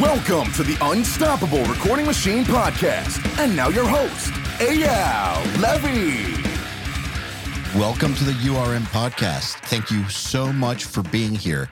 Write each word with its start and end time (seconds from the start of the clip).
Welcome 0.00 0.50
to 0.52 0.62
the 0.62 0.78
Unstoppable 0.80 1.62
Recording 1.64 2.06
Machine 2.06 2.44
Podcast. 2.44 3.20
And 3.38 3.54
now 3.54 3.68
your 3.68 3.86
host, 3.86 4.32
Eyal 4.58 5.44
Levi. 5.60 6.32
Welcome 7.78 8.14
to 8.14 8.24
the 8.24 8.32
URM 8.32 8.84
podcast. 8.84 9.56
Thank 9.66 9.90
you 9.90 10.08
so 10.08 10.50
much 10.50 10.86
for 10.86 11.02
being 11.02 11.34
here. 11.34 11.68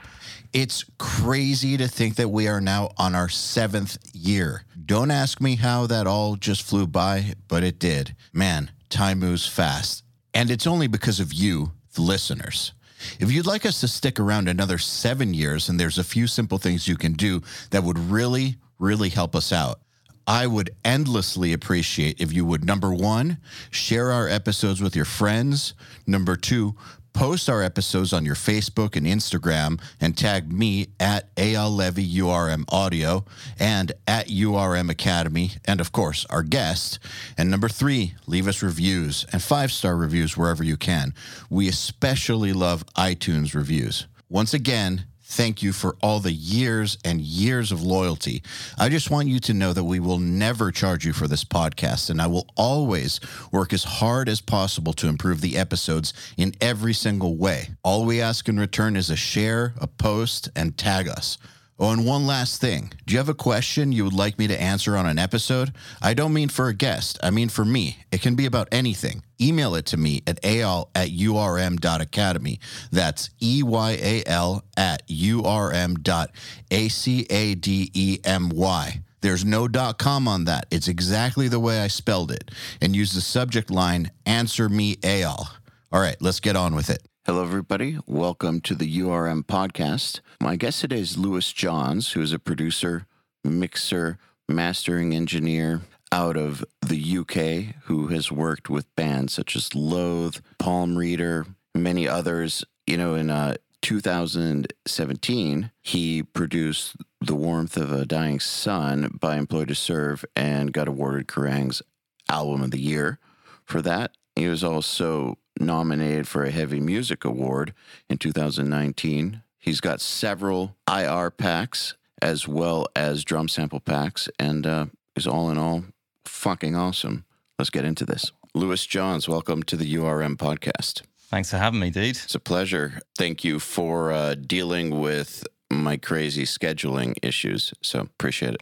It's 0.53 0.85
crazy 0.99 1.77
to 1.77 1.87
think 1.87 2.15
that 2.17 2.29
we 2.29 2.47
are 2.47 2.61
now 2.61 2.91
on 2.95 3.15
our 3.15 3.27
seventh 3.27 3.97
year. 4.13 4.65
Don't 4.85 5.09
ask 5.09 5.41
me 5.41 5.55
how 5.55 5.87
that 5.87 6.05
all 6.05 6.35
just 6.35 6.61
flew 6.61 6.85
by, 6.85 7.33
but 7.47 7.63
it 7.63 7.79
did. 7.79 8.15
Man, 8.31 8.69
time 8.91 9.17
moves 9.17 9.47
fast. 9.47 10.03
And 10.31 10.51
it's 10.51 10.67
only 10.67 10.85
because 10.85 11.19
of 11.19 11.33
you, 11.33 11.71
the 11.95 12.03
listeners. 12.03 12.73
If 13.19 13.31
you'd 13.31 13.45
like 13.45 13.65
us 13.65 13.79
to 13.81 13.87
stick 13.87 14.19
around 14.19 14.47
another 14.47 14.77
seven 14.77 15.33
years, 15.33 15.69
and 15.69 15.79
there's 15.79 15.97
a 15.97 16.03
few 16.03 16.27
simple 16.27 16.57
things 16.57 16.87
you 16.87 16.97
can 16.97 17.13
do 17.13 17.41
that 17.71 17.83
would 17.83 17.97
really, 17.97 18.57
really 18.79 19.09
help 19.09 19.35
us 19.35 19.51
out. 19.51 19.79
I 20.27 20.47
would 20.47 20.69
endlessly 20.85 21.51
appreciate 21.51 22.21
if 22.21 22.31
you 22.31 22.45
would 22.45 22.63
number 22.63 22.93
one, 22.93 23.37
share 23.69 24.11
our 24.11 24.27
episodes 24.27 24.81
with 24.81 24.95
your 24.95 25.05
friends. 25.05 25.73
Number 26.05 26.35
two, 26.35 26.75
post 27.13 27.49
our 27.49 27.61
episodes 27.61 28.13
on 28.13 28.25
your 28.25 28.35
Facebook 28.35 28.95
and 28.95 29.05
Instagram 29.05 29.81
and 29.99 30.17
tag 30.17 30.51
me 30.51 30.87
at 30.99 31.33
Eyal 31.35 31.75
Levi 31.75 32.01
URM 32.01 32.65
Audio 32.69 33.25
and 33.59 33.91
at 34.07 34.27
URM 34.27 34.89
Academy, 34.89 35.51
and 35.65 35.81
of 35.81 35.91
course, 35.91 36.25
our 36.29 36.43
guest. 36.43 36.99
And 37.37 37.51
number 37.51 37.69
three, 37.69 38.15
leave 38.27 38.47
us 38.47 38.63
reviews 38.63 39.25
and 39.31 39.41
five 39.41 39.71
star 39.71 39.95
reviews 39.95 40.37
wherever 40.37 40.63
you 40.63 40.77
can. 40.77 41.13
We 41.49 41.67
especially 41.67 42.53
love 42.53 42.85
iTunes 42.95 43.53
reviews. 43.53 44.07
Once 44.29 44.53
again, 44.53 45.05
Thank 45.31 45.63
you 45.63 45.71
for 45.71 45.95
all 46.01 46.19
the 46.19 46.33
years 46.33 46.97
and 47.05 47.21
years 47.21 47.71
of 47.71 47.81
loyalty. 47.81 48.43
I 48.77 48.89
just 48.89 49.09
want 49.09 49.29
you 49.29 49.39
to 49.39 49.53
know 49.53 49.71
that 49.71 49.85
we 49.85 50.01
will 50.01 50.19
never 50.19 50.71
charge 50.71 51.05
you 51.05 51.13
for 51.13 51.25
this 51.25 51.45
podcast, 51.45 52.09
and 52.09 52.21
I 52.21 52.27
will 52.27 52.47
always 52.57 53.21
work 53.49 53.71
as 53.71 53.85
hard 53.85 54.27
as 54.27 54.41
possible 54.41 54.91
to 54.91 55.07
improve 55.07 55.39
the 55.39 55.57
episodes 55.57 56.13
in 56.35 56.53
every 56.59 56.93
single 56.93 57.37
way. 57.37 57.69
All 57.81 58.03
we 58.03 58.19
ask 58.19 58.49
in 58.49 58.59
return 58.59 58.97
is 58.97 59.09
a 59.09 59.15
share, 59.15 59.73
a 59.77 59.87
post, 59.87 60.49
and 60.53 60.77
tag 60.77 61.07
us. 61.07 61.37
Oh, 61.83 61.89
and 61.89 62.05
one 62.05 62.27
last 62.27 62.61
thing. 62.61 62.93
Do 63.07 63.13
you 63.13 63.17
have 63.17 63.27
a 63.27 63.33
question 63.33 63.91
you 63.91 64.03
would 64.03 64.13
like 64.13 64.37
me 64.37 64.45
to 64.45 64.61
answer 64.61 64.95
on 64.95 65.07
an 65.07 65.17
episode? 65.17 65.73
I 65.99 66.13
don't 66.13 66.31
mean 66.31 66.49
for 66.49 66.67
a 66.67 66.75
guest, 66.75 67.17
I 67.23 67.31
mean 67.31 67.49
for 67.49 67.65
me. 67.65 67.97
It 68.11 68.21
can 68.21 68.35
be 68.35 68.45
about 68.45 68.67
anything. 68.71 69.23
Email 69.41 69.73
it 69.73 69.87
to 69.87 69.97
me 69.97 70.21
at 70.27 70.39
Eyal 70.43 70.89
at 70.93 71.09
urm.academy. 71.09 72.59
That's 72.91 73.31
E 73.41 73.63
Y 73.63 73.97
A 73.99 74.23
L 74.27 74.63
at 74.77 75.07
urm 75.07 76.03
dot 76.03 76.29
A 76.69 76.87
C 76.87 77.25
A 77.31 77.55
D 77.55 77.89
E 77.95 78.19
M 78.23 78.49
Y. 78.49 79.01
There's 79.21 79.43
no 79.43 79.67
dot 79.67 79.97
com 79.97 80.27
on 80.27 80.45
that. 80.45 80.67
It's 80.69 80.87
exactly 80.87 81.47
the 81.47 81.59
way 81.59 81.81
I 81.81 81.87
spelled 81.87 82.31
it. 82.31 82.51
And 82.79 82.95
use 82.95 83.13
the 83.13 83.21
subject 83.21 83.71
line, 83.71 84.11
Answer 84.27 84.69
Me 84.69 84.97
Eyal. 84.97 85.47
All 85.91 85.99
right, 85.99 86.17
let's 86.21 86.39
get 86.39 86.55
on 86.55 86.75
with 86.75 86.91
it. 86.91 87.01
Hello, 87.25 87.41
everybody. 87.43 87.97
Welcome 88.05 88.61
to 88.61 88.75
the 88.75 88.99
URM 88.99 89.43
podcast. 89.45 90.21
My 90.41 90.55
guest 90.55 90.81
today 90.81 90.97
is 90.97 91.19
Lewis 91.19 91.53
Johns, 91.53 92.13
who 92.13 92.21
is 92.23 92.33
a 92.33 92.39
producer, 92.39 93.05
mixer, 93.43 94.17
mastering 94.49 95.13
engineer 95.13 95.81
out 96.11 96.35
of 96.35 96.65
the 96.81 97.17
UK, 97.19 97.75
who 97.83 98.07
has 98.07 98.31
worked 98.31 98.67
with 98.67 98.95
bands 98.95 99.33
such 99.33 99.55
as 99.55 99.75
Loathe, 99.75 100.37
Palm 100.57 100.97
Reader, 100.97 101.45
many 101.75 102.07
others. 102.07 102.65
You 102.87 102.97
know, 102.97 103.13
in 103.13 103.29
uh, 103.29 103.57
2017, 103.83 105.71
he 105.79 106.23
produced 106.23 106.95
The 107.21 107.35
Warmth 107.35 107.77
of 107.77 107.91
a 107.91 108.07
Dying 108.07 108.39
Sun 108.39 109.19
by 109.21 109.37
Employed 109.37 109.67
to 109.67 109.75
Serve 109.75 110.25
and 110.35 110.73
got 110.73 110.87
awarded 110.87 111.27
Kerrang's 111.27 111.83
Album 112.27 112.63
of 112.63 112.71
the 112.71 112.81
Year 112.81 113.19
for 113.63 113.83
that. 113.83 114.17
He 114.35 114.47
was 114.47 114.63
also 114.63 115.37
nominated 115.59 116.27
for 116.27 116.43
a 116.43 116.49
Heavy 116.49 116.79
Music 116.79 117.23
Award 117.25 117.75
in 118.09 118.17
2019. 118.17 119.43
He's 119.61 119.79
got 119.79 120.01
several 120.01 120.75
IR 120.89 121.29
packs 121.29 121.93
as 122.19 122.47
well 122.47 122.87
as 122.95 123.23
drum 123.23 123.47
sample 123.47 123.79
packs, 123.79 124.27
and 124.39 124.65
uh, 124.65 124.85
is 125.15 125.27
all 125.27 125.51
in 125.51 125.59
all 125.59 125.83
fucking 126.25 126.75
awesome. 126.75 127.25
Let's 127.59 127.69
get 127.69 127.85
into 127.85 128.03
this. 128.03 128.31
Lewis 128.55 128.87
Johns, 128.87 129.29
welcome 129.29 129.61
to 129.63 129.77
the 129.77 129.93
URM 129.93 130.35
podcast. 130.37 131.03
Thanks 131.29 131.51
for 131.51 131.57
having 131.57 131.79
me, 131.79 131.91
dude. 131.91 132.17
It's 132.17 132.33
a 132.33 132.39
pleasure. 132.39 133.01
Thank 133.15 133.43
you 133.43 133.59
for 133.59 134.11
uh, 134.11 134.33
dealing 134.33 134.99
with 134.99 135.45
my 135.69 135.95
crazy 135.95 136.45
scheduling 136.45 137.15
issues. 137.21 137.71
So 137.83 137.99
appreciate 137.99 138.55
it. 138.55 138.61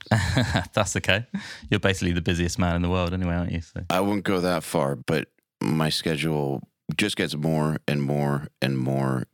That's 0.74 0.98
okay. 0.98 1.26
You're 1.70 1.80
basically 1.80 2.12
the 2.12 2.22
busiest 2.22 2.60
man 2.60 2.76
in 2.76 2.82
the 2.82 2.90
world, 2.90 3.14
anyway, 3.14 3.36
aren't 3.36 3.54
you? 3.54 3.62
So. 3.62 3.86
I 3.90 4.02
wouldn't 4.02 4.26
go 4.26 4.42
that 4.42 4.64
far, 4.64 4.98
but 4.98 5.30
my 5.62 5.88
schedule 5.88 6.62
just 6.98 7.16
gets 7.16 7.38
more 7.38 7.78
and 7.88 8.04
more 8.04 8.50
and 8.62 8.78
more 8.78 9.28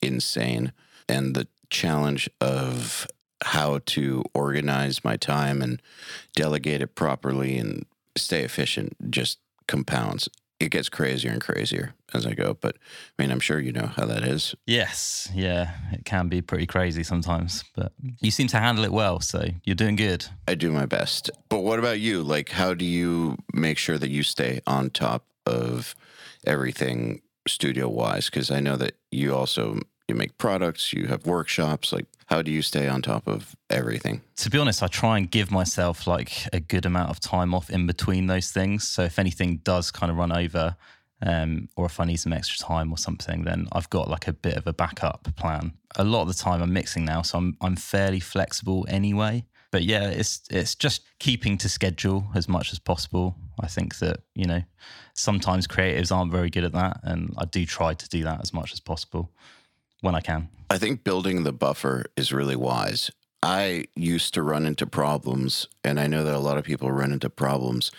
insane. 0.00 0.72
And 1.08 1.34
the 1.34 1.48
challenge 1.70 2.28
of 2.40 3.06
how 3.42 3.80
to 3.86 4.24
organize 4.34 5.04
my 5.04 5.16
time 5.16 5.62
and 5.62 5.80
delegate 6.34 6.82
it 6.82 6.94
properly 6.94 7.56
and 7.56 7.86
stay 8.16 8.42
efficient 8.42 9.10
just 9.10 9.38
compounds. 9.66 10.28
It 10.58 10.70
gets 10.70 10.88
crazier 10.88 11.30
and 11.30 11.40
crazier 11.40 11.94
as 12.12 12.26
I 12.26 12.34
go. 12.34 12.54
But 12.60 12.76
I 13.16 13.22
mean, 13.22 13.30
I'm 13.30 13.38
sure 13.38 13.60
you 13.60 13.70
know 13.70 13.86
how 13.86 14.06
that 14.06 14.24
is. 14.24 14.56
Yes. 14.66 15.30
Yeah. 15.32 15.70
It 15.92 16.04
can 16.04 16.28
be 16.28 16.42
pretty 16.42 16.66
crazy 16.66 17.04
sometimes, 17.04 17.62
but 17.76 17.92
you 18.20 18.32
seem 18.32 18.48
to 18.48 18.58
handle 18.58 18.84
it 18.84 18.90
well. 18.90 19.20
So 19.20 19.44
you're 19.62 19.76
doing 19.76 19.94
good. 19.94 20.26
I 20.48 20.56
do 20.56 20.72
my 20.72 20.86
best. 20.86 21.30
But 21.48 21.60
what 21.60 21.78
about 21.78 22.00
you? 22.00 22.24
Like, 22.24 22.48
how 22.48 22.74
do 22.74 22.84
you 22.84 23.36
make 23.52 23.78
sure 23.78 23.98
that 23.98 24.10
you 24.10 24.24
stay 24.24 24.60
on 24.66 24.90
top 24.90 25.26
of 25.46 25.94
everything 26.44 27.22
studio 27.46 27.88
wise? 27.88 28.28
Because 28.28 28.50
I 28.50 28.58
know 28.58 28.74
that 28.76 28.96
you 29.12 29.36
also 29.36 29.78
you 30.08 30.14
make 30.14 30.38
products, 30.38 30.92
you 30.92 31.06
have 31.06 31.26
workshops. 31.26 31.92
Like, 31.92 32.06
how 32.26 32.42
do 32.42 32.50
you 32.50 32.62
stay 32.62 32.88
on 32.88 33.02
top 33.02 33.28
of 33.28 33.54
everything? 33.70 34.22
To 34.36 34.50
be 34.50 34.58
honest, 34.58 34.82
I 34.82 34.86
try 34.86 35.18
and 35.18 35.30
give 35.30 35.50
myself 35.50 36.06
like 36.06 36.46
a 36.52 36.60
good 36.60 36.86
amount 36.86 37.10
of 37.10 37.20
time 37.20 37.54
off 37.54 37.70
in 37.70 37.86
between 37.86 38.26
those 38.26 38.50
things. 38.50 38.88
So 38.88 39.02
if 39.02 39.18
anything 39.18 39.58
does 39.58 39.90
kind 39.90 40.10
of 40.10 40.16
run 40.16 40.32
over, 40.32 40.76
um, 41.20 41.68
or 41.76 41.86
if 41.86 42.00
I 42.00 42.04
need 42.04 42.16
some 42.16 42.32
extra 42.32 42.66
time 42.66 42.90
or 42.90 42.96
something, 42.96 43.44
then 43.44 43.68
I've 43.72 43.90
got 43.90 44.08
like 44.08 44.28
a 44.28 44.32
bit 44.32 44.56
of 44.56 44.66
a 44.66 44.72
backup 44.72 45.28
plan. 45.36 45.74
A 45.96 46.04
lot 46.04 46.22
of 46.22 46.28
the 46.28 46.34
time 46.34 46.62
I'm 46.62 46.72
mixing 46.72 47.04
now, 47.04 47.22
so 47.22 47.38
I'm 47.38 47.56
I'm 47.60 47.76
fairly 47.76 48.20
flexible 48.20 48.86
anyway. 48.88 49.44
But 49.70 49.82
yeah, 49.82 50.08
it's 50.08 50.42
it's 50.48 50.74
just 50.74 51.02
keeping 51.18 51.58
to 51.58 51.68
schedule 51.68 52.28
as 52.34 52.48
much 52.48 52.72
as 52.72 52.78
possible. 52.78 53.36
I 53.60 53.66
think 53.66 53.98
that 53.98 54.20
you 54.34 54.46
know 54.46 54.62
sometimes 55.14 55.66
creatives 55.66 56.14
aren't 56.14 56.30
very 56.30 56.50
good 56.50 56.64
at 56.64 56.72
that, 56.72 57.00
and 57.02 57.34
I 57.36 57.46
do 57.46 57.66
try 57.66 57.94
to 57.94 58.08
do 58.08 58.22
that 58.22 58.40
as 58.40 58.54
much 58.54 58.72
as 58.72 58.78
possible 58.78 59.32
when 60.00 60.14
I 60.14 60.20
can. 60.20 60.48
I 60.70 60.78
think 60.78 61.04
building 61.04 61.44
the 61.44 61.52
buffer 61.52 62.06
is 62.16 62.32
really 62.32 62.56
wise. 62.56 63.10
I 63.42 63.86
used 63.94 64.34
to 64.34 64.42
run 64.42 64.66
into 64.66 64.86
problems, 64.86 65.68
and 65.84 65.98
I 66.00 66.06
know 66.06 66.24
that 66.24 66.34
a 66.34 66.40
lot 66.40 66.58
of 66.58 66.64
people 66.64 66.90
run 66.90 67.12
into 67.12 67.30
problems 67.30 67.90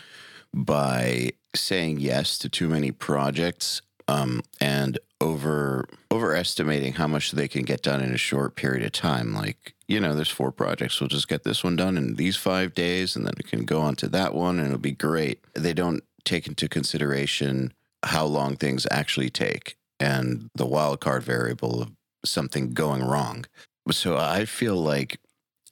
by 0.53 1.31
saying 1.55 1.99
yes 1.99 2.37
to 2.39 2.49
too 2.49 2.67
many 2.67 2.91
projects 2.91 3.81
um, 4.07 4.41
and 4.59 4.99
over 5.21 5.87
overestimating 6.11 6.93
how 6.93 7.07
much 7.07 7.31
they 7.31 7.47
can 7.47 7.63
get 7.63 7.81
done 7.81 8.01
in 8.01 8.13
a 8.13 8.17
short 8.17 8.55
period 8.55 8.83
of 8.85 8.91
time. 8.91 9.33
Like, 9.33 9.73
you 9.87 9.99
know, 9.99 10.13
there's 10.13 10.29
four 10.29 10.51
projects. 10.51 10.99
We'll 10.99 11.07
just 11.07 11.27
get 11.27 11.43
this 11.43 11.63
one 11.63 11.75
done 11.75 11.97
in 11.97 12.15
these 12.15 12.35
five 12.35 12.73
days, 12.73 13.15
and 13.15 13.25
then 13.25 13.33
it 13.37 13.47
can 13.47 13.65
go 13.65 13.81
on 13.81 13.95
to 13.97 14.09
that 14.09 14.33
one, 14.33 14.57
and 14.57 14.67
it'll 14.67 14.79
be 14.79 14.91
great. 14.91 15.43
They 15.53 15.73
don't 15.73 16.03
take 16.25 16.47
into 16.47 16.67
consideration 16.67 17.73
how 18.03 18.25
long 18.25 18.55
things 18.55 18.87
actually 18.91 19.29
take 19.29 19.75
and 19.99 20.49
the 20.55 20.65
wild 20.65 21.01
card 21.01 21.23
variable 21.23 21.81
of 21.81 21.91
something 22.25 22.73
going 22.73 23.03
wrong. 23.03 23.45
So 23.91 24.17
I 24.17 24.45
feel 24.45 24.75
like 24.75 25.19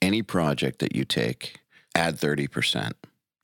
any 0.02 0.22
project 0.22 0.78
that 0.80 0.94
you 0.94 1.04
take, 1.04 1.60
add 1.94 2.16
30% 2.16 2.92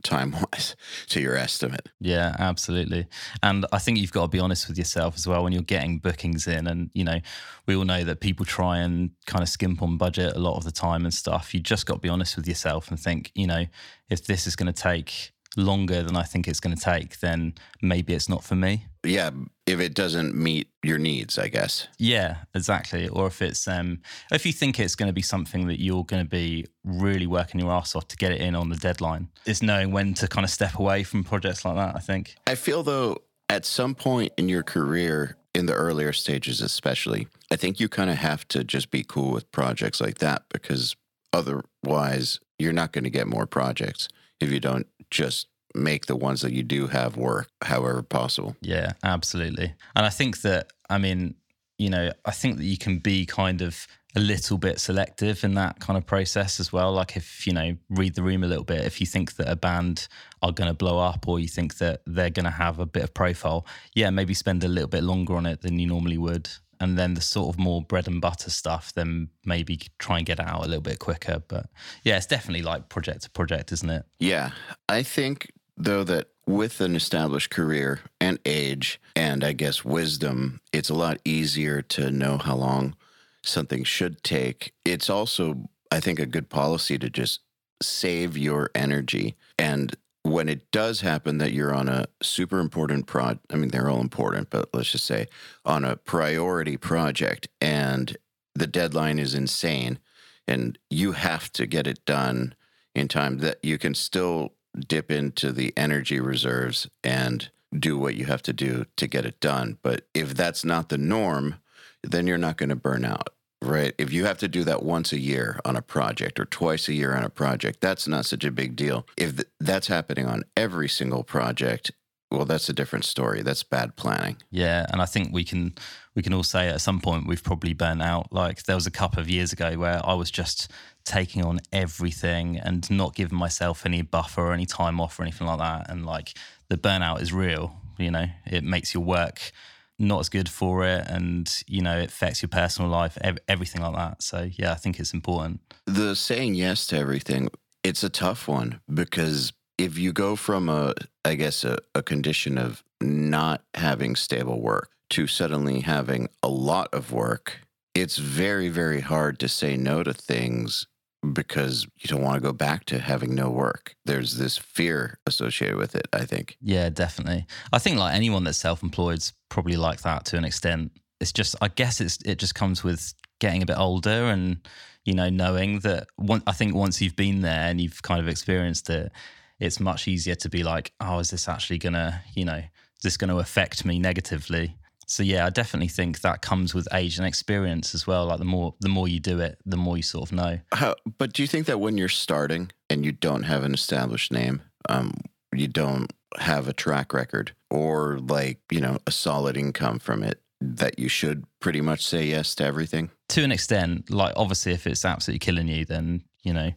time 0.02 0.32
wise 0.32 0.76
to 1.08 1.20
your 1.20 1.34
estimate. 1.36 1.88
Yeah, 1.98 2.36
absolutely. 2.38 3.06
And 3.42 3.66
I 3.72 3.78
think 3.78 3.98
you've 3.98 4.12
got 4.12 4.22
to 4.22 4.28
be 4.28 4.38
honest 4.38 4.68
with 4.68 4.78
yourself 4.78 5.16
as 5.16 5.26
well 5.26 5.42
when 5.42 5.52
you're 5.52 5.62
getting 5.62 5.98
bookings 5.98 6.46
in. 6.46 6.66
And, 6.66 6.90
you 6.94 7.04
know, 7.04 7.20
we 7.66 7.74
all 7.74 7.84
know 7.84 8.04
that 8.04 8.20
people 8.20 8.44
try 8.44 8.78
and 8.78 9.10
kind 9.26 9.42
of 9.42 9.48
skimp 9.48 9.82
on 9.82 9.96
budget 9.96 10.36
a 10.36 10.38
lot 10.38 10.56
of 10.56 10.64
the 10.64 10.72
time 10.72 11.04
and 11.04 11.14
stuff. 11.14 11.54
You 11.54 11.60
just 11.60 11.86
got 11.86 11.94
to 11.94 12.00
be 12.00 12.08
honest 12.08 12.36
with 12.36 12.46
yourself 12.46 12.90
and 12.90 13.00
think, 13.00 13.32
you 13.34 13.46
know, 13.46 13.66
if 14.10 14.26
this 14.26 14.46
is 14.46 14.54
going 14.54 14.72
to 14.72 14.82
take 14.82 15.32
longer 15.56 16.02
than 16.02 16.16
I 16.16 16.22
think 16.22 16.48
it's 16.48 16.60
going 16.60 16.76
to 16.76 16.82
take, 16.82 17.20
then 17.20 17.54
maybe 17.80 18.12
it's 18.12 18.28
not 18.28 18.44
for 18.44 18.56
me. 18.56 18.86
Yeah, 19.04 19.30
if 19.66 19.80
it 19.80 19.94
doesn't 19.94 20.34
meet 20.34 20.68
your 20.82 20.98
needs, 20.98 21.38
I 21.38 21.48
guess. 21.48 21.88
Yeah, 21.98 22.36
exactly. 22.54 23.08
Or 23.08 23.26
if 23.26 23.40
it's 23.42 23.66
um 23.66 24.00
if 24.30 24.44
you 24.44 24.52
think 24.52 24.78
it's 24.78 24.94
going 24.94 25.08
to 25.08 25.12
be 25.12 25.22
something 25.22 25.66
that 25.68 25.80
you're 25.80 26.04
going 26.04 26.24
to 26.24 26.28
be 26.28 26.66
really 26.84 27.26
working 27.26 27.60
your 27.60 27.72
ass 27.72 27.96
off 27.96 28.08
to 28.08 28.16
get 28.16 28.32
it 28.32 28.40
in 28.40 28.54
on 28.54 28.68
the 28.68 28.76
deadline. 28.76 29.28
It's 29.46 29.62
knowing 29.62 29.90
when 29.90 30.14
to 30.14 30.28
kind 30.28 30.44
of 30.44 30.50
step 30.50 30.78
away 30.78 31.02
from 31.02 31.24
projects 31.24 31.64
like 31.64 31.76
that, 31.76 31.96
I 31.96 32.00
think. 32.00 32.36
I 32.46 32.54
feel 32.54 32.82
though 32.82 33.18
at 33.48 33.64
some 33.64 33.94
point 33.94 34.32
in 34.36 34.48
your 34.48 34.62
career 34.62 35.36
in 35.54 35.66
the 35.66 35.74
earlier 35.74 36.12
stages 36.12 36.60
especially, 36.60 37.28
I 37.50 37.56
think 37.56 37.78
you 37.78 37.88
kind 37.88 38.10
of 38.10 38.16
have 38.16 38.46
to 38.48 38.64
just 38.64 38.90
be 38.90 39.04
cool 39.04 39.30
with 39.30 39.50
projects 39.52 40.00
like 40.00 40.18
that 40.18 40.42
because 40.48 40.96
Otherwise, 41.34 42.38
you're 42.60 42.72
not 42.72 42.92
going 42.92 43.02
to 43.02 43.10
get 43.10 43.26
more 43.26 43.44
projects 43.44 44.08
if 44.40 44.52
you 44.52 44.60
don't 44.60 44.86
just 45.10 45.48
make 45.74 46.06
the 46.06 46.16
ones 46.16 46.40
that 46.42 46.52
you 46.52 46.62
do 46.62 46.86
have 46.86 47.16
work 47.16 47.48
however 47.62 48.02
possible. 48.02 48.56
Yeah, 48.60 48.92
absolutely. 49.02 49.74
And 49.96 50.06
I 50.06 50.10
think 50.10 50.42
that, 50.42 50.72
I 50.88 50.98
mean, 50.98 51.34
you 51.78 51.90
know, 51.90 52.12
I 52.24 52.30
think 52.30 52.58
that 52.58 52.64
you 52.64 52.78
can 52.78 52.98
be 52.98 53.26
kind 53.26 53.60
of 53.60 53.86
a 54.16 54.20
little 54.20 54.56
bit 54.56 54.78
selective 54.78 55.42
in 55.42 55.54
that 55.54 55.80
kind 55.80 55.96
of 55.96 56.06
process 56.06 56.60
as 56.60 56.72
well. 56.72 56.92
Like 56.92 57.16
if, 57.16 57.46
you 57.48 57.52
know, 57.52 57.76
read 57.90 58.14
the 58.14 58.22
room 58.22 58.44
a 58.44 58.46
little 58.46 58.64
bit, 58.64 58.84
if 58.84 59.00
you 59.00 59.06
think 59.06 59.34
that 59.36 59.48
a 59.48 59.56
band 59.56 60.06
are 60.40 60.52
going 60.52 60.68
to 60.68 60.74
blow 60.74 61.00
up 61.00 61.26
or 61.26 61.40
you 61.40 61.48
think 61.48 61.78
that 61.78 62.02
they're 62.06 62.30
going 62.30 62.44
to 62.44 62.50
have 62.50 62.78
a 62.78 62.86
bit 62.86 63.02
of 63.02 63.12
profile, 63.12 63.66
yeah, 63.94 64.10
maybe 64.10 64.32
spend 64.32 64.62
a 64.62 64.68
little 64.68 64.88
bit 64.88 65.02
longer 65.02 65.34
on 65.34 65.46
it 65.46 65.62
than 65.62 65.80
you 65.80 65.88
normally 65.88 66.18
would. 66.18 66.48
And 66.78 66.96
then 66.96 67.14
the 67.14 67.20
sort 67.20 67.48
of 67.48 67.58
more 67.58 67.82
bread 67.82 68.06
and 68.06 68.20
butter 68.20 68.50
stuff, 68.50 68.92
then 68.94 69.30
maybe 69.44 69.80
try 69.98 70.18
and 70.18 70.26
get 70.26 70.38
it 70.38 70.46
out 70.46 70.64
a 70.64 70.68
little 70.68 70.82
bit 70.82 71.00
quicker. 71.00 71.42
But 71.48 71.66
yeah, 72.04 72.16
it's 72.16 72.26
definitely 72.26 72.62
like 72.62 72.88
project 72.88 73.22
to 73.22 73.30
project, 73.30 73.72
isn't 73.72 73.90
it? 73.90 74.04
Yeah. 74.20 74.50
I 74.88 75.02
think, 75.02 75.50
though, 75.76 76.04
that 76.04 76.28
with 76.46 76.80
an 76.80 76.94
established 76.94 77.50
career 77.50 78.00
and 78.20 78.38
age 78.44 79.00
and 79.16 79.42
I 79.42 79.52
guess 79.52 79.84
wisdom, 79.84 80.60
it's 80.72 80.90
a 80.90 80.94
lot 80.94 81.18
easier 81.24 81.82
to 81.82 82.10
know 82.10 82.38
how 82.38 82.56
long 82.56 82.96
something 83.42 83.84
should 83.84 84.22
take. 84.22 84.72
It's 84.84 85.08
also, 85.08 85.68
I 85.90 86.00
think, 86.00 86.18
a 86.18 86.26
good 86.26 86.48
policy 86.48 86.98
to 86.98 87.10
just 87.10 87.40
save 87.82 88.36
your 88.36 88.70
energy. 88.74 89.36
And 89.58 89.96
when 90.22 90.48
it 90.48 90.70
does 90.70 91.02
happen 91.02 91.38
that 91.38 91.52
you're 91.52 91.74
on 91.74 91.88
a 91.88 92.06
super 92.22 92.58
important 92.58 93.06
prod, 93.06 93.38
I 93.50 93.56
mean, 93.56 93.68
they're 93.68 93.90
all 93.90 94.00
important, 94.00 94.50
but 94.50 94.70
let's 94.72 94.92
just 94.92 95.04
say 95.04 95.28
on 95.64 95.84
a 95.84 95.96
priority 95.96 96.76
project 96.76 97.48
and 97.60 98.16
the 98.54 98.66
deadline 98.66 99.18
is 99.18 99.34
insane 99.34 99.98
and 100.46 100.78
you 100.88 101.12
have 101.12 101.52
to 101.52 101.66
get 101.66 101.86
it 101.86 102.04
done 102.04 102.54
in 102.94 103.08
time 103.08 103.38
that 103.38 103.58
you 103.62 103.76
can 103.76 103.94
still 103.94 104.52
dip 104.78 105.10
into 105.10 105.52
the 105.52 105.72
energy 105.76 106.20
reserves 106.20 106.88
and 107.02 107.50
do 107.76 107.98
what 107.98 108.14
you 108.14 108.26
have 108.26 108.42
to 108.42 108.52
do 108.52 108.86
to 108.96 109.06
get 109.06 109.26
it 109.26 109.40
done. 109.40 109.78
But 109.82 110.06
if 110.14 110.34
that's 110.34 110.64
not 110.64 110.88
the 110.88 110.98
norm, 110.98 111.56
then 112.02 112.26
you're 112.26 112.38
not 112.38 112.56
going 112.56 112.68
to 112.68 112.76
burn 112.76 113.04
out. 113.04 113.30
Right. 113.62 113.94
If 113.96 114.12
you 114.12 114.26
have 114.26 114.38
to 114.38 114.48
do 114.48 114.62
that 114.64 114.82
once 114.82 115.12
a 115.12 115.18
year 115.18 115.58
on 115.64 115.74
a 115.74 115.80
project 115.80 116.38
or 116.38 116.44
twice 116.44 116.86
a 116.88 116.92
year 116.92 117.14
on 117.14 117.24
a 117.24 117.30
project, 117.30 117.80
that's 117.80 118.06
not 118.06 118.26
such 118.26 118.44
a 118.44 118.50
big 118.50 118.76
deal. 118.76 119.06
If 119.16 119.36
th- 119.36 119.48
that's 119.58 119.86
happening 119.86 120.26
on 120.26 120.44
every 120.54 120.88
single 120.88 121.24
project, 121.24 121.90
well, 122.30 122.44
that's 122.44 122.68
a 122.68 122.74
different 122.74 123.06
story. 123.06 123.42
That's 123.42 123.62
bad 123.62 123.96
planning. 123.96 124.36
Yeah, 124.50 124.84
and 124.90 125.00
I 125.00 125.06
think 125.06 125.32
we 125.32 125.44
can 125.44 125.74
we 126.14 126.22
can 126.22 126.34
all 126.34 126.42
say 126.42 126.68
at 126.68 126.80
some 126.80 127.00
point 127.00 127.26
we've 127.26 127.42
probably 127.42 127.72
burnt 127.72 128.02
out. 128.02 128.32
Like 128.32 128.64
there 128.64 128.76
was 128.76 128.86
a 128.86 128.90
couple 128.90 129.20
of 129.20 129.30
years 129.30 129.52
ago 129.52 129.72
where 129.78 130.00
I 130.04 130.14
was 130.14 130.30
just 130.30 130.70
taking 131.04 131.44
on 131.44 131.60
everything 131.72 132.58
and 132.58 132.90
not 132.90 133.14
giving 133.14 133.38
myself 133.38 133.86
any 133.86 134.02
buffer 134.02 134.42
or 134.42 134.52
any 134.52 134.66
time 134.66 135.00
off 135.00 135.18
or 135.18 135.22
anything 135.22 135.46
like 135.46 135.58
that. 135.58 135.90
And 135.90 136.04
like 136.04 136.36
the 136.68 136.76
burnout 136.76 137.20
is 137.20 137.32
real. 137.32 137.76
You 137.98 138.10
know, 138.10 138.26
it 138.46 138.64
makes 138.64 138.94
your 138.94 139.04
work 139.04 139.52
not 139.98 140.20
as 140.20 140.28
good 140.28 140.48
for 140.48 140.84
it 140.84 141.04
and 141.06 141.62
you 141.66 141.80
know 141.80 141.98
it 141.98 142.08
affects 142.08 142.42
your 142.42 142.48
personal 142.48 142.90
life 142.90 143.16
ev- 143.20 143.38
everything 143.48 143.80
like 143.80 143.94
that 143.94 144.22
so 144.22 144.48
yeah 144.54 144.72
i 144.72 144.74
think 144.74 144.98
it's 144.98 145.14
important 145.14 145.60
the 145.86 146.16
saying 146.16 146.54
yes 146.54 146.86
to 146.86 146.98
everything 146.98 147.48
it's 147.84 148.02
a 148.02 148.08
tough 148.08 148.48
one 148.48 148.80
because 148.92 149.52
if 149.78 149.96
you 149.96 150.12
go 150.12 150.34
from 150.34 150.68
a 150.68 150.94
i 151.24 151.34
guess 151.34 151.64
a, 151.64 151.78
a 151.94 152.02
condition 152.02 152.58
of 152.58 152.82
not 153.00 153.62
having 153.74 154.16
stable 154.16 154.60
work 154.60 154.90
to 155.10 155.26
suddenly 155.26 155.80
having 155.80 156.28
a 156.42 156.48
lot 156.48 156.92
of 156.92 157.12
work 157.12 157.60
it's 157.94 158.16
very 158.18 158.68
very 158.68 159.00
hard 159.00 159.38
to 159.38 159.48
say 159.48 159.76
no 159.76 160.02
to 160.02 160.12
things 160.12 160.86
because 161.32 161.86
you 161.98 162.08
don't 162.08 162.22
want 162.22 162.36
to 162.36 162.40
go 162.40 162.52
back 162.52 162.84
to 162.86 162.98
having 162.98 163.34
no 163.34 163.50
work. 163.50 163.94
There's 164.04 164.36
this 164.36 164.58
fear 164.58 165.18
associated 165.26 165.76
with 165.76 165.94
it, 165.94 166.06
I 166.12 166.24
think. 166.24 166.56
Yeah, 166.60 166.88
definitely. 166.90 167.46
I 167.72 167.78
think 167.78 167.98
like 167.98 168.14
anyone 168.14 168.44
that's 168.44 168.58
self-employed's 168.58 169.32
probably 169.48 169.76
like 169.76 170.02
that 170.02 170.24
to 170.26 170.36
an 170.36 170.44
extent. 170.44 170.92
It's 171.20 171.32
just 171.32 171.56
I 171.60 171.68
guess 171.68 172.00
it's 172.00 172.18
it 172.24 172.38
just 172.38 172.54
comes 172.54 172.84
with 172.84 173.14
getting 173.40 173.62
a 173.62 173.66
bit 173.66 173.78
older 173.78 174.10
and 174.10 174.58
you 175.04 175.14
know 175.14 175.30
knowing 175.30 175.80
that 175.80 176.08
one, 176.16 176.42
I 176.46 176.52
think 176.52 176.74
once 176.74 177.00
you've 177.00 177.16
been 177.16 177.40
there 177.40 177.68
and 177.68 177.80
you've 177.80 178.02
kind 178.02 178.20
of 178.20 178.28
experienced 178.28 178.90
it, 178.90 179.12
it's 179.58 179.80
much 179.80 180.08
easier 180.08 180.34
to 180.36 180.48
be 180.48 180.62
like, 180.62 180.92
oh, 181.00 181.18
is 181.20 181.30
this 181.30 181.48
actually 181.48 181.78
gonna, 181.78 182.22
you 182.34 182.44
know, 182.44 182.56
is 182.58 183.02
this 183.02 183.16
going 183.16 183.30
to 183.30 183.38
affect 183.38 183.84
me 183.84 183.98
negatively? 183.98 184.76
So 185.06 185.22
yeah, 185.22 185.46
I 185.46 185.50
definitely 185.50 185.88
think 185.88 186.20
that 186.20 186.42
comes 186.42 186.74
with 186.74 186.88
age 186.92 187.18
and 187.18 187.26
experience 187.26 187.94
as 187.94 188.06
well. 188.06 188.26
Like 188.26 188.38
the 188.38 188.44
more 188.44 188.74
the 188.80 188.88
more 188.88 189.08
you 189.08 189.20
do 189.20 189.40
it, 189.40 189.58
the 189.64 189.76
more 189.76 189.96
you 189.96 190.02
sort 190.02 190.28
of 190.28 190.32
know. 190.32 190.58
How, 190.72 190.94
but 191.18 191.32
do 191.32 191.42
you 191.42 191.48
think 191.48 191.66
that 191.66 191.80
when 191.80 191.98
you're 191.98 192.08
starting 192.08 192.70
and 192.90 193.04
you 193.04 193.12
don't 193.12 193.44
have 193.44 193.62
an 193.64 193.74
established 193.74 194.32
name, 194.32 194.62
um, 194.88 195.14
you 195.54 195.68
don't 195.68 196.12
have 196.38 196.68
a 196.68 196.72
track 196.72 197.12
record 197.12 197.52
or 197.70 198.18
like 198.18 198.58
you 198.70 198.80
know 198.80 198.98
a 199.06 199.10
solid 199.10 199.56
income 199.56 199.98
from 199.98 200.22
it, 200.22 200.40
that 200.60 200.98
you 200.98 201.08
should 201.08 201.44
pretty 201.60 201.80
much 201.80 202.04
say 202.04 202.26
yes 202.26 202.54
to 202.56 202.64
everything? 202.64 203.10
To 203.30 203.42
an 203.42 203.52
extent, 203.52 204.10
like 204.10 204.34
obviously, 204.36 204.72
if 204.72 204.86
it's 204.86 205.04
absolutely 205.04 205.40
killing 205.40 205.68
you, 205.68 205.84
then 205.84 206.22
you 206.42 206.52
know. 206.52 206.72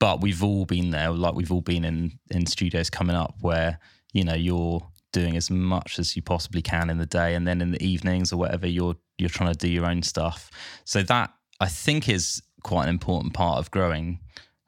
But 0.00 0.20
we've 0.20 0.44
all 0.44 0.64
been 0.64 0.90
there, 0.90 1.10
like 1.10 1.34
we've 1.34 1.50
all 1.50 1.60
been 1.60 1.84
in 1.84 2.18
in 2.30 2.46
studios 2.46 2.90
coming 2.90 3.16
up 3.16 3.36
where 3.40 3.78
you 4.12 4.24
know 4.24 4.34
you're 4.34 4.86
doing 5.12 5.36
as 5.36 5.50
much 5.50 5.98
as 5.98 6.14
you 6.16 6.22
possibly 6.22 6.62
can 6.62 6.90
in 6.90 6.98
the 6.98 7.06
day 7.06 7.34
and 7.34 7.46
then 7.46 7.60
in 7.60 7.72
the 7.72 7.82
evenings 7.82 8.32
or 8.32 8.36
whatever 8.36 8.66
you're 8.66 8.96
you're 9.18 9.28
trying 9.28 9.52
to 9.52 9.58
do 9.58 9.68
your 9.68 9.86
own 9.86 10.02
stuff. 10.02 10.50
So 10.84 11.02
that 11.02 11.32
i 11.60 11.66
think 11.66 12.08
is 12.08 12.42
quite 12.62 12.84
an 12.84 12.90
important 12.90 13.34
part 13.34 13.58
of 13.58 13.70
growing. 13.70 14.20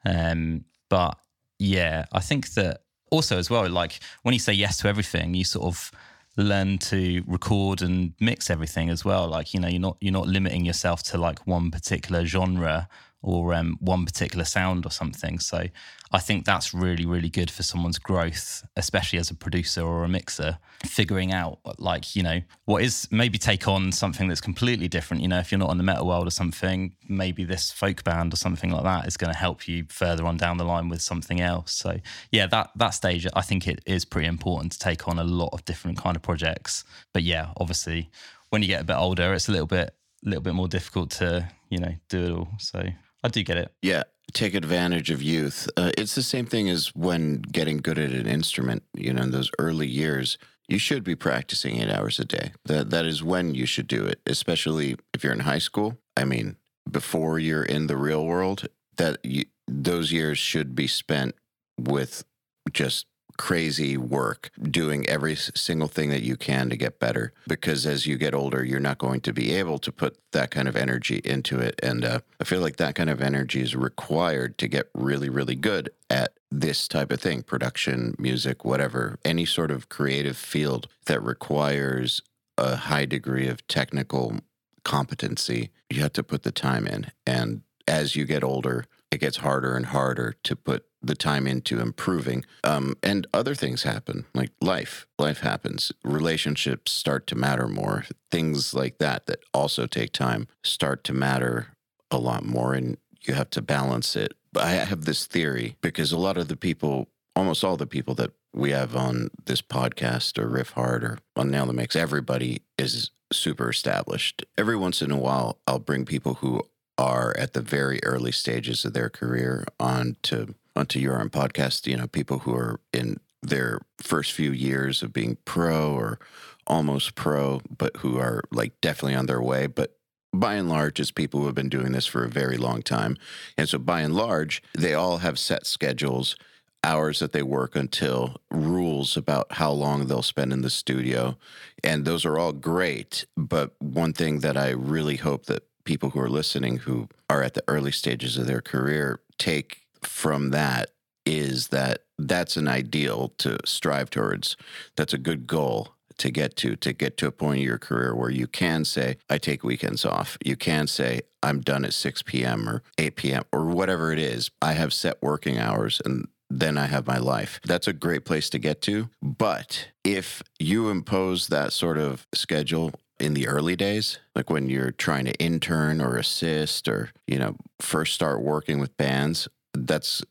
Um, 0.03 0.65
but 0.89 1.17
yeah 1.59 2.05
i 2.11 2.19
think 2.19 2.55
that 2.55 2.81
also 3.11 3.37
as 3.37 3.51
well 3.51 3.69
like 3.69 3.99
when 4.23 4.33
you 4.33 4.39
say 4.39 4.51
yes 4.51 4.77
to 4.77 4.87
everything 4.87 5.35
you 5.35 5.43
sort 5.43 5.67
of 5.67 5.91
learn 6.37 6.77
to 6.77 7.23
record 7.27 7.81
and 7.81 8.13
mix 8.19 8.49
everything 8.49 8.89
as 8.89 9.03
well. 9.03 9.27
Like 9.27 9.53
you 9.53 9.59
know 9.59 9.67
you're 9.67 9.79
not 9.79 9.97
you're 9.99 10.13
not 10.13 10.27
limiting 10.27 10.65
yourself 10.65 11.03
to 11.03 11.17
like 11.17 11.45
one 11.45 11.71
particular 11.71 12.25
genre 12.25 12.87
or 13.21 13.53
um, 13.53 13.77
one 13.79 14.05
particular 14.05 14.45
sound 14.45 14.85
or 14.85 14.91
something. 14.91 15.39
So 15.39 15.65
I 16.11 16.19
think 16.19 16.45
that's 16.45 16.73
really, 16.73 17.05
really 17.05 17.29
good 17.29 17.49
for 17.49 17.63
someone's 17.63 17.99
growth, 17.99 18.65
especially 18.75 19.19
as 19.19 19.29
a 19.29 19.35
producer 19.35 19.81
or 19.81 20.03
a 20.03 20.09
mixer, 20.09 20.57
figuring 20.85 21.31
out 21.31 21.59
like, 21.77 22.15
you 22.15 22.23
know, 22.23 22.41
what 22.65 22.81
is 22.83 23.07
maybe 23.11 23.37
take 23.37 23.67
on 23.67 23.91
something 23.91 24.27
that's 24.27 24.41
completely 24.41 24.87
different. 24.87 25.21
You 25.21 25.29
know, 25.29 25.39
if 25.39 25.51
you're 25.51 25.59
not 25.59 25.69
on 25.69 25.77
the 25.77 25.83
metal 25.83 26.07
world 26.07 26.27
or 26.27 26.31
something, 26.31 26.95
maybe 27.07 27.43
this 27.43 27.71
folk 27.71 28.03
band 28.03 28.33
or 28.33 28.37
something 28.37 28.71
like 28.71 28.83
that 28.83 29.07
is 29.07 29.15
going 29.17 29.31
to 29.31 29.37
help 29.37 29.67
you 29.67 29.85
further 29.87 30.25
on 30.25 30.35
down 30.37 30.57
the 30.57 30.65
line 30.65 30.89
with 30.89 31.01
something 31.01 31.39
else. 31.39 31.71
So 31.71 31.99
yeah, 32.31 32.47
that 32.47 32.71
that 32.75 32.89
stage 32.89 33.27
I 33.33 33.41
think 33.41 33.67
it 33.67 33.81
is 33.85 34.03
pretty 34.03 34.27
important 34.27 34.73
to 34.73 34.79
take 34.79 35.07
on 35.07 35.19
a 35.19 35.23
lot 35.23 35.49
of 35.53 35.63
different 35.63 35.97
kind 35.97 36.15
of 36.15 36.21
projects. 36.23 36.83
But 37.13 37.23
yeah, 37.23 37.51
obviously 37.57 38.09
when 38.49 38.61
you 38.61 38.67
get 38.67 38.81
a 38.81 38.85
bit 38.85 38.97
older, 38.97 39.33
it's 39.33 39.47
a 39.47 39.51
little 39.51 39.67
bit 39.67 39.95
a 40.25 40.29
little 40.29 40.43
bit 40.43 40.53
more 40.53 40.67
difficult 40.67 41.09
to, 41.11 41.49
you 41.69 41.77
know, 41.79 41.93
do 42.09 42.25
it 42.25 42.31
all. 42.31 42.47
So 42.59 42.83
I 43.23 43.27
do 43.29 43.43
get 43.43 43.57
it. 43.57 43.71
Yeah, 43.81 44.03
take 44.33 44.53
advantage 44.53 45.11
of 45.11 45.21
youth. 45.21 45.69
Uh, 45.77 45.91
it's 45.97 46.15
the 46.15 46.23
same 46.23 46.45
thing 46.45 46.69
as 46.69 46.95
when 46.95 47.41
getting 47.41 47.77
good 47.77 47.99
at 47.99 48.11
an 48.11 48.27
instrument. 48.27 48.83
You 48.93 49.13
know, 49.13 49.23
in 49.23 49.31
those 49.31 49.51
early 49.59 49.87
years, 49.87 50.37
you 50.67 50.79
should 50.79 51.03
be 51.03 51.15
practicing 51.15 51.77
eight 51.77 51.89
hours 51.89 52.19
a 52.19 52.25
day. 52.25 52.53
That 52.65 52.89
that 52.89 53.05
is 53.05 53.23
when 53.23 53.53
you 53.53 53.65
should 53.65 53.87
do 53.87 54.05
it, 54.05 54.21
especially 54.25 54.95
if 55.13 55.23
you're 55.23 55.33
in 55.33 55.41
high 55.41 55.59
school. 55.59 55.97
I 56.15 56.25
mean, 56.25 56.57
before 56.89 57.39
you're 57.39 57.63
in 57.63 57.87
the 57.87 57.97
real 57.97 58.25
world, 58.25 58.67
that 58.97 59.17
you, 59.23 59.45
those 59.67 60.11
years 60.11 60.37
should 60.37 60.75
be 60.75 60.87
spent 60.87 61.35
with 61.77 62.23
just 62.71 63.05
crazy 63.41 63.97
work 63.97 64.51
doing 64.69 65.03
every 65.09 65.35
single 65.35 65.87
thing 65.87 66.11
that 66.11 66.21
you 66.21 66.37
can 66.37 66.69
to 66.69 66.75
get 66.75 66.99
better 66.99 67.33
because 67.47 67.87
as 67.87 68.05
you 68.05 68.15
get 68.15 68.35
older 68.35 68.63
you're 68.63 68.79
not 68.79 68.99
going 68.99 69.19
to 69.19 69.33
be 69.33 69.51
able 69.51 69.79
to 69.79 69.91
put 69.91 70.15
that 70.31 70.51
kind 70.51 70.67
of 70.67 70.75
energy 70.75 71.19
into 71.25 71.57
it. 71.57 71.73
And 71.81 72.05
uh, 72.05 72.19
i 72.39 72.43
feel 72.43 72.61
like 72.61 72.77
that 72.77 72.93
kind 72.93 73.09
of 73.09 73.19
energy 73.19 73.59
is 73.59 73.75
required 73.75 74.59
to 74.59 74.67
get 74.67 74.91
really 74.93 75.27
really 75.27 75.55
good 75.55 75.89
at 76.07 76.33
this 76.51 76.87
type 76.87 77.11
of 77.11 77.19
thing 77.19 77.41
production 77.41 78.13
music 78.19 78.63
whatever 78.63 79.17
any 79.25 79.45
sort 79.45 79.71
of 79.71 79.89
creative 79.89 80.37
field 80.37 80.87
that 81.07 81.19
requires 81.23 82.21
a 82.59 82.75
high 82.75 83.05
degree 83.05 83.47
of 83.47 83.65
technical 83.65 84.37
competency 84.83 85.71
you 85.89 85.99
have 86.01 86.13
to 86.13 86.21
put 86.21 86.43
the 86.43 86.51
time 86.51 86.85
in. 86.85 87.11
And 87.25 87.63
as 87.87 88.15
you 88.15 88.25
get 88.25 88.43
older 88.43 88.85
it 89.09 89.19
gets 89.19 89.37
harder 89.37 89.75
and 89.75 89.87
harder 89.87 90.35
to 90.43 90.55
put 90.55 90.85
the 91.01 91.15
time 91.15 91.47
into 91.47 91.79
improving. 91.79 92.45
Um, 92.63 92.95
and 93.01 93.27
other 93.33 93.55
things 93.55 93.83
happen, 93.83 94.25
like 94.33 94.51
life. 94.61 95.07
Life 95.17 95.39
happens. 95.39 95.91
Relationships 96.03 96.91
start 96.91 97.27
to 97.27 97.35
matter 97.35 97.67
more. 97.67 98.05
Things 98.29 98.73
like 98.73 98.97
that, 98.99 99.25
that 99.25 99.39
also 99.53 99.87
take 99.87 100.13
time, 100.13 100.47
start 100.63 101.03
to 101.05 101.13
matter 101.13 101.67
a 102.09 102.17
lot 102.17 102.45
more. 102.45 102.73
And 102.73 102.97
you 103.21 103.33
have 103.33 103.49
to 103.51 103.61
balance 103.61 104.15
it. 104.15 104.33
But 104.53 104.63
I 104.63 104.71
have 104.71 105.05
this 105.05 105.25
theory 105.25 105.77
because 105.81 106.11
a 106.11 106.17
lot 106.17 106.37
of 106.37 106.47
the 106.47 106.57
people, 106.57 107.07
almost 107.35 107.63
all 107.63 107.77
the 107.77 107.87
people 107.87 108.15
that 108.15 108.31
we 108.53 108.71
have 108.71 108.95
on 108.95 109.29
this 109.45 109.61
podcast 109.61 110.37
or 110.37 110.47
Riff 110.47 110.71
Hard 110.71 111.03
or 111.03 111.19
on 111.35 111.49
Nail 111.51 111.65
the 111.65 111.73
Mix, 111.73 111.95
everybody 111.95 112.61
is 112.77 113.11
super 113.31 113.69
established. 113.69 114.45
Every 114.57 114.75
once 114.75 115.01
in 115.01 115.11
a 115.11 115.17
while, 115.17 115.59
I'll 115.65 115.79
bring 115.79 116.05
people 116.05 116.35
who 116.35 116.63
are 116.97 117.35
at 117.37 117.53
the 117.53 117.61
very 117.61 117.99
early 118.03 118.31
stages 118.31 118.83
of 118.83 118.93
their 118.93 119.09
career 119.09 119.65
onto 119.79 120.53
onto 120.75 120.99
your 120.99 121.19
own 121.19 121.29
podcast. 121.29 121.87
You 121.87 121.97
know, 121.97 122.07
people 122.07 122.39
who 122.39 122.53
are 122.53 122.79
in 122.93 123.19
their 123.41 123.81
first 123.97 124.31
few 124.31 124.51
years 124.51 125.01
of 125.01 125.13
being 125.13 125.37
pro 125.45 125.93
or 125.93 126.19
almost 126.67 127.15
pro, 127.15 127.61
but 127.75 127.97
who 127.97 128.17
are 128.17 128.43
like 128.51 128.79
definitely 128.81 129.15
on 129.15 129.25
their 129.25 129.41
way. 129.41 129.67
But 129.67 129.97
by 130.33 130.55
and 130.55 130.69
large, 130.69 130.99
it's 130.99 131.11
people 131.11 131.41
who 131.41 131.45
have 131.47 131.55
been 131.55 131.69
doing 131.69 131.91
this 131.91 132.05
for 132.05 132.23
a 132.23 132.29
very 132.29 132.57
long 132.57 132.81
time. 132.81 133.17
And 133.57 133.67
so 133.67 133.77
by 133.77 134.01
and 134.01 134.15
large, 134.15 134.61
they 134.77 134.93
all 134.93 135.17
have 135.17 135.37
set 135.37 135.65
schedules, 135.65 136.35
hours 136.83 137.19
that 137.19 137.33
they 137.33 137.43
work 137.43 137.75
until, 137.75 138.37
rules 138.49 139.17
about 139.17 139.53
how 139.53 139.71
long 139.71 140.07
they'll 140.07 140.21
spend 140.21 140.53
in 140.53 140.61
the 140.61 140.69
studio. 140.69 141.37
And 141.83 142.05
those 142.05 142.25
are 142.25 142.37
all 142.37 142.53
great. 142.53 143.25
But 143.35 143.73
one 143.79 144.13
thing 144.13 144.39
that 144.39 144.55
I 144.55 144.69
really 144.69 145.17
hope 145.17 145.47
that 145.47 145.63
people 145.83 146.11
who 146.11 146.19
are 146.21 146.29
listening 146.29 146.77
who 146.77 147.09
are 147.29 147.43
at 147.43 147.55
the 147.55 147.63
early 147.67 147.91
stages 147.91 148.37
of 148.37 148.47
their 148.47 148.61
career 148.61 149.19
take 149.37 149.81
from 150.03 150.51
that 150.51 150.91
is 151.25 151.67
that 151.69 152.03
that's 152.17 152.57
an 152.57 152.67
ideal 152.67 153.33
to 153.39 153.57
strive 153.65 154.09
towards. 154.09 154.57
That's 154.95 155.13
a 155.13 155.17
good 155.17 155.47
goal 155.47 155.95
to 156.17 156.29
get 156.29 156.55
to, 156.55 156.75
to 156.75 156.93
get 156.93 157.17
to 157.17 157.27
a 157.27 157.31
point 157.31 157.59
in 157.59 157.65
your 157.65 157.79
career 157.79 158.15
where 158.15 158.29
you 158.29 158.47
can 158.47 158.85
say, 158.85 159.17
I 159.29 159.37
take 159.37 159.63
weekends 159.63 160.05
off. 160.05 160.37
You 160.43 160.55
can 160.55 160.87
say, 160.87 161.21
I'm 161.41 161.61
done 161.61 161.83
at 161.85 161.93
6 161.93 162.21
p.m. 162.23 162.69
or 162.69 162.83
8 162.97 163.15
p.m. 163.15 163.43
or 163.51 163.65
whatever 163.65 164.11
it 164.11 164.19
is. 164.19 164.51
I 164.61 164.73
have 164.73 164.93
set 164.93 165.21
working 165.21 165.57
hours 165.57 166.01
and 166.05 166.27
then 166.49 166.77
I 166.77 166.85
have 166.87 167.07
my 167.07 167.17
life. 167.17 167.59
That's 167.65 167.87
a 167.87 167.93
great 167.93 168.25
place 168.25 168.49
to 168.51 168.59
get 168.59 168.81
to. 168.83 169.09
But 169.21 169.87
if 170.03 170.43
you 170.59 170.89
impose 170.89 171.47
that 171.47 171.73
sort 171.73 171.97
of 171.97 172.27
schedule 172.33 172.91
in 173.19 173.33
the 173.33 173.47
early 173.47 173.75
days, 173.75 174.19
like 174.35 174.49
when 174.49 174.69
you're 174.69 174.91
trying 174.91 175.25
to 175.25 175.33
intern 175.35 176.01
or 176.01 176.17
assist 176.17 176.87
or, 176.87 177.11
you 177.25 177.39
know, 177.39 177.55
first 177.79 178.13
start 178.13 178.41
working 178.41 178.79
with 178.79 178.97
bands, 178.97 179.47
that's 179.73 180.23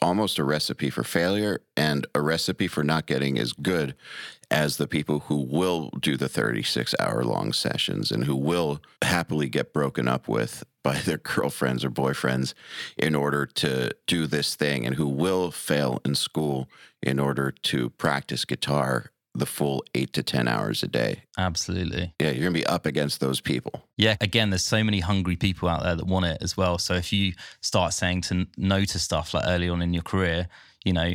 almost 0.00 0.38
a 0.38 0.44
recipe 0.44 0.90
for 0.90 1.02
failure 1.02 1.60
and 1.76 2.06
a 2.14 2.20
recipe 2.20 2.68
for 2.68 2.84
not 2.84 3.06
getting 3.06 3.38
as 3.38 3.52
good 3.52 3.94
as 4.50 4.76
the 4.76 4.86
people 4.86 5.20
who 5.20 5.36
will 5.36 5.90
do 6.00 6.16
the 6.16 6.28
36 6.28 6.94
hour 7.00 7.24
long 7.24 7.52
sessions 7.52 8.10
and 8.10 8.24
who 8.24 8.36
will 8.36 8.80
happily 9.02 9.48
get 9.48 9.72
broken 9.72 10.08
up 10.08 10.28
with 10.28 10.64
by 10.84 10.96
their 10.98 11.18
girlfriends 11.18 11.84
or 11.84 11.90
boyfriends 11.90 12.54
in 12.96 13.14
order 13.14 13.44
to 13.44 13.90
do 14.06 14.26
this 14.26 14.54
thing 14.54 14.86
and 14.86 14.94
who 14.94 15.08
will 15.08 15.50
fail 15.50 16.00
in 16.04 16.14
school 16.14 16.68
in 17.02 17.18
order 17.18 17.50
to 17.50 17.90
practice 17.90 18.44
guitar 18.44 19.10
the 19.38 19.46
full 19.46 19.84
eight 19.94 20.12
to 20.14 20.22
10 20.22 20.48
hours 20.48 20.82
a 20.82 20.88
day. 20.88 21.22
Absolutely. 21.36 22.14
Yeah, 22.20 22.30
you're 22.30 22.42
going 22.42 22.54
to 22.54 22.60
be 22.60 22.66
up 22.66 22.86
against 22.86 23.20
those 23.20 23.40
people. 23.40 23.88
Yeah, 23.96 24.16
again, 24.20 24.50
there's 24.50 24.64
so 24.64 24.82
many 24.84 25.00
hungry 25.00 25.36
people 25.36 25.68
out 25.68 25.82
there 25.82 25.94
that 25.94 26.06
want 26.06 26.26
it 26.26 26.38
as 26.40 26.56
well. 26.56 26.78
So 26.78 26.94
if 26.94 27.12
you 27.12 27.32
start 27.60 27.92
saying 27.92 28.22
to 28.22 28.46
no 28.56 28.84
to 28.84 28.98
stuff 28.98 29.34
like 29.34 29.44
early 29.46 29.68
on 29.68 29.82
in 29.82 29.94
your 29.94 30.02
career, 30.02 30.48
you 30.84 30.92
know, 30.92 31.14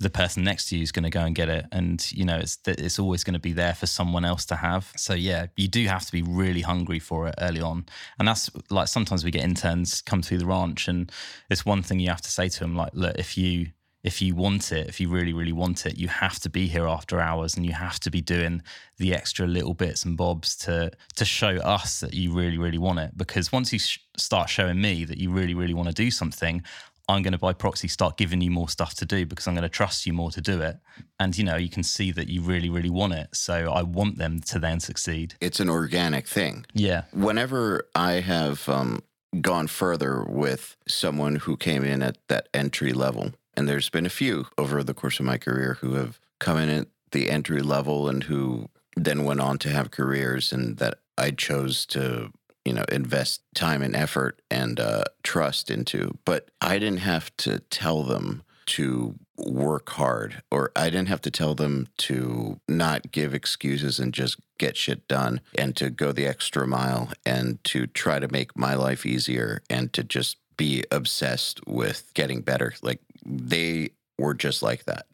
the 0.00 0.10
person 0.10 0.42
next 0.42 0.68
to 0.68 0.76
you 0.76 0.82
is 0.82 0.92
going 0.92 1.04
to 1.04 1.10
go 1.10 1.20
and 1.20 1.34
get 1.34 1.48
it 1.48 1.66
and 1.70 2.10
you 2.12 2.24
know 2.24 2.36
it's 2.36 2.58
it's 2.66 2.98
always 2.98 3.22
going 3.22 3.34
to 3.34 3.40
be 3.40 3.52
there 3.52 3.74
for 3.74 3.86
someone 3.86 4.24
else 4.24 4.44
to 4.44 4.56
have 4.56 4.92
so 4.96 5.14
yeah 5.14 5.46
you 5.56 5.68
do 5.68 5.86
have 5.86 6.04
to 6.04 6.10
be 6.10 6.20
really 6.20 6.62
hungry 6.62 6.98
for 6.98 7.28
it 7.28 7.34
early 7.40 7.60
on 7.60 7.86
and 8.18 8.26
that's 8.26 8.50
like 8.70 8.88
sometimes 8.88 9.24
we 9.24 9.30
get 9.30 9.44
interns 9.44 10.02
come 10.02 10.20
through 10.20 10.38
the 10.38 10.46
ranch 10.46 10.88
and 10.88 11.12
it's 11.48 11.64
one 11.64 11.80
thing 11.80 12.00
you 12.00 12.08
have 12.08 12.20
to 12.20 12.30
say 12.30 12.48
to 12.48 12.60
them 12.60 12.74
like 12.74 12.90
look 12.92 13.16
if 13.18 13.38
you 13.38 13.68
if 14.04 14.20
you 14.20 14.34
want 14.34 14.70
it, 14.70 14.86
if 14.86 15.00
you 15.00 15.08
really, 15.08 15.32
really 15.32 15.52
want 15.52 15.86
it, 15.86 15.96
you 15.96 16.08
have 16.08 16.38
to 16.40 16.50
be 16.50 16.68
here 16.68 16.86
after 16.86 17.18
hours 17.18 17.56
and 17.56 17.64
you 17.64 17.72
have 17.72 17.98
to 18.00 18.10
be 18.10 18.20
doing 18.20 18.62
the 18.98 19.14
extra 19.14 19.46
little 19.46 19.72
bits 19.72 20.04
and 20.04 20.16
bobs 20.16 20.54
to 20.56 20.92
to 21.16 21.24
show 21.24 21.56
us 21.56 22.00
that 22.00 22.12
you 22.12 22.32
really, 22.32 22.58
really 22.58 22.78
want 22.78 22.98
it. 22.98 23.16
Because 23.16 23.50
once 23.50 23.72
you 23.72 23.78
sh- 23.78 23.98
start 24.16 24.50
showing 24.50 24.80
me 24.80 25.04
that 25.06 25.16
you 25.18 25.30
really, 25.30 25.54
really 25.54 25.72
want 25.72 25.88
to 25.88 25.94
do 25.94 26.10
something, 26.10 26.62
I'm 27.08 27.22
going 27.22 27.32
to 27.32 27.38
by 27.38 27.54
proxy 27.54 27.88
start 27.88 28.18
giving 28.18 28.42
you 28.42 28.50
more 28.50 28.68
stuff 28.68 28.94
to 28.96 29.06
do 29.06 29.24
because 29.24 29.46
I'm 29.46 29.54
going 29.54 29.62
to 29.62 29.70
trust 29.70 30.06
you 30.06 30.12
more 30.12 30.30
to 30.32 30.40
do 30.40 30.60
it. 30.60 30.76
And 31.18 31.36
you 31.36 31.44
know, 31.44 31.56
you 31.56 31.70
can 31.70 31.82
see 31.82 32.12
that 32.12 32.28
you 32.28 32.42
really, 32.42 32.68
really 32.68 32.90
want 32.90 33.14
it. 33.14 33.28
So 33.32 33.72
I 33.72 33.82
want 33.82 34.18
them 34.18 34.40
to 34.40 34.58
then 34.58 34.80
succeed. 34.80 35.34
It's 35.40 35.60
an 35.60 35.70
organic 35.70 36.28
thing. 36.28 36.66
Yeah. 36.74 37.04
Whenever 37.12 37.88
I 37.94 38.20
have 38.20 38.68
um, 38.68 39.02
gone 39.40 39.66
further 39.66 40.24
with 40.24 40.76
someone 40.86 41.36
who 41.36 41.56
came 41.56 41.84
in 41.84 42.02
at 42.02 42.18
that 42.28 42.48
entry 42.52 42.92
level, 42.92 43.32
and 43.56 43.68
there's 43.68 43.90
been 43.90 44.06
a 44.06 44.10
few 44.10 44.46
over 44.58 44.82
the 44.82 44.94
course 44.94 45.18
of 45.18 45.26
my 45.26 45.38
career 45.38 45.78
who 45.80 45.94
have 45.94 46.20
come 46.38 46.58
in 46.58 46.68
at 46.68 46.88
the 47.12 47.30
entry 47.30 47.62
level 47.62 48.08
and 48.08 48.24
who 48.24 48.68
then 48.96 49.24
went 49.24 49.40
on 49.40 49.58
to 49.58 49.70
have 49.70 49.90
careers 49.90 50.52
and 50.52 50.76
that 50.78 50.98
I 51.16 51.30
chose 51.30 51.86
to, 51.86 52.32
you 52.64 52.72
know, 52.72 52.84
invest 52.90 53.42
time 53.54 53.82
and 53.82 53.94
effort 53.94 54.40
and 54.50 54.78
uh, 54.78 55.04
trust 55.22 55.70
into. 55.70 56.18
But 56.24 56.50
I 56.60 56.78
didn't 56.78 56.98
have 56.98 57.34
to 57.38 57.60
tell 57.60 58.02
them 58.02 58.42
to 58.66 59.14
work 59.36 59.90
hard 59.90 60.42
or 60.50 60.70
I 60.76 60.90
didn't 60.90 61.08
have 61.08 61.20
to 61.22 61.30
tell 61.30 61.54
them 61.54 61.88
to 61.98 62.60
not 62.68 63.10
give 63.10 63.34
excuses 63.34 63.98
and 63.98 64.14
just 64.14 64.38
get 64.58 64.76
shit 64.76 65.06
done 65.08 65.40
and 65.58 65.74
to 65.76 65.90
go 65.90 66.12
the 66.12 66.26
extra 66.26 66.66
mile 66.66 67.10
and 67.26 67.62
to 67.64 67.86
try 67.86 68.18
to 68.18 68.28
make 68.28 68.56
my 68.56 68.74
life 68.74 69.04
easier 69.04 69.62
and 69.68 69.92
to 69.92 70.04
just 70.04 70.36
be 70.56 70.84
obsessed 70.90 71.66
with 71.66 72.12
getting 72.14 72.40
better. 72.40 72.74
Like 72.80 73.00
they 73.24 73.90
were 74.18 74.34
just 74.34 74.62
like 74.62 74.84
that. 74.84 75.06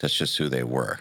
That's 0.00 0.14
just 0.14 0.36
who 0.36 0.48
they 0.48 0.64
were. 0.64 1.00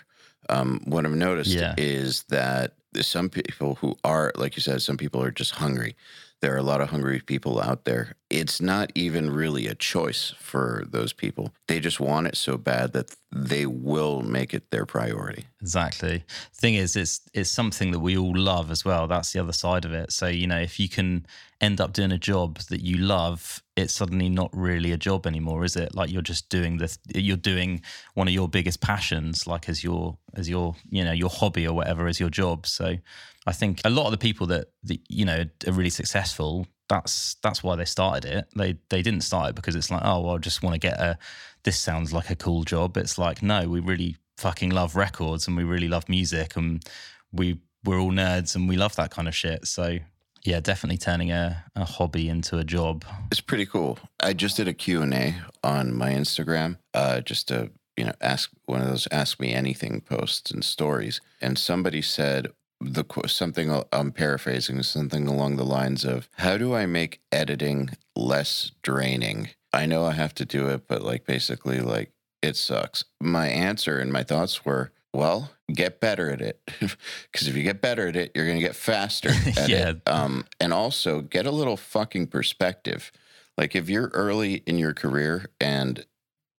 Um, 0.50 0.82
what 0.86 1.06
I've 1.06 1.14
noticed 1.14 1.52
Yeah. 1.52 1.76
is 1.78 2.24
that 2.30 2.74
some 3.02 3.30
people 3.30 3.76
who 3.76 3.98
are, 4.04 4.32
like 4.36 4.56
you 4.56 4.62
said, 4.62 4.82
some 4.82 4.98
people 4.98 5.22
are 5.24 5.32
just 5.32 5.52
hungry. 5.52 5.96
There 6.44 6.54
are 6.54 6.58
a 6.58 6.62
lot 6.62 6.82
of 6.82 6.90
hungry 6.90 7.22
people 7.22 7.62
out 7.62 7.86
there. 7.86 8.16
It's 8.30 8.60
not 8.60 8.92
even 8.96 9.30
really 9.30 9.66
a 9.66 9.76
choice 9.76 10.34
for 10.38 10.84
those 10.86 11.14
people. 11.14 11.54
They 11.70 11.80
just 11.80 12.02
want 12.02 12.28
it 12.28 12.36
so 12.36 12.58
bad 12.58 12.92
that 12.92 13.16
they 13.32 13.66
will 13.66 14.22
make 14.24 14.54
it 14.54 14.70
their 14.70 14.86
priority. 14.86 15.46
Exactly. 15.62 16.26
Thing 16.54 16.74
is, 16.74 16.98
it's 16.98 17.22
it's 17.34 17.50
something 17.50 17.92
that 17.92 18.00
we 18.00 18.18
all 18.18 18.36
love 18.36 18.72
as 18.72 18.84
well. 18.84 19.08
That's 19.08 19.32
the 19.32 19.40
other 19.40 19.54
side 19.54 19.86
of 19.86 19.94
it. 19.94 20.12
So 20.12 20.28
you 20.28 20.46
know, 20.46 20.60
if 20.60 20.82
you 20.82 20.90
can 20.90 21.26
end 21.62 21.80
up 21.80 21.94
doing 21.94 22.12
a 22.12 22.18
job 22.18 22.60
that 22.70 22.82
you 22.84 22.98
love, 22.98 23.64
it's 23.78 23.94
suddenly 23.94 24.28
not 24.28 24.50
really 24.52 24.92
a 24.92 24.98
job 24.98 25.26
anymore, 25.26 25.64
is 25.64 25.78
it? 25.78 25.96
Like 25.96 26.12
you're 26.12 26.22
just 26.22 26.50
doing 26.50 26.76
this. 26.76 27.00
You're 27.16 27.38
doing 27.38 27.82
one 28.16 28.28
of 28.28 28.34
your 28.34 28.50
biggest 28.50 28.82
passions, 28.82 29.48
like 29.48 29.70
as 29.70 29.82
your 29.82 30.18
as 30.34 30.50
your 30.50 30.76
you 30.90 31.06
know 31.06 31.14
your 31.14 31.30
hobby 31.30 31.66
or 31.66 31.74
whatever 31.74 32.10
is 32.10 32.20
your 32.20 32.30
job. 32.30 32.68
So 32.68 32.98
I 33.46 33.52
think 33.52 33.82
a 33.84 33.90
lot 33.90 34.06
of 34.06 34.12
the 34.12 34.18
people 34.18 34.48
that, 34.48 34.68
that 34.84 35.00
you 35.10 35.26
know 35.26 35.46
are 35.68 35.72
really 35.72 35.90
successful. 35.90 36.68
That's 36.90 37.36
that's 37.42 37.64
why 37.64 37.76
they 37.76 37.86
started 37.86 38.26
it. 38.26 38.46
They 38.56 38.78
they 38.90 39.02
didn't 39.02 39.22
start 39.22 39.52
it 39.52 39.56
because 39.56 39.76
it's 39.76 39.92
like 39.92 40.02
oh 40.04 40.22
well, 40.22 40.36
I 40.36 40.38
just 40.38 40.64
want 40.64 40.74
to 40.76 40.80
get 40.80 41.00
a. 41.00 41.18
This 41.64 41.80
sounds 41.80 42.12
like 42.12 42.30
a 42.30 42.36
cool 42.36 42.64
job. 42.64 42.98
It's 42.98 43.18
like 43.18 43.42
no, 43.42 43.70
we 43.70 43.80
really 43.80 44.18
fucking 44.38 44.72
love 44.72 44.96
records 44.96 45.48
and 45.48 45.56
we 45.56 45.64
really 45.64 45.88
love 45.88 46.10
music 46.10 46.56
and 46.56 46.84
we 47.32 47.60
we're 47.86 48.00
all 48.00 48.12
nerds 48.12 48.56
and 48.56 48.68
we 48.68 48.78
love 48.78 48.96
that 48.96 49.12
kind 49.12 49.28
of 49.28 49.36
shit. 49.36 49.68
So 49.68 50.00
yeah, 50.44 50.60
definitely 50.60 50.98
turning 50.98 51.32
a, 51.32 51.64
a 51.76 51.86
hobby 51.86 52.30
into 52.30 52.58
a 52.58 52.64
job. 52.64 53.06
It's 53.32 53.42
pretty 53.42 53.66
cool. 53.66 53.98
I 54.20 54.34
just 54.34 54.58
did 54.58 54.68
a 54.68 54.74
Q&A 54.74 55.36
on 55.64 55.94
my 55.94 56.12
Instagram 56.12 56.78
uh, 56.94 57.22
just 57.22 57.48
to, 57.48 57.72
you 57.96 58.06
know, 58.06 58.14
ask 58.20 58.52
one 58.66 58.82
of 58.82 58.88
those 58.88 59.08
ask 59.12 59.40
me 59.40 59.54
anything 59.54 60.02
posts 60.02 60.52
and 60.52 60.64
stories. 60.64 61.22
And 61.42 61.58
somebody 61.58 62.02
said 62.02 62.48
the 62.84 63.06
something 63.28 63.84
I'm 63.92 64.12
paraphrasing 64.12 64.82
something 64.84 65.28
along 65.28 65.56
the 65.56 65.66
lines 65.66 66.04
of 66.06 66.28
how 66.38 66.58
do 66.58 66.74
I 66.76 66.86
make 66.86 67.22
editing 67.32 67.92
less 68.16 68.72
draining? 68.82 69.50
I 69.72 69.86
know 69.86 70.06
I 70.06 70.12
have 70.14 70.36
to 70.36 70.46
do 70.46 70.68
it, 70.68 70.88
but 70.88 71.02
like 71.02 71.26
basically 71.26 71.80
like 71.80 72.12
it 72.42 72.56
sucks. 72.56 73.06
My 73.22 73.48
answer 73.48 73.98
and 74.00 74.12
my 74.12 74.24
thoughts 74.24 74.66
were, 74.66 74.92
well, 75.14 75.52
get 75.74 76.00
better 76.00 76.30
at 76.32 76.42
it. 76.42 76.60
Because 77.32 77.48
if 77.48 77.56
you 77.56 77.64
get 77.64 77.82
better 77.82 78.08
at 78.08 78.16
it, 78.16 78.32
you're 78.36 78.46
going 78.46 78.60
to 78.60 78.64
get 78.66 78.76
faster 78.76 79.30
at 79.58 79.70
Yeah. 79.70 79.90
it. 79.90 80.02
Um, 80.06 80.46
and 80.60 80.72
also 80.74 81.22
get 81.22 81.46
a 81.48 81.52
little 81.52 81.78
fucking 81.78 82.28
perspective. 82.28 83.12
Like 83.58 83.76
if 83.76 83.90
you're 83.90 84.10
early 84.14 84.56
in 84.68 84.78
your 84.78 84.94
career 84.94 85.46
and 85.60 86.06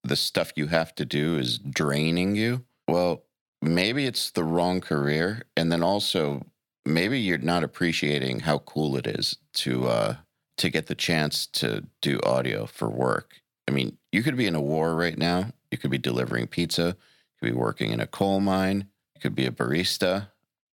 the 0.03 0.17
stuff 0.17 0.53
you 0.57 0.67
have 0.69 0.95
to 0.97 1.05
do 1.05 1.37
is 1.39 1.59
draining 1.59 2.35
you, 2.35 2.65
well, 2.89 3.23
maybe 3.65 4.07
it's 4.07 4.31
the 4.31 4.45
wrong 4.45 4.81
career. 4.81 5.43
And 5.57 5.71
then 5.71 5.83
also, 5.83 6.45
maybe 6.85 7.19
you're 7.19 7.39
not 7.39 7.65
appreciating 7.65 8.41
how 8.41 8.59
cool 8.59 8.97
it 8.97 9.07
is 9.07 9.37
to 9.55 9.87
uh, 9.89 10.17
to 10.57 10.71
get 10.71 10.87
the 10.87 10.95
chance 10.95 11.47
to 11.47 11.85
do 12.01 12.21
audio 12.25 12.67
for 12.67 12.89
work. 12.89 13.41
I 13.69 13.73
mean, 13.73 13.97
you 14.13 14.23
could 14.23 14.37
be 14.37 14.47
in 14.47 14.55
a 14.55 14.61
war 14.61 14.95
right 14.95 15.19
now. 15.19 15.51
You 15.71 15.79
could 15.79 15.91
be 15.91 15.99
delivering 15.99 16.47
pizza. 16.47 16.97
You 16.97 17.49
could 17.49 17.55
be 17.55 17.59
working 17.59 17.91
in 17.91 18.01
a 18.01 18.07
coal 18.07 18.41
mine. 18.41 18.89
You 19.15 19.21
could 19.21 19.35
be 19.35 19.47
a 19.47 19.51
barista. 19.51 20.29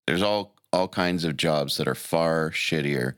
There's 0.06 0.22
all 0.22 0.56
all 0.74 0.88
kinds 0.88 1.26
of 1.26 1.38
jobs 1.38 1.78
that 1.78 1.88
are 1.88 1.96
far 1.96 2.52
shittier 2.52 3.16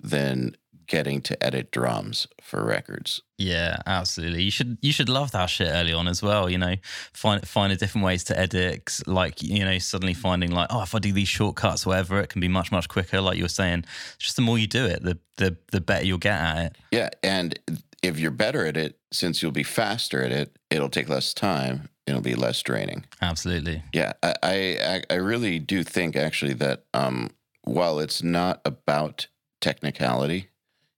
than 0.00 0.56
getting 0.86 1.20
to 1.22 1.42
edit 1.42 1.70
drums 1.70 2.26
for 2.40 2.64
records. 2.64 3.22
Yeah, 3.38 3.78
absolutely. 3.86 4.42
You 4.42 4.50
should 4.50 4.78
you 4.80 4.92
should 4.92 5.08
love 5.08 5.32
that 5.32 5.46
shit 5.46 5.68
early 5.68 5.92
on 5.92 6.08
as 6.08 6.22
well. 6.22 6.48
You 6.48 6.58
know, 6.58 6.76
find 7.12 7.46
find 7.46 7.72
a 7.72 7.76
different 7.76 8.04
ways 8.04 8.24
to 8.24 8.38
edit. 8.38 9.00
Like 9.06 9.42
you 9.42 9.64
know, 9.64 9.78
suddenly 9.78 10.14
finding 10.14 10.52
like, 10.52 10.68
oh, 10.70 10.82
if 10.82 10.94
I 10.94 10.98
do 10.98 11.12
these 11.12 11.28
shortcuts, 11.28 11.84
whatever, 11.84 12.20
it 12.20 12.28
can 12.28 12.40
be 12.40 12.48
much 12.48 12.72
much 12.72 12.88
quicker. 12.88 13.20
Like 13.20 13.36
you 13.36 13.44
were 13.44 13.48
saying, 13.48 13.84
just 14.18 14.36
the 14.36 14.42
more 14.42 14.58
you 14.58 14.66
do 14.66 14.86
it, 14.86 15.02
the 15.02 15.18
the 15.36 15.56
the 15.72 15.80
better 15.80 16.06
you'll 16.06 16.18
get 16.18 16.40
at 16.40 16.66
it. 16.66 16.76
Yeah, 16.90 17.10
and 17.22 17.58
if 18.02 18.18
you're 18.18 18.30
better 18.30 18.66
at 18.66 18.76
it, 18.76 18.98
since 19.12 19.42
you'll 19.42 19.52
be 19.52 19.62
faster 19.62 20.22
at 20.22 20.32
it, 20.32 20.56
it'll 20.70 20.88
take 20.88 21.08
less 21.08 21.34
time. 21.34 21.88
It'll 22.06 22.20
be 22.20 22.36
less 22.36 22.62
draining. 22.62 23.04
Absolutely. 23.20 23.82
Yeah, 23.92 24.12
I 24.22 24.34
I, 24.42 25.02
I 25.10 25.14
really 25.16 25.58
do 25.58 25.82
think 25.82 26.16
actually 26.16 26.54
that 26.54 26.84
um, 26.94 27.30
while 27.64 27.98
it's 27.98 28.22
not 28.22 28.60
about 28.64 29.26
technicality, 29.60 30.48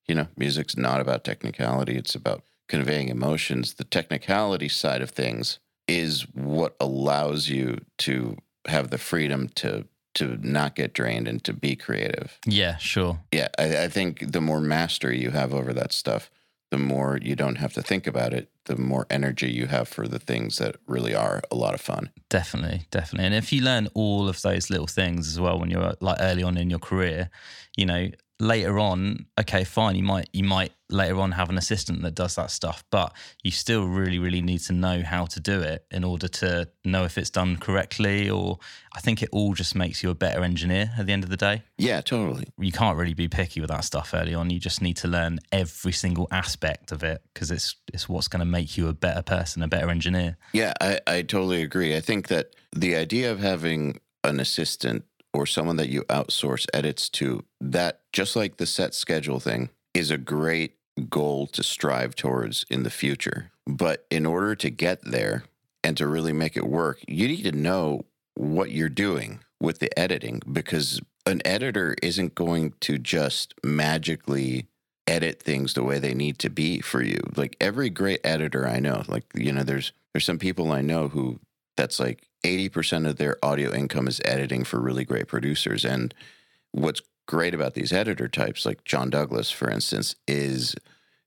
you 0.09 0.15
know, 0.15 0.27
music's 0.37 0.77
not 0.77 1.01
about 1.01 1.23
technicality. 1.23 1.97
It's 1.97 2.15
about 2.15 2.43
conveying 2.69 3.09
emotions. 3.09 3.75
The 3.75 3.85
technicality 3.85 4.69
side 4.69 5.03
of 5.03 5.11
things 5.11 5.59
is 5.87 6.23
what 6.35 6.75
allows 6.81 7.49
you 7.49 7.79
to 7.99 8.37
have 8.67 8.91
the 8.91 8.99
freedom 8.99 9.49
to 9.57 9.87
to 10.15 10.37
not 10.41 10.75
get 10.75 10.95
drained 10.95 11.29
and 11.29 11.45
to 11.45 11.53
be 11.53 11.77
creative. 11.77 12.39
Yeah, 12.45 12.77
sure. 12.79 13.21
Yeah, 13.31 13.49
I, 13.57 13.85
I 13.85 13.89
think 13.89 14.33
the 14.33 14.41
more 14.41 14.61
mastery 14.61 15.21
you 15.21 15.31
have 15.31 15.55
over 15.55 15.73
that 15.75 15.93
stuff, 15.93 16.29
the 16.73 16.79
more 16.79 17.19
you 17.23 17.37
don't 17.37 17.57
have 17.57 17.73
to 17.75 17.83
think 17.83 18.07
about 18.07 18.33
it, 18.33 18.51
the 18.65 18.77
more 18.77 19.07
energy 19.11 19.51
you 19.51 19.67
have 19.67 19.87
for 19.87 20.09
the 20.09 20.19
things 20.19 20.59
that 20.59 20.77
really 20.87 21.15
are 21.15 21.43
a 21.53 21.55
lot 21.55 21.73
of 21.73 21.81
fun. 21.81 22.11
Definitely, 22.29 22.87
definitely. 22.91 23.27
And 23.27 23.35
if 23.35 23.53
you 23.53 23.63
learn 23.63 23.89
all 23.95 24.29
of 24.29 24.43
those 24.43 24.71
little 24.71 24.89
things 24.89 25.29
as 25.29 25.39
well 25.39 25.59
when 25.61 25.71
you're 25.71 25.95
like 26.01 26.19
early 26.21 26.43
on 26.43 26.57
in 26.57 26.69
your 26.69 26.81
career, 26.81 27.31
you 27.77 27.87
know, 27.87 28.11
later 28.41 28.79
on, 28.79 29.27
okay, 29.39 29.65
fine, 29.65 29.97
you 29.97 30.03
might 30.03 30.29
you 30.33 30.45
might 30.45 30.73
later 30.91 31.21
on 31.21 31.33
have 31.33 31.51
an 31.51 31.59
assistant 31.59 32.03
that 32.03 32.15
does 32.15 32.37
that 32.37 32.51
stuff, 32.51 32.83
but 32.91 33.13
you 33.43 33.51
still 33.51 33.87
really, 33.87 34.19
really 34.19 34.41
need 34.41 34.61
to 34.61 34.73
know 34.73 35.03
how 35.03 35.27
to 35.27 35.41
do 35.41 35.61
it 35.61 35.85
in 35.91 36.03
order 36.05 36.29
to 36.29 36.69
know 36.85 37.05
if 37.05 37.19
it's 37.19 37.31
done 37.31 37.57
correctly. 37.57 38.31
Or 38.31 38.59
I 38.95 39.01
think 39.01 39.23
it 39.23 39.29
all 39.33 39.55
just 39.55 39.75
makes 39.75 40.03
you 40.03 40.11
a 40.11 40.15
better 40.15 40.43
engineer 40.43 40.93
at 40.99 41.07
the 41.07 41.13
end 41.13 41.25
of 41.25 41.31
the 41.31 41.37
day. 41.37 41.63
Yeah, 41.77 42.01
totally. 42.01 42.49
You 42.59 42.73
can't 42.73 42.97
really 42.97 43.15
be 43.15 43.29
picky 43.29 43.61
with 43.61 43.71
that 43.71 43.85
stuff 43.85 44.13
early 44.15 44.35
on. 44.35 44.51
You 44.51 44.61
just 44.61 44.81
need 44.81 44.97
to 44.99 45.09
learn 45.09 45.41
every 45.53 45.93
single 45.93 46.29
aspect 46.31 46.93
of 46.93 47.03
it 47.03 47.23
because 47.35 47.51
it's 47.51 47.77
it's 47.93 48.09
what's 48.09 48.29
going 48.29 48.41
to 48.41 48.47
make 48.47 48.77
you 48.77 48.89
a 48.89 48.95
better 48.95 49.23
person, 49.23 49.63
a 49.63 49.69
better 49.69 49.91
engineer. 49.91 50.37
Yeah, 50.53 50.73
I, 50.81 51.01
I 51.07 51.23
totally 51.23 51.63
agree. 51.63 51.97
I 51.97 52.01
think 52.01 52.29
that 52.29 52.55
the 52.75 52.97
idea 52.97 53.31
of 53.33 53.41
having 53.41 54.01
an 54.25 54.41
assistant 54.41 55.05
or 55.33 55.47
someone 55.47 55.77
that 55.77 55.89
you 55.89 56.03
outsource 56.05 56.67
edits 56.73 57.09
to, 57.11 57.45
that 57.61 58.01
just 58.13 58.37
like 58.37 58.57
the 58.57 58.67
set 58.67 58.95
schedule 58.95 59.41
thing, 59.41 59.71
is 59.95 60.11
a 60.11 60.19
great 60.19 60.77
goal 61.09 61.47
to 61.47 61.63
strive 61.63 62.15
towards 62.15 62.65
in 62.71 62.83
the 62.83 62.91
future. 62.91 63.51
But 63.67 64.07
in 64.11 64.27
order 64.27 64.55
to 64.57 64.71
get 64.71 65.03
there 65.05 65.45
and 65.85 65.97
to 65.97 66.07
really 66.07 66.33
make 66.33 66.57
it 66.57 66.67
work, 66.67 67.01
you 67.07 67.29
need 67.29 67.45
to 67.45 67.53
know 67.53 68.05
what 68.35 68.71
you're 68.71 68.89
doing 68.89 69.41
with 69.61 69.81
the 69.81 69.97
editing 69.99 70.41
because 70.51 71.01
an 71.27 71.43
editor 71.45 71.95
isn't 72.03 72.35
going 72.35 72.75
to 72.81 72.99
just 72.99 73.55
magically 73.65 74.67
edit 75.07 75.43
things 75.43 75.75
the 75.75 75.83
way 75.83 75.99
they 75.99 76.15
need 76.15 76.39
to 76.39 76.51
be 76.51 76.81
for 76.81 77.03
you. 77.03 77.19
Like 77.37 77.57
every 77.61 77.91
great 77.91 78.21
editor 78.25 78.69
I 78.69 78.79
know, 78.79 79.03
like 79.09 79.25
you 79.35 79.53
know 79.53 79.63
there's 79.63 79.93
there's 80.13 80.25
some 80.25 80.39
people 80.39 80.73
I 80.73 80.83
know 80.83 81.09
who 81.09 81.41
that's 81.79 81.99
like 81.99 82.29
80% 82.45 83.09
of 83.09 83.17
their 83.17 83.43
audio 83.43 83.73
income 83.73 84.07
is 84.07 84.21
editing 84.25 84.65
for 84.65 84.79
really 84.79 85.05
great 85.05 85.29
producers. 85.29 85.85
And 85.85 86.13
what's 86.73 87.01
great 87.27 87.55
about 87.55 87.75
these 87.75 87.93
editor 87.93 88.29
types, 88.29 88.67
like 88.67 88.85
John 88.85 89.09
Douglas, 89.11 89.51
for 89.51 89.71
instance, 89.71 90.15
is 90.27 90.75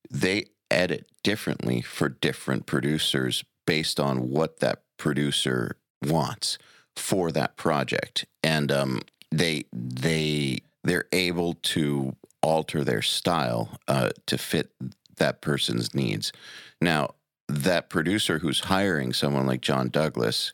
they 0.10 0.46
edit 0.70 1.10
differently 1.24 1.81
for 1.81 2.10
different 2.10 2.65
producers 2.65 3.43
based 3.65 4.00
on 4.00 4.29
what 4.29 4.60
that 4.60 4.84
producer 4.98 5.77
wants 6.05 6.58
for 6.96 7.31
that 7.31 7.58
project. 7.58 8.25
And 8.43 8.72
um, 8.72 9.01
they 9.31 9.65
they 9.72 10.60
they're 10.84 11.08
able 11.12 11.53
to 11.53 12.15
alter 12.41 12.84
their 12.84 13.01
style 13.01 13.77
uh, 13.88 14.10
to 14.25 14.38
fit 14.38 14.72
that 15.17 15.41
person's 15.41 15.93
needs. 15.93 16.31
Now, 16.81 17.13
that 17.51 17.89
producer 17.89 18.39
who's 18.39 18.62
hiring 18.62 19.13
someone 19.13 19.46
like 19.46 19.62
John 19.62 19.89
Douglas 19.89 20.53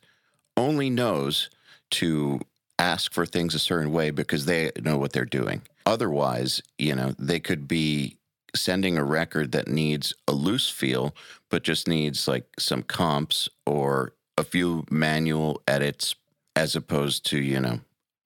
only 0.56 0.90
knows 0.90 1.50
to 1.92 2.40
ask 2.80 3.14
for 3.14 3.26
things 3.26 3.56
a 3.56 3.60
certain 3.60 3.92
way 3.92 4.12
because 4.12 4.46
they 4.46 4.72
know 4.82 4.98
what 4.98 5.14
they're 5.14 5.26
doing. 5.26 5.62
Otherwise, 5.86 6.62
you 6.78 6.96
know, 6.96 7.14
they 7.18 7.40
could 7.40 7.68
be 7.68 8.18
sending 8.56 8.98
a 8.98 9.04
record 9.04 9.52
that 9.52 9.68
needs 9.68 10.14
a 10.28 10.32
loose 10.32 10.70
feel, 10.70 11.16
but 11.50 11.64
just 11.64 11.88
needs 11.88 12.28
like 12.28 12.46
some 12.60 12.84
comps 12.84 13.50
or 13.66 14.14
a 14.38 14.44
few 14.44 14.86
manual 14.90 15.62
edits 15.68 16.16
as 16.56 16.76
opposed 16.76 17.26
to, 17.28 17.40
you 17.40 17.60
know, 17.60 17.80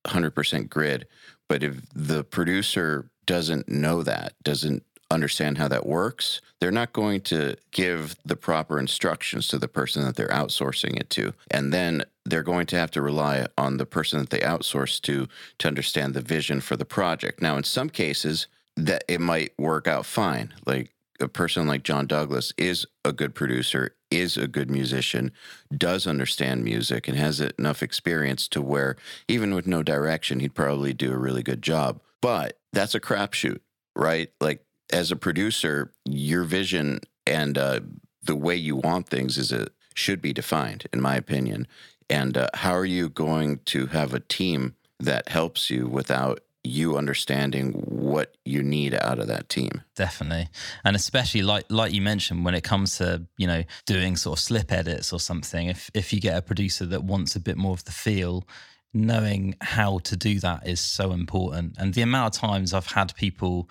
100% 0.06 0.70
grid. 0.70 1.08
But 1.48 1.64
if 1.64 1.82
the 1.94 2.24
producer 2.24 3.10
doesn't 3.26 3.70
know 3.70 4.04
that, 4.04 4.34
doesn't 4.44 4.84
understand 5.12 5.58
how 5.58 5.68
that 5.68 5.86
works, 5.86 6.42
they're 6.60 6.72
not 6.72 6.94
going 6.94 7.22
to 7.22 7.56
give 7.72 8.16
the 8.26 8.36
proper 8.36 8.80
instructions 8.80 9.48
to 9.50 9.58
the 9.58 9.68
person 9.68 10.04
that 10.06 10.16
they're 10.16 10.28
outsourcing 10.28 11.00
it 11.00 11.10
to. 11.12 11.34
And 11.50 11.74
then 11.74 12.04
they're 12.26 12.44
going 12.44 12.68
to 12.68 12.76
have 12.76 12.92
to 12.92 13.02
rely 13.02 13.46
on 13.58 13.78
the 13.78 13.86
person 13.86 14.20
that 14.20 14.30
they 14.30 14.40
outsource 14.40 15.02
to 15.02 15.28
to 15.60 15.68
understand 15.68 16.14
the 16.14 16.22
vision 16.22 16.62
for 16.62 16.76
the 16.76 16.86
project. 16.86 17.42
Now, 17.42 17.58
in 17.58 17.64
some 17.64 17.90
cases, 17.90 18.48
that 18.78 19.04
it 19.08 19.20
might 19.20 19.54
work 19.58 19.88
out 19.88 20.06
fine. 20.06 20.54
Like 20.66 20.92
a 21.20 21.28
person 21.28 21.68
like 21.68 21.84
John 21.84 22.08
Douglas 22.08 22.54
is 22.58 22.86
a 23.06 23.12
good 23.12 23.36
producer, 23.36 23.96
is 24.10 24.38
a 24.38 24.48
good 24.48 24.70
musician, 24.70 25.32
does 25.76 26.08
understand 26.08 26.64
music, 26.64 27.08
and 27.08 27.18
has 27.18 27.42
enough 27.42 27.84
experience 27.84 28.48
to 28.50 28.62
where 28.62 28.98
even 29.28 29.54
with 29.54 29.68
no 29.68 29.84
direction, 29.84 30.40
he'd 30.40 30.56
probably 30.56 30.94
do 30.94 31.12
a 31.12 31.18
really 31.18 31.44
good 31.44 31.62
job. 31.62 32.02
But 32.22 32.60
that's 32.74 32.96
a 32.96 33.00
crapshoot, 33.00 33.60
right? 33.96 34.32
Like 34.40 34.64
as 34.92 35.12
a 35.12 35.16
producer, 35.16 35.92
your 36.06 36.44
vision 36.44 37.02
and 37.26 37.58
uh, 37.58 37.80
the 38.24 38.36
way 38.36 38.56
you 38.56 38.76
want 38.76 39.08
things 39.08 39.38
is 39.38 39.52
a 39.52 39.68
should 39.94 40.22
be 40.22 40.34
defined, 40.34 40.88
in 40.94 41.02
my 41.02 41.16
opinion. 41.16 41.68
And 42.10 42.38
uh, 42.38 42.50
how 42.54 42.74
are 42.74 42.86
you 42.86 43.10
going 43.10 43.60
to 43.66 43.88
have 43.88 44.14
a 44.14 44.20
team 44.20 44.76
that 45.00 45.30
helps 45.30 45.70
you 45.70 45.88
without 45.88 46.42
you 46.64 46.96
understanding 46.96 47.72
what 47.72 48.36
you 48.46 48.62
need 48.62 48.94
out 48.94 49.20
of 49.20 49.28
that 49.28 49.50
team? 49.50 49.82
Definitely, 49.96 50.50
and 50.84 50.96
especially 50.96 51.42
like 51.42 51.66
like 51.70 51.94
you 51.94 52.02
mentioned, 52.02 52.46
when 52.46 52.56
it 52.56 52.64
comes 52.64 52.98
to 52.98 53.26
you 53.38 53.48
know 53.48 53.64
doing 53.86 54.16
sort 54.16 54.38
of 54.38 54.44
slip 54.44 54.72
edits 54.72 55.12
or 55.14 55.20
something, 55.20 55.68
if 55.68 55.90
if 55.94 56.14
you 56.14 56.20
get 56.20 56.38
a 56.38 56.42
producer 56.42 56.86
that 56.86 57.04
wants 57.04 57.36
a 57.36 57.40
bit 57.40 57.58
more 57.58 57.74
of 57.74 57.86
the 57.86 57.92
feel. 57.92 58.46
Knowing 58.94 59.56
how 59.62 60.00
to 60.00 60.18
do 60.18 60.38
that 60.42 60.68
is 60.68 60.82
so 60.82 61.14
important. 61.14 61.78
And 61.78 61.94
the 61.94 62.02
amount 62.02 62.36
of 62.36 62.42
times 62.42 62.74
I've 62.74 62.88
had 62.88 63.16
people 63.16 63.70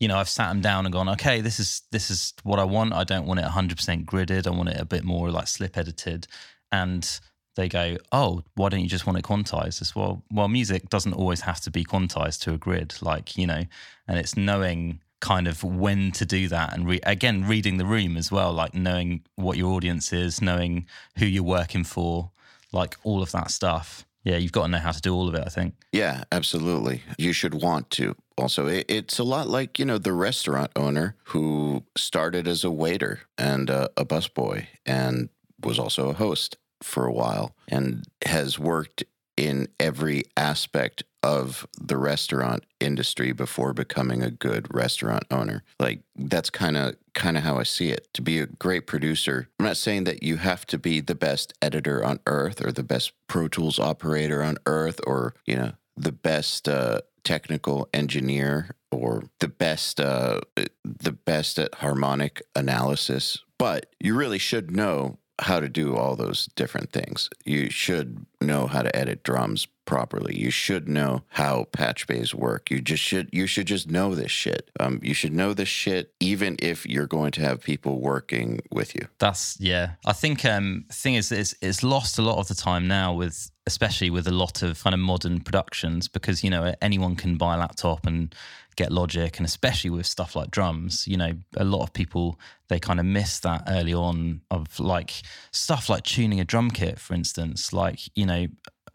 you 0.00 0.08
know, 0.08 0.16
I've 0.16 0.28
sat 0.28 0.48
them 0.48 0.62
down 0.62 0.86
and 0.86 0.92
gone, 0.92 1.10
okay, 1.10 1.42
this 1.42 1.60
is 1.60 1.82
this 1.92 2.10
is 2.10 2.32
what 2.42 2.58
I 2.58 2.64
want. 2.64 2.94
I 2.94 3.04
don't 3.04 3.26
want 3.26 3.38
it 3.38 3.46
100% 3.46 4.04
gridded. 4.06 4.46
I 4.46 4.50
want 4.50 4.70
it 4.70 4.80
a 4.80 4.86
bit 4.86 5.04
more 5.04 5.30
like 5.30 5.46
slip 5.46 5.76
edited. 5.76 6.26
And 6.72 7.20
they 7.54 7.68
go, 7.68 7.98
oh, 8.10 8.42
why 8.54 8.70
don't 8.70 8.80
you 8.80 8.88
just 8.88 9.06
want 9.06 9.18
it 9.18 9.24
quantized? 9.24 9.82
As 9.82 9.94
well, 9.94 10.24
well, 10.32 10.48
music 10.48 10.88
doesn't 10.88 11.12
always 11.12 11.42
have 11.42 11.60
to 11.62 11.70
be 11.70 11.84
quantized 11.84 12.40
to 12.42 12.54
a 12.54 12.58
grid, 12.58 12.94
like 13.02 13.36
you 13.36 13.46
know, 13.46 13.62
and 14.08 14.18
it's 14.18 14.36
knowing 14.36 15.00
kind 15.20 15.46
of 15.46 15.62
when 15.62 16.10
to 16.12 16.24
do 16.24 16.48
that 16.48 16.72
and 16.72 16.88
re- 16.88 17.00
again 17.02 17.46
reading 17.46 17.76
the 17.76 17.84
room 17.84 18.16
as 18.16 18.32
well 18.32 18.54
like 18.54 18.72
knowing 18.72 19.22
what 19.34 19.58
your 19.58 19.70
audience 19.74 20.14
is 20.14 20.40
knowing 20.40 20.86
who 21.18 21.26
you're 21.26 21.42
working 21.42 21.84
for 21.84 22.30
like 22.72 22.96
all 23.04 23.22
of 23.22 23.30
that 23.30 23.50
stuff 23.50 24.06
yeah, 24.24 24.36
you've 24.36 24.52
got 24.52 24.62
to 24.62 24.68
know 24.68 24.78
how 24.78 24.92
to 24.92 25.00
do 25.00 25.14
all 25.14 25.28
of 25.28 25.34
it, 25.34 25.42
I 25.46 25.48
think. 25.48 25.74
Yeah, 25.92 26.24
absolutely. 26.30 27.02
You 27.16 27.32
should 27.32 27.54
want 27.54 27.90
to. 27.90 28.16
Also, 28.40 28.66
it's 28.66 29.18
a 29.18 29.24
lot 29.24 29.48
like, 29.48 29.78
you 29.78 29.84
know, 29.84 29.98
the 29.98 30.12
restaurant 30.12 30.70
owner 30.74 31.16
who 31.24 31.84
started 31.96 32.48
as 32.48 32.64
a 32.64 32.70
waiter 32.70 33.20
and 33.36 33.68
a, 33.68 33.90
a 33.96 34.04
busboy 34.04 34.66
and 34.86 35.28
was 35.62 35.78
also 35.78 36.08
a 36.08 36.14
host 36.14 36.56
for 36.82 37.04
a 37.06 37.12
while 37.12 37.54
and 37.68 38.04
has 38.24 38.58
worked 38.58 39.04
in 39.36 39.68
every 39.78 40.22
aspect 40.36 41.02
of 41.22 41.66
the 41.78 41.96
restaurant 41.96 42.64
industry 42.78 43.32
before 43.32 43.72
becoming 43.72 44.22
a 44.22 44.30
good 44.30 44.66
restaurant 44.74 45.24
owner. 45.30 45.62
Like 45.78 46.02
that's 46.16 46.50
kind 46.50 46.76
of 46.76 46.96
kind 47.14 47.36
of 47.36 47.42
how 47.42 47.58
I 47.58 47.64
see 47.64 47.90
it. 47.90 48.08
To 48.14 48.22
be 48.22 48.38
a 48.38 48.46
great 48.46 48.86
producer, 48.86 49.48
I'm 49.58 49.66
not 49.66 49.76
saying 49.76 50.04
that 50.04 50.22
you 50.22 50.36
have 50.36 50.66
to 50.66 50.78
be 50.78 51.00
the 51.00 51.14
best 51.14 51.52
editor 51.60 52.04
on 52.04 52.20
earth 52.26 52.64
or 52.64 52.72
the 52.72 52.82
best 52.82 53.12
Pro 53.28 53.48
Tools 53.48 53.78
operator 53.78 54.42
on 54.42 54.56
earth 54.66 55.00
or, 55.06 55.34
you 55.46 55.56
know, 55.56 55.72
the 55.96 56.12
best 56.12 56.68
uh, 56.68 57.00
technical 57.24 57.88
engineer 57.92 58.70
or 58.90 59.24
the 59.38 59.48
best 59.48 60.00
uh, 60.00 60.40
the 60.84 61.12
best 61.12 61.58
at 61.58 61.74
harmonic 61.76 62.42
analysis, 62.56 63.38
but 63.58 63.86
you 64.00 64.14
really 64.14 64.38
should 64.38 64.70
know 64.70 65.18
how 65.40 65.60
to 65.60 65.68
do 65.68 65.96
all 65.96 66.16
those 66.16 66.46
different 66.56 66.92
things. 66.92 67.28
You 67.44 67.70
should 67.70 68.26
know 68.40 68.66
how 68.66 68.82
to 68.82 68.94
edit 68.94 69.22
drums 69.22 69.66
properly. 69.84 70.38
You 70.38 70.50
should 70.50 70.88
know 70.88 71.22
how 71.28 71.64
patch 71.72 72.06
bays 72.06 72.34
work. 72.34 72.70
You 72.70 72.80
just 72.80 73.02
should 73.02 73.28
you 73.32 73.46
should 73.46 73.66
just 73.66 73.90
know 73.90 74.14
this 74.14 74.30
shit. 74.30 74.70
Um, 74.78 75.00
you 75.02 75.14
should 75.14 75.32
know 75.32 75.52
this 75.52 75.68
shit 75.68 76.12
even 76.20 76.56
if 76.60 76.86
you're 76.86 77.06
going 77.06 77.32
to 77.32 77.40
have 77.40 77.60
people 77.60 78.00
working 78.00 78.60
with 78.70 78.94
you. 78.94 79.08
That's 79.18 79.58
yeah. 79.60 79.92
I 80.06 80.12
think 80.12 80.44
um 80.44 80.84
thing 80.92 81.14
is 81.14 81.32
it's 81.32 81.54
it's 81.60 81.82
lost 81.82 82.18
a 82.18 82.22
lot 82.22 82.38
of 82.38 82.48
the 82.48 82.54
time 82.54 82.86
now 82.86 83.12
with 83.14 83.50
especially 83.66 84.10
with 84.10 84.26
a 84.26 84.32
lot 84.32 84.62
of 84.62 84.82
kind 84.82 84.94
of 84.94 85.00
modern 85.00 85.40
productions 85.40 86.08
because 86.08 86.44
you 86.44 86.50
know 86.50 86.74
anyone 86.80 87.16
can 87.16 87.36
buy 87.36 87.54
a 87.54 87.58
laptop 87.58 88.06
and 88.06 88.34
get 88.82 88.92
logic 88.92 89.38
and 89.38 89.46
especially 89.46 89.90
with 89.90 90.06
stuff 90.06 90.34
like 90.34 90.50
drums 90.50 91.06
you 91.06 91.16
know 91.16 91.32
a 91.56 91.64
lot 91.64 91.82
of 91.82 91.92
people 91.92 92.38
they 92.70 92.78
kind 92.78 92.98
of 92.98 93.04
miss 93.04 93.40
that 93.40 93.62
early 93.68 93.92
on 93.92 94.40
of 94.50 94.80
like 94.80 95.22
stuff 95.50 95.90
like 95.90 96.04
tuning 96.04 96.40
a 96.40 96.44
drum 96.44 96.70
kit 96.70 96.98
for 96.98 97.12
instance. 97.12 97.72
Like 97.72 97.98
you 98.16 98.24
know 98.24 98.46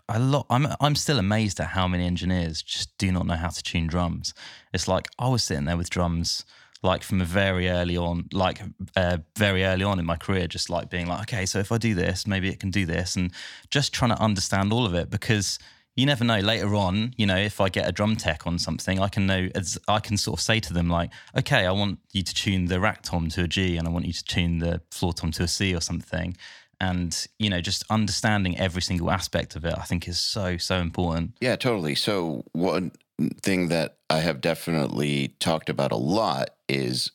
a 0.09 0.19
lot 0.19 0.47
I'm 0.49 0.67
I'm 0.79 0.95
still 0.95 1.19
amazed 1.19 1.59
at 1.59 1.67
how 1.67 1.87
many 1.87 2.05
engineers 2.05 2.63
just 2.63 2.97
do 2.97 3.11
not 3.11 3.27
know 3.27 3.35
how 3.35 3.49
to 3.49 3.61
tune 3.61 3.85
drums. 3.87 4.33
It's 4.73 4.87
like 4.87 5.07
I 5.19 5.27
was 5.29 5.43
sitting 5.43 5.65
there 5.65 5.77
with 5.77 5.89
drums 5.89 6.45
like 6.81 7.03
from 7.03 7.19
a 7.19 7.25
very 7.25 7.67
early 7.67 7.97
on, 7.97 8.29
like 8.31 8.61
uh, 8.95 9.17
very 9.35 9.65
early 9.65 9.83
on 9.83 9.97
in 9.97 10.05
my 10.05 10.17
career, 10.17 10.45
just 10.45 10.69
like 10.69 10.87
being 10.89 11.07
like, 11.07 11.21
okay, 11.21 11.45
so 11.47 11.57
if 11.57 11.71
I 11.71 11.79
do 11.79 11.95
this, 11.95 12.27
maybe 12.27 12.47
it 12.47 12.59
can 12.59 12.69
do 12.69 12.85
this, 12.85 13.15
and 13.15 13.31
just 13.71 13.91
trying 13.91 14.11
to 14.11 14.21
understand 14.21 14.71
all 14.71 14.85
of 14.85 14.93
it 14.93 15.09
because 15.09 15.57
you 15.95 16.05
never 16.05 16.23
know. 16.23 16.39
Later 16.39 16.75
on, 16.75 17.13
you 17.17 17.25
know, 17.25 17.37
if 17.37 17.61
I 17.61 17.69
get 17.69 17.87
a 17.87 17.91
drum 17.91 18.15
tech 18.15 18.45
on 18.45 18.59
something, 18.59 18.99
I 18.99 19.07
can 19.07 19.25
know 19.25 19.49
as 19.55 19.77
I 19.87 19.99
can 19.99 20.17
sort 20.17 20.39
of 20.39 20.43
say 20.43 20.59
to 20.59 20.73
them 20.73 20.89
like, 20.89 21.09
okay, 21.37 21.65
I 21.65 21.71
want 21.71 21.99
you 22.11 22.21
to 22.21 22.33
tune 22.33 22.65
the 22.65 22.79
rack 22.79 23.01
tom 23.03 23.29
to 23.29 23.43
a 23.43 23.47
G, 23.47 23.77
and 23.77 23.87
I 23.87 23.91
want 23.91 24.05
you 24.05 24.13
to 24.13 24.23
tune 24.23 24.59
the 24.59 24.81
floor 24.91 25.13
tom 25.13 25.31
to 25.31 25.43
a 25.43 25.47
C 25.47 25.73
or 25.73 25.81
something. 25.81 26.35
And 26.81 27.25
you 27.39 27.49
know, 27.49 27.61
just 27.61 27.85
understanding 27.89 28.57
every 28.57 28.81
single 28.81 29.09
aspect 29.09 29.55
of 29.55 29.63
it, 29.63 29.73
I 29.77 29.83
think, 29.83 30.07
is 30.07 30.19
so 30.19 30.57
so 30.57 30.77
important. 30.77 31.35
Yeah, 31.39 31.55
totally. 31.55 31.95
So 31.95 32.43
one 32.51 32.91
thing 33.41 33.69
that 33.69 33.97
I 34.09 34.19
have 34.19 34.41
definitely 34.41 35.29
talked 35.39 35.69
about 35.69 35.93
a 35.93 35.97
lot 35.97 36.49
is 36.67 37.11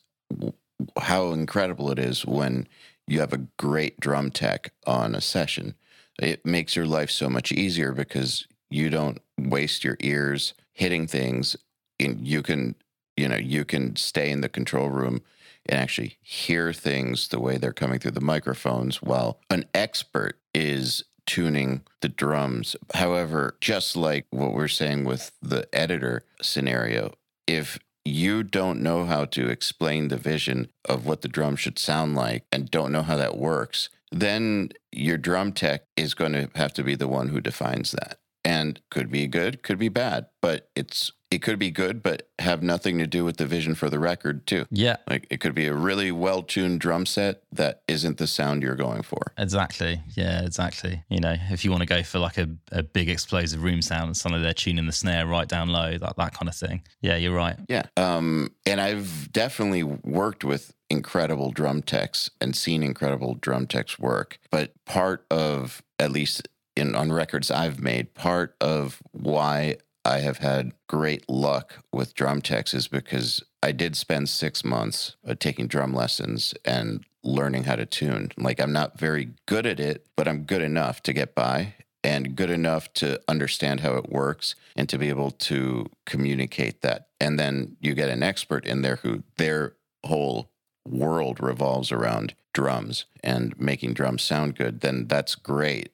how 0.99 1.29
incredible 1.31 1.91
it 1.91 1.99
is 1.99 2.25
when 2.25 2.67
you 3.05 3.19
have 3.19 3.33
a 3.33 3.45
great 3.59 3.99
drum 3.99 4.31
tech 4.31 4.73
on 4.87 5.13
a 5.13 5.21
session. 5.21 5.75
It 6.19 6.45
makes 6.45 6.75
your 6.75 6.85
life 6.85 7.11
so 7.11 7.29
much 7.29 7.51
easier 7.51 7.93
because 7.93 8.47
you 8.71 8.89
don't 8.89 9.19
waste 9.37 9.83
your 9.83 9.97
ears 9.99 10.53
hitting 10.73 11.05
things 11.05 11.55
and 11.99 12.27
you 12.27 12.41
can 12.41 12.75
you 13.17 13.27
know 13.27 13.37
you 13.37 13.65
can 13.65 13.95
stay 13.95 14.31
in 14.31 14.41
the 14.41 14.49
control 14.49 14.89
room 14.89 15.21
and 15.65 15.79
actually 15.79 16.17
hear 16.21 16.73
things 16.73 17.27
the 17.27 17.39
way 17.39 17.57
they're 17.57 17.73
coming 17.73 17.99
through 17.99 18.11
the 18.11 18.21
microphones 18.21 19.01
while 19.01 19.39
an 19.49 19.65
expert 19.75 20.39
is 20.55 21.03
tuning 21.27 21.81
the 22.01 22.09
drums. 22.09 22.75
However 22.95 23.55
just 23.61 23.95
like 23.95 24.25
what 24.31 24.53
we're 24.53 24.67
saying 24.67 25.05
with 25.05 25.31
the 25.41 25.67
editor 25.73 26.23
scenario 26.41 27.13
if 27.47 27.77
you 28.03 28.41
don't 28.41 28.81
know 28.81 29.05
how 29.05 29.25
to 29.25 29.47
explain 29.49 30.07
the 30.07 30.17
vision 30.17 30.67
of 30.89 31.05
what 31.05 31.21
the 31.21 31.27
drum 31.27 31.55
should 31.55 31.77
sound 31.77 32.15
like 32.15 32.43
and 32.51 32.71
don't 32.71 32.91
know 32.91 33.03
how 33.03 33.15
that 33.15 33.37
works 33.37 33.89
then 34.11 34.69
your 34.91 35.17
drum 35.17 35.53
tech 35.53 35.83
is 35.95 36.13
going 36.13 36.33
to 36.33 36.49
have 36.55 36.73
to 36.73 36.83
be 36.83 36.95
the 36.95 37.07
one 37.07 37.29
who 37.29 37.39
defines 37.39 37.91
that 37.91 38.17
and 38.43 38.81
could 38.89 39.11
be 39.11 39.27
good, 39.27 39.63
could 39.63 39.77
be 39.77 39.89
bad, 39.89 40.27
but 40.41 40.69
it's 40.75 41.11
it 41.31 41.41
could 41.41 41.57
be 41.57 41.71
good, 41.71 42.03
but 42.03 42.27
have 42.39 42.61
nothing 42.61 42.97
to 42.97 43.07
do 43.07 43.23
with 43.23 43.37
the 43.37 43.45
vision 43.45 43.73
for 43.73 43.89
the 43.89 43.99
record 43.99 44.45
too. 44.45 44.65
Yeah, 44.69 44.97
like 45.09 45.27
it 45.29 45.39
could 45.39 45.55
be 45.55 45.65
a 45.67 45.73
really 45.73 46.11
well 46.11 46.43
tuned 46.43 46.81
drum 46.81 47.05
set 47.05 47.43
that 47.53 47.83
isn't 47.87 48.17
the 48.17 48.27
sound 48.27 48.61
you're 48.61 48.75
going 48.75 49.01
for. 49.01 49.31
Exactly. 49.37 50.01
Yeah, 50.15 50.43
exactly. 50.43 51.03
You 51.09 51.21
know, 51.21 51.35
if 51.49 51.63
you 51.63 51.71
want 51.71 51.81
to 51.83 51.87
go 51.87 52.03
for 52.03 52.19
like 52.19 52.37
a, 52.37 52.49
a 52.73 52.83
big 52.83 53.09
explosive 53.09 53.63
room 53.63 53.81
sound, 53.81 54.07
and 54.07 54.17
suddenly 54.17 54.43
they're 54.43 54.53
tuning 54.53 54.85
the 54.85 54.91
snare 54.91 55.25
right 55.25 55.47
down 55.47 55.69
low, 55.69 55.97
that 55.97 56.17
that 56.17 56.33
kind 56.33 56.49
of 56.49 56.55
thing. 56.55 56.81
Yeah, 56.99 57.15
you're 57.15 57.35
right. 57.35 57.55
Yeah. 57.69 57.83
Um, 57.95 58.53
and 58.65 58.81
I've 58.81 59.31
definitely 59.31 59.83
worked 59.83 60.43
with 60.43 60.73
incredible 60.89 61.51
drum 61.51 61.81
techs 61.81 62.29
and 62.41 62.53
seen 62.55 62.83
incredible 62.83 63.35
drum 63.35 63.67
techs 63.67 63.97
work, 63.97 64.37
but 64.51 64.73
part 64.85 65.25
of 65.31 65.81
at 65.97 66.11
least 66.11 66.49
in 66.75 66.95
on 66.95 67.11
records 67.11 67.51
I've 67.51 67.79
made, 67.79 68.13
part 68.13 68.55
of 68.61 69.01
why 69.11 69.77
I 70.03 70.19
have 70.19 70.37
had 70.37 70.73
great 70.87 71.29
luck 71.29 71.83
with 71.91 72.15
drum 72.15 72.41
techs 72.41 72.73
is 72.73 72.87
because 72.87 73.43
I 73.61 73.71
did 73.71 73.95
spend 73.95 74.29
six 74.29 74.63
months 74.63 75.15
uh, 75.27 75.35
taking 75.37 75.67
drum 75.67 75.93
lessons 75.93 76.53
and 76.65 77.05
learning 77.23 77.65
how 77.65 77.75
to 77.75 77.85
tune. 77.85 78.31
Like 78.37 78.59
I'm 78.59 78.73
not 78.73 78.97
very 78.97 79.29
good 79.45 79.65
at 79.65 79.79
it, 79.79 80.07
but 80.15 80.27
I'm 80.27 80.43
good 80.43 80.61
enough 80.61 81.03
to 81.03 81.13
get 81.13 81.35
by 81.35 81.75
and 82.03 82.35
good 82.35 82.49
enough 82.49 82.91
to 82.93 83.21
understand 83.27 83.81
how 83.81 83.95
it 83.95 84.09
works 84.09 84.55
and 84.75 84.89
to 84.89 84.97
be 84.97 85.09
able 85.09 85.31
to 85.31 85.85
communicate 86.05 86.81
that. 86.81 87.09
And 87.19 87.37
then 87.37 87.77
you 87.79 87.93
get 87.93 88.09
an 88.09 88.23
expert 88.23 88.65
in 88.65 88.81
there 88.81 88.97
who 88.97 89.21
their 89.37 89.75
whole 90.03 90.49
world 90.87 91.39
revolves 91.39 91.91
around 91.91 92.33
drums 92.53 93.05
and 93.23 93.57
making 93.59 93.93
drums 93.93 94.23
sound 94.23 94.55
good, 94.55 94.81
then 94.81 95.07
that's 95.07 95.35
great. 95.35 95.91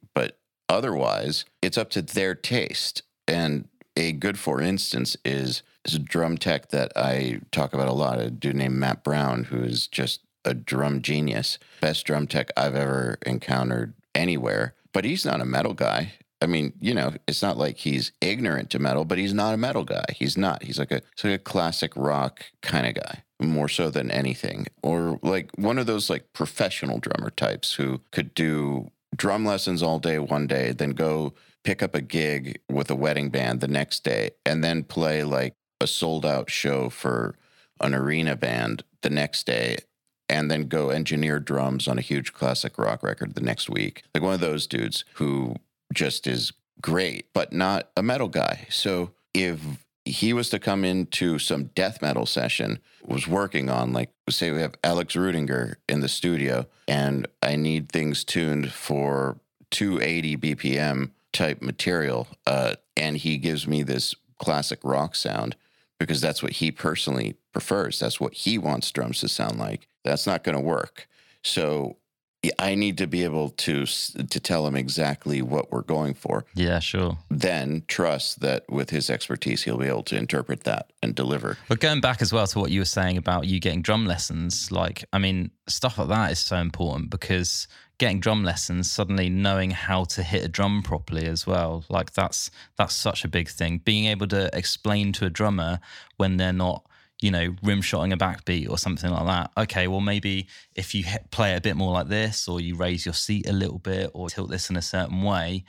Otherwise, 0.69 1.45
it's 1.61 1.77
up 1.77 1.89
to 1.91 2.01
their 2.01 2.35
taste. 2.35 3.03
And 3.27 3.67
a 3.95 4.11
good 4.11 4.37
for 4.37 4.61
instance 4.61 5.17
is, 5.25 5.63
is 5.85 5.95
a 5.95 5.99
drum 5.99 6.37
tech 6.37 6.69
that 6.69 6.91
I 6.95 7.41
talk 7.51 7.73
about 7.73 7.87
a 7.87 7.93
lot, 7.93 8.19
a 8.19 8.29
dude 8.29 8.55
named 8.55 8.75
Matt 8.75 9.03
Brown, 9.03 9.45
who 9.45 9.63
is 9.63 9.87
just 9.87 10.21
a 10.45 10.53
drum 10.53 11.01
genius. 11.01 11.59
Best 11.81 12.05
drum 12.05 12.27
tech 12.27 12.51
I've 12.55 12.75
ever 12.75 13.17
encountered 13.25 13.93
anywhere. 14.15 14.75
But 14.93 15.05
he's 15.05 15.25
not 15.25 15.41
a 15.41 15.45
metal 15.45 15.73
guy. 15.73 16.13
I 16.41 16.45
mean, 16.45 16.73
you 16.79 16.93
know, 16.93 17.13
it's 17.27 17.41
not 17.41 17.57
like 17.57 17.77
he's 17.77 18.11
ignorant 18.21 18.69
to 18.71 18.79
metal, 18.79 19.05
but 19.05 19.17
he's 19.17 19.33
not 19.33 19.53
a 19.53 19.57
metal 19.57 19.83
guy. 19.83 20.05
He's 20.15 20.37
not. 20.37 20.63
He's 20.63 20.77
like 20.77 20.91
a, 20.91 21.01
like 21.23 21.33
a 21.33 21.39
classic 21.39 21.91
rock 21.95 22.45
kind 22.61 22.85
of 22.85 23.03
guy, 23.03 23.23
more 23.41 23.67
so 23.67 23.89
than 23.89 24.11
anything. 24.11 24.67
Or 24.83 25.19
like 25.23 25.49
one 25.55 25.79
of 25.79 25.87
those 25.87 26.09
like 26.09 26.31
professional 26.33 26.99
drummer 26.99 27.31
types 27.31 27.73
who 27.73 28.01
could 28.11 28.35
do 28.35 28.91
drum 29.15 29.45
lessons 29.45 29.81
all 29.81 29.99
day 29.99 30.19
one 30.19 30.47
day, 30.47 30.71
then 30.71 30.91
go 30.91 31.33
pick 31.63 31.81
up 31.81 31.95
a 31.95 32.01
gig 32.01 32.59
with 32.69 32.89
a 32.89 32.95
wedding 32.95 33.29
band 33.29 33.61
the 33.61 33.67
next 33.67 34.03
day, 34.03 34.31
and 34.45 34.63
then 34.63 34.83
play 34.83 35.23
like 35.23 35.53
a 35.81 35.87
sold 35.87 36.25
out 36.25 36.49
show 36.49 36.89
for 36.89 37.35
an 37.79 37.93
arena 37.93 38.35
band 38.35 38.83
the 39.01 39.09
next 39.09 39.45
day, 39.45 39.77
and 40.29 40.49
then 40.49 40.67
go 40.67 40.89
engineer 40.89 41.39
drums 41.39 41.87
on 41.87 41.97
a 41.97 42.01
huge 42.01 42.33
classic 42.33 42.77
rock 42.77 43.03
record 43.03 43.35
the 43.35 43.41
next 43.41 43.69
week. 43.69 44.03
Like 44.13 44.23
one 44.23 44.33
of 44.33 44.39
those 44.39 44.67
dudes 44.67 45.05
who 45.15 45.55
just 45.93 46.27
is 46.27 46.53
great, 46.81 47.27
but 47.33 47.53
not 47.53 47.89
a 47.95 48.03
metal 48.03 48.27
guy. 48.27 48.67
So 48.69 49.11
if 49.33 49.59
he 50.07 50.33
was 50.33 50.49
to 50.49 50.59
come 50.59 50.83
into 50.83 51.39
some 51.39 51.65
death 51.75 52.01
metal 52.01 52.25
session 52.25 52.79
was 53.05 53.27
working 53.27 53.69
on 53.69 53.93
like 53.93 54.11
say 54.29 54.51
we 54.51 54.61
have 54.61 54.75
alex 54.83 55.15
rudinger 55.15 55.75
in 55.87 56.01
the 56.01 56.09
studio 56.09 56.65
and 56.87 57.27
i 57.41 57.55
need 57.55 57.91
things 57.91 58.23
tuned 58.23 58.71
for 58.71 59.39
280 59.71 60.37
bpm 60.37 61.11
type 61.31 61.61
material 61.61 62.27
uh, 62.45 62.73
and 62.95 63.17
he 63.17 63.37
gives 63.37 63.67
me 63.67 63.83
this 63.83 64.15
classic 64.37 64.79
rock 64.83 65.15
sound 65.15 65.55
because 65.99 66.21
that's 66.21 66.43
what 66.43 66.53
he 66.53 66.71
personally 66.71 67.35
prefers. 67.51 67.99
That's 67.99 68.19
what 68.19 68.33
he 68.33 68.57
wants 68.57 68.91
drums 68.91 69.19
to 69.21 69.27
sound 69.27 69.57
like. 69.57 69.87
That's 70.03 70.27
not 70.27 70.43
going 70.43 70.55
to 70.55 70.61
work. 70.61 71.07
So 71.43 71.97
I 72.59 72.75
need 72.75 72.97
to 72.99 73.07
be 73.07 73.23
able 73.23 73.49
to 73.49 73.85
to 73.85 74.39
tell 74.39 74.67
him 74.67 74.75
exactly 74.75 75.41
what 75.41 75.71
we're 75.71 75.81
going 75.81 76.13
for. 76.13 76.45
Yeah, 76.53 76.79
sure. 76.79 77.17
Then 77.29 77.83
trust 77.87 78.41
that 78.41 78.69
with 78.69 78.91
his 78.91 79.09
expertise, 79.09 79.63
he'll 79.63 79.77
be 79.77 79.87
able 79.87 80.03
to 80.03 80.17
interpret 80.17 80.63
that 80.63 80.91
and 81.01 81.15
deliver. 81.15 81.57
But 81.67 81.79
going 81.79 81.99
back 81.99 82.21
as 82.21 82.31
well 82.31 82.45
to 82.47 82.59
what 82.59 82.71
you 82.71 82.81
were 82.81 82.85
saying 82.85 83.17
about 83.17 83.47
you 83.47 83.59
getting 83.59 83.81
drum 83.81 84.05
lessons, 84.05 84.71
like 84.71 85.03
I 85.11 85.17
mean, 85.17 85.51
stuff 85.67 85.97
like 85.97 86.09
that 86.09 86.31
is 86.31 86.39
so 86.39 86.57
important 86.57 87.09
because 87.09 87.67
getting 87.97 88.19
drum 88.19 88.43
lessons, 88.43 88.91
suddenly 88.91 89.29
knowing 89.29 89.71
how 89.71 90.03
to 90.03 90.21
hit 90.21 90.45
a 90.45 90.47
drum 90.47 90.83
properly 90.83 91.25
as 91.25 91.47
well, 91.47 91.83
like 91.89 92.13
that's 92.13 92.51
that's 92.77 92.93
such 92.93 93.25
a 93.25 93.27
big 93.27 93.49
thing. 93.49 93.79
Being 93.79 94.05
able 94.05 94.27
to 94.27 94.55
explain 94.55 95.11
to 95.13 95.25
a 95.25 95.29
drummer 95.29 95.79
when 96.17 96.37
they're 96.37 96.53
not 96.53 96.86
you 97.21 97.31
know, 97.31 97.55
rim 97.63 97.81
shotting 97.81 98.13
a 98.13 98.17
backbeat 98.17 98.69
or 98.69 98.77
something 98.77 99.09
like 99.09 99.25
that. 99.25 99.51
Okay, 99.57 99.87
well, 99.87 100.01
maybe 100.01 100.47
if 100.75 100.93
you 100.93 101.03
play 101.31 101.53
it 101.53 101.57
a 101.57 101.61
bit 101.61 101.75
more 101.75 101.91
like 101.91 102.07
this, 102.07 102.47
or 102.47 102.61
you 102.61 102.75
raise 102.75 103.05
your 103.05 103.13
seat 103.13 103.47
a 103.47 103.53
little 103.53 103.79
bit, 103.79 104.11
or 104.13 104.29
tilt 104.29 104.49
this 104.49 104.69
in 104.69 104.77
a 104.77 104.81
certain 104.81 105.23
way, 105.23 105.63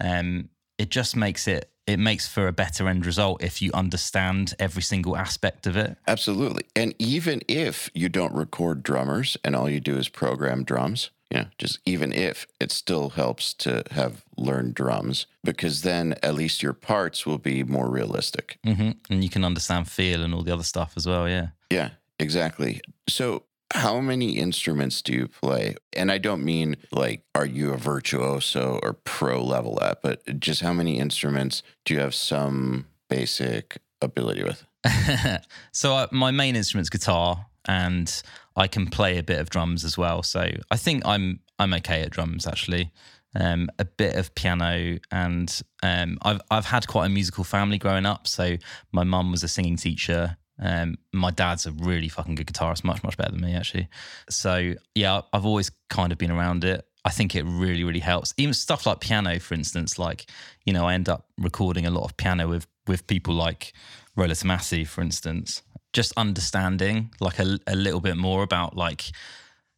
um, 0.00 0.48
it 0.78 0.90
just 0.90 1.16
makes 1.16 1.46
it 1.46 1.70
it 1.86 1.98
makes 1.98 2.26
for 2.26 2.48
a 2.48 2.52
better 2.52 2.88
end 2.88 3.04
result 3.04 3.42
if 3.42 3.60
you 3.60 3.70
understand 3.74 4.54
every 4.58 4.80
single 4.80 5.18
aspect 5.18 5.66
of 5.66 5.76
it. 5.76 5.98
Absolutely, 6.06 6.64
and 6.74 6.94
even 6.98 7.42
if 7.48 7.90
you 7.94 8.08
don't 8.08 8.32
record 8.32 8.82
drummers 8.82 9.36
and 9.44 9.54
all 9.54 9.68
you 9.68 9.80
do 9.80 9.98
is 9.98 10.08
program 10.08 10.64
drums, 10.64 11.10
yeah, 11.34 11.46
just 11.58 11.80
even 11.84 12.12
if 12.12 12.46
it 12.60 12.70
still 12.70 13.10
helps 13.10 13.52
to 13.54 13.82
have 13.90 14.24
learned 14.36 14.74
drums 14.74 15.26
because 15.42 15.82
then 15.82 16.14
at 16.22 16.34
least 16.34 16.62
your 16.62 16.72
parts 16.72 17.26
will 17.26 17.38
be 17.38 17.64
more 17.64 17.90
realistic. 17.90 18.58
Mm-hmm. 18.64 18.90
And 19.10 19.24
you 19.24 19.28
can 19.28 19.44
understand 19.44 19.90
feel 19.90 20.22
and 20.22 20.32
all 20.32 20.42
the 20.42 20.52
other 20.52 20.62
stuff 20.62 20.92
as 20.96 21.06
well. 21.06 21.28
Yeah. 21.28 21.48
Yeah, 21.70 21.90
exactly. 22.20 22.80
So 23.08 23.42
how 23.72 23.98
many 23.98 24.38
instruments 24.38 25.02
do 25.02 25.12
you 25.12 25.26
play? 25.26 25.74
And 25.92 26.12
I 26.12 26.18
don't 26.18 26.44
mean 26.44 26.76
like, 26.92 27.24
are 27.34 27.46
you 27.46 27.72
a 27.72 27.76
virtuoso 27.76 28.78
or 28.84 28.92
pro 28.92 29.44
level 29.44 29.82
at, 29.82 30.02
but 30.02 30.38
just 30.38 30.60
how 30.60 30.72
many 30.72 31.00
instruments 31.00 31.64
do 31.84 31.94
you 31.94 32.00
have 32.00 32.14
some 32.14 32.86
basic 33.10 33.78
ability 34.00 34.44
with? 34.44 34.64
so 35.72 35.96
uh, 35.96 36.06
my 36.12 36.30
main 36.30 36.54
instrument's 36.54 36.90
guitar, 36.90 37.46
and 37.66 38.22
I 38.56 38.66
can 38.66 38.86
play 38.86 39.18
a 39.18 39.22
bit 39.22 39.38
of 39.38 39.50
drums 39.50 39.84
as 39.84 39.98
well. 39.98 40.22
So 40.22 40.48
I 40.70 40.76
think 40.76 41.02
I'm 41.04 41.40
I'm 41.58 41.74
okay 41.74 42.02
at 42.02 42.10
drums 42.10 42.46
actually. 42.46 42.90
Um, 43.36 43.68
a 43.80 43.84
bit 43.84 44.14
of 44.14 44.32
piano, 44.36 44.98
and 45.10 45.62
um, 45.82 46.18
I've 46.22 46.40
I've 46.50 46.66
had 46.66 46.86
quite 46.86 47.06
a 47.06 47.08
musical 47.08 47.42
family 47.42 47.78
growing 47.78 48.06
up. 48.06 48.28
So 48.28 48.56
my 48.92 49.02
mum 49.02 49.32
was 49.32 49.42
a 49.42 49.48
singing 49.48 49.76
teacher. 49.76 50.36
Um, 50.60 50.98
my 51.12 51.32
dad's 51.32 51.66
a 51.66 51.72
really 51.72 52.08
fucking 52.08 52.36
good 52.36 52.46
guitarist, 52.46 52.84
much 52.84 53.02
much 53.02 53.16
better 53.16 53.32
than 53.32 53.40
me 53.40 53.54
actually. 53.54 53.88
So 54.30 54.74
yeah, 54.94 55.22
I've 55.32 55.44
always 55.44 55.70
kind 55.90 56.12
of 56.12 56.18
been 56.18 56.30
around 56.30 56.62
it. 56.62 56.86
I 57.04 57.10
think 57.10 57.34
it 57.34 57.42
really 57.44 57.82
really 57.82 58.00
helps. 58.00 58.32
Even 58.36 58.54
stuff 58.54 58.86
like 58.86 59.00
piano, 59.00 59.40
for 59.40 59.54
instance, 59.54 59.98
like 59.98 60.26
you 60.64 60.72
know, 60.72 60.86
I 60.86 60.94
end 60.94 61.08
up 61.08 61.26
recording 61.36 61.86
a 61.86 61.90
lot 61.90 62.04
of 62.04 62.16
piano 62.16 62.46
with 62.46 62.68
with 62.86 63.06
people 63.08 63.34
like 63.34 63.72
Rolo 64.16 64.32
Tomassi, 64.32 64.86
for 64.86 65.00
instance. 65.00 65.62
Just 65.94 66.12
understanding 66.18 67.10
like 67.20 67.38
a, 67.38 67.58
a 67.66 67.74
little 67.74 68.00
bit 68.00 68.16
more 68.18 68.42
about 68.42 68.76
like 68.76 69.04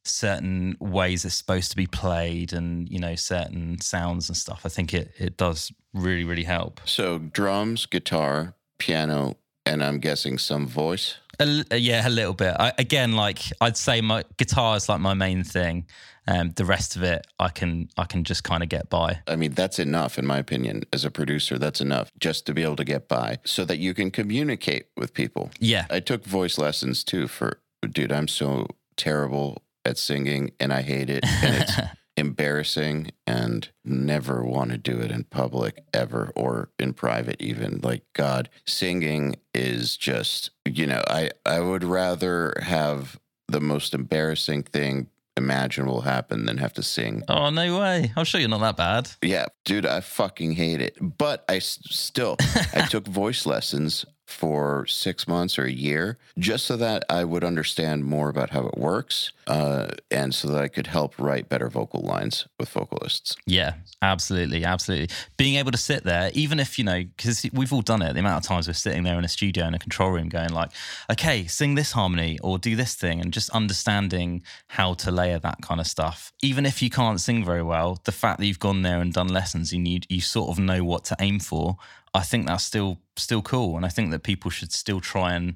certain 0.05 0.76
ways 0.81 1.24
it's 1.24 1.35
supposed 1.35 1.70
to 1.70 1.76
be 1.76 1.87
played 1.87 2.52
and 2.52 2.88
you 2.88 2.98
know 2.98 3.14
certain 3.16 3.81
sounds 3.81 4.29
and 4.29 4.37
stuff 4.37 4.61
i 4.64 4.68
think 4.68 4.94
it 4.94 5.11
it 5.18 5.37
does 5.37 5.72
really 5.92 6.22
really 6.22 6.44
help 6.44 6.81
So 6.85 7.18
drums, 7.18 7.87
guitar, 7.87 8.55
piano, 8.79 9.37
and 9.64 9.83
I'm 9.83 9.98
guessing 9.98 10.38
some 10.38 10.66
voice. 10.68 11.16
A, 11.40 11.64
uh, 11.72 11.77
yeah 11.77 12.07
a 12.07 12.11
little 12.11 12.35
bit 12.35 12.55
I, 12.59 12.72
again 12.79 13.12
like 13.12 13.40
i'd 13.61 13.77
say 13.77 14.01
my 14.01 14.25
guitar 14.37 14.77
is 14.77 14.88
like 14.88 15.01
my 15.01 15.14
main 15.14 15.44
thing 15.44 15.87
um 16.29 16.51
the 16.57 16.64
rest 16.64 16.96
of 16.96 17.03
it 17.03 17.27
i 17.38 17.49
can 17.49 17.88
i 17.96 18.05
can 18.05 18.25
just 18.25 18.44
kind 18.44 18.62
of 18.62 18.68
get 18.68 18.88
by 18.88 19.20
I 19.29 19.37
mean, 19.37 19.53
that's 19.53 19.79
enough, 19.79 20.18
in 20.18 20.27
my 20.27 20.38
opinion. 20.38 20.85
As 20.92 21.05
a 21.05 21.11
producer, 21.11 21.59
that's 21.59 21.81
enough 21.81 22.11
just 22.18 22.46
to 22.46 22.55
be 22.55 22.62
able 22.62 22.77
to 22.77 22.85
get 22.85 23.09
by 23.09 23.38
so 23.44 23.64
that 23.64 23.79
you 23.79 23.94
can 23.94 24.11
communicate 24.11 24.87
with 24.96 25.14
people. 25.14 25.51
yeah 25.61 25.87
I 25.90 26.01
took 26.01 26.25
voice 26.25 26.59
lessons 26.59 27.05
too 27.05 27.29
for, 27.29 27.61
dude, 27.90 28.12
I'm 28.12 28.29
so 28.29 28.66
terrible 28.96 29.62
at 29.85 29.99
singing 29.99 30.53
and 30.59 30.72
I 30.72 30.83
hate 30.83 31.11
it. 31.11 31.25
And 31.42 31.57
it's 31.62 31.72
embarrassing 32.16 33.11
and 33.26 33.68
never 33.85 34.44
want 34.44 34.70
to 34.70 34.79
do 34.79 34.98
it 35.00 35.11
in 35.11 35.24
public 35.24 35.85
ever 35.92 36.33
or 36.35 36.70
in 36.79 36.92
private, 36.92 37.37
even. 37.40 37.81
Like, 37.83 38.05
God, 38.14 38.48
singing 38.66 39.37
is 39.55 39.96
just, 39.96 40.50
you 40.64 40.87
know, 40.87 41.02
I, 41.09 41.31
I 41.44 41.61
would 41.61 41.85
rather 41.85 42.55
have 42.62 43.18
the 43.48 43.61
most 43.61 43.94
embarrassing 43.94 44.64
thing 44.64 45.09
imaginable 45.37 46.00
happen 46.00 46.46
than 46.46 46.57
have 46.57 46.72
to 46.72 46.83
sing 46.83 47.22
oh 47.29 47.50
no 47.50 47.79
way 47.79 48.11
i'm 48.16 48.24
sure 48.24 48.40
you're 48.40 48.48
not 48.48 48.61
that 48.61 48.74
bad 48.74 49.11
yeah, 49.22 49.44
dude, 49.66 49.85
I 49.85 50.00
fucking 50.00 50.52
hate 50.52 50.81
it. 50.81 50.96
But 50.98 51.44
I 51.46 51.57
s- 51.57 51.79
still, 51.90 52.37
I 52.74 52.87
took 52.88 53.07
voice 53.07 53.44
lessons 53.44 54.07
for 54.27 54.87
six 54.87 55.29
months 55.29 55.59
or 55.59 55.65
a 55.65 55.73
year 55.73 56.19
just 56.39 56.67
so 56.67 56.77
that 56.77 57.05
I 57.09 57.25
would 57.25 57.45
understand 57.45 58.05
more 58.05 58.29
about 58.29 58.51
how 58.51 58.67
it 58.67 58.77
works 58.77 59.31
uh, 59.47 59.87
and 60.11 60.35
so 60.35 60.49
that 60.49 60.61
I 60.61 60.69
could 60.69 60.89
help 60.89 61.15
write 61.19 61.49
better 61.49 61.69
vocal 61.69 62.01
lines 62.01 62.49
with 62.59 62.69
vocalists. 62.69 63.37
Yeah, 63.47 63.75
absolutely, 64.03 64.65
absolutely. 64.65 65.15
Being 65.37 65.55
able 65.55 65.71
to 65.71 65.79
sit 65.79 66.03
there, 66.03 66.31
even 66.35 66.59
if 66.59 66.79
you 66.79 66.85
know, 66.85 67.05
because 67.05 67.47
we've 67.53 67.73
all 67.73 67.83
done 67.83 68.03
it. 68.03 68.15
The 68.15 68.21
amount 68.21 68.45
of 68.45 68.49
times 68.49 68.67
we're 68.67 68.75
sitting 68.75 69.05
there 69.05 69.19
in 69.19 69.25
a 69.25 69.29
studio 69.29 69.67
in 69.67 69.75
a 69.75 69.79
control 69.79 70.11
room, 70.11 70.29
going 70.29 70.51
like, 70.51 70.71
"Okay, 71.11 71.47
sing 71.47 71.77
this 71.77 71.93
harmony 71.93 72.39
or 72.41 72.59
do 72.59 72.75
this 72.75 72.95
thing," 72.95 73.21
and 73.21 73.33
just 73.33 73.49
understanding 73.51 74.43
how 74.69 74.95
to 74.95 75.11
layer 75.12 75.39
that 75.39 75.62
kind 75.62 75.81
of 75.81 75.87
stuff. 75.87 76.33
Even 76.43 76.67
if 76.67 76.83
you 76.83 76.91
can't 76.91 77.21
sing 77.21 77.45
very 77.45 77.62
well, 77.62 78.01
the 78.05 78.12
fact 78.12 78.41
that 78.41 78.47
you've 78.47 78.59
gone 78.59 78.83
there 78.83 79.01
and 79.01 79.12
done 79.12 79.29
lessons 79.29 79.73
and 79.73 79.87
you 79.87 80.01
you 80.09 80.21
sort 80.21 80.51
of 80.51 80.59
know 80.59 80.83
what 80.83 81.05
to 81.05 81.17
aim 81.21 81.39
for, 81.39 81.77
I 82.16 82.22
think 82.22 82.46
that's 82.46 82.64
still 82.64 82.98
still 83.16 83.42
cool. 83.42 83.76
And 83.76 83.85
I 83.85 83.88
think 83.88 84.11
that 84.11 84.22
people 84.22 84.50
should 84.50 84.72
still 84.72 85.00
try 85.00 85.35
and 85.35 85.55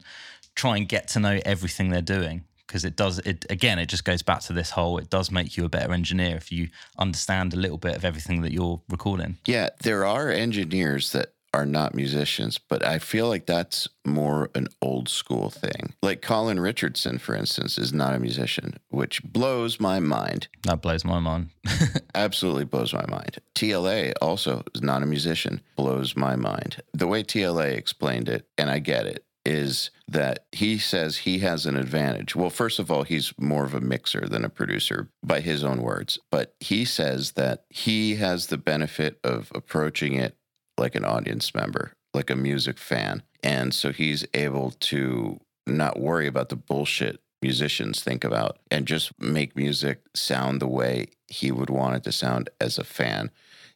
try 0.54 0.76
and 0.76 0.88
get 0.88 1.08
to 1.08 1.20
know 1.20 1.40
everything 1.44 1.90
they're 1.90 2.02
doing 2.02 2.44
because 2.66 2.84
it 2.84 2.94
does 2.94 3.18
it 3.20 3.44
again 3.50 3.80
it 3.80 3.86
just 3.86 4.04
goes 4.04 4.22
back 4.22 4.40
to 4.40 4.52
this 4.52 4.70
whole 4.70 4.98
it 4.98 5.10
does 5.10 5.30
make 5.30 5.56
you 5.56 5.64
a 5.64 5.68
better 5.68 5.92
engineer 5.92 6.36
if 6.36 6.52
you 6.52 6.68
understand 6.98 7.52
a 7.52 7.56
little 7.56 7.78
bit 7.78 7.96
of 7.96 8.04
everything 8.04 8.42
that 8.42 8.52
you're 8.52 8.80
recording 8.88 9.38
Yeah, 9.44 9.70
there 9.82 10.04
are 10.06 10.30
engineers 10.30 11.10
that 11.12 11.32
are 11.52 11.66
not 11.66 11.94
musicians, 11.94 12.58
but 12.58 12.84
I 12.84 12.98
feel 12.98 13.28
like 13.28 13.46
that's 13.46 13.88
more 14.04 14.50
an 14.54 14.68
old 14.80 15.08
school 15.08 15.50
thing. 15.50 15.94
Like 16.02 16.22
Colin 16.22 16.60
Richardson, 16.60 17.18
for 17.18 17.34
instance, 17.34 17.78
is 17.78 17.92
not 17.92 18.14
a 18.14 18.20
musician, 18.20 18.78
which 18.88 19.22
blows 19.22 19.80
my 19.80 20.00
mind. 20.00 20.48
that 20.64 20.82
blows 20.82 21.04
my 21.04 21.18
mind 21.18 21.50
absolutely 22.14 22.64
blows 22.64 22.92
my 22.92 23.04
mind. 23.08 23.38
TLA 23.54 24.12
also 24.20 24.62
is 24.74 24.82
not 24.82 25.02
a 25.02 25.06
musician, 25.06 25.60
blows 25.76 26.16
my 26.16 26.36
mind. 26.36 26.82
The 26.92 27.06
way 27.06 27.22
TLA 27.22 27.76
explained 27.76 28.28
it, 28.28 28.46
and 28.56 28.70
I 28.70 28.78
get 28.78 29.06
it, 29.06 29.24
is 29.44 29.90
that 30.06 30.44
he 30.52 30.78
says 30.78 31.18
he 31.18 31.38
has 31.38 31.66
an 31.66 31.76
advantage. 31.76 32.36
Well, 32.36 32.50
first 32.50 32.78
of 32.78 32.90
all, 32.90 33.04
he's 33.04 33.32
more 33.38 33.64
of 33.64 33.74
a 33.74 33.80
mixer 33.80 34.26
than 34.28 34.44
a 34.44 34.50
producer 34.50 35.08
by 35.22 35.40
his 35.40 35.64
own 35.64 35.82
words, 35.82 36.18
but 36.30 36.54
he 36.60 36.84
says 36.84 37.32
that 37.32 37.64
he 37.70 38.16
has 38.16 38.46
the 38.46 38.58
benefit 38.58 39.18
of 39.24 39.50
approaching 39.54 40.14
it 40.14 40.36
like 40.80 40.94
an 40.94 41.04
audience 41.04 41.54
member, 41.54 41.92
like 42.14 42.30
a 42.30 42.36
music 42.36 42.78
fan. 42.78 43.22
And 43.42 43.72
so 43.72 43.92
he's 43.92 44.26
able 44.34 44.72
to 44.72 45.38
not 45.66 46.00
worry 46.00 46.26
about 46.26 46.48
the 46.48 46.56
bullshit 46.56 47.20
musicians 47.42 48.02
think 48.02 48.24
about 48.24 48.58
and 48.70 48.86
just 48.86 49.18
make 49.20 49.56
music 49.56 50.00
sound 50.14 50.60
the 50.60 50.68
way 50.68 51.06
he 51.28 51.50
would 51.50 51.70
want 51.70 51.96
it 51.96 52.04
to 52.04 52.12
sound 52.12 52.50
as 52.60 52.78
a 52.78 52.84
fan. 52.84 53.30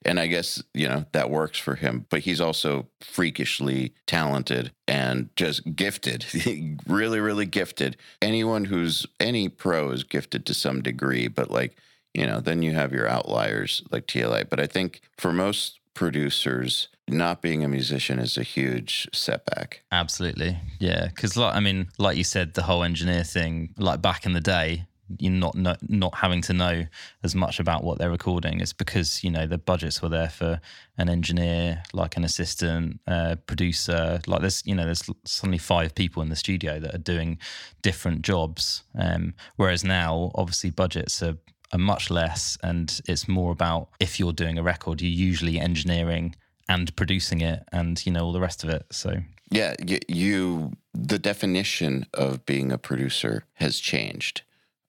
And 0.04 0.20
I 0.20 0.26
guess, 0.26 0.62
you 0.74 0.86
know, 0.86 1.06
that 1.12 1.30
works 1.30 1.58
for 1.58 1.76
him. 1.76 2.04
But 2.10 2.20
he's 2.20 2.40
also 2.40 2.88
freakishly 3.00 3.94
talented 4.06 4.72
and 4.86 5.30
just 5.34 5.74
gifted, 5.74 6.26
really, 6.86 7.20
really 7.20 7.46
gifted. 7.46 7.96
Anyone 8.20 8.66
who's 8.66 9.06
any 9.18 9.48
pro 9.48 9.90
is 9.90 10.04
gifted 10.04 10.44
to 10.46 10.54
some 10.54 10.82
degree, 10.82 11.28
but 11.28 11.50
like, 11.50 11.78
you 12.12 12.26
know, 12.26 12.40
then 12.40 12.62
you 12.62 12.72
have 12.72 12.92
your 12.92 13.08
outliers 13.08 13.82
like 13.90 14.06
TLA. 14.06 14.48
But 14.48 14.60
I 14.60 14.66
think 14.66 15.00
for 15.16 15.32
most 15.32 15.80
producers, 15.94 16.88
not 17.08 17.42
being 17.42 17.64
a 17.64 17.68
musician 17.68 18.18
is 18.18 18.36
a 18.36 18.42
huge 18.42 19.08
setback. 19.12 19.82
absolutely 19.92 20.58
yeah 20.78 21.06
because 21.08 21.36
like 21.36 21.54
i 21.54 21.60
mean 21.60 21.86
like 21.98 22.16
you 22.16 22.24
said 22.24 22.54
the 22.54 22.62
whole 22.62 22.82
engineer 22.82 23.22
thing 23.22 23.68
like 23.78 24.00
back 24.00 24.24
in 24.24 24.32
the 24.32 24.40
day 24.40 24.86
you're 25.18 25.32
not, 25.32 25.54
not 25.54 25.78
not 25.88 26.14
having 26.14 26.40
to 26.40 26.52
know 26.52 26.84
as 27.22 27.34
much 27.34 27.60
about 27.60 27.84
what 27.84 27.98
they're 27.98 28.10
recording 28.10 28.60
is 28.60 28.72
because 28.72 29.22
you 29.22 29.30
know 29.30 29.46
the 29.46 29.58
budgets 29.58 30.00
were 30.00 30.08
there 30.08 30.28
for 30.28 30.60
an 30.96 31.08
engineer 31.08 31.82
like 31.92 32.16
an 32.16 32.24
assistant 32.24 33.00
uh, 33.06 33.36
producer 33.46 34.20
like 34.26 34.40
there's 34.40 34.62
you 34.64 34.74
know 34.74 34.84
there's 34.84 35.08
suddenly 35.24 35.58
five 35.58 35.94
people 35.94 36.22
in 36.22 36.30
the 36.30 36.36
studio 36.36 36.80
that 36.80 36.94
are 36.94 36.98
doing 36.98 37.38
different 37.82 38.22
jobs 38.22 38.84
um, 38.98 39.34
whereas 39.56 39.84
now 39.84 40.30
obviously 40.34 40.70
budgets 40.70 41.22
are 41.22 41.36
are 41.72 41.78
much 41.78 42.10
less 42.10 42.56
and 42.62 43.00
it's 43.08 43.26
more 43.26 43.52
about 43.52 43.88
if 44.00 44.18
you're 44.20 44.32
doing 44.32 44.58
a 44.58 44.62
record 44.62 45.00
you're 45.00 45.10
usually 45.10 45.58
engineering 45.58 46.34
and 46.68 46.94
producing 46.96 47.40
it 47.40 47.62
and 47.72 48.04
you 48.06 48.12
know 48.12 48.24
all 48.24 48.32
the 48.32 48.40
rest 48.40 48.64
of 48.64 48.70
it 48.70 48.86
so 48.90 49.20
Yeah, 49.50 49.74
you, 49.84 49.98
you 50.08 50.72
the 50.92 51.18
definition 51.18 52.06
of 52.14 52.46
being 52.46 52.72
a 52.72 52.78
producer 52.78 53.44
has 53.54 53.78
changed. 53.78 54.42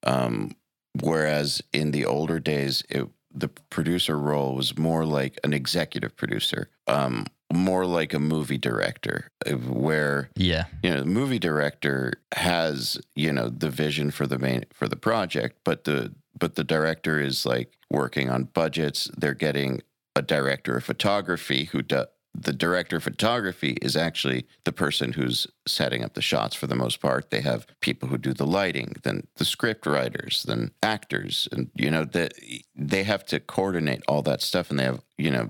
Um, 0.04 0.56
whereas 1.02 1.62
in 1.74 1.92
the 1.92 2.06
older 2.06 2.40
days, 2.40 2.84
it, 2.90 3.08
the 3.34 3.50
producer 3.70 4.18
role 4.18 4.56
was 4.56 4.78
more 4.78 5.06
like 5.06 5.40
an 5.44 5.54
executive 5.54 6.16
producer, 6.16 6.70
um, 6.88 7.26
more 7.52 7.86
like 7.86 8.14
a 8.14 8.20
movie 8.20 8.58
director, 8.58 9.30
uh, 9.46 9.52
where 9.52 10.30
yeah 10.36 10.66
you 10.84 10.90
know 10.90 11.02
the 11.02 11.06
movie 11.06 11.40
director 11.40 12.14
has 12.34 13.00
you 13.16 13.32
know 13.32 13.50
the 13.50 13.70
vision 13.70 14.10
for 14.12 14.26
the 14.26 14.40
main 14.40 14.66
for 14.74 14.88
the 14.88 14.96
project, 14.96 15.60
but 15.64 15.84
the 15.84 16.14
but 16.38 16.56
the 16.56 16.64
director 16.64 17.20
is 17.20 17.46
like 17.46 17.78
working 17.90 18.30
on 18.30 18.46
budgets. 18.46 19.10
They're 19.18 19.34
getting 19.34 19.82
a 20.16 20.22
director 20.22 20.78
of 20.78 20.84
photography 20.84 21.66
who 21.66 21.82
does 21.82 22.08
the 22.38 22.54
director 22.54 22.98
of 22.98 23.04
photography 23.04 23.78
is 23.82 23.96
actually 23.96 24.46
the 24.66 24.72
person 24.72 25.14
who's 25.14 25.48
setting 25.66 26.04
up 26.04 26.14
the 26.14 26.22
shots 26.22 26.56
for 26.56 26.68
the 26.68 26.76
most 26.76 27.00
part. 27.00 27.30
They 27.30 27.42
have 27.42 27.66
people 27.80 28.10
who 28.10 28.18
do 28.18 28.34
the 28.34 28.46
lighting, 28.46 28.96
then 29.04 29.28
the 29.38 29.46
script 29.46 29.86
writers, 29.86 30.44
then 30.48 30.72
actors, 30.84 31.48
and 31.52 31.72
you 31.76 31.90
know 31.90 32.04
that 32.06 32.34
they 32.76 33.04
have 33.04 33.26
to 33.28 33.40
coordinate 33.40 34.04
all 34.08 34.22
that 34.24 34.42
stuff, 34.42 34.70
and 34.70 34.80
they 34.80 34.84
have 34.84 35.02
you 35.18 35.32
know 35.32 35.50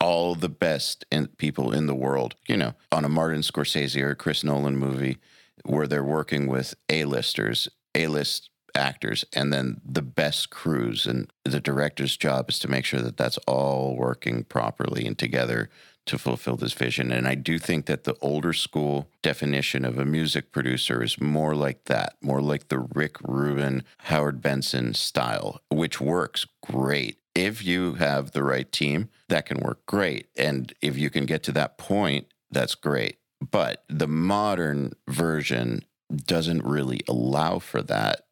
all 0.00 0.34
the 0.34 0.48
best 0.48 1.04
in, 1.10 1.28
people 1.28 1.72
in 1.72 1.86
the 1.86 1.94
world. 1.94 2.34
You 2.48 2.56
know, 2.56 2.74
on 2.90 3.04
a 3.04 3.08
Martin 3.08 3.42
Scorsese 3.42 4.00
or 4.00 4.14
Chris 4.14 4.42
Nolan 4.42 4.76
movie, 4.76 5.18
where 5.64 5.86
they're 5.86 6.04
working 6.04 6.46
with 6.46 6.74
A-listers, 6.88 7.68
A-list 7.94 8.50
actors 8.74 9.24
and 9.32 9.52
then 9.52 9.80
the 9.84 10.02
best 10.02 10.50
crews 10.50 11.06
and 11.06 11.30
the 11.44 11.60
director's 11.60 12.16
job 12.16 12.48
is 12.48 12.58
to 12.58 12.68
make 12.68 12.84
sure 12.84 13.00
that 13.00 13.16
that's 13.16 13.38
all 13.46 13.96
working 13.96 14.44
properly 14.44 15.06
and 15.06 15.18
together 15.18 15.70
to 16.06 16.18
fulfill 16.18 16.56
this 16.56 16.74
vision. 16.74 17.10
And 17.10 17.26
I 17.26 17.34
do 17.34 17.58
think 17.58 17.86
that 17.86 18.04
the 18.04 18.16
older 18.20 18.52
school 18.52 19.08
definition 19.22 19.84
of 19.84 19.98
a 19.98 20.04
music 20.04 20.52
producer 20.52 21.02
is 21.02 21.20
more 21.20 21.54
like 21.54 21.84
that, 21.84 22.16
more 22.20 22.42
like 22.42 22.68
the 22.68 22.78
Rick 22.78 23.16
Rubin, 23.22 23.84
Howard 24.00 24.42
Benson 24.42 24.94
style, 24.94 25.60
which 25.70 26.00
works 26.00 26.46
great. 26.62 27.18
If 27.34 27.64
you 27.64 27.94
have 27.94 28.32
the 28.32 28.44
right 28.44 28.70
team, 28.70 29.08
that 29.28 29.46
can 29.46 29.58
work 29.58 29.86
great. 29.86 30.28
And 30.36 30.72
if 30.82 30.98
you 30.98 31.10
can 31.10 31.26
get 31.26 31.42
to 31.44 31.52
that 31.52 31.78
point, 31.78 32.26
that's 32.50 32.74
great. 32.74 33.18
But 33.40 33.84
the 33.88 34.06
modern 34.06 34.92
version 35.08 35.84
doesn't 36.14 36.64
really 36.64 37.00
allow 37.08 37.58
for 37.58 37.82
that. 37.82 38.26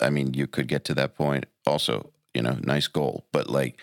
I 0.00 0.10
mean, 0.10 0.34
you 0.34 0.46
could 0.46 0.68
get 0.68 0.84
to 0.86 0.94
that 0.94 1.14
point 1.14 1.46
also, 1.66 2.12
you 2.34 2.42
know, 2.42 2.58
nice 2.62 2.86
goal. 2.86 3.26
But 3.32 3.48
like 3.48 3.80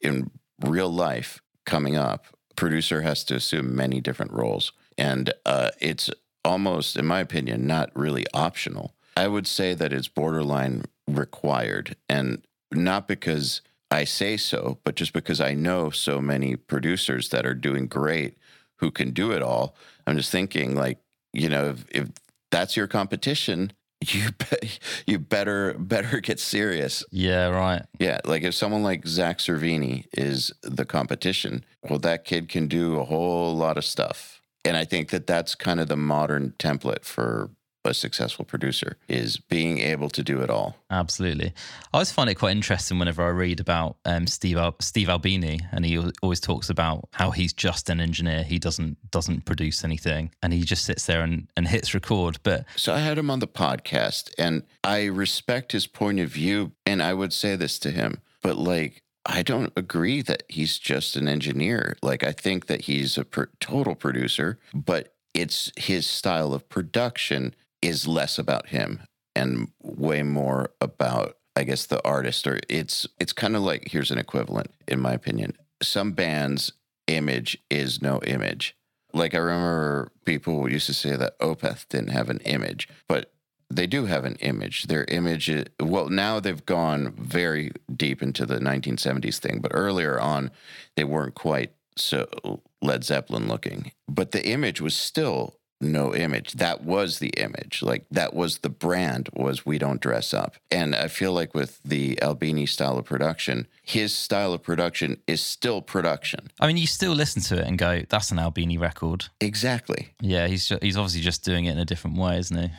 in 0.00 0.30
real 0.60 0.90
life 0.90 1.40
coming 1.64 1.96
up, 1.96 2.26
producer 2.56 3.02
has 3.02 3.24
to 3.24 3.36
assume 3.36 3.74
many 3.74 4.00
different 4.00 4.32
roles. 4.32 4.72
And 4.98 5.32
uh, 5.46 5.70
it's 5.80 6.10
almost, 6.44 6.96
in 6.96 7.06
my 7.06 7.20
opinion, 7.20 7.66
not 7.66 7.90
really 7.94 8.26
optional. 8.34 8.94
I 9.16 9.28
would 9.28 9.46
say 9.46 9.74
that 9.74 9.92
it's 9.92 10.08
borderline 10.08 10.84
required. 11.06 11.96
And 12.08 12.42
not 12.70 13.08
because 13.08 13.60
I 13.90 14.04
say 14.04 14.36
so, 14.36 14.78
but 14.84 14.94
just 14.94 15.12
because 15.12 15.40
I 15.40 15.54
know 15.54 15.90
so 15.90 16.20
many 16.20 16.56
producers 16.56 17.28
that 17.28 17.44
are 17.46 17.54
doing 17.54 17.86
great 17.86 18.36
who 18.76 18.90
can 18.90 19.10
do 19.10 19.32
it 19.32 19.42
all. 19.42 19.76
I'm 20.06 20.16
just 20.16 20.32
thinking, 20.32 20.74
like, 20.74 20.98
you 21.32 21.48
know, 21.48 21.70
if, 21.70 21.84
if 21.90 22.08
that's 22.50 22.76
your 22.76 22.86
competition, 22.86 23.72
you 24.02 24.30
be, 24.38 24.70
you 25.06 25.18
better 25.18 25.74
better 25.78 26.20
get 26.20 26.40
serious. 26.40 27.04
Yeah, 27.10 27.48
right. 27.48 27.82
Yeah, 27.98 28.20
like 28.24 28.42
if 28.42 28.54
someone 28.54 28.82
like 28.82 29.06
Zach 29.06 29.38
Cervini 29.38 30.06
is 30.12 30.52
the 30.62 30.84
competition, 30.84 31.64
well, 31.88 31.98
that 32.00 32.24
kid 32.24 32.48
can 32.48 32.68
do 32.68 32.98
a 32.98 33.04
whole 33.04 33.54
lot 33.56 33.78
of 33.78 33.84
stuff, 33.84 34.40
and 34.64 34.76
I 34.76 34.84
think 34.84 35.10
that 35.10 35.26
that's 35.26 35.54
kind 35.54 35.80
of 35.80 35.88
the 35.88 35.96
modern 35.96 36.54
template 36.58 37.04
for 37.04 37.50
a 37.84 37.94
successful 37.94 38.44
producer 38.44 38.96
is 39.08 39.36
being 39.36 39.78
able 39.78 40.08
to 40.10 40.22
do 40.22 40.40
it 40.40 40.50
all. 40.50 40.76
Absolutely. 40.90 41.48
I 41.48 41.88
always 41.94 42.12
find 42.12 42.30
it 42.30 42.36
quite 42.36 42.52
interesting 42.52 42.98
whenever 42.98 43.22
I 43.22 43.30
read 43.30 43.60
about 43.60 43.96
um, 44.04 44.26
Steve 44.26 44.56
Al- 44.56 44.76
Steve 44.80 45.08
Albini, 45.08 45.60
and 45.72 45.84
he 45.84 45.98
always 46.22 46.40
talks 46.40 46.70
about 46.70 47.08
how 47.12 47.30
he's 47.30 47.52
just 47.52 47.90
an 47.90 48.00
engineer. 48.00 48.42
He 48.44 48.58
doesn't 48.58 48.98
doesn't 49.10 49.44
produce 49.44 49.84
anything, 49.84 50.30
and 50.42 50.52
he 50.52 50.62
just 50.62 50.84
sits 50.84 51.06
there 51.06 51.22
and, 51.22 51.48
and 51.56 51.68
hits 51.68 51.94
record. 51.94 52.38
But 52.42 52.64
so 52.76 52.94
I 52.94 52.98
had 52.98 53.18
him 53.18 53.30
on 53.30 53.40
the 53.40 53.48
podcast, 53.48 54.32
and 54.38 54.62
I 54.84 55.04
respect 55.06 55.72
his 55.72 55.86
point 55.86 56.20
of 56.20 56.28
view, 56.28 56.72
and 56.86 57.02
I 57.02 57.14
would 57.14 57.32
say 57.32 57.56
this 57.56 57.78
to 57.80 57.90
him, 57.90 58.20
but 58.42 58.56
like. 58.56 59.02
I 59.24 59.44
don't 59.44 59.72
agree 59.76 60.20
that 60.22 60.42
he's 60.48 60.78
just 60.80 61.14
an 61.14 61.28
engineer. 61.28 61.96
Like, 62.02 62.24
I 62.24 62.32
think 62.32 62.66
that 62.66 62.80
he's 62.86 63.16
a 63.16 63.24
total 63.60 63.94
producer, 63.94 64.58
but 64.74 65.14
it's 65.32 65.70
his 65.76 66.06
style 66.06 66.52
of 66.52 66.68
production 66.68 67.54
is 67.82 68.06
less 68.06 68.38
about 68.38 68.68
him 68.68 69.02
and 69.34 69.68
way 69.82 70.22
more 70.22 70.70
about 70.80 71.36
I 71.54 71.64
guess 71.64 71.84
the 71.84 72.02
artist 72.02 72.46
or 72.46 72.60
it's 72.68 73.06
it's 73.20 73.34
kind 73.34 73.56
of 73.56 73.62
like 73.62 73.88
here's 73.88 74.10
an 74.10 74.18
equivalent 74.18 74.72
in 74.88 75.00
my 75.00 75.12
opinion. 75.12 75.54
Some 75.82 76.12
bands 76.12 76.72
image 77.08 77.58
is 77.70 78.00
no 78.00 78.20
image. 78.22 78.74
Like 79.12 79.34
I 79.34 79.38
remember 79.38 80.12
people 80.24 80.70
used 80.70 80.86
to 80.86 80.94
say 80.94 81.16
that 81.16 81.38
Opeth 81.40 81.88
didn't 81.88 82.10
have 82.10 82.30
an 82.30 82.38
image, 82.38 82.88
but 83.08 83.32
they 83.68 83.86
do 83.86 84.06
have 84.06 84.24
an 84.24 84.36
image. 84.36 84.84
Their 84.84 85.04
image, 85.04 85.48
is, 85.48 85.64
well, 85.80 86.08
now 86.08 86.40
they've 86.40 86.64
gone 86.64 87.12
very 87.16 87.72
deep 87.94 88.22
into 88.22 88.44
the 88.44 88.58
1970s 88.58 89.38
thing, 89.38 89.60
but 89.60 89.72
earlier 89.74 90.20
on, 90.20 90.50
they 90.96 91.04
weren't 91.04 91.34
quite 91.34 91.72
so 91.96 92.60
Led 92.80 93.04
Zeppelin 93.04 93.48
looking. 93.48 93.92
But 94.08 94.32
the 94.32 94.46
image 94.46 94.80
was 94.80 94.94
still 94.94 95.56
no 95.82 96.14
image. 96.14 96.52
That 96.52 96.84
was 96.84 97.18
the 97.18 97.30
image. 97.30 97.82
Like 97.82 98.04
that 98.10 98.34
was 98.34 98.58
the 98.58 98.68
brand 98.68 99.28
was 99.34 99.66
we 99.66 99.78
don't 99.78 100.00
dress 100.00 100.32
up. 100.32 100.56
And 100.70 100.94
I 100.94 101.08
feel 101.08 101.32
like 101.32 101.54
with 101.54 101.80
the 101.84 102.20
Albini 102.22 102.66
style 102.66 102.98
of 102.98 103.04
production, 103.04 103.66
his 103.82 104.14
style 104.14 104.52
of 104.52 104.62
production 104.62 105.20
is 105.26 105.42
still 105.42 105.82
production. 105.82 106.50
I 106.60 106.66
mean, 106.66 106.76
you 106.76 106.86
still 106.86 107.12
listen 107.12 107.42
to 107.42 107.60
it 107.60 107.66
and 107.66 107.76
go, 107.76 108.02
that's 108.08 108.30
an 108.30 108.38
Albini 108.38 108.78
record. 108.78 109.26
Exactly. 109.40 110.14
Yeah, 110.20 110.46
he's 110.46 110.72
he's 110.80 110.96
obviously 110.96 111.20
just 111.20 111.44
doing 111.44 111.66
it 111.66 111.72
in 111.72 111.78
a 111.78 111.84
different 111.84 112.16
way, 112.16 112.38
isn't 112.38 112.56
he? 112.56 112.70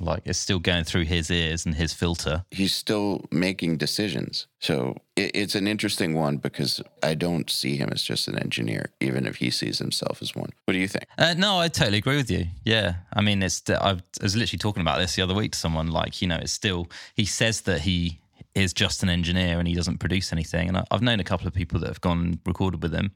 Like 0.00 0.22
it's 0.24 0.38
still 0.38 0.58
going 0.58 0.84
through 0.84 1.04
his 1.04 1.30
ears 1.30 1.66
and 1.66 1.74
his 1.74 1.92
filter. 1.92 2.44
He's 2.50 2.74
still 2.74 3.26
making 3.30 3.76
decisions. 3.76 4.46
So 4.60 4.96
it, 5.16 5.30
it's 5.34 5.54
an 5.54 5.66
interesting 5.66 6.14
one 6.14 6.38
because 6.38 6.82
I 7.02 7.14
don't 7.14 7.50
see 7.50 7.76
him 7.76 7.90
as 7.92 8.02
just 8.02 8.28
an 8.28 8.38
engineer, 8.38 8.90
even 9.00 9.26
if 9.26 9.36
he 9.36 9.50
sees 9.50 9.78
himself 9.78 10.22
as 10.22 10.34
one. 10.34 10.50
What 10.64 10.72
do 10.72 10.78
you 10.78 10.88
think? 10.88 11.04
Uh, 11.18 11.34
no, 11.36 11.58
I 11.58 11.68
totally 11.68 11.98
agree 11.98 12.16
with 12.16 12.30
you. 12.30 12.46
Yeah, 12.64 12.94
I 13.12 13.20
mean, 13.20 13.42
it's 13.42 13.62
I 13.68 13.98
was 14.22 14.36
literally 14.36 14.58
talking 14.58 14.80
about 14.80 14.98
this 14.98 15.16
the 15.16 15.22
other 15.22 15.34
week 15.34 15.52
to 15.52 15.58
someone. 15.58 15.88
Like, 15.88 16.20
you 16.22 16.28
know, 16.28 16.38
it's 16.38 16.52
still 16.52 16.88
he 17.14 17.24
says 17.24 17.62
that 17.62 17.82
he 17.82 18.20
is 18.54 18.72
just 18.72 19.02
an 19.02 19.08
engineer 19.08 19.58
and 19.58 19.68
he 19.68 19.74
doesn't 19.74 19.98
produce 19.98 20.32
anything. 20.32 20.68
And 20.68 20.82
I've 20.90 21.02
known 21.02 21.20
a 21.20 21.24
couple 21.24 21.46
of 21.46 21.54
people 21.54 21.78
that 21.80 21.88
have 21.88 22.00
gone 22.00 22.20
and 22.20 22.38
recorded 22.46 22.82
with 22.82 22.92
him, 22.92 23.12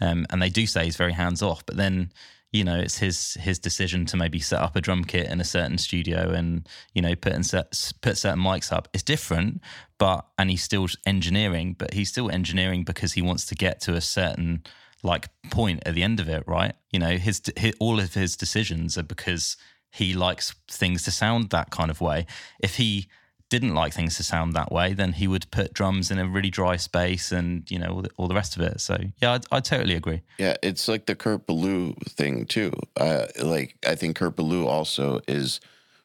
um, 0.00 0.26
and 0.30 0.40
they 0.40 0.50
do 0.50 0.66
say 0.66 0.84
he's 0.84 0.96
very 0.96 1.12
hands 1.12 1.42
off. 1.42 1.64
But 1.66 1.76
then 1.76 2.12
you 2.52 2.64
know 2.64 2.78
it's 2.78 2.98
his 2.98 3.34
his 3.40 3.58
decision 3.58 4.06
to 4.06 4.16
maybe 4.16 4.38
set 4.38 4.60
up 4.60 4.76
a 4.76 4.80
drum 4.80 5.04
kit 5.04 5.30
in 5.30 5.40
a 5.40 5.44
certain 5.44 5.78
studio 5.78 6.30
and 6.30 6.68
you 6.94 7.02
know 7.02 7.14
put 7.14 7.32
and 7.32 7.44
set, 7.44 7.92
put 8.00 8.16
certain 8.16 8.40
mics 8.40 8.72
up. 8.72 8.88
It's 8.92 9.02
different 9.02 9.60
but 9.98 10.26
and 10.38 10.50
he's 10.50 10.62
still 10.62 10.86
engineering 11.06 11.74
but 11.78 11.94
he's 11.94 12.08
still 12.08 12.30
engineering 12.30 12.84
because 12.84 13.12
he 13.14 13.22
wants 13.22 13.46
to 13.46 13.54
get 13.54 13.80
to 13.82 13.94
a 13.94 14.00
certain 14.00 14.62
like 15.02 15.28
point 15.50 15.82
at 15.86 15.94
the 15.94 16.02
end 16.02 16.20
of 16.20 16.28
it 16.28 16.44
right? 16.46 16.74
You 16.90 17.00
know 17.00 17.16
his, 17.16 17.42
his 17.56 17.74
all 17.80 18.00
of 18.00 18.14
his 18.14 18.36
decisions 18.36 18.96
are 18.96 19.02
because 19.02 19.56
he 19.90 20.14
likes 20.14 20.54
things 20.68 21.02
to 21.04 21.10
sound 21.10 21.50
that 21.50 21.70
kind 21.70 21.90
of 21.90 22.00
way. 22.00 22.26
If 22.60 22.76
he 22.76 23.08
didn't 23.48 23.74
like 23.74 23.92
things 23.92 24.16
to 24.16 24.22
sound 24.22 24.54
that 24.54 24.72
way, 24.72 24.92
then 24.92 25.12
he 25.12 25.28
would 25.28 25.50
put 25.50 25.72
drums 25.72 26.10
in 26.10 26.18
a 26.18 26.26
really 26.26 26.50
dry 26.50 26.76
space 26.76 27.30
and 27.30 27.68
you 27.70 27.78
know 27.78 27.88
all 27.88 28.02
the, 28.02 28.10
all 28.16 28.28
the 28.28 28.34
rest 28.34 28.56
of 28.56 28.62
it. 28.62 28.80
So 28.80 28.98
yeah, 29.20 29.38
I, 29.52 29.56
I 29.56 29.60
totally 29.60 29.94
agree. 29.94 30.22
Yeah, 30.38 30.56
it's 30.62 30.88
like 30.88 31.06
the 31.06 31.14
Kurt 31.14 31.46
Ballou 31.46 31.94
thing 32.08 32.46
too. 32.46 32.72
Uh, 32.96 33.26
like 33.42 33.76
I 33.86 33.94
think 33.94 34.16
Kurt 34.16 34.36
Ballou 34.36 34.66
also 34.66 35.20
is 35.28 35.60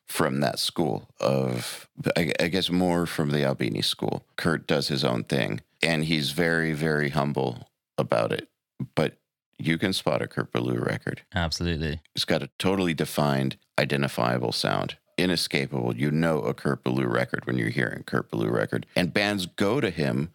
from 0.06 0.42
that 0.42 0.60
school 0.60 1.10
of 1.20 1.90
I, 2.16 2.32
I 2.40 2.48
guess 2.48 2.70
more 2.70 3.06
from 3.06 3.32
the 3.32 3.44
Albini 3.44 3.82
school. 3.82 4.24
Kurt 4.36 4.68
does 4.68 4.88
his 4.90 5.04
own 5.04 5.24
thing, 5.24 5.62
and 5.82 6.06
he's 6.06 6.32
very 6.32 6.74
very 6.74 7.10
humble 7.10 7.70
about 7.98 8.32
it. 8.32 8.50
But 8.96 9.18
you 9.58 9.78
can 9.78 9.94
spot 9.94 10.22
a 10.22 10.28
Kurt 10.28 10.52
Ballou 10.52 10.80
record. 10.80 11.24
Absolutely, 11.34 12.02
it's 12.16 12.26
got 12.26 12.44
a 12.44 12.50
totally 12.60 12.94
defined, 12.94 13.58
identifiable 13.80 14.52
sound 14.52 14.98
inescapable. 15.22 15.96
You 15.96 16.12
know 16.12 16.40
a 16.40 16.54
Kurt 16.54 16.84
Ballou 16.84 17.08
record 17.08 17.46
when 17.46 17.58
you're 17.58 17.70
hearing 17.70 18.04
Kurt 18.04 18.30
Ballou 18.30 18.50
record. 18.50 18.86
And 18.96 19.14
bands 19.14 19.46
go 19.46 19.80
to 19.80 19.90
him 19.90 20.30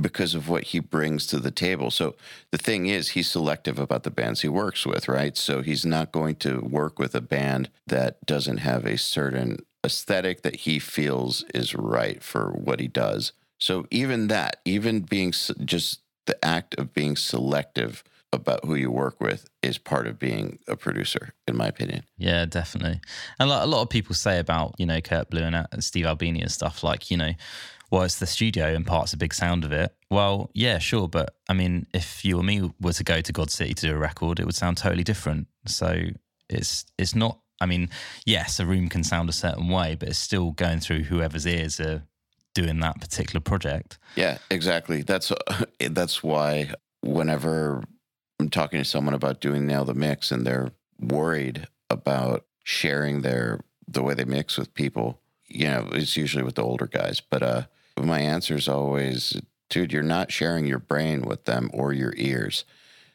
because 0.00 0.34
of 0.34 0.48
what 0.48 0.64
he 0.64 0.78
brings 0.78 1.26
to 1.26 1.38
the 1.38 1.50
table. 1.50 1.90
So 1.90 2.16
the 2.50 2.58
thing 2.58 2.86
is, 2.86 3.10
he's 3.10 3.30
selective 3.30 3.78
about 3.78 4.02
the 4.02 4.10
bands 4.10 4.42
he 4.42 4.48
works 4.48 4.86
with, 4.86 5.08
right? 5.08 5.36
So 5.36 5.62
he's 5.62 5.86
not 5.86 6.12
going 6.12 6.36
to 6.36 6.60
work 6.60 6.98
with 6.98 7.14
a 7.14 7.20
band 7.20 7.70
that 7.86 8.24
doesn't 8.26 8.58
have 8.58 8.84
a 8.84 8.98
certain 8.98 9.58
aesthetic 9.84 10.42
that 10.42 10.56
he 10.56 10.78
feels 10.78 11.44
is 11.54 11.74
right 11.74 12.22
for 12.22 12.50
what 12.50 12.80
he 12.80 12.88
does. 12.88 13.32
So 13.58 13.86
even 13.90 14.28
that, 14.28 14.60
even 14.64 15.00
being 15.00 15.32
just 15.64 16.00
the 16.26 16.44
act 16.44 16.74
of 16.78 16.92
being 16.92 17.16
selective 17.16 18.04
about 18.36 18.64
who 18.64 18.74
you 18.74 18.90
work 18.90 19.20
with 19.20 19.48
is 19.62 19.78
part 19.78 20.06
of 20.06 20.18
being 20.18 20.58
a 20.68 20.76
producer, 20.76 21.34
in 21.48 21.56
my 21.56 21.66
opinion. 21.66 22.04
Yeah, 22.16 22.44
definitely. 22.46 23.00
And 23.38 23.50
a 23.50 23.66
lot 23.66 23.82
of 23.82 23.90
people 23.90 24.14
say 24.14 24.38
about, 24.38 24.74
you 24.78 24.86
know, 24.86 25.00
Kurt 25.00 25.32
and 25.34 25.56
uh, 25.56 25.66
Steve 25.80 26.06
Albini 26.06 26.42
and 26.42 26.52
stuff 26.52 26.84
like, 26.84 27.10
you 27.10 27.16
know, 27.16 27.32
well, 27.90 28.02
it's 28.02 28.18
the 28.18 28.26
studio 28.26 28.66
and 28.74 28.86
part's 28.86 29.12
a 29.12 29.16
big 29.16 29.32
sound 29.32 29.64
of 29.64 29.72
it. 29.72 29.94
Well, 30.10 30.50
yeah, 30.54 30.78
sure. 30.78 31.08
But 31.08 31.34
I 31.48 31.52
mean, 31.52 31.86
if 31.94 32.24
you 32.24 32.38
or 32.38 32.42
me 32.42 32.70
were 32.80 32.92
to 32.92 33.04
go 33.04 33.20
to 33.20 33.32
God 33.32 33.50
City 33.50 33.74
to 33.74 33.86
do 33.88 33.94
a 33.94 33.98
record, 33.98 34.40
it 34.40 34.46
would 34.46 34.54
sound 34.54 34.76
totally 34.76 35.04
different. 35.04 35.46
So 35.66 36.02
it's 36.48 36.84
it's 36.98 37.14
not, 37.14 37.38
I 37.60 37.66
mean, 37.66 37.90
yes, 38.24 38.60
a 38.60 38.66
room 38.66 38.88
can 38.88 39.04
sound 39.04 39.28
a 39.28 39.32
certain 39.32 39.68
way, 39.68 39.94
but 39.94 40.08
it's 40.08 40.18
still 40.18 40.52
going 40.52 40.80
through 40.80 41.04
whoever's 41.04 41.46
ears 41.46 41.80
are 41.80 42.02
doing 42.54 42.80
that 42.80 43.00
particular 43.00 43.40
project. 43.40 43.98
Yeah, 44.16 44.38
exactly. 44.50 45.02
That's 45.02 45.32
that's 45.90 46.22
why 46.22 46.72
whenever 47.02 47.84
I'm 48.38 48.50
talking 48.50 48.78
to 48.78 48.84
someone 48.84 49.14
about 49.14 49.40
doing 49.40 49.66
now 49.66 49.84
the 49.84 49.94
mix 49.94 50.30
and 50.30 50.46
they're 50.46 50.72
worried 51.00 51.68
about 51.90 52.44
sharing 52.64 53.22
their 53.22 53.60
the 53.88 54.02
way 54.02 54.14
they 54.14 54.24
mix 54.24 54.58
with 54.58 54.74
people. 54.74 55.20
You 55.46 55.66
know, 55.66 55.88
it's 55.92 56.16
usually 56.16 56.42
with 56.42 56.56
the 56.56 56.64
older 56.64 56.86
guys, 56.86 57.20
but 57.20 57.42
uh 57.42 57.62
my 57.98 58.20
answer 58.20 58.54
is 58.54 58.68
always, 58.68 59.40
dude, 59.70 59.92
you're 59.92 60.02
not 60.02 60.30
sharing 60.30 60.66
your 60.66 60.78
brain 60.78 61.22
with 61.22 61.44
them 61.44 61.70
or 61.72 61.92
your 61.92 62.12
ears. 62.16 62.64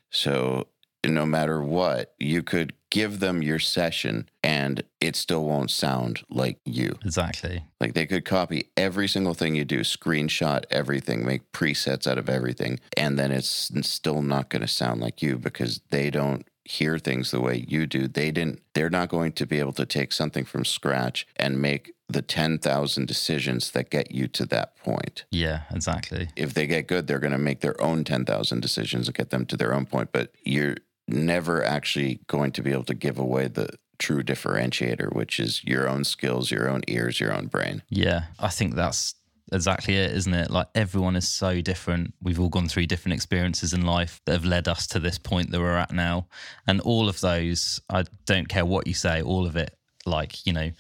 So 0.10 0.68
no 1.06 1.26
matter 1.26 1.62
what, 1.62 2.16
you 2.20 2.42
could 2.42 2.74
give 2.92 3.20
them 3.20 3.42
your 3.42 3.58
session 3.58 4.30
and 4.44 4.84
it 5.00 5.16
still 5.16 5.46
won't 5.46 5.72
sound 5.72 6.22
like 6.30 6.60
you. 6.66 7.00
Exactly. 7.04 7.64
Like 7.80 7.94
they 7.94 8.06
could 8.06 8.26
copy 8.26 8.70
every 8.78 9.08
single 9.08 9.34
thing 9.34 9.56
you 9.56 9.66
do, 9.66 9.80
screenshot 9.80 10.66
everything, 10.70 11.26
make 11.26 11.52
presets 11.52 12.06
out 12.06 12.20
of 12.20 12.30
everything, 12.30 12.80
and 12.96 13.18
then 13.18 13.32
it's 13.32 13.72
still 13.82 14.22
not 14.22 14.50
going 14.50 14.62
to 14.62 14.68
sound 14.68 15.02
like 15.02 15.24
you 15.24 15.40
because 15.40 15.82
they 15.90 16.12
don't 16.12 16.48
hear 16.64 17.00
things 17.00 17.32
the 17.32 17.42
way 17.42 17.66
you 17.68 17.88
do. 17.88 18.08
They 18.08 18.30
didn't 18.30 18.62
they're 18.76 18.90
not 18.90 19.10
going 19.10 19.32
to 19.34 19.48
be 19.48 19.60
able 19.60 19.74
to 19.74 19.86
take 19.86 20.14
something 20.14 20.46
from 20.46 20.64
scratch 20.64 21.26
and 21.36 21.62
make 21.62 21.94
the 22.08 22.22
10,000 22.22 23.08
decisions 23.08 23.72
that 23.72 23.90
get 23.90 24.12
you 24.12 24.28
to 24.28 24.46
that 24.48 24.76
point. 24.78 25.24
Yeah, 25.32 25.62
exactly. 25.72 26.30
If 26.36 26.54
they 26.54 26.68
get 26.68 26.88
good, 26.88 27.08
they're 27.08 27.20
going 27.20 27.32
to 27.32 27.38
make 27.38 27.62
their 27.62 27.82
own 27.82 28.04
10,000 28.04 28.60
decisions 28.60 29.08
and 29.08 29.16
get 29.16 29.30
them 29.30 29.46
to 29.46 29.58
their 29.58 29.74
own 29.74 29.86
point, 29.86 30.10
but 30.12 30.32
you're 30.44 30.76
never 31.12 31.64
actually 31.64 32.22
going 32.28 32.52
to 32.54 32.64
be 32.64 32.72
able 32.72 32.84
to 32.86 32.94
give 32.94 33.18
away 33.20 33.48
the 33.48 33.70
true 34.00 34.24
differentiator, 34.24 35.14
which 35.14 35.40
is 35.40 35.64
your 35.64 35.88
own 35.88 36.04
skills, 36.04 36.52
your 36.52 36.70
own 36.70 36.82
ears, 36.88 37.20
your 37.20 37.34
own 37.34 37.48
brain. 37.48 37.84
Yeah, 37.90 38.24
I 38.40 38.50
think 38.50 38.76
that's 38.76 39.16
exactly 39.52 39.96
it, 39.96 40.12
isn't 40.12 40.34
it? 40.34 40.50
Like 40.50 40.68
everyone 40.76 41.16
is 41.16 41.28
so 41.28 41.62
different. 41.62 42.14
We've 42.22 42.40
all 42.40 42.50
gone 42.50 42.68
through 42.68 42.88
different 42.88 43.14
experiences 43.14 43.74
in 43.74 43.86
life 43.86 44.22
that 44.26 44.34
have 44.34 44.46
led 44.46 44.68
us 44.68 44.88
to 44.88 45.00
this 45.00 45.18
point 45.18 45.52
that 45.52 45.60
we're 45.60 45.78
at 45.78 45.92
now. 45.92 46.28
And 46.68 46.82
all 46.82 47.10
of 47.10 47.22
those, 47.22 47.80
I 47.90 48.06
don't 48.26 48.50
care 48.50 48.66
what 48.66 48.88
you 48.88 48.94
say, 48.94 49.22
all 49.22 49.46
of 49.46 49.56
it 49.56 49.76
like, 50.06 50.46
you 50.46 50.54
know, 50.54 50.72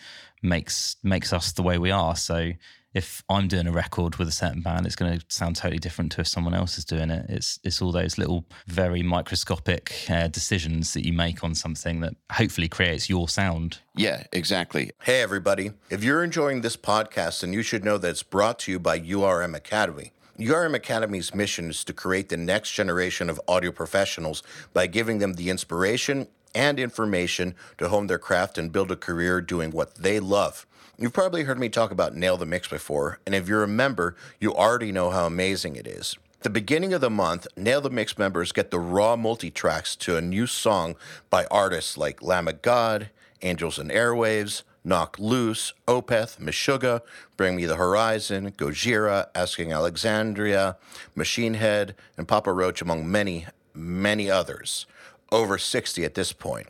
makes 0.41 0.95
makes 1.03 1.31
us 1.33 1.51
the 1.51 1.63
way 1.63 1.77
we 1.77 1.91
are. 1.91 2.15
So 2.15 2.51
if 2.93 3.23
I'm 3.29 3.47
doing 3.47 3.67
a 3.67 3.71
record 3.71 4.17
with 4.17 4.27
a 4.27 4.33
certain 4.33 4.61
band, 4.61 4.85
it's 4.85 4.95
going 4.95 5.17
to 5.17 5.25
sound 5.29 5.55
totally 5.55 5.79
different 5.79 6.11
to 6.13 6.21
if 6.21 6.27
someone 6.27 6.53
else 6.53 6.77
is 6.77 6.85
doing 6.85 7.09
it. 7.09 7.25
It's 7.29 7.59
it's 7.63 7.81
all 7.81 7.91
those 7.91 8.17
little 8.17 8.45
very 8.67 9.01
microscopic 9.01 9.93
uh, 10.09 10.27
decisions 10.27 10.93
that 10.93 11.05
you 11.05 11.13
make 11.13 11.43
on 11.43 11.55
something 11.55 12.01
that 12.01 12.15
hopefully 12.31 12.67
creates 12.67 13.09
your 13.09 13.29
sound. 13.29 13.79
Yeah, 13.95 14.23
exactly. 14.31 14.91
Hey, 15.03 15.21
everybody. 15.21 15.71
If 15.89 16.03
you're 16.03 16.23
enjoying 16.23 16.61
this 16.61 16.75
podcast, 16.75 17.41
then 17.41 17.53
you 17.53 17.61
should 17.61 17.85
know 17.85 17.97
that 17.97 18.09
it's 18.09 18.23
brought 18.23 18.59
to 18.59 18.71
you 18.71 18.79
by 18.79 18.99
URM 18.99 19.55
Academy. 19.55 20.11
URM 20.37 20.75
Academy's 20.75 21.35
mission 21.35 21.69
is 21.69 21.83
to 21.83 21.93
create 21.93 22.29
the 22.29 22.37
next 22.37 22.71
generation 22.71 23.29
of 23.29 23.39
audio 23.47 23.71
professionals 23.71 24.43
by 24.73 24.87
giving 24.87 25.19
them 25.19 25.33
the 25.33 25.49
inspiration 25.49 26.27
and 26.53 26.79
information 26.79 27.55
to 27.77 27.89
hone 27.89 28.07
their 28.07 28.17
craft 28.17 28.57
and 28.57 28.71
build 28.71 28.91
a 28.91 28.95
career 28.95 29.39
doing 29.39 29.71
what 29.71 29.95
they 29.95 30.19
love. 30.19 30.65
You've 30.97 31.13
probably 31.13 31.43
heard 31.43 31.59
me 31.59 31.69
talk 31.69 31.91
about 31.91 32.15
Nail 32.15 32.37
the 32.37 32.45
Mix 32.45 32.67
before, 32.67 33.19
and 33.25 33.33
if 33.33 33.47
you're 33.47 33.63
a 33.63 33.67
member, 33.67 34.15
you 34.39 34.53
already 34.53 34.91
know 34.91 35.09
how 35.09 35.25
amazing 35.25 35.75
it 35.75 35.87
is. 35.87 36.15
At 36.35 36.43
the 36.43 36.49
beginning 36.49 36.93
of 36.93 37.01
the 37.01 37.09
month, 37.09 37.47
Nail 37.55 37.81
the 37.81 37.89
Mix 37.89 38.17
members 38.17 38.51
get 38.51 38.71
the 38.71 38.79
raw 38.79 39.15
multi 39.15 39.49
tracks 39.49 39.95
to 39.97 40.17
a 40.17 40.21
new 40.21 40.45
song 40.45 40.95
by 41.29 41.45
artists 41.49 41.97
like 41.97 42.21
Lamb 42.21 42.47
of 42.47 42.61
God, 42.61 43.09
Angels 43.41 43.79
and 43.79 43.89
Airwaves, 43.89 44.63
Knocked 44.83 45.19
Loose, 45.19 45.73
Opeth, 45.87 46.39
Meshuggah, 46.39 47.01
Bring 47.37 47.55
Me 47.55 47.65
the 47.65 47.75
Horizon, 47.75 48.51
Gojira, 48.51 49.27
Asking 49.33 49.71
Alexandria, 49.71 50.77
Machine 51.15 51.53
Head, 51.55 51.95
and 52.17 52.27
Papa 52.27 52.51
Roach, 52.51 52.81
among 52.81 53.09
many, 53.09 53.47
many 53.73 54.29
others. 54.29 54.85
Over 55.31 55.57
60 55.57 56.03
at 56.03 56.15
this 56.15 56.33
point. 56.33 56.67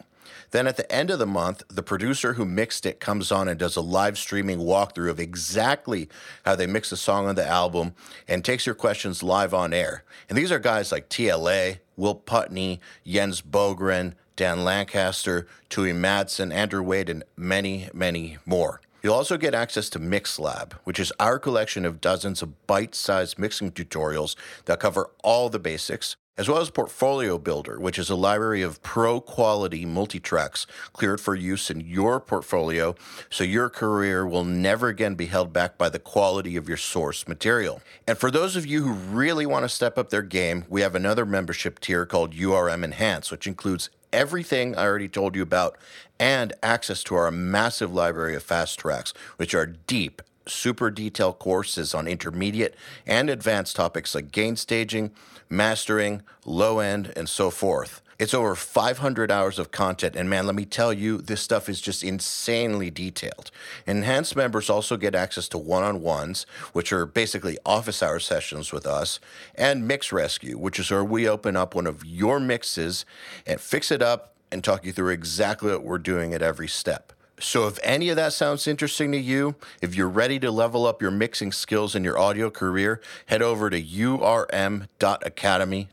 Then 0.52 0.68
at 0.68 0.78
the 0.78 0.90
end 0.92 1.10
of 1.10 1.20
the 1.20 1.26
month, 1.26 1.64
the 1.70 1.82
producer 1.82 2.34
who 2.34 2.46
mixed 2.46 2.86
it 2.86 3.00
comes 3.00 3.32
on 3.32 3.48
and 3.48 3.58
does 3.58 3.78
a 3.78 3.82
live 3.82 4.18
streaming 4.18 4.60
walkthrough 4.60 5.10
of 5.10 5.20
exactly 5.20 6.10
how 6.44 6.56
they 6.56 6.68
mix 6.68 6.90
the 6.90 6.98
song 6.98 7.28
on 7.28 7.36
the 7.36 7.48
album 7.48 7.94
and 8.28 8.44
takes 8.44 8.66
your 8.66 8.76
questions 8.76 9.24
live 9.24 9.54
on 9.54 9.74
air. 9.74 10.04
And 10.30 10.38
these 10.38 10.52
are 10.52 10.60
guys 10.60 10.92
like 10.92 11.10
CLA, 11.10 11.76
Will 11.96 12.16
Putney, 12.16 12.82
Jens 13.06 13.42
Bogren, 13.42 14.14
Dan 14.36 14.64
Lancaster, 14.64 15.48
Tue 15.70 15.94
Madsen, 15.94 16.54
Andrew 16.54 16.84
Wade, 16.84 17.10
and 17.10 17.24
many, 17.38 17.90
many 17.94 18.38
more. 18.46 18.82
You'll 19.04 19.16
also 19.16 19.38
get 19.38 19.56
access 19.56 19.90
to 19.92 20.00
MixLab, 20.00 20.74
which 20.84 21.00
is 21.00 21.12
our 21.20 21.40
collection 21.40 21.86
of 21.86 22.02
dozens 22.02 22.42
of 22.42 22.68
bite 22.68 22.94
sized 22.94 23.40
mixing 23.40 23.72
tutorials 23.72 24.36
that 24.66 24.80
cover 24.80 25.10
all 25.24 25.50
the 25.50 25.60
basics, 25.60 26.16
as 26.38 26.48
well 26.48 26.60
as 26.60 26.70
Portfolio 26.70 27.38
Builder, 27.38 27.80
which 27.80 28.00
is 28.00 28.10
a 28.10 28.16
library 28.16 28.62
of 28.62 28.82
pro 28.82 29.20
quality 29.20 29.86
multi 29.86 30.20
tracks 30.20 30.66
cleared 30.94 31.20
for 31.20 31.36
use 31.36 31.70
in 31.70 31.82
your 31.82 32.20
portfolio 32.20 32.96
so 33.30 33.44
your 33.44 33.70
career 33.70 34.26
will 34.26 34.44
never 34.44 34.88
again 34.88 35.16
be 35.16 35.26
held 35.26 35.52
back 35.52 35.78
by 35.78 35.90
the 35.90 36.00
quality 36.00 36.56
of 36.56 36.68
your 36.68 36.78
source 36.78 37.28
material. 37.28 37.82
And 38.08 38.18
for 38.18 38.32
those 38.32 38.56
of 38.56 38.66
you 38.66 38.84
who 38.84 38.94
really 38.94 39.46
want 39.46 39.66
to 39.66 39.70
step 39.70 39.98
up 39.98 40.10
their 40.10 40.22
game, 40.22 40.66
we 40.70 40.82
have 40.82 40.96
another 40.96 41.26
membership 41.26 41.80
tier 41.80 42.06
called 42.06 42.34
URM 42.34 42.84
Enhance, 42.84 43.30
which 43.30 43.46
includes 43.46 43.90
everything 44.14 44.76
I 44.76 44.86
already 44.86 45.10
told 45.10 45.36
you 45.36 45.42
about 45.42 45.78
and 46.20 46.54
access 46.64 47.04
to 47.04 47.16
our 47.16 47.30
massive 47.32 47.94
library 47.94 48.36
of 48.36 48.44
fast 48.44 48.80
tracks, 48.80 49.14
which 49.38 49.54
are 49.54 49.66
deep 49.66 50.22
super 50.48 50.90
detailed 50.90 51.40
courses 51.40 51.94
on 51.94 52.08
intermediate 52.08 52.76
and 53.06 53.30
advanced 53.30 53.76
topics 53.76 54.16
like 54.16 54.32
gain 54.32 54.56
staging, 54.56 55.12
mastering, 55.50 56.22
low 56.46 56.80
end, 56.80 57.12
and 57.16 57.30
so 57.30 57.50
forth. 57.50 58.02
It's 58.22 58.36
over 58.36 58.54
500 58.54 59.32
hours 59.32 59.58
of 59.58 59.72
content, 59.72 60.16
and 60.16 60.30
man, 60.30 60.46
let 60.46 60.54
me 60.54 60.64
tell 60.64 60.94
you, 60.94 61.18
this 61.18 61.42
stuff 61.42 61.68
is 61.68 61.82
just 61.82 62.04
insanely 62.04 62.92
detailed. 62.92 63.50
Enhanced 63.88 64.36
members 64.36 64.70
also 64.70 64.96
get 64.96 65.16
access 65.16 65.48
to 65.48 65.58
one 65.58 65.82
on 65.82 66.04
ones, 66.04 66.46
which 66.72 66.94
are 66.94 67.08
basically 67.08 67.58
office 67.66 68.04
hour 68.04 68.20
sessions 68.20 68.72
with 68.72 68.86
us, 68.86 69.20
and 69.56 69.88
Mix 69.88 70.12
Rescue, 70.12 70.56
which 70.56 70.78
is 70.78 70.92
where 70.92 71.04
we 71.04 71.28
open 71.28 71.56
up 71.56 71.74
one 71.74 71.88
of 71.88 72.06
your 72.06 72.40
mixes 72.40 73.06
and 73.48 73.60
fix 73.60 73.90
it 73.90 74.04
up 74.04 74.36
and 74.52 74.64
talk 74.64 74.86
you 74.86 74.92
through 74.92 75.10
exactly 75.10 75.72
what 75.72 75.84
we're 75.84 75.98
doing 75.98 76.32
at 76.32 76.44
every 76.44 76.68
step. 76.68 77.14
So, 77.42 77.68
if 77.68 77.80
any 77.84 78.10
of 78.10 78.16
that 78.16 78.34
sounds 78.34 78.68
interesting 78.68 79.12
to 79.12 79.18
you, 79.18 79.56
if 79.82 79.96
you're 79.96 80.10
ready 80.10 80.40
to 80.40 80.52
level 80.52 80.86
up 80.86 81.02
your 81.02 81.12
mixing 81.12 81.52
skills 81.52 81.96
in 81.96 82.04
your 82.04 82.18
audio 82.18 82.50
career, 82.50 83.02
head 83.26 83.42
over 83.42 83.70
to 83.70 83.82
urm.academy 83.82 84.88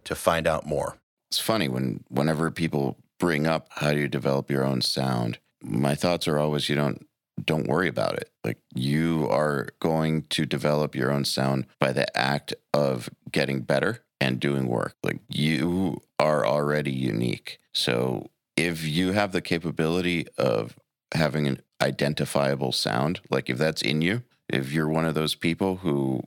to 0.04 0.14
find 0.14 0.46
out 0.46 0.66
more. 0.66 0.98
It's 1.30 1.38
funny 1.38 1.68
when 1.68 2.04
whenever 2.08 2.50
people 2.50 2.96
bring 3.18 3.46
up 3.46 3.68
how 3.70 3.92
do 3.92 3.98
you 3.98 4.08
develop 4.08 4.50
your 4.50 4.64
own 4.64 4.80
sound, 4.80 5.38
my 5.62 5.94
thoughts 5.94 6.28
are 6.28 6.38
always 6.38 6.68
you 6.68 6.76
don't 6.76 7.06
don't 7.44 7.68
worry 7.68 7.88
about 7.88 8.14
it. 8.14 8.30
Like 8.44 8.58
you 8.74 9.28
are 9.30 9.68
going 9.80 10.22
to 10.30 10.44
develop 10.44 10.94
your 10.94 11.10
own 11.10 11.24
sound 11.24 11.66
by 11.78 11.92
the 11.92 12.16
act 12.16 12.54
of 12.74 13.08
getting 13.30 13.60
better 13.60 14.00
and 14.20 14.40
doing 14.40 14.66
work. 14.66 14.94
Like 15.02 15.20
you 15.28 16.00
are 16.18 16.46
already 16.46 16.92
unique. 16.92 17.58
So 17.72 18.30
if 18.56 18.84
you 18.84 19.12
have 19.12 19.32
the 19.32 19.40
capability 19.40 20.26
of 20.36 20.76
having 21.12 21.46
an 21.46 21.60
identifiable 21.80 22.72
sound, 22.72 23.20
like 23.30 23.48
if 23.48 23.58
that's 23.58 23.82
in 23.82 24.02
you, 24.02 24.22
if 24.48 24.72
you're 24.72 24.88
one 24.88 25.04
of 25.04 25.14
those 25.14 25.34
people 25.34 25.76
who 25.76 26.22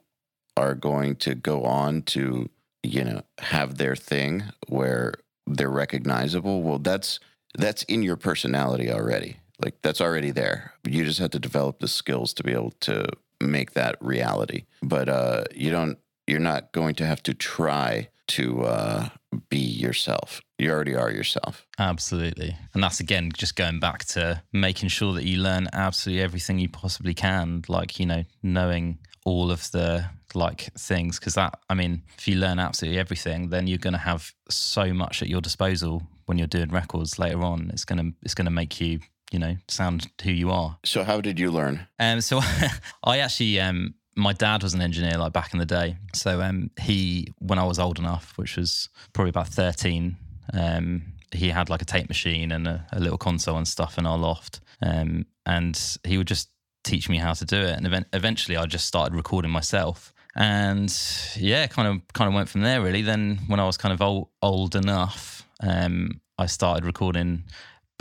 are 0.58 0.76
going 0.76 1.16
to 1.18 1.36
go 1.36 1.64
on 1.64 2.02
to, 2.04 2.50
you 2.84 3.04
know, 3.04 3.22
have 3.40 3.78
their 3.78 3.96
thing 3.96 4.44
where 4.68 5.14
they're 5.48 5.70
recognizable, 5.70 6.62
well 6.62 6.80
that's 6.80 7.20
that's 7.58 7.84
in 7.84 8.02
your 8.02 8.16
personality 8.16 8.92
already. 8.92 9.38
Like 9.60 9.82
that's 9.82 10.02
already 10.02 10.32
there. 10.32 10.74
You 10.88 11.04
just 11.04 11.20
have 11.20 11.32
to 11.32 11.40
develop 11.40 11.80
the 11.80 11.88
skills 11.88 12.34
to 12.36 12.44
be 12.44 12.54
able 12.54 12.74
to 12.82 13.08
make 13.42 13.72
that 13.72 13.98
reality. 14.02 14.66
But 14.82 15.10
uh 15.10 15.44
you 15.54 15.72
don't 15.72 15.98
you're 16.28 16.40
not 16.40 16.72
going 16.72 16.96
to 16.96 17.06
have 17.06 17.22
to 17.24 17.34
try 17.34 18.10
to 18.38 18.64
uh 18.64 19.10
be 19.50 19.58
yourself. 19.58 20.42
You 20.58 20.72
already 20.72 20.96
are 20.96 21.12
yourself. 21.12 21.66
Absolutely. 21.80 22.56
And 22.74 22.84
that's 22.84 23.00
again 23.00 23.32
just 23.36 23.56
going 23.56 23.80
back 23.80 24.06
to 24.06 24.42
making 24.52 24.90
sure 24.90 25.14
that 25.14 25.26
you 25.26 25.42
learn 25.42 25.68
absolutely 25.74 26.22
everything 26.22 26.60
you 26.60 26.70
possibly 26.70 27.14
can, 27.14 27.64
like, 27.68 28.00
you 28.00 28.06
know, 28.06 28.24
knowing 28.44 29.00
all 29.26 29.52
of 29.52 29.70
the 29.72 30.06
like 30.34 30.70
things 30.78 31.20
because 31.20 31.36
that 31.36 31.60
I 31.70 31.74
mean, 31.74 32.04
if 32.18 32.28
you 32.28 32.36
learn 32.36 32.60
absolutely 32.60 33.00
everything, 33.00 33.50
then 33.50 33.68
you're 33.68 33.78
going 33.78 33.94
to 33.94 34.00
have 34.00 34.32
so 34.50 34.94
much 34.94 35.22
at 35.22 35.28
your 35.30 35.42
disposal 35.42 36.04
when 36.26 36.38
you're 36.38 36.48
doing 36.48 36.70
records 36.70 37.20
later 37.20 37.42
on. 37.44 37.70
It's 37.74 37.86
going 37.86 38.00
to 38.00 38.18
it's 38.24 38.34
going 38.34 38.46
to 38.46 38.52
make 38.52 38.80
you, 38.82 39.00
you 39.32 39.40
know, 39.40 39.56
sound 39.68 40.08
who 40.24 40.32
you 40.32 40.52
are. 40.52 40.78
So 40.86 41.04
how 41.04 41.22
did 41.22 41.40
you 41.40 41.52
learn? 41.52 41.88
Um 42.00 42.22
so 42.22 42.40
I 43.04 43.20
actually 43.20 43.60
um 43.60 43.96
my 44.16 44.34
dad 44.34 44.64
was 44.64 44.74
an 44.74 44.82
engineer 44.82 45.18
like 45.18 45.34
back 45.34 45.54
in 45.54 45.60
the 45.60 45.66
day. 45.66 45.98
So 46.14 46.42
um, 46.42 46.72
he, 46.80 47.32
when 47.40 47.60
I 47.60 47.64
was 47.64 47.80
old 47.80 48.00
enough, 48.00 48.34
which 48.36 48.58
was 48.58 48.90
probably 49.14 49.30
about 49.30 49.48
13, 49.48 50.18
um, 50.54 51.04
he 51.32 51.50
had 51.50 51.70
like 51.70 51.82
a 51.82 51.86
tape 51.86 52.10
machine 52.10 52.52
and 52.52 52.68
a, 52.68 52.86
a, 52.92 53.00
little 53.00 53.18
console 53.18 53.58
and 53.58 53.68
stuff 53.68 53.98
in 53.98 54.06
our 54.06 54.18
loft. 54.18 54.60
Um, 54.82 55.26
and 55.46 55.80
he 56.04 56.18
would 56.18 56.28
just 56.28 56.50
teach 56.84 57.08
me 57.08 57.18
how 57.18 57.34
to 57.34 57.46
do 57.46 57.58
it. 57.58 57.78
And 57.78 57.86
event- 57.86 58.08
eventually 58.12 58.58
I 58.58 58.66
just 58.66 58.86
started 58.86 59.16
recording 59.16 59.52
myself. 59.52 60.14
And 60.36 60.94
yeah, 61.36 61.68
kind 61.68 61.88
of 61.88 62.02
kind 62.14 62.28
of 62.30 62.34
went 62.34 62.50
from 62.50 62.62
there 62.62 62.82
really. 62.82 63.02
Then 63.02 63.40
when 63.48 63.60
I 63.60 63.66
was 63.66 63.78
kind 63.78 63.94
of 63.94 64.02
old, 64.02 64.30
old 64.42 64.76
enough, 64.76 65.48
um, 65.62 66.22
I 66.38 66.46
started 66.46 66.86
recording 66.86 67.44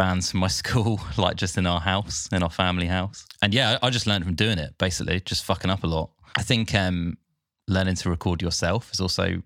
bands 0.01 0.31
from 0.31 0.41
my 0.41 0.49
school, 0.63 0.99
like 1.19 1.37
just 1.37 1.59
in 1.59 1.67
our 1.67 1.81
house, 1.81 2.27
in 2.33 2.43
our 2.43 2.49
family 2.49 2.87
house. 2.87 3.27
And 3.43 3.53
yeah, 3.53 3.79
I 3.83 3.91
just 3.91 4.07
learned 4.07 4.25
from 4.25 4.35
doing 4.35 4.59
it, 4.59 4.79
basically, 4.79 5.21
just 5.21 5.45
fucking 5.45 5.71
up 5.71 5.85
a 5.85 5.87
lot. 5.87 6.11
I 6.39 6.43
think 6.43 6.75
um, 6.75 7.19
learning 7.69 7.97
to 7.97 8.09
record 8.09 8.41
yourself 8.41 8.91
is 8.93 9.01
also 9.01 9.43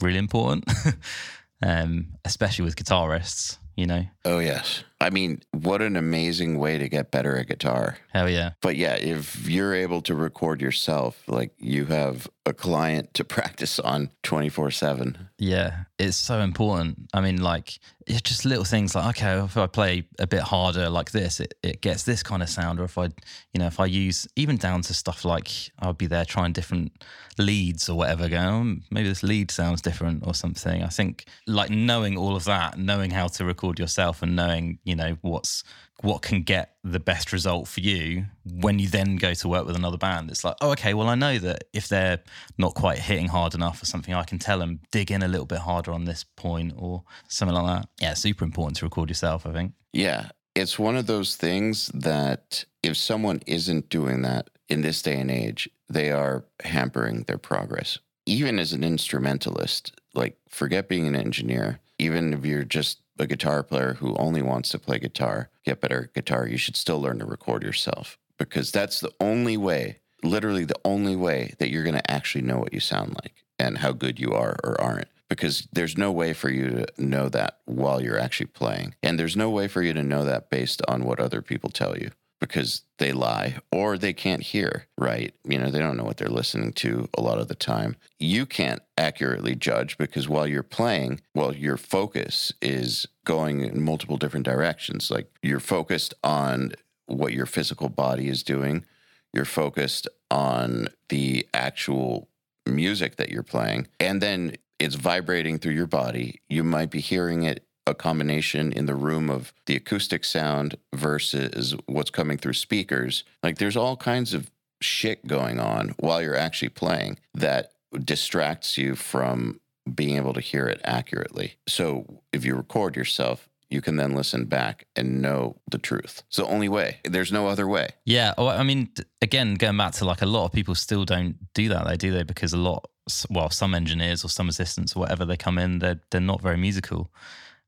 really 0.00 0.18
important, 0.18 0.70
um, 1.62 2.14
especially 2.24 2.64
with 2.64 2.76
guitarists, 2.76 3.58
you 3.74 3.86
know. 3.86 4.04
Oh, 4.24 4.38
yes. 4.38 4.84
I 5.00 5.10
mean, 5.10 5.42
what 5.52 5.82
an 5.82 5.96
amazing 5.96 6.58
way 6.58 6.78
to 6.78 6.88
get 6.88 7.10
better 7.10 7.36
at 7.36 7.48
guitar. 7.48 7.98
Hell 8.12 8.30
yeah. 8.30 8.52
But 8.62 8.76
yeah, 8.76 8.94
if 8.94 9.46
you're 9.46 9.74
able 9.74 10.00
to 10.02 10.14
record 10.14 10.62
yourself, 10.62 11.22
like 11.26 11.52
you 11.58 11.84
have 11.86 12.28
a 12.46 12.54
client 12.54 13.12
to 13.14 13.24
practice 13.36 13.78
on 13.78 14.10
24 14.22 14.70
7. 14.70 15.28
Yeah, 15.38 15.84
it's 15.98 16.16
so 16.16 16.40
important. 16.40 17.08
I 17.12 17.20
mean, 17.20 17.42
like, 17.42 17.78
it's 18.06 18.22
just 18.22 18.44
little 18.44 18.64
things 18.64 18.94
like, 18.94 19.18
okay, 19.18 19.44
if 19.44 19.56
I 19.56 19.66
play 19.66 20.04
a 20.18 20.26
bit 20.26 20.40
harder 20.40 20.88
like 20.88 21.10
this, 21.10 21.40
it, 21.40 21.54
it 21.62 21.80
gets 21.80 22.04
this 22.04 22.22
kind 22.22 22.42
of 22.42 22.48
sound. 22.48 22.78
Or 22.78 22.84
if 22.84 22.96
I, 22.96 23.04
you 23.52 23.58
know, 23.58 23.66
if 23.66 23.80
I 23.80 23.86
use 23.86 24.28
even 24.36 24.56
down 24.56 24.82
to 24.82 24.94
stuff 24.94 25.24
like 25.24 25.50
I'll 25.80 25.92
be 25.92 26.06
there 26.06 26.24
trying 26.24 26.52
different 26.52 27.04
leads 27.36 27.88
or 27.88 27.98
whatever, 27.98 28.28
going, 28.28 28.46
oh, 28.46 28.86
maybe 28.90 29.08
this 29.08 29.24
lead 29.24 29.50
sounds 29.50 29.82
different 29.82 30.26
or 30.26 30.34
something. 30.34 30.82
I 30.82 30.88
think 30.88 31.26
like 31.46 31.70
knowing 31.70 32.16
all 32.16 32.36
of 32.36 32.44
that, 32.44 32.78
knowing 32.78 33.10
how 33.10 33.26
to 33.26 33.44
record 33.44 33.78
yourself 33.78 34.22
and 34.22 34.36
knowing, 34.36 34.78
you 34.86 34.94
know, 34.94 35.18
what's, 35.20 35.64
what 36.00 36.22
can 36.22 36.42
get 36.42 36.76
the 36.84 37.00
best 37.00 37.32
result 37.32 37.66
for 37.66 37.80
you 37.80 38.26
when 38.44 38.78
you 38.78 38.88
then 38.88 39.16
go 39.16 39.34
to 39.34 39.48
work 39.48 39.66
with 39.66 39.76
another 39.76 39.98
band. 39.98 40.30
It's 40.30 40.44
like, 40.44 40.56
oh, 40.60 40.70
okay, 40.72 40.94
well, 40.94 41.08
I 41.08 41.16
know 41.16 41.38
that 41.38 41.64
if 41.72 41.88
they're 41.88 42.20
not 42.56 42.74
quite 42.74 42.98
hitting 42.98 43.28
hard 43.28 43.54
enough 43.54 43.82
or 43.82 43.86
something, 43.86 44.14
I 44.14 44.22
can 44.22 44.38
tell 44.38 44.60
them 44.60 44.80
dig 44.92 45.10
in 45.10 45.22
a 45.22 45.28
little 45.28 45.46
bit 45.46 45.58
harder 45.58 45.92
on 45.92 46.04
this 46.04 46.24
point 46.24 46.74
or 46.76 47.02
something 47.28 47.56
like 47.56 47.66
that. 47.66 47.88
Yeah, 48.00 48.14
super 48.14 48.44
important 48.44 48.76
to 48.78 48.84
record 48.84 49.10
yourself, 49.10 49.44
I 49.44 49.52
think. 49.52 49.72
Yeah. 49.92 50.28
It's 50.54 50.78
one 50.78 50.96
of 50.96 51.06
those 51.06 51.36
things 51.36 51.88
that 51.92 52.64
if 52.82 52.96
someone 52.96 53.42
isn't 53.46 53.90
doing 53.90 54.22
that 54.22 54.48
in 54.68 54.82
this 54.82 55.02
day 55.02 55.20
and 55.20 55.30
age, 55.30 55.68
they 55.88 56.10
are 56.10 56.44
hampering 56.62 57.24
their 57.24 57.38
progress. 57.38 57.98
Even 58.24 58.58
as 58.58 58.72
an 58.72 58.82
instrumentalist, 58.82 59.92
like 60.14 60.38
forget 60.48 60.88
being 60.88 61.06
an 61.06 61.14
engineer, 61.14 61.80
even 61.98 62.32
if 62.32 62.44
you're 62.44 62.64
just 62.64 63.00
a 63.18 63.26
guitar 63.26 63.62
player 63.62 63.94
who 63.94 64.14
only 64.16 64.42
wants 64.42 64.70
to 64.70 64.78
play 64.78 64.98
guitar, 64.98 65.50
get 65.64 65.80
better 65.80 66.04
at 66.04 66.14
guitar, 66.14 66.46
you 66.46 66.56
should 66.56 66.76
still 66.76 67.00
learn 67.00 67.18
to 67.18 67.24
record 67.24 67.62
yourself 67.62 68.18
because 68.38 68.70
that's 68.70 69.00
the 69.00 69.12
only 69.20 69.56
way, 69.56 70.00
literally 70.22 70.64
the 70.64 70.80
only 70.84 71.16
way 71.16 71.54
that 71.58 71.70
you're 71.70 71.84
going 71.84 71.96
to 71.96 72.10
actually 72.10 72.42
know 72.42 72.58
what 72.58 72.72
you 72.72 72.80
sound 72.80 73.14
like 73.22 73.44
and 73.58 73.78
how 73.78 73.92
good 73.92 74.20
you 74.20 74.32
are 74.32 74.56
or 74.62 74.80
aren't. 74.80 75.08
Because 75.28 75.66
there's 75.72 75.98
no 75.98 76.12
way 76.12 76.32
for 76.32 76.50
you 76.50 76.68
to 76.70 76.86
know 76.98 77.28
that 77.30 77.58
while 77.64 78.00
you're 78.00 78.18
actually 78.18 78.46
playing. 78.46 78.94
And 79.02 79.18
there's 79.18 79.36
no 79.36 79.50
way 79.50 79.66
for 79.66 79.82
you 79.82 79.92
to 79.92 80.02
know 80.04 80.24
that 80.24 80.50
based 80.50 80.82
on 80.86 81.04
what 81.04 81.18
other 81.18 81.42
people 81.42 81.70
tell 81.70 81.98
you 81.98 82.12
because 82.40 82.82
they 82.98 83.12
lie 83.12 83.58
or 83.72 83.96
they 83.96 84.12
can't 84.12 84.42
hear 84.42 84.86
right. 84.98 85.34
You 85.44 85.58
know, 85.58 85.70
they 85.70 85.78
don't 85.78 85.96
know 85.96 86.04
what 86.04 86.16
they're 86.16 86.28
listening 86.28 86.72
to 86.74 87.08
a 87.16 87.22
lot 87.22 87.38
of 87.38 87.48
the 87.48 87.54
time. 87.54 87.96
You 88.18 88.46
can't 88.46 88.82
accurately 88.98 89.54
judge 89.54 89.98
because 89.98 90.28
while 90.28 90.46
you're 90.46 90.62
playing, 90.62 91.20
well, 91.34 91.54
your 91.54 91.76
focus 91.76 92.52
is 92.60 93.06
going 93.24 93.60
in 93.62 93.82
multiple 93.82 94.16
different 94.16 94.46
directions. 94.46 95.10
Like 95.10 95.30
you're 95.42 95.60
focused 95.60 96.14
on 96.22 96.72
what 97.06 97.32
your 97.32 97.46
physical 97.46 97.88
body 97.88 98.28
is 98.28 98.42
doing, 98.42 98.84
you're 99.32 99.44
focused 99.44 100.08
on 100.30 100.88
the 101.08 101.46
actual 101.54 102.28
music 102.66 103.16
that 103.16 103.30
you're 103.30 103.42
playing, 103.42 103.86
and 104.00 104.20
then 104.20 104.56
it's 104.78 104.96
vibrating 104.96 105.58
through 105.58 105.74
your 105.74 105.86
body. 105.86 106.40
You 106.48 106.64
might 106.64 106.90
be 106.90 107.00
hearing 107.00 107.44
it 107.44 107.65
a 107.86 107.94
combination 107.94 108.72
in 108.72 108.86
the 108.86 108.94
room 108.94 109.30
of 109.30 109.52
the 109.66 109.76
acoustic 109.76 110.24
sound 110.24 110.76
versus 110.94 111.74
what's 111.86 112.10
coming 112.10 112.36
through 112.36 112.54
speakers. 112.54 113.24
Like 113.42 113.58
there's 113.58 113.76
all 113.76 113.96
kinds 113.96 114.34
of 114.34 114.50
shit 114.80 115.26
going 115.26 115.58
on 115.60 115.94
while 115.98 116.20
you're 116.20 116.36
actually 116.36 116.68
playing 116.70 117.18
that 117.34 117.72
distracts 118.04 118.76
you 118.76 118.94
from 118.94 119.60
being 119.94 120.16
able 120.16 120.34
to 120.34 120.40
hear 120.40 120.66
it 120.66 120.80
accurately. 120.84 121.54
So 121.68 122.22
if 122.32 122.44
you 122.44 122.56
record 122.56 122.96
yourself, 122.96 123.48
you 123.70 123.80
can 123.80 123.96
then 123.96 124.14
listen 124.14 124.44
back 124.44 124.86
and 124.94 125.20
know 125.22 125.56
the 125.70 125.78
truth. 125.78 126.22
It's 126.28 126.36
the 126.36 126.46
only 126.46 126.68
way. 126.68 126.98
There's 127.04 127.32
no 127.32 127.48
other 127.48 127.66
way. 127.66 127.90
Yeah. 128.04 128.34
Well, 128.38 128.48
I 128.48 128.62
mean, 128.62 128.90
again, 129.22 129.54
going 129.54 129.76
back 129.76 129.92
to 129.94 130.04
like 130.04 130.22
a 130.22 130.26
lot 130.26 130.44
of 130.44 130.52
people 130.52 130.74
still 130.74 131.04
don't 131.04 131.36
do 131.54 131.68
that. 131.70 131.86
They 131.86 131.96
do 131.96 132.12
they 132.12 132.22
because 132.22 132.52
a 132.52 132.58
lot, 132.58 132.88
well, 133.28 133.50
some 133.50 133.74
engineers 133.74 134.24
or 134.24 134.28
some 134.28 134.48
assistants 134.48 134.94
or 134.94 135.00
whatever, 135.00 135.24
they 135.24 135.36
come 135.36 135.58
in, 135.58 135.80
they're, 135.80 136.00
they're 136.10 136.20
not 136.20 136.42
very 136.42 136.56
musical 136.56 137.10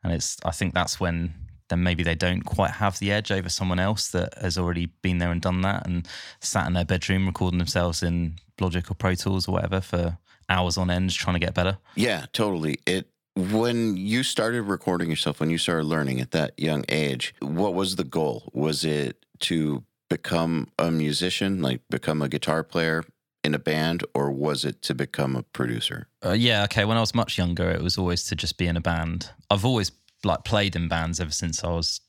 and 0.02 0.12
it's 0.12 0.36
I 0.44 0.50
think 0.50 0.74
that's 0.74 1.00
when 1.00 1.34
then 1.68 1.82
maybe 1.82 2.02
they 2.02 2.14
don't 2.14 2.42
quite 2.42 2.70
have 2.72 2.98
the 2.98 3.12
edge 3.12 3.30
over 3.30 3.48
someone 3.48 3.78
else 3.78 4.08
that 4.08 4.34
has 4.40 4.56
already 4.56 4.86
been 5.02 5.18
there 5.18 5.30
and 5.30 5.40
done 5.40 5.60
that 5.62 5.86
and 5.86 6.08
sat 6.40 6.66
in 6.66 6.72
their 6.72 6.84
bedroom 6.84 7.26
recording 7.26 7.58
themselves 7.58 8.02
in 8.02 8.36
Logic 8.60 8.90
or 8.90 8.94
Pro 8.94 9.14
Tools 9.14 9.46
or 9.48 9.52
whatever 9.52 9.80
for 9.80 10.18
hours 10.48 10.78
on 10.78 10.90
end 10.90 11.10
trying 11.10 11.34
to 11.34 11.40
get 11.40 11.54
better. 11.54 11.78
Yeah, 11.94 12.26
totally. 12.32 12.78
It 12.86 13.08
when 13.36 13.96
you 13.96 14.24
started 14.24 14.62
recording 14.62 15.10
yourself, 15.10 15.38
when 15.40 15.50
you 15.50 15.58
started 15.58 15.84
learning 15.84 16.20
at 16.20 16.32
that 16.32 16.58
young 16.58 16.84
age, 16.88 17.34
what 17.40 17.74
was 17.74 17.96
the 17.96 18.04
goal? 18.04 18.50
Was 18.52 18.84
it 18.84 19.24
to 19.40 19.84
become 20.08 20.68
a 20.78 20.90
musician, 20.90 21.62
like 21.62 21.82
become 21.90 22.22
a 22.22 22.28
guitar 22.28 22.64
player 22.64 23.04
in 23.44 23.54
a 23.54 23.58
band, 23.58 24.04
or 24.14 24.30
was 24.30 24.64
it 24.64 24.82
to 24.82 24.94
become 24.94 25.36
a 25.36 25.42
producer? 25.42 26.08
Uh, 26.24 26.32
yeah, 26.32 26.64
okay. 26.64 26.84
When 26.84 26.96
I 26.96 27.00
was 27.00 27.14
much 27.14 27.38
younger, 27.38 27.70
it 27.70 27.82
was 27.82 27.96
always 27.96 28.24
to 28.24 28.36
just 28.36 28.58
be 28.58 28.66
in 28.66 28.76
a 28.76 28.80
band. 28.80 29.30
I've 29.50 29.64
always 29.64 29.92
like 30.24 30.44
played 30.44 30.74
in 30.74 30.88
bands 30.88 31.20
ever 31.20 31.30
since 31.30 31.62
I 31.62 31.68
was 31.68 32.00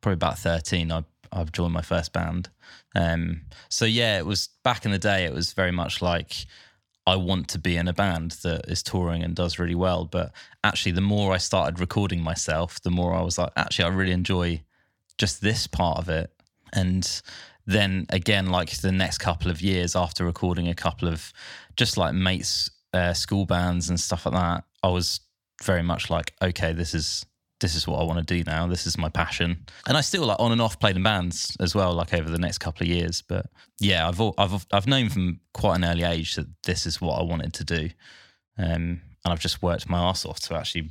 probably 0.00 0.14
about 0.14 0.38
thirteen. 0.38 0.90
I 0.90 1.04
I've 1.32 1.52
joined 1.52 1.74
my 1.74 1.82
first 1.82 2.12
band. 2.12 2.48
Um, 2.94 3.42
so 3.68 3.84
yeah, 3.84 4.18
it 4.18 4.26
was 4.26 4.48
back 4.64 4.84
in 4.84 4.90
the 4.90 4.98
day. 4.98 5.24
It 5.24 5.32
was 5.32 5.52
very 5.52 5.72
much 5.72 6.00
like 6.00 6.46
I 7.06 7.16
want 7.16 7.48
to 7.48 7.58
be 7.58 7.76
in 7.76 7.88
a 7.88 7.92
band 7.92 8.32
that 8.42 8.66
is 8.68 8.82
touring 8.82 9.22
and 9.22 9.34
does 9.34 9.58
really 9.58 9.74
well. 9.74 10.04
But 10.04 10.32
actually, 10.64 10.92
the 10.92 11.00
more 11.00 11.32
I 11.32 11.38
started 11.38 11.80
recording 11.80 12.22
myself, 12.22 12.80
the 12.82 12.90
more 12.90 13.14
I 13.14 13.22
was 13.22 13.38
like, 13.38 13.52
actually, 13.56 13.86
I 13.86 13.88
really 13.88 14.12
enjoy 14.12 14.62
just 15.16 15.40
this 15.40 15.66
part 15.66 15.98
of 15.98 16.08
it. 16.08 16.30
And 16.72 17.22
then 17.68 18.06
again, 18.08 18.46
like 18.46 18.70
the 18.78 18.90
next 18.90 19.18
couple 19.18 19.50
of 19.50 19.60
years 19.60 19.94
after 19.94 20.24
recording 20.24 20.68
a 20.68 20.74
couple 20.74 21.06
of 21.06 21.34
just 21.76 21.98
like 21.98 22.14
mates, 22.14 22.70
uh, 22.94 23.12
school 23.12 23.44
bands 23.44 23.90
and 23.90 24.00
stuff 24.00 24.24
like 24.24 24.34
that, 24.34 24.64
I 24.82 24.88
was 24.88 25.20
very 25.62 25.82
much 25.82 26.08
like, 26.08 26.32
okay, 26.40 26.72
this 26.72 26.94
is 26.94 27.26
this 27.60 27.74
is 27.74 27.86
what 27.86 28.00
I 28.00 28.04
want 28.04 28.26
to 28.26 28.34
do 28.34 28.42
now. 28.44 28.66
This 28.68 28.86
is 28.86 28.96
my 28.96 29.10
passion, 29.10 29.66
and 29.86 29.98
I 29.98 30.00
still 30.00 30.24
like 30.24 30.40
on 30.40 30.50
and 30.50 30.62
off 30.62 30.80
played 30.80 30.96
in 30.96 31.02
bands 31.02 31.56
as 31.60 31.74
well, 31.74 31.92
like 31.92 32.14
over 32.14 32.30
the 32.30 32.38
next 32.38 32.58
couple 32.58 32.84
of 32.84 32.88
years. 32.88 33.20
But 33.20 33.46
yeah, 33.78 34.08
I've 34.08 34.20
I've 34.38 34.66
I've 34.72 34.86
known 34.86 35.10
from 35.10 35.40
quite 35.52 35.76
an 35.76 35.84
early 35.84 36.04
age 36.04 36.36
that 36.36 36.46
this 36.62 36.86
is 36.86 37.02
what 37.02 37.20
I 37.20 37.22
wanted 37.22 37.52
to 37.52 37.64
do, 37.64 37.90
um, 38.56 39.02
and 39.24 39.26
I've 39.26 39.40
just 39.40 39.60
worked 39.60 39.90
my 39.90 39.98
ass 39.98 40.24
off 40.24 40.40
to 40.40 40.54
actually 40.54 40.90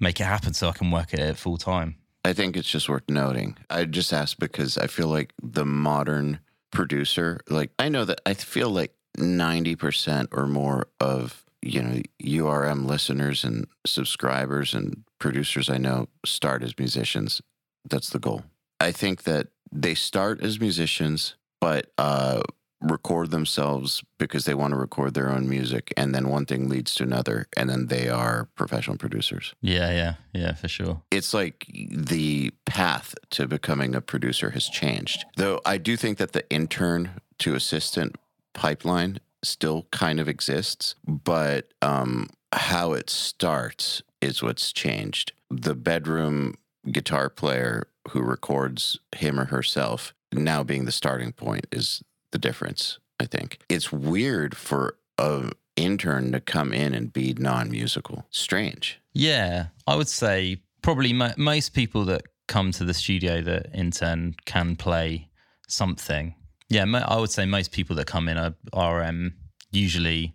make 0.00 0.20
it 0.20 0.24
happen, 0.24 0.54
so 0.54 0.70
I 0.70 0.72
can 0.72 0.90
work 0.90 1.12
at 1.12 1.20
it 1.20 1.36
full 1.36 1.58
time. 1.58 1.96
I 2.24 2.32
think 2.32 2.56
it's 2.56 2.68
just 2.68 2.88
worth 2.88 3.08
noting. 3.08 3.56
I 3.68 3.84
just 3.84 4.12
asked 4.12 4.38
because 4.38 4.78
I 4.78 4.86
feel 4.86 5.08
like 5.08 5.32
the 5.42 5.66
modern 5.66 6.40
producer, 6.70 7.40
like 7.48 7.70
I 7.78 7.88
know 7.88 8.04
that 8.04 8.20
I 8.24 8.34
feel 8.34 8.70
like 8.70 8.94
90% 9.18 10.28
or 10.32 10.46
more 10.46 10.88
of, 11.00 11.44
you 11.60 11.82
know, 11.82 12.00
URM 12.22 12.86
listeners 12.86 13.44
and 13.44 13.66
subscribers 13.86 14.74
and 14.74 15.04
producers 15.18 15.68
I 15.68 15.78
know 15.78 16.08
start 16.24 16.62
as 16.62 16.78
musicians. 16.78 17.42
That's 17.88 18.10
the 18.10 18.18
goal. 18.18 18.44
I 18.80 18.90
think 18.90 19.24
that 19.24 19.48
they 19.70 19.94
start 19.94 20.42
as 20.42 20.58
musicians, 20.58 21.36
but 21.60 21.92
uh, 21.98 22.42
record 22.84 23.30
themselves 23.30 24.02
because 24.18 24.44
they 24.44 24.54
want 24.54 24.72
to 24.72 24.76
record 24.76 25.14
their 25.14 25.30
own 25.30 25.48
music 25.48 25.92
and 25.96 26.14
then 26.14 26.28
one 26.28 26.46
thing 26.46 26.68
leads 26.68 26.94
to 26.94 27.02
another 27.02 27.46
and 27.56 27.68
then 27.70 27.86
they 27.86 28.08
are 28.08 28.48
professional 28.54 28.96
producers. 28.96 29.54
Yeah 29.60 29.90
yeah 29.90 30.14
yeah 30.32 30.54
for 30.54 30.68
sure. 30.68 31.02
It's 31.10 31.34
like 31.34 31.66
the 31.90 32.52
path 32.66 33.14
to 33.30 33.46
becoming 33.46 33.94
a 33.94 34.00
producer 34.00 34.50
has 34.50 34.68
changed. 34.68 35.24
Though 35.36 35.60
i 35.64 35.78
do 35.78 35.96
think 35.96 36.18
that 36.18 36.32
the 36.32 36.48
intern 36.50 37.20
to 37.38 37.54
assistant 37.54 38.16
pipeline 38.52 39.18
still 39.42 39.86
kind 39.90 40.20
of 40.20 40.28
exists 40.28 40.94
but 41.06 41.72
um, 41.82 42.28
how 42.52 42.92
it 42.92 43.10
starts 43.10 44.02
is 44.20 44.42
what's 44.42 44.72
changed. 44.72 45.32
The 45.50 45.74
bedroom 45.74 46.54
guitar 46.90 47.28
player 47.28 47.88
who 48.10 48.22
records 48.22 48.98
him 49.16 49.40
or 49.40 49.46
herself 49.46 50.14
now 50.32 50.62
being 50.62 50.84
the 50.84 50.92
starting 50.92 51.32
point 51.32 51.66
is 51.72 52.02
the 52.34 52.38
difference, 52.38 52.98
I 53.20 53.26
think. 53.26 53.60
It's 53.70 53.92
weird 53.92 54.56
for 54.56 54.96
a 55.16 55.52
intern 55.76 56.32
to 56.32 56.40
come 56.40 56.72
in 56.72 56.92
and 56.92 57.12
be 57.12 57.32
non-musical. 57.38 58.26
Strange. 58.30 59.00
Yeah, 59.12 59.66
I 59.86 59.94
would 59.94 60.08
say 60.08 60.60
probably 60.82 61.12
mo- 61.12 61.32
most 61.36 61.74
people 61.74 62.04
that 62.06 62.22
come 62.48 62.72
to 62.72 62.84
the 62.84 62.92
studio 62.92 63.40
that 63.40 63.70
intern 63.72 64.34
can 64.46 64.74
play 64.74 65.28
something. 65.68 66.34
Yeah, 66.68 66.84
I 67.06 67.18
would 67.18 67.30
say 67.30 67.46
most 67.46 67.70
people 67.70 67.94
that 67.96 68.08
come 68.08 68.28
in 68.28 68.36
are, 68.36 68.54
are 68.72 69.04
um, 69.04 69.34
usually 69.70 70.34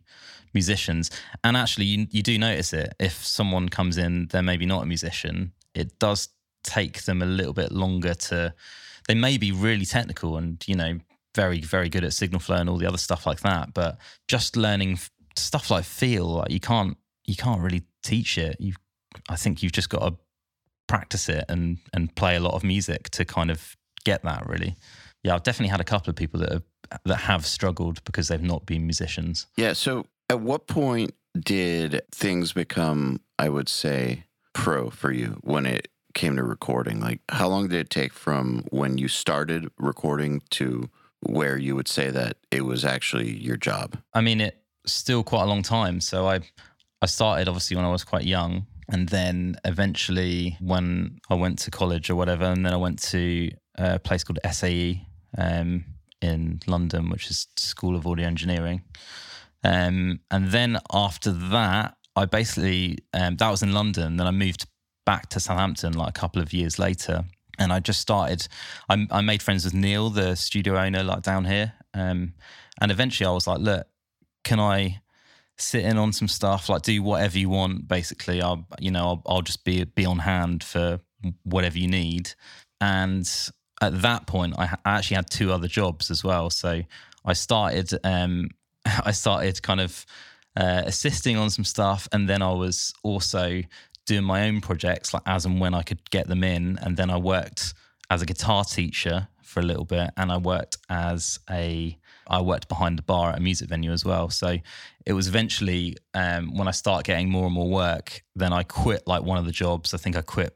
musicians. 0.53 1.11
And 1.43 1.57
actually, 1.57 1.85
you, 1.85 2.07
you 2.11 2.23
do 2.23 2.37
notice 2.37 2.71
it. 2.71 2.93
If 2.97 3.25
someone 3.25 3.67
comes 3.67 3.97
in, 3.97 4.27
they're 4.27 4.41
maybe 4.41 4.65
not 4.65 4.83
a 4.83 4.85
musician. 4.85 5.51
It 5.75 5.99
does 5.99 6.29
take 6.63 7.03
them 7.03 7.21
a 7.21 7.25
little 7.25 7.53
bit 7.53 7.73
longer 7.73 8.13
to. 8.13 8.53
They 9.07 9.15
may 9.15 9.37
be 9.37 9.51
really 9.51 9.85
technical 9.85 10.37
and 10.37 10.63
you 10.67 10.75
know 10.75 10.99
very 11.35 11.61
very 11.61 11.89
good 11.89 12.03
at 12.03 12.13
signal 12.13 12.39
flow 12.39 12.57
and 12.57 12.69
all 12.69 12.77
the 12.77 12.87
other 12.87 12.97
stuff 12.97 13.25
like 13.25 13.41
that 13.41 13.73
but 13.73 13.97
just 14.27 14.57
learning 14.57 14.97
stuff 15.35 15.69
like 15.69 15.85
feel 15.85 16.25
like 16.25 16.51
you 16.51 16.59
can't 16.59 16.97
you 17.25 17.35
can't 17.35 17.61
really 17.61 17.83
teach 18.03 18.37
it 18.37 18.57
you 18.59 18.73
i 19.29 19.35
think 19.35 19.61
you've 19.61 19.71
just 19.71 19.89
got 19.89 20.07
to 20.07 20.17
practice 20.87 21.29
it 21.29 21.45
and 21.47 21.77
and 21.93 22.13
play 22.15 22.35
a 22.35 22.39
lot 22.39 22.55
of 22.55 22.63
music 22.63 23.09
to 23.11 23.23
kind 23.23 23.49
of 23.51 23.77
get 24.03 24.23
that 24.23 24.45
really. 24.47 24.75
Yeah, 25.23 25.35
I've 25.35 25.43
definitely 25.43 25.69
had 25.69 25.79
a 25.79 25.85
couple 25.85 26.09
of 26.09 26.15
people 26.15 26.39
that 26.41 26.51
have 26.51 26.63
that 27.05 27.15
have 27.17 27.45
struggled 27.45 28.03
because 28.03 28.27
they've 28.27 28.41
not 28.41 28.65
been 28.65 28.85
musicians. 28.85 29.47
Yeah. 29.55 29.73
So 29.73 30.05
at 30.29 30.41
what 30.41 30.67
point 30.67 31.13
did 31.39 32.01
things 32.11 32.51
become, 32.53 33.21
I 33.37 33.49
would 33.49 33.69
say, 33.69 34.25
pro 34.53 34.89
for 34.89 35.11
you 35.11 35.37
when 35.41 35.65
it 35.65 35.89
came 36.13 36.35
to 36.37 36.43
recording? 36.43 36.99
Like, 36.99 37.21
how 37.29 37.47
long 37.47 37.67
did 37.67 37.79
it 37.79 37.89
take 37.89 38.13
from 38.13 38.65
when 38.71 38.97
you 38.97 39.07
started 39.07 39.69
recording 39.77 40.41
to 40.51 40.89
where 41.21 41.57
you 41.57 41.75
would 41.75 41.87
say 41.87 42.09
that 42.09 42.37
it 42.51 42.65
was 42.65 42.85
actually 42.85 43.37
your 43.37 43.57
job? 43.57 43.97
I 44.13 44.21
mean, 44.21 44.41
it's 44.41 44.57
still 44.85 45.23
quite 45.23 45.43
a 45.43 45.47
long 45.47 45.63
time. 45.63 46.01
So 46.01 46.27
I 46.27 46.39
I 47.01 47.05
started 47.05 47.47
obviously 47.47 47.77
when 47.77 47.85
I 47.85 47.91
was 47.91 48.03
quite 48.03 48.25
young, 48.25 48.65
and 48.89 49.07
then 49.09 49.55
eventually 49.65 50.57
when 50.59 51.19
I 51.29 51.35
went 51.35 51.59
to 51.59 51.71
college 51.71 52.09
or 52.09 52.15
whatever, 52.15 52.45
and 52.45 52.65
then 52.65 52.73
I 52.73 52.77
went 52.77 53.01
to 53.03 53.51
a 53.75 53.99
place 53.99 54.23
called 54.23 54.39
SAE 54.51 55.05
um, 55.37 55.85
in 56.21 56.59
London, 56.67 57.09
which 57.09 57.29
is 57.29 57.47
School 57.55 57.95
of 57.95 58.05
Audio 58.05 58.27
Engineering. 58.27 58.81
Um, 59.63 60.19
and 60.31 60.51
then 60.51 60.79
after 60.93 61.31
that, 61.31 61.95
I 62.15 62.25
basically 62.25 62.99
um, 63.13 63.37
that 63.37 63.49
was 63.49 63.63
in 63.63 63.73
London. 63.73 64.17
Then 64.17 64.27
I 64.27 64.31
moved 64.31 64.67
back 65.05 65.29
to 65.29 65.39
Southampton 65.39 65.93
like 65.93 66.09
a 66.09 66.19
couple 66.19 66.41
of 66.41 66.53
years 66.53 66.77
later, 66.77 67.23
and 67.59 67.71
I 67.71 67.79
just 67.79 67.99
started. 67.99 68.47
I, 68.89 69.05
I 69.11 69.21
made 69.21 69.43
friends 69.43 69.65
with 69.65 69.73
Neil, 69.73 70.09
the 70.09 70.35
studio 70.35 70.77
owner, 70.77 71.03
like 71.03 71.21
down 71.21 71.45
here, 71.45 71.73
um, 71.93 72.33
and 72.81 72.91
eventually 72.91 73.27
I 73.27 73.31
was 73.31 73.45
like, 73.45 73.59
"Look, 73.59 73.85
can 74.43 74.59
I 74.59 75.01
sit 75.57 75.83
in 75.83 75.97
on 75.97 76.13
some 76.13 76.29
stuff? 76.29 76.69
Like, 76.69 76.81
do 76.81 77.03
whatever 77.03 77.37
you 77.37 77.49
want. 77.49 77.87
Basically, 77.87 78.41
I'll 78.41 78.65
you 78.79 78.91
know 78.91 79.07
I'll, 79.07 79.23
I'll 79.27 79.41
just 79.41 79.63
be 79.63 79.83
be 79.83 80.05
on 80.05 80.19
hand 80.19 80.63
for 80.63 80.99
whatever 81.43 81.77
you 81.77 81.87
need." 81.87 82.33
And 82.81 83.29
at 83.81 84.01
that 84.01 84.25
point, 84.25 84.55
I, 84.57 84.75
I 84.85 84.97
actually 84.97 85.15
had 85.15 85.29
two 85.29 85.51
other 85.51 85.67
jobs 85.67 86.09
as 86.09 86.23
well. 86.23 86.49
So 86.49 86.81
I 87.25 87.33
started. 87.33 87.91
Um, 88.03 88.49
I 88.85 89.11
started 89.11 89.61
kind 89.61 89.81
of 89.81 90.05
uh, 90.55 90.83
assisting 90.85 91.37
on 91.37 91.49
some 91.49 91.65
stuff, 91.65 92.07
and 92.11 92.27
then 92.27 92.41
I 92.41 92.53
was 92.53 92.93
also 93.03 93.61
doing 94.09 94.23
my 94.23 94.47
own 94.47 94.59
projects, 94.59 95.13
like 95.13 95.23
as 95.25 95.45
and 95.45 95.61
when 95.61 95.73
I 95.73 95.83
could 95.83 96.09
get 96.09 96.27
them 96.27 96.43
in. 96.43 96.79
And 96.81 96.97
then 96.97 97.11
I 97.11 97.17
worked 97.17 97.75
as 98.09 98.21
a 98.23 98.25
guitar 98.25 98.65
teacher 98.65 99.27
for 99.43 99.59
a 99.59 99.63
little 99.63 99.85
bit, 99.85 100.09
and 100.17 100.31
I 100.31 100.37
worked 100.37 100.77
as 100.89 101.39
a 101.49 101.97
I 102.27 102.41
worked 102.41 102.67
behind 102.67 102.97
the 102.97 103.03
bar 103.03 103.31
at 103.31 103.37
a 103.37 103.41
music 103.41 103.69
venue 103.69 103.91
as 103.91 104.03
well. 104.03 104.29
So 104.29 104.57
it 105.05 105.13
was 105.13 105.27
eventually 105.27 105.95
um, 106.13 106.55
when 106.57 106.67
I 106.67 106.71
started 106.71 107.05
getting 107.05 107.29
more 107.29 107.45
and 107.45 107.53
more 107.53 107.69
work, 107.69 108.23
then 108.35 108.51
I 108.51 108.63
quit 108.63 109.07
like 109.07 109.23
one 109.23 109.37
of 109.37 109.45
the 109.45 109.51
jobs. 109.51 109.93
I 109.93 109.97
think 109.97 110.15
I 110.15 110.21
quit 110.21 110.55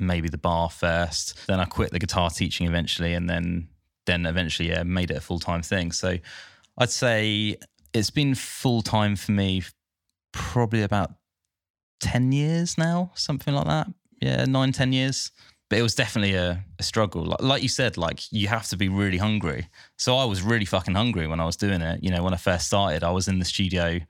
maybe 0.00 0.28
the 0.28 0.38
bar 0.38 0.70
first, 0.70 1.46
then 1.46 1.58
I 1.60 1.64
quit 1.64 1.90
the 1.90 1.98
guitar 1.98 2.30
teaching 2.30 2.66
eventually, 2.66 3.14
and 3.14 3.30
then 3.30 3.68
then 4.06 4.26
eventually 4.26 4.70
yeah 4.70 4.82
made 4.82 5.12
it 5.12 5.16
a 5.16 5.20
full 5.20 5.38
time 5.38 5.62
thing. 5.62 5.92
So 5.92 6.18
I'd 6.76 6.90
say 6.90 7.56
it's 7.94 8.10
been 8.10 8.34
full 8.34 8.82
time 8.82 9.14
for 9.14 9.32
me 9.32 9.62
probably 10.32 10.82
about 10.82 11.12
10 12.00 12.32
years 12.32 12.78
now, 12.78 13.10
something 13.14 13.54
like 13.54 13.66
that. 13.66 13.88
Yeah, 14.20 14.44
nine, 14.44 14.72
10 14.72 14.92
years. 14.92 15.30
But 15.68 15.78
it 15.78 15.82
was 15.82 15.94
definitely 15.94 16.34
a, 16.34 16.64
a 16.78 16.82
struggle. 16.82 17.24
Like, 17.24 17.42
like 17.42 17.62
you 17.62 17.68
said, 17.68 17.96
like 17.96 18.32
you 18.32 18.48
have 18.48 18.66
to 18.68 18.76
be 18.76 18.88
really 18.88 19.18
hungry. 19.18 19.68
So 19.96 20.16
I 20.16 20.24
was 20.24 20.40
really 20.42 20.64
fucking 20.64 20.94
hungry 20.94 21.26
when 21.26 21.40
I 21.40 21.44
was 21.44 21.56
doing 21.56 21.82
it. 21.82 22.02
You 22.02 22.10
know, 22.10 22.22
when 22.22 22.32
I 22.32 22.38
first 22.38 22.66
started, 22.66 23.04
I 23.04 23.10
was 23.10 23.28
in 23.28 23.38
the 23.38 23.44
studio. 23.44 24.00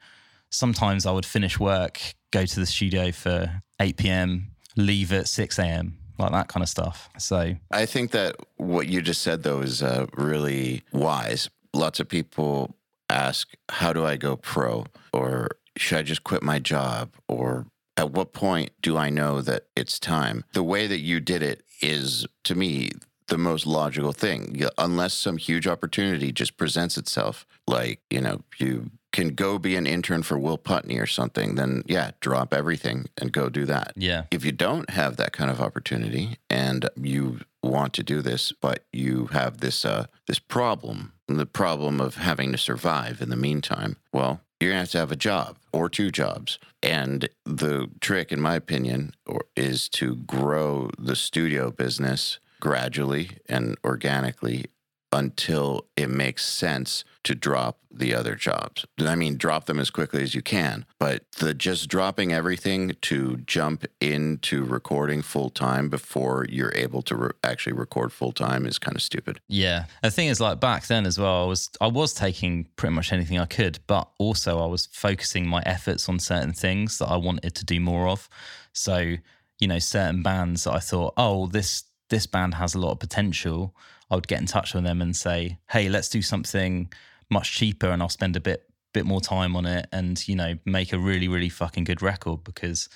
Sometimes 0.51 1.05
I 1.05 1.11
would 1.11 1.27
finish 1.27 1.59
work, 1.59 2.01
go 2.31 2.47
to 2.47 2.61
the 2.61 2.67
studio 2.67 3.11
for 3.11 3.63
8 3.81 3.97
p.m., 3.97 4.53
leave 4.77 5.13
at 5.13 5.27
6 5.27 5.59
a.m., 5.59 5.99
like 6.19 6.31
that 6.31 6.49
kind 6.49 6.63
of 6.63 6.69
stuff. 6.69 7.09
So 7.19 7.57
I 7.71 7.87
think 7.87 8.13
that 8.13 8.37
what 8.57 8.89
you 8.89 9.03
just 9.03 9.23
said, 9.23 9.43
though, 9.43 9.61
is 9.61 9.83
uh, 9.83 10.07
really 10.15 10.85
wise. 10.93 11.51
Lots 11.75 12.01
of 12.01 12.09
people 12.09 12.75
ask, 13.11 13.53
How 13.69 13.93
do 13.93 14.05
I 14.05 14.17
go 14.17 14.37
pro? 14.37 14.87
Or 15.13 15.51
should 15.77 15.99
I 15.99 16.03
just 16.03 16.25
quit 16.25 16.43
my 16.43 16.59
job? 16.59 17.11
Or 17.29 17.67
at 17.99 18.13
what 18.13 18.33
point 18.33 18.71
do 18.81 18.97
I 18.97 19.11
know 19.11 19.43
that 19.43 19.65
it's 19.77 19.99
time? 19.99 20.45
The 20.53 20.63
way 20.63 20.87
that 20.87 21.01
you 21.01 21.21
did 21.21 21.43
it 21.43 21.63
is, 21.83 22.27
to 22.45 22.55
me, 22.55 22.93
the 23.27 23.37
most 23.39 23.67
logical 23.67 24.13
thing. 24.13 24.63
Unless 24.79 25.15
some 25.15 25.37
huge 25.37 25.67
opportunity 25.67 26.33
just 26.33 26.57
presents 26.57 26.97
itself, 26.97 27.47
like, 27.67 28.01
you 28.09 28.21
know, 28.21 28.43
you 28.59 28.91
can 29.13 29.31
go 29.35 29.59
be 29.59 29.75
an 29.75 29.87
intern 29.87 30.23
for 30.23 30.39
Will 30.39 30.59
Putney 30.59 30.99
or 30.99 31.07
something, 31.07 31.57
then 31.57 31.83
yeah, 31.87 32.13
drop 32.21 32.55
everything 32.55 33.07
and 33.17 33.33
go 33.33 33.49
do 33.49 33.65
that. 33.67 33.93
yeah, 33.97 34.25
If 34.31 34.45
you 34.45 34.53
don't 34.53 34.91
have 34.91 35.17
that 35.17 35.33
kind 35.33 35.51
of 35.51 35.61
opportunity 35.61 36.39
and 36.49 36.89
you 36.97 37.41
want 37.63 37.95
to 37.95 38.03
do 38.03 38.23
this, 38.23 38.53
but 38.53 38.85
you 38.93 39.27
have 39.33 39.59
this 39.59 39.85
uh, 39.85 40.07
this 40.27 40.39
problem, 40.39 41.13
the 41.27 41.47
problem 41.47 42.01
of 42.01 42.17
having 42.17 42.53
to 42.53 42.59
survive 42.59 43.21
in 43.21 43.29
the 43.29 43.37
meantime, 43.37 43.97
well, 44.13 44.41
you're 44.61 44.71
gonna 44.71 44.81
have 44.81 44.91
to 44.91 44.99
have 44.99 45.13
a 45.13 45.17
job 45.17 45.57
or 45.73 45.89
two 45.89 46.11
jobs. 46.11 46.59
And 46.83 47.29
the 47.45 47.89
trick, 48.01 48.33
in 48.33 48.41
my 48.41 48.55
opinion, 48.55 49.15
or, 49.27 49.43
is 49.57 49.89
to 49.91 50.17
grow 50.17 50.91
the 50.99 51.17
studio 51.17 51.71
business 51.71 52.39
gradually 52.61 53.39
and 53.49 53.77
organically 53.85 54.67
until 55.13 55.87
it 55.97 56.11
makes 56.11 56.45
sense 56.45 57.05
to 57.25 57.35
drop 57.35 57.79
the 57.91 58.15
other 58.15 58.35
jobs. 58.35 58.85
I 58.99 59.15
mean, 59.15 59.37
drop 59.37 59.67
them 59.67 59.79
as 59.79 59.91
quickly 59.91 60.23
as 60.23 60.35
you 60.35 60.43
can, 60.43 60.85
but 60.99 61.25
the 61.39 61.55
just 61.55 61.89
dropping 61.89 62.33
everything 62.33 62.95
to 63.03 63.39
jump 63.39 63.85
into 64.01 64.65
recording 64.65 65.23
full 65.23 65.51
time 65.51 65.89
before 65.89 66.47
you're 66.49 66.75
able 66.75 67.03
to 67.03 67.17
re- 67.17 67.31
actually 67.43 67.73
record 67.73 68.13
full 68.13 68.33
time 68.33 68.67
is 68.67 68.79
kind 68.79 68.97
of 68.97 69.03
stupid. 69.03 69.41
Yeah. 69.49 69.87
The 70.03 70.11
thing 70.11 70.29
is 70.29 70.41
like 70.41 70.61
back 70.61 70.87
then 70.87 71.07
as 71.07 71.19
well, 71.19 71.45
I 71.45 71.47
was 71.47 71.71
I 71.81 71.87
was 71.87 72.15
taking 72.15 72.67
pretty 72.77 72.95
much 72.95 73.13
anything 73.13 73.39
I 73.39 73.47
could, 73.47 73.79
but 73.87 74.09
also 74.19 74.61
I 74.63 74.67
was 74.67 74.87
focusing 74.87 75.47
my 75.47 75.63
efforts 75.67 76.09
on 76.09 76.19
certain 76.19 76.53
things 76.53 76.99
that 76.99 77.09
I 77.09 77.17
wanted 77.17 77.55
to 77.57 77.65
do 77.65 77.81
more 77.81 78.09
of. 78.09 78.29
So, 78.73 79.17
you 79.59 79.67
know, 79.67 79.79
certain 79.79 80.23
bands 80.23 80.65
that 80.65 80.75
I 80.75 80.81
thought, 80.81 81.15
oh, 81.17 81.47
this 81.47 81.85
this 82.11 82.27
band 82.27 82.55
has 82.55 82.75
a 82.75 82.79
lot 82.79 82.93
of 82.93 83.01
potential. 83.01 83.75
I 84.11 84.15
would 84.15 84.29
get 84.29 84.41
in 84.41 84.47
touch 84.47 84.75
with 84.75 84.85
them 84.85 85.03
and 85.03 85.17
say, 85.17 85.59
hey, 85.71 85.89
let's 85.89 86.09
do 86.09 86.23
something 86.23 86.93
much 87.31 87.55
cheaper 87.55 87.89
and 87.89 88.03
I'll 88.03 88.09
spend 88.09 88.37
a 88.37 88.41
bit 88.41 88.65
bit 88.95 89.05
more 89.05 89.21
time 89.21 89.55
on 89.55 89.67
it 89.67 89.87
and, 89.93 90.27
you 90.27 90.35
know, 90.35 90.57
make 90.65 90.95
a 90.95 90.99
really, 90.99 91.29
really 91.29 91.51
fucking 91.51 91.85
good 91.85 92.01
record 92.01 92.43
because 92.43 92.89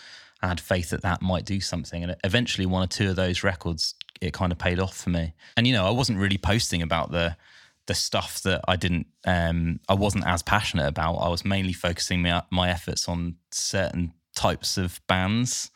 I 0.42 0.48
had 0.48 0.58
faith 0.58 0.90
that 0.90 1.02
that 1.02 1.22
might 1.22 1.44
do 1.44 1.60
something. 1.60 2.02
And 2.02 2.16
eventually, 2.24 2.66
one 2.66 2.82
or 2.82 2.86
two 2.86 3.10
of 3.10 3.16
those 3.16 3.44
records, 3.44 3.94
it 4.20 4.32
kind 4.32 4.52
of 4.52 4.58
paid 4.58 4.80
off 4.80 4.96
for 4.96 5.10
me. 5.10 5.34
And 5.56 5.66
you 5.66 5.72
know, 5.72 5.86
I 5.86 5.90
wasn't 5.90 6.18
really 6.18 6.38
posting 6.38 6.82
about 6.82 7.10
the 7.10 7.36
the 7.86 7.94
stuff 7.94 8.42
that 8.42 8.60
I 8.68 8.76
didn't, 8.76 9.08
um, 9.26 9.80
I 9.88 9.94
wasn't 9.94 10.24
as 10.26 10.40
passionate 10.40 10.86
about. 10.86 11.16
I 11.16 11.28
was 11.28 11.44
mainly 11.44 11.72
focusing 11.72 12.22
my 12.22 12.42
my 12.50 12.70
efforts 12.70 13.08
on 13.08 13.36
certain 13.50 14.12
types 14.34 14.76
of 14.76 15.00
bands. 15.06 15.70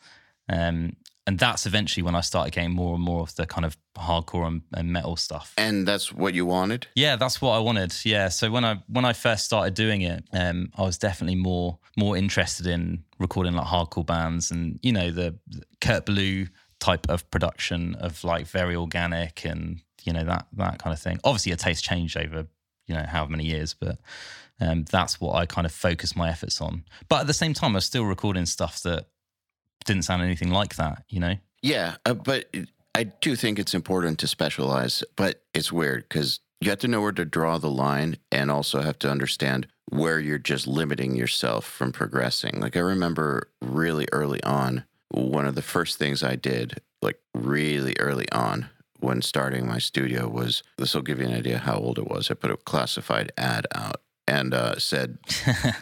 Um, 0.49 0.95
and 1.27 1.37
that's 1.37 1.65
eventually 1.65 2.03
when 2.03 2.15
I 2.15 2.21
started 2.21 2.53
getting 2.53 2.71
more 2.71 2.95
and 2.95 3.03
more 3.03 3.21
of 3.21 3.35
the 3.35 3.45
kind 3.45 3.65
of 3.65 3.77
hardcore 3.97 4.47
and, 4.47 4.61
and 4.73 4.93
metal 4.93 5.17
stuff. 5.17 5.53
And 5.57 5.85
that's 5.85 6.13
what 6.13 6.33
you 6.33 6.45
wanted? 6.45 6.87
Yeah, 6.95 7.17
that's 7.17 7.41
what 7.41 7.51
I 7.51 7.59
wanted. 7.59 7.93
Yeah. 8.05 8.29
So 8.29 8.49
when 8.49 8.63
I 8.63 8.81
when 8.87 9.03
I 9.03 9.11
first 9.11 9.43
started 9.43 9.73
doing 9.73 10.01
it, 10.01 10.23
um, 10.31 10.71
I 10.77 10.83
was 10.83 10.97
definitely 10.97 11.35
more 11.35 11.77
more 11.97 12.15
interested 12.15 12.65
in 12.65 13.03
recording 13.19 13.53
like 13.53 13.67
hardcore 13.67 14.05
bands 14.05 14.51
and 14.51 14.79
you 14.81 14.93
know 14.93 15.11
the, 15.11 15.35
the 15.47 15.63
Kurt 15.81 16.05
Ballou 16.05 16.47
type 16.79 17.09
of 17.09 17.29
production 17.29 17.95
of 17.95 18.23
like 18.23 18.47
very 18.47 18.75
organic 18.75 19.43
and 19.43 19.81
you 20.03 20.13
know 20.13 20.23
that 20.23 20.47
that 20.53 20.79
kind 20.79 20.93
of 20.93 20.99
thing. 20.99 21.19
Obviously, 21.25 21.51
a 21.51 21.57
taste 21.57 21.83
changed 21.83 22.15
over 22.15 22.47
you 22.87 22.95
know 22.95 23.03
however 23.03 23.31
many 23.31 23.45
years, 23.45 23.73
but 23.73 23.97
um, 24.61 24.85
that's 24.89 25.19
what 25.19 25.35
I 25.35 25.45
kind 25.45 25.65
of 25.65 25.73
focused 25.73 26.15
my 26.15 26.29
efforts 26.29 26.61
on. 26.61 26.85
But 27.09 27.21
at 27.21 27.27
the 27.27 27.33
same 27.33 27.53
time, 27.53 27.71
I 27.71 27.75
was 27.75 27.85
still 27.85 28.05
recording 28.05 28.45
stuff 28.45 28.81
that 28.83 29.07
didn't 29.87 30.03
sound 30.03 30.21
anything 30.21 30.51
like 30.51 30.75
that. 30.75 31.03
You 31.09 31.19
know. 31.19 31.35
Yeah, 31.63 31.95
uh, 32.05 32.13
but 32.13 32.53
I 32.93 33.05
do 33.05 33.35
think 33.35 33.57
it's 33.57 33.73
important 33.73 34.19
to 34.19 34.27
specialize, 34.27 35.03
but 35.15 35.43
it's 35.53 35.71
weird 35.71 36.07
because 36.07 36.39
you 36.61 36.69
have 36.69 36.79
to 36.79 36.87
know 36.87 37.01
where 37.01 37.11
to 37.11 37.25
draw 37.25 37.57
the 37.57 37.69
line 37.69 38.17
and 38.31 38.51
also 38.51 38.81
have 38.81 38.99
to 38.99 39.09
understand 39.09 39.67
where 39.89 40.19
you're 40.19 40.37
just 40.37 40.67
limiting 40.67 41.15
yourself 41.15 41.65
from 41.65 41.91
progressing. 41.91 42.59
Like 42.59 42.75
I 42.75 42.81
remember 42.81 43.49
really 43.61 44.07
early 44.11 44.41
on, 44.43 44.85
one 45.09 45.45
of 45.45 45.55
the 45.55 45.61
first 45.61 45.97
things 45.97 46.23
I 46.23 46.35
did, 46.35 46.81
like 47.01 47.19
really 47.33 47.95
early 47.99 48.29
on 48.31 48.69
when 48.99 49.21
starting 49.21 49.67
my 49.67 49.77
studio 49.77 50.27
was 50.27 50.63
this 50.77 50.95
will 50.95 51.03
give 51.03 51.19
you 51.19 51.27
an 51.27 51.33
idea 51.33 51.59
how 51.59 51.77
old 51.77 51.99
it 51.99 52.07
was. 52.07 52.29
I 52.29 52.33
put 52.33 52.51
a 52.51 52.57
classified 52.57 53.31
ad 53.37 53.67
out 53.73 54.01
and 54.27 54.53
uh, 54.53 54.77
said 54.79 55.19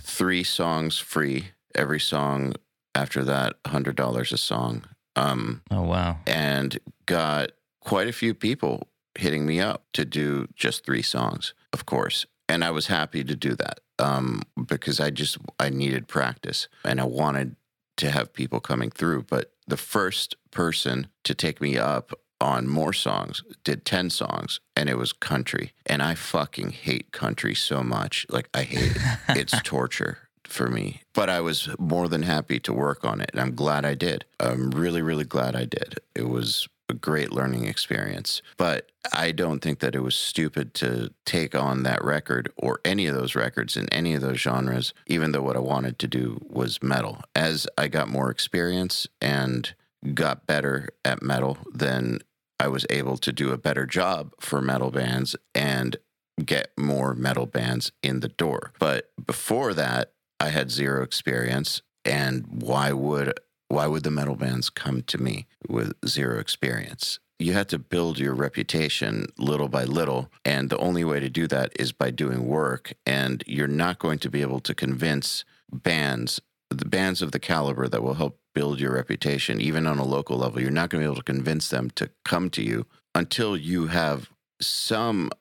three 0.01 0.43
songs 0.43 0.99
free. 0.99 1.49
Every 1.73 1.99
song 1.99 2.53
after 2.95 3.23
that, 3.25 3.55
hundred 3.67 3.95
dollars 3.95 4.31
a 4.31 4.37
song. 4.37 4.83
Um, 5.17 5.61
Oh 5.71 5.83
wow. 5.83 6.17
and 6.27 6.77
got 7.05 7.51
quite 7.81 8.07
a 8.07 8.13
few 8.13 8.33
people 8.33 8.87
hitting 9.17 9.45
me 9.45 9.59
up 9.61 9.85
to 9.93 10.03
do 10.03 10.47
just 10.55 10.85
three 10.85 11.01
songs, 11.03 11.53
of 11.71 11.85
course. 11.85 12.25
And 12.49 12.63
I 12.63 12.71
was 12.71 12.87
happy 12.87 13.23
to 13.23 13.35
do 13.35 13.55
that 13.55 13.79
um, 13.97 14.41
because 14.67 14.99
I 14.99 15.09
just 15.11 15.37
I 15.59 15.69
needed 15.69 16.07
practice 16.07 16.67
and 16.83 16.99
I 16.99 17.05
wanted 17.05 17.55
to 17.97 18.11
have 18.11 18.33
people 18.33 18.59
coming 18.59 18.91
through. 18.91 19.23
But 19.23 19.51
the 19.67 19.77
first 19.77 20.35
person 20.51 21.07
to 21.23 21.33
take 21.33 21.61
me 21.61 21.77
up 21.77 22.11
on 22.41 22.67
more 22.67 22.91
songs, 22.91 23.41
did 23.63 23.85
10 23.85 24.09
songs, 24.09 24.59
and 24.75 24.89
it 24.89 24.97
was 24.97 25.13
country. 25.13 25.71
And 25.85 26.03
I 26.03 26.13
fucking 26.15 26.71
hate 26.71 27.13
country 27.13 27.55
so 27.55 27.81
much. 27.81 28.25
Like, 28.29 28.49
I 28.53 28.63
hate 28.63 28.91
it. 28.97 29.01
it's 29.29 29.61
torture 29.63 30.17
for 30.47 30.67
me. 30.67 31.01
But 31.13 31.29
I 31.29 31.41
was 31.41 31.69
more 31.79 32.07
than 32.07 32.23
happy 32.23 32.59
to 32.61 32.73
work 32.73 33.03
on 33.03 33.21
it. 33.21 33.29
And 33.33 33.41
I'm 33.41 33.55
glad 33.55 33.85
I 33.85 33.95
did. 33.95 34.25
I'm 34.39 34.71
really, 34.71 35.01
really 35.01 35.23
glad 35.23 35.55
I 35.55 35.65
did. 35.65 35.99
It 36.13 36.29
was 36.29 36.67
a 36.89 36.93
great 36.93 37.31
learning 37.31 37.65
experience. 37.65 38.41
But 38.57 38.91
I 39.11 39.31
don't 39.31 39.59
think 39.59 39.79
that 39.79 39.95
it 39.95 40.03
was 40.03 40.15
stupid 40.15 40.73
to 40.75 41.11
take 41.25 41.55
on 41.55 41.83
that 41.83 42.03
record 42.03 42.51
or 42.57 42.79
any 42.85 43.07
of 43.07 43.15
those 43.15 43.35
records 43.35 43.75
in 43.75 43.89
any 43.89 44.13
of 44.13 44.21
those 44.21 44.39
genres, 44.39 44.93
even 45.07 45.31
though 45.31 45.41
what 45.41 45.55
I 45.55 45.61
wanted 45.61 45.99
to 45.99 46.07
do 46.07 46.39
was 46.47 46.83
metal. 46.83 47.21
As 47.35 47.67
I 47.77 47.87
got 47.87 48.07
more 48.07 48.29
experience 48.29 49.07
and 49.21 49.73
got 50.13 50.45
better 50.45 50.89
at 51.03 51.23
metal, 51.23 51.57
then 51.73 52.19
I 52.59 52.67
was 52.67 52.85
able 52.89 53.17
to 53.17 53.33
do 53.33 53.51
a 53.51 53.57
better 53.57 53.85
job 53.85 54.33
for 54.39 54.61
metal 54.61 54.91
bands 54.91 55.35
and 55.53 55.97
get 56.43 56.71
more 56.77 57.13
metal 57.13 57.45
bands 57.45 57.91
in 58.03 58.19
the 58.19 58.27
door. 58.27 58.73
But 58.79 59.11
before 59.25 59.73
that, 59.73 60.11
I 60.45 60.49
had 60.49 60.69
zero 60.69 61.01
experience 61.01 61.81
and 62.05 62.45
why 62.61 62.91
would 62.91 63.33
why 63.67 63.87
would 63.87 64.03
the 64.03 64.11
metal 64.11 64.35
bands 64.35 64.69
come 64.69 65.01
to 65.03 65.17
me 65.17 65.47
with 65.67 65.93
zero 66.07 66.39
experience? 66.39 67.19
You 67.39 67.53
have 67.53 67.65
to 67.67 67.79
build 67.79 68.19
your 68.19 68.35
reputation 68.35 69.25
little 69.39 69.67
by 69.67 69.85
little. 69.85 70.31
And 70.45 70.69
the 70.69 70.77
only 70.77 71.03
way 71.03 71.19
to 71.19 71.29
do 71.29 71.47
that 71.47 71.73
is 71.79 71.91
by 71.91 72.11
doing 72.11 72.45
work. 72.45 72.93
And 73.07 73.43
you're 73.47 73.67
not 73.67 73.97
going 73.97 74.19
to 74.19 74.29
be 74.29 74.41
able 74.43 74.59
to 74.61 74.75
convince 74.75 75.43
bands, 75.73 76.39
the 76.69 76.85
bands 76.85 77.23
of 77.23 77.31
the 77.31 77.39
caliber 77.39 77.87
that 77.87 78.03
will 78.03 78.13
help 78.13 78.39
build 78.53 78.79
your 78.79 78.93
reputation, 78.93 79.59
even 79.59 79.87
on 79.87 79.97
a 79.97 80.05
local 80.05 80.37
level. 80.37 80.61
You're 80.61 80.69
not 80.69 80.91
going 80.91 81.01
to 81.01 81.07
be 81.07 81.11
able 81.11 81.23
to 81.23 81.33
convince 81.33 81.69
them 81.69 81.89
to 81.95 82.11
come 82.23 82.51
to 82.51 82.61
you 82.61 82.85
until 83.15 83.57
you 83.57 83.87
have 83.87 84.29
some 84.61 85.31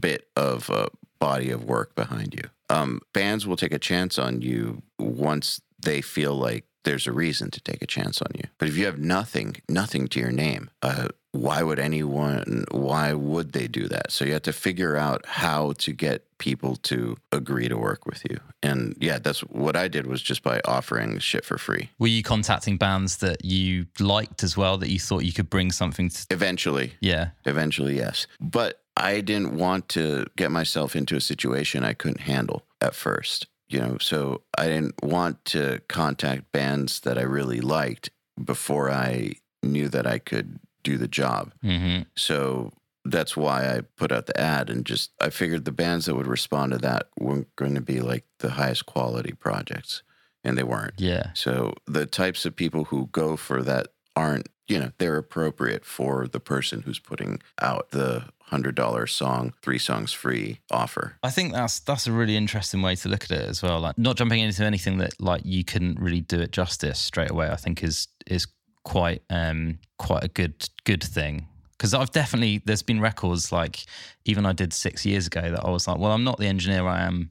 bit 0.00 0.28
of 0.34 0.70
a 0.70 0.88
body 1.20 1.50
of 1.50 1.64
work 1.64 1.94
behind 1.94 2.32
you. 2.32 2.48
Um, 2.74 3.00
bands 3.12 3.46
will 3.46 3.56
take 3.56 3.72
a 3.72 3.78
chance 3.78 4.18
on 4.18 4.42
you 4.42 4.82
once 4.98 5.60
they 5.80 6.00
feel 6.00 6.34
like 6.34 6.64
there's 6.84 7.06
a 7.06 7.12
reason 7.12 7.50
to 7.50 7.60
take 7.60 7.80
a 7.82 7.86
chance 7.86 8.20
on 8.20 8.28
you. 8.34 8.44
But 8.58 8.68
if 8.68 8.76
you 8.76 8.84
have 8.86 8.98
nothing, 8.98 9.56
nothing 9.68 10.06
to 10.08 10.20
your 10.20 10.32
name, 10.32 10.68
uh, 10.82 11.08
why 11.32 11.62
would 11.62 11.78
anyone, 11.78 12.64
why 12.70 13.12
would 13.14 13.52
they 13.52 13.66
do 13.68 13.88
that? 13.88 14.12
So 14.12 14.24
you 14.24 14.34
have 14.34 14.42
to 14.42 14.52
figure 14.52 14.94
out 14.96 15.24
how 15.26 15.72
to 15.78 15.92
get 15.92 16.26
people 16.38 16.76
to 16.76 17.16
agree 17.32 17.68
to 17.68 17.76
work 17.78 18.04
with 18.06 18.22
you. 18.30 18.38
And 18.62 18.96
yeah, 19.00 19.18
that's 19.18 19.40
what 19.40 19.76
I 19.76 19.88
did 19.88 20.06
was 20.06 20.20
just 20.22 20.42
by 20.42 20.60
offering 20.66 21.18
shit 21.20 21.44
for 21.44 21.56
free. 21.58 21.88
Were 21.98 22.06
you 22.06 22.22
contacting 22.22 22.76
bands 22.76 23.16
that 23.18 23.44
you 23.44 23.86
liked 23.98 24.42
as 24.42 24.56
well 24.56 24.76
that 24.78 24.90
you 24.90 24.98
thought 25.00 25.24
you 25.24 25.32
could 25.32 25.48
bring 25.50 25.72
something 25.72 26.10
to? 26.10 26.26
Eventually, 26.30 26.92
Yeah. 27.00 27.30
eventually, 27.46 27.96
yes. 27.96 28.26
But 28.40 28.83
I 28.96 29.20
didn't 29.20 29.56
want 29.56 29.88
to 29.90 30.26
get 30.36 30.50
myself 30.50 30.94
into 30.94 31.16
a 31.16 31.20
situation 31.20 31.84
I 31.84 31.94
couldn't 31.94 32.20
handle 32.20 32.64
at 32.80 32.94
first. 32.94 33.46
You 33.68 33.80
know, 33.80 33.98
so 33.98 34.42
I 34.56 34.66
didn't 34.66 35.02
want 35.02 35.44
to 35.46 35.80
contact 35.88 36.52
bands 36.52 37.00
that 37.00 37.18
I 37.18 37.22
really 37.22 37.60
liked 37.60 38.10
before 38.42 38.90
I 38.90 39.34
knew 39.62 39.88
that 39.88 40.06
I 40.06 40.18
could 40.18 40.60
do 40.82 40.98
the 40.98 41.08
job. 41.08 41.52
hmm 41.62 42.00
So 42.14 42.72
that's 43.04 43.36
why 43.36 43.74
I 43.74 43.80
put 43.96 44.12
out 44.12 44.26
the 44.26 44.40
ad 44.40 44.70
and 44.70 44.84
just 44.84 45.10
I 45.20 45.30
figured 45.30 45.64
the 45.64 45.72
bands 45.72 46.06
that 46.06 46.14
would 46.14 46.26
respond 46.26 46.72
to 46.72 46.78
that 46.78 47.08
weren't 47.18 47.54
going 47.56 47.74
to 47.74 47.80
be 47.80 48.00
like 48.00 48.24
the 48.38 48.50
highest 48.50 48.86
quality 48.86 49.32
projects, 49.32 50.02
and 50.42 50.56
they 50.56 50.62
weren't. 50.62 50.94
Yeah. 50.98 51.30
So 51.34 51.74
the 51.86 52.06
types 52.06 52.46
of 52.46 52.54
people 52.54 52.84
who 52.84 53.08
go 53.12 53.36
for 53.36 53.62
that 53.62 53.88
aren't, 54.14 54.48
you 54.66 54.78
know, 54.78 54.92
they're 54.98 55.16
appropriate 55.16 55.84
for 55.84 56.26
the 56.26 56.40
person 56.40 56.82
who's 56.82 56.98
putting 56.98 57.40
out 57.60 57.90
the 57.90 58.24
hundred 58.40 58.74
dollar 58.74 59.06
song, 59.06 59.52
three 59.62 59.78
songs 59.78 60.12
free 60.12 60.60
offer. 60.70 61.16
I 61.22 61.30
think 61.30 61.52
that's 61.52 61.80
that's 61.80 62.06
a 62.06 62.12
really 62.12 62.36
interesting 62.36 62.82
way 62.82 62.94
to 62.96 63.08
look 63.08 63.24
at 63.24 63.30
it 63.30 63.48
as 63.48 63.62
well. 63.62 63.80
Like 63.80 63.98
not 63.98 64.16
jumping 64.16 64.40
into 64.40 64.64
anything 64.64 64.98
that 64.98 65.20
like 65.20 65.42
you 65.44 65.64
couldn't 65.64 65.98
really 65.98 66.20
do 66.20 66.40
it 66.40 66.52
justice 66.52 66.98
straight 66.98 67.30
away. 67.30 67.48
I 67.48 67.56
think 67.56 67.82
is 67.82 68.08
is 68.26 68.46
quite 68.84 69.22
um 69.30 69.78
quite 69.98 70.24
a 70.24 70.28
good 70.28 70.68
good 70.84 71.02
thing 71.02 71.46
because 71.72 71.94
I've 71.94 72.12
definitely 72.12 72.62
there's 72.64 72.82
been 72.82 73.00
records 73.00 73.50
like 73.50 73.84
even 74.24 74.46
I 74.46 74.52
did 74.52 74.72
six 74.72 75.04
years 75.04 75.26
ago 75.26 75.40
that 75.40 75.64
I 75.64 75.70
was 75.70 75.88
like, 75.88 75.98
well, 75.98 76.12
I'm 76.12 76.24
not 76.24 76.38
the 76.38 76.46
engineer 76.46 76.86
I 76.86 77.02
am 77.02 77.30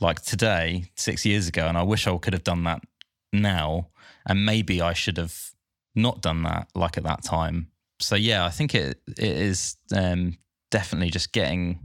like 0.00 0.22
today 0.22 0.84
six 0.94 1.24
years 1.24 1.48
ago, 1.48 1.66
and 1.66 1.76
I 1.76 1.82
wish 1.82 2.06
I 2.06 2.16
could 2.18 2.32
have 2.32 2.44
done 2.44 2.64
that 2.64 2.82
now, 3.32 3.88
and 4.26 4.44
maybe 4.44 4.80
I 4.80 4.92
should 4.92 5.16
have 5.16 5.52
not 5.94 6.22
done 6.22 6.42
that 6.44 6.68
like 6.74 6.96
at 6.96 7.04
that 7.04 7.22
time. 7.24 7.68
So 8.00 8.14
yeah, 8.14 8.44
I 8.44 8.50
think 8.50 8.74
it 8.74 9.00
it 9.08 9.18
is 9.18 9.76
um, 9.94 10.38
definitely 10.70 11.10
just 11.10 11.32
getting 11.32 11.80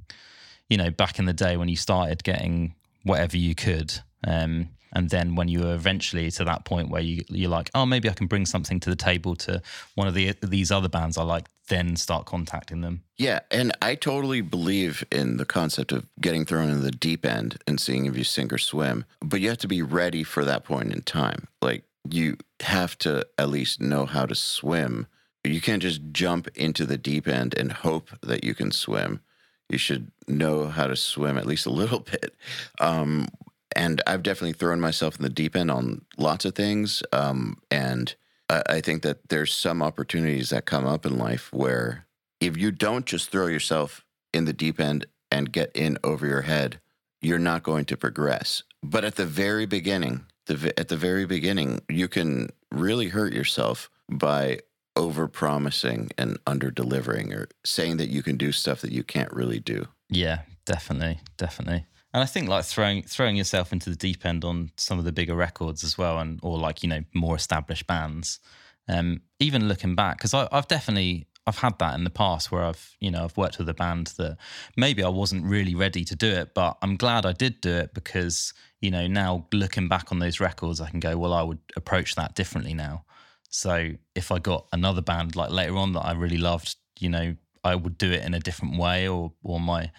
you 0.73 0.77
know, 0.77 0.89
back 0.89 1.19
in 1.19 1.25
the 1.25 1.33
day 1.33 1.55
when 1.55 1.69
you 1.69 1.75
started 1.75 2.23
getting 2.23 2.73
whatever 3.03 3.37
you 3.37 3.53
could. 3.53 3.93
Um, 4.25 4.69
and 4.91 5.09
then 5.09 5.35
when 5.35 5.47
you 5.47 5.61
were 5.61 5.75
eventually 5.75 6.31
to 6.31 6.43
that 6.45 6.65
point 6.65 6.89
where 6.89 7.01
you, 7.01 7.23
you're 7.29 7.49
like, 7.49 7.69
oh, 7.75 7.85
maybe 7.85 8.09
I 8.09 8.13
can 8.13 8.25
bring 8.25 8.47
something 8.47 8.79
to 8.79 8.89
the 8.89 8.95
table 8.95 9.35
to 9.37 9.61
one 9.93 10.07
of 10.07 10.15
the 10.15 10.33
these 10.41 10.71
other 10.71 10.89
bands 10.89 11.17
I 11.17 11.23
like, 11.23 11.47
then 11.67 11.95
start 11.95 12.25
contacting 12.25 12.81
them. 12.81 13.03
Yeah, 13.17 13.39
and 13.51 13.71
I 13.83 13.93
totally 13.93 14.41
believe 14.41 15.03
in 15.11 15.37
the 15.37 15.45
concept 15.45 15.91
of 15.91 16.07
getting 16.19 16.45
thrown 16.45 16.69
in 16.69 16.81
the 16.81 16.91
deep 16.91 17.23
end 17.23 17.57
and 17.67 17.79
seeing 17.79 18.05
if 18.05 18.17
you 18.17 18.23
sink 18.23 18.51
or 18.51 18.57
swim. 18.57 19.05
But 19.19 19.41
you 19.41 19.49
have 19.49 19.59
to 19.59 19.67
be 19.67 19.81
ready 19.83 20.23
for 20.23 20.43
that 20.45 20.63
point 20.63 20.91
in 20.91 21.01
time. 21.01 21.47
Like 21.61 21.83
you 22.09 22.37
have 22.61 22.97
to 22.99 23.25
at 23.37 23.49
least 23.49 23.81
know 23.81 24.05
how 24.05 24.25
to 24.25 24.35
swim. 24.35 25.07
You 25.43 25.61
can't 25.61 25.81
just 25.81 26.01
jump 26.11 26.47
into 26.55 26.85
the 26.85 26.97
deep 26.97 27.27
end 27.27 27.53
and 27.57 27.71
hope 27.71 28.09
that 28.21 28.43
you 28.43 28.53
can 28.53 28.71
swim. 28.71 29.21
You 29.69 29.77
should 29.77 30.11
know 30.27 30.67
how 30.67 30.87
to 30.87 30.95
swim 30.95 31.37
at 31.37 31.45
least 31.45 31.65
a 31.65 31.71
little 31.71 31.99
bit. 32.11 32.35
Um, 32.79 33.27
and 33.75 34.01
I've 34.05 34.23
definitely 34.23 34.53
thrown 34.53 34.79
myself 34.79 35.15
in 35.17 35.23
the 35.23 35.29
deep 35.29 35.55
end 35.55 35.71
on 35.71 36.05
lots 36.17 36.45
of 36.45 36.55
things. 36.55 37.01
Um, 37.11 37.57
and 37.71 38.13
I, 38.49 38.61
I 38.69 38.81
think 38.81 39.01
that 39.03 39.29
there's 39.29 39.53
some 39.53 39.81
opportunities 39.81 40.49
that 40.49 40.65
come 40.65 40.85
up 40.85 41.05
in 41.05 41.17
life 41.17 41.51
where 41.51 42.05
if 42.39 42.57
you 42.57 42.71
don't 42.71 43.05
just 43.05 43.29
throw 43.29 43.47
yourself 43.47 44.05
in 44.33 44.45
the 44.45 44.53
deep 44.53 44.79
end 44.79 45.05
and 45.31 45.51
get 45.51 45.71
in 45.73 45.97
over 46.03 46.27
your 46.27 46.41
head, 46.41 46.79
you're 47.21 47.39
not 47.39 47.63
going 47.63 47.85
to 47.85 47.97
progress. 47.97 48.63
But 48.83 49.05
at 49.05 49.15
the 49.15 49.25
very 49.25 49.65
beginning, 49.65 50.25
the, 50.45 50.73
at 50.77 50.87
the 50.87 50.97
very 50.97 51.25
beginning, 51.25 51.81
you 51.89 52.07
can 52.07 52.49
really 52.71 53.09
hurt 53.09 53.33
yourself 53.33 53.89
by 54.09 54.59
over 54.95 55.27
promising 55.27 56.11
and 56.17 56.37
under 56.45 56.69
delivering 56.69 57.33
or 57.33 57.47
saying 57.65 57.97
that 57.97 58.09
you 58.09 58.21
can 58.21 58.37
do 58.37 58.51
stuff 58.51 58.81
that 58.81 58.91
you 58.91 59.03
can't 59.03 59.31
really 59.33 59.59
do. 59.59 59.87
Yeah, 60.09 60.41
definitely, 60.65 61.19
definitely. 61.37 61.85
And 62.13 62.21
I 62.21 62.27
think 62.27 62.47
like 62.47 62.65
throwing 62.65 63.01
throwing 63.03 63.35
yourself 63.35 63.73
into 63.73 63.89
the 63.89 63.95
deep 63.95 64.25
end 64.25 64.45
on 64.45 64.71
some 64.77 64.99
of 64.99 65.05
the 65.05 65.11
bigger 65.11 65.35
records 65.35 65.83
as 65.83 65.97
well, 65.97 66.19
and 66.19 66.39
or 66.43 66.59
like 66.59 66.83
you 66.83 66.89
know 66.89 67.01
more 67.13 67.35
established 67.35 67.87
bands. 67.87 68.39
Um, 68.87 69.21
even 69.39 69.67
looking 69.67 69.95
back, 69.95 70.17
because 70.17 70.33
I've 70.33 70.67
definitely 70.67 71.25
I've 71.47 71.57
had 71.57 71.79
that 71.79 71.95
in 71.95 72.03
the 72.03 72.09
past 72.09 72.51
where 72.51 72.63
I've 72.63 72.95
you 72.99 73.09
know 73.09 73.23
I've 73.23 73.35
worked 73.35 73.57
with 73.57 73.67
a 73.67 73.73
band 73.73 74.07
that 74.17 74.37
maybe 74.77 75.03
I 75.03 75.09
wasn't 75.09 75.45
really 75.45 75.73
ready 75.73 76.03
to 76.05 76.15
do 76.15 76.27
it, 76.27 76.53
but 76.53 76.77
I'm 76.83 76.97
glad 76.97 77.25
I 77.25 77.33
did 77.33 77.61
do 77.61 77.71
it 77.71 77.95
because 77.95 78.53
you 78.83 78.91
know 78.91 79.07
now 79.07 79.47
looking 79.53 79.87
back 79.87 80.11
on 80.11 80.19
those 80.19 80.41
records, 80.41 80.81
I 80.81 80.89
can 80.89 80.99
go 80.99 81.17
well 81.17 81.33
I 81.33 81.41
would 81.41 81.59
approach 81.77 82.15
that 82.15 82.35
differently 82.35 82.73
now. 82.73 83.05
So 83.49 83.91
if 84.13 84.31
I 84.31 84.39
got 84.39 84.67
another 84.73 85.01
band 85.01 85.35
like 85.35 85.51
later 85.51 85.77
on 85.77 85.93
that 85.93 86.01
I 86.01 86.11
really 86.11 86.37
loved, 86.37 86.75
you 86.99 87.09
know, 87.09 87.35
I 87.63 87.75
would 87.75 87.97
do 87.97 88.11
it 88.11 88.25
in 88.25 88.33
a 88.33 88.39
different 88.39 88.77
way, 88.77 89.07
or 89.07 89.31
or 89.41 89.59
my 89.59 89.91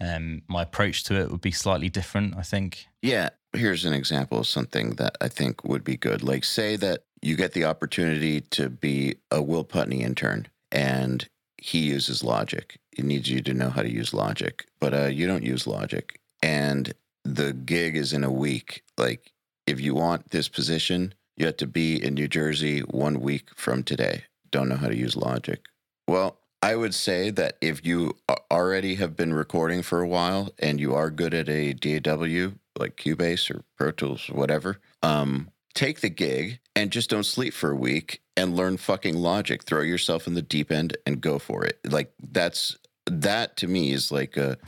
um, 0.00 0.42
my 0.48 0.62
approach 0.62 1.04
to 1.04 1.20
it 1.20 1.30
would 1.30 1.42
be 1.42 1.52
slightly 1.52 1.90
different. 1.90 2.34
I 2.36 2.42
think. 2.42 2.86
Yeah, 3.02 3.28
here's 3.52 3.84
an 3.84 3.92
example 3.92 4.38
of 4.38 4.46
something 4.46 4.90
that 4.92 5.18
I 5.20 5.28
think 5.28 5.62
would 5.64 5.84
be 5.84 5.98
good. 5.98 6.22
Like, 6.22 6.44
say 6.44 6.76
that 6.76 7.04
you 7.20 7.36
get 7.36 7.52
the 7.52 7.64
opportunity 7.64 8.40
to 8.40 8.70
be 8.70 9.16
a 9.30 9.42
Will 9.42 9.64
Putney 9.64 10.02
intern 10.02 10.48
and 10.72 11.28
he 11.58 11.80
uses 11.80 12.24
Logic. 12.24 12.78
He 12.90 13.02
needs 13.02 13.30
you 13.30 13.42
to 13.42 13.54
know 13.54 13.70
how 13.70 13.82
to 13.82 13.90
use 13.90 14.12
Logic, 14.14 14.66
but 14.80 14.94
uh, 14.94 15.06
you 15.06 15.26
don't 15.26 15.44
use 15.44 15.66
Logic. 15.66 16.18
And 16.42 16.92
the 17.24 17.52
gig 17.52 17.96
is 17.96 18.12
in 18.12 18.24
a 18.24 18.32
week. 18.32 18.82
Like, 18.96 19.32
if 19.66 19.80
you 19.80 19.94
want 19.94 20.30
this 20.30 20.48
position, 20.48 21.14
you 21.36 21.46
have 21.46 21.56
to 21.58 21.66
be 21.66 22.02
in 22.02 22.14
New 22.14 22.28
Jersey 22.28 22.80
one 22.80 23.20
week 23.20 23.48
from 23.56 23.82
today. 23.82 24.24
Don't 24.50 24.68
know 24.68 24.76
how 24.76 24.88
to 24.88 24.96
use 24.96 25.16
Logic. 25.16 25.60
Well, 26.06 26.38
I 26.62 26.76
would 26.76 26.94
say 26.94 27.30
that 27.30 27.56
if 27.60 27.84
you 27.84 28.16
already 28.50 28.94
have 28.96 29.16
been 29.16 29.34
recording 29.34 29.82
for 29.82 30.00
a 30.00 30.08
while 30.08 30.50
and 30.58 30.78
you 30.78 30.94
are 30.94 31.10
good 31.10 31.34
at 31.34 31.48
a 31.48 31.72
DAW 31.72 32.52
like 32.78 32.96
Cubase 32.96 33.50
or 33.50 33.64
Pro 33.76 33.90
Tools, 33.90 34.28
whatever, 34.28 34.78
um, 35.02 35.50
take 35.74 36.00
the 36.00 36.08
gig 36.08 36.60
and 36.76 36.90
just 36.92 37.10
don't 37.10 37.24
sleep 37.24 37.52
for 37.52 37.70
a 37.70 37.76
week 37.76 38.22
and 38.36 38.56
learn 38.56 38.76
fucking 38.76 39.16
Logic. 39.16 39.62
Throw 39.62 39.80
yourself 39.80 40.26
in 40.26 40.34
the 40.34 40.42
deep 40.42 40.70
end 40.70 40.96
and 41.06 41.20
go 41.20 41.38
for 41.38 41.64
it. 41.64 41.80
Like 41.84 42.12
that's 42.30 42.76
that 43.06 43.56
to 43.58 43.66
me 43.66 43.92
is 43.92 44.12
like 44.12 44.36
a 44.36 44.58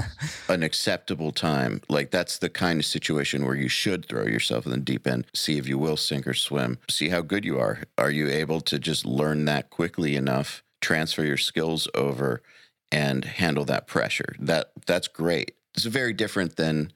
an 0.48 0.62
acceptable 0.62 1.32
time. 1.32 1.80
Like 1.88 2.10
that's 2.10 2.38
the 2.38 2.48
kind 2.48 2.80
of 2.80 2.86
situation 2.86 3.44
where 3.44 3.54
you 3.54 3.68
should 3.68 4.06
throw 4.06 4.24
yourself 4.24 4.66
in 4.66 4.72
the 4.72 4.78
deep 4.78 5.06
end, 5.06 5.26
see 5.34 5.58
if 5.58 5.68
you 5.68 5.78
will 5.78 5.96
sink 5.96 6.26
or 6.26 6.34
swim, 6.34 6.78
see 6.90 7.08
how 7.08 7.20
good 7.20 7.44
you 7.44 7.58
are. 7.58 7.84
Are 7.96 8.10
you 8.10 8.28
able 8.28 8.60
to 8.62 8.78
just 8.78 9.06
learn 9.06 9.44
that 9.44 9.70
quickly 9.70 10.16
enough, 10.16 10.62
transfer 10.80 11.24
your 11.24 11.36
skills 11.36 11.88
over 11.94 12.42
and 12.90 13.24
handle 13.24 13.64
that 13.66 13.86
pressure? 13.86 14.34
That 14.38 14.72
that's 14.86 15.08
great. 15.08 15.52
It's 15.74 15.84
very 15.84 16.12
different 16.12 16.56
than 16.56 16.92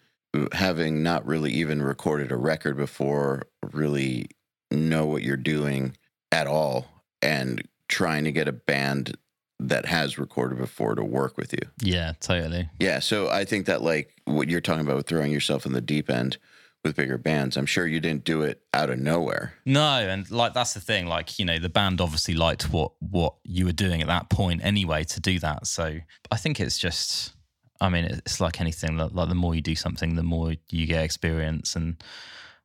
having 0.53 1.03
not 1.03 1.27
really 1.27 1.53
even 1.53 1.83
recorded 1.83 2.31
a 2.31 2.37
record 2.37 2.77
before, 2.77 3.45
really 3.73 4.29
know 4.71 5.07
what 5.07 5.23
you're 5.23 5.37
doing 5.37 5.97
at 6.31 6.47
all 6.47 6.87
and 7.23 7.67
trying 7.89 8.25
to 8.25 8.33
get 8.33 8.49
a 8.49 8.53
band 8.53 9.17
that 9.61 9.87
has 9.87 10.19
recorded 10.19 10.59
before 10.59 10.95
to 10.95 11.05
work 11.05 11.37
with 11.37 11.53
you. 11.53 11.69
Yeah, 11.81 12.13
totally. 12.21 12.69
Yeah, 12.79 13.01
so 13.01 13.29
I 13.29 13.45
think 13.45 13.67
that 13.67 13.83
like 13.83 14.15
what 14.25 14.49
you're 14.49 14.61
talking 14.61 14.83
about 14.83 14.97
with 14.97 15.07
throwing 15.07 15.33
yourself 15.33 15.67
in 15.67 15.73
the 15.73 15.81
deep 15.81 16.09
end 16.11 16.39
with 16.85 16.95
bigger 16.95 17.19
bands, 17.19 17.57
I'm 17.57 17.67
sure 17.67 17.87
you 17.87 17.99
didn't 17.99 18.25
do 18.25 18.43
it 18.43 18.63
out 18.73 18.89
of 18.89 18.99
nowhere. 18.99 19.55
No, 19.65 19.81
and 19.81 20.31
like 20.31 20.55
that's 20.55 20.75
the 20.75 20.81
thing. 20.81 21.07
Like 21.07 21.39
you 21.39 21.45
know, 21.45 21.59
the 21.59 21.69
band 21.69 22.01
obviously 22.01 22.35
liked 22.35 22.73
what 22.73 22.93
what 23.01 23.35
you 23.43 23.67
were 23.67 23.73
doing 23.73 24.01
at 24.01 24.07
that 24.07 24.31
point 24.31 24.65
anyway 24.65 25.05
to 25.05 25.21
do 25.21 25.39
that. 25.41 25.67
So 25.67 25.99
I 26.31 26.37
think 26.37 26.61
it's 26.61 26.79
just, 26.79 27.33
I 27.81 27.89
mean, 27.89 28.05
it's 28.05 28.41
like 28.41 28.61
anything. 28.61 28.97
Like 28.97 29.29
the 29.29 29.35
more 29.35 29.55
you 29.55 29.61
do 29.61 29.75
something, 29.75 30.15
the 30.15 30.23
more 30.23 30.55
you 30.71 30.87
get 30.87 31.03
experience, 31.03 31.75
and 31.75 32.03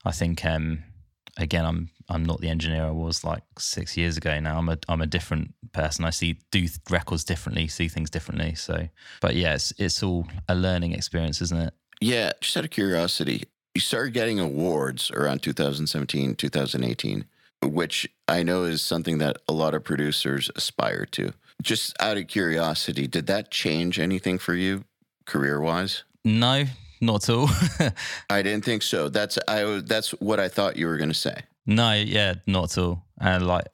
I 0.06 0.12
think 0.12 0.46
um 0.46 0.84
again, 1.38 1.66
I'm 1.66 1.90
I'm 2.10 2.26
not 2.26 2.42
the 2.42 2.50
engineer 2.50 2.86
I 2.86 2.92
was 2.92 3.24
like 3.24 3.44
six 3.58 3.98
years 3.98 4.18
ago. 4.18 4.40
Now 4.40 4.58
I'm 4.58 4.70
a 4.70 4.78
I'm 4.88 5.02
a 5.02 5.08
different 5.08 5.54
person. 5.72 6.06
I 6.06 6.10
see 6.10 6.40
do 6.52 6.68
records 6.90 7.24
differently, 7.24 7.68
see 7.68 7.88
things 7.88 8.10
differently. 8.10 8.56
So, 8.56 8.88
but 9.22 9.36
yeah, 9.36 9.56
it's 9.56 9.74
it's 9.78 10.04
all 10.04 10.28
a 10.48 10.56
learning 10.56 10.94
experience, 10.94 11.42
isn't 11.42 11.60
it? 11.60 11.74
Yeah. 12.02 12.32
Just 12.42 12.58
out 12.58 12.66
of 12.66 12.72
curiosity, 12.72 13.44
you 13.74 13.82
started 13.82 14.14
getting 14.14 14.40
awards 14.40 15.10
around 15.12 15.42
2017, 15.42 16.36
2018, 16.36 17.26
which 17.64 18.08
I 18.28 18.44
know 18.44 18.64
is 18.64 18.82
something 18.82 19.18
that 19.20 19.38
a 19.48 19.54
lot 19.54 19.74
of 19.74 19.84
producers 19.84 20.52
aspire 20.56 21.06
to. 21.12 21.34
Just 21.62 21.96
out 22.02 22.18
of 22.18 22.28
curiosity, 22.28 23.08
did 23.08 23.28
that 23.28 23.52
change 23.52 24.00
anything 24.00 24.38
for 24.38 24.54
you 24.54 24.84
career 25.26 25.62
wise? 25.62 26.04
No, 26.26 26.66
not 27.04 27.28
at 27.28 27.36
all. 27.36 27.50
I 28.30 28.42
didn't 28.42 28.66
think 28.66 28.82
so. 28.82 29.10
That's 29.10 29.38
I. 29.48 29.82
That's 29.86 30.12
what 30.12 30.40
I 30.40 30.48
thought 30.48 30.78
you 30.78 30.88
were 30.88 30.98
going 30.98 31.10
to 31.10 31.16
say. 31.16 31.44
No, 31.66 31.94
yeah, 31.94 32.36
not 32.48 32.72
at 32.72 32.82
all. 32.82 33.04
And 33.20 33.46
like, 33.48 33.66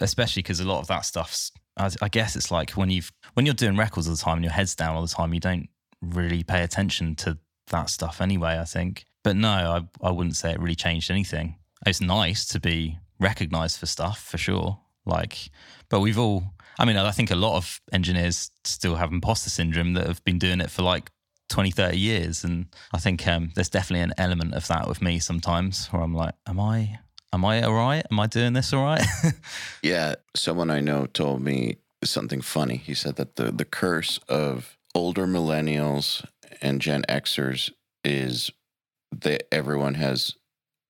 especially 0.00 0.42
because 0.42 0.60
a 0.60 0.66
lot 0.66 0.80
of 0.80 0.88
that 0.88 1.04
stuff's. 1.04 1.52
I, 1.76 1.90
I 2.02 2.08
guess 2.08 2.36
it's 2.36 2.50
like 2.50 2.70
when 2.72 2.90
you've 2.90 3.12
when 3.34 3.46
you're 3.46 3.54
doing 3.54 3.76
records 3.76 4.06
all 4.08 4.14
the 4.14 4.20
time 4.20 4.36
and 4.36 4.44
your 4.44 4.52
head's 4.52 4.74
down 4.74 4.96
all 4.96 5.02
the 5.02 5.08
time, 5.08 5.32
you 5.32 5.40
don't 5.40 5.68
really 6.00 6.42
pay 6.42 6.62
attention 6.62 7.14
to 7.16 7.38
that 7.68 7.88
stuff 7.88 8.20
anyway. 8.20 8.58
I 8.58 8.64
think, 8.64 9.04
but 9.22 9.36
no, 9.36 9.48
I 9.48 10.06
I 10.06 10.10
wouldn't 10.10 10.36
say 10.36 10.52
it 10.52 10.60
really 10.60 10.74
changed 10.74 11.10
anything. 11.10 11.56
It's 11.86 12.00
nice 12.00 12.44
to 12.46 12.60
be 12.60 12.98
recognized 13.18 13.78
for 13.78 13.86
stuff 13.86 14.22
for 14.22 14.38
sure. 14.38 14.78
Like, 15.06 15.50
but 15.88 16.00
we've 16.00 16.18
all. 16.18 16.44
I 16.78 16.84
mean, 16.86 16.96
I 16.96 17.10
think 17.10 17.30
a 17.30 17.36
lot 17.36 17.56
of 17.56 17.80
engineers 17.92 18.50
still 18.64 18.96
have 18.96 19.12
imposter 19.12 19.50
syndrome 19.50 19.92
that 19.92 20.06
have 20.06 20.24
been 20.24 20.38
doing 20.38 20.60
it 20.60 20.70
for 20.70 20.82
like 20.82 21.10
20, 21.52 21.70
30 21.70 21.98
years. 21.98 22.44
And 22.44 22.66
I 22.92 22.98
think 22.98 23.26
um, 23.28 23.52
there's 23.54 23.68
definitely 23.68 24.02
an 24.02 24.14
element 24.16 24.54
of 24.54 24.66
that 24.68 24.88
with 24.88 25.02
me 25.02 25.18
sometimes 25.18 25.86
where 25.88 26.02
I'm 26.02 26.14
like, 26.14 26.34
am 26.46 26.58
I, 26.58 26.98
am 27.32 27.44
I 27.44 27.62
all 27.62 27.74
right? 27.74 28.04
Am 28.10 28.18
I 28.18 28.26
doing 28.26 28.54
this 28.54 28.72
all 28.72 28.82
right? 28.84 29.04
yeah. 29.82 30.14
Someone 30.34 30.70
I 30.70 30.80
know 30.80 31.06
told 31.06 31.42
me 31.42 31.76
something 32.02 32.40
funny. 32.40 32.76
He 32.76 32.94
said 32.94 33.16
that 33.16 33.36
the, 33.36 33.52
the 33.52 33.66
curse 33.66 34.18
of 34.28 34.78
older 34.94 35.26
millennials 35.26 36.24
and 36.62 36.80
Gen 36.80 37.04
Xers 37.08 37.70
is 38.02 38.50
that 39.12 39.52
everyone 39.52 39.94
has 39.94 40.34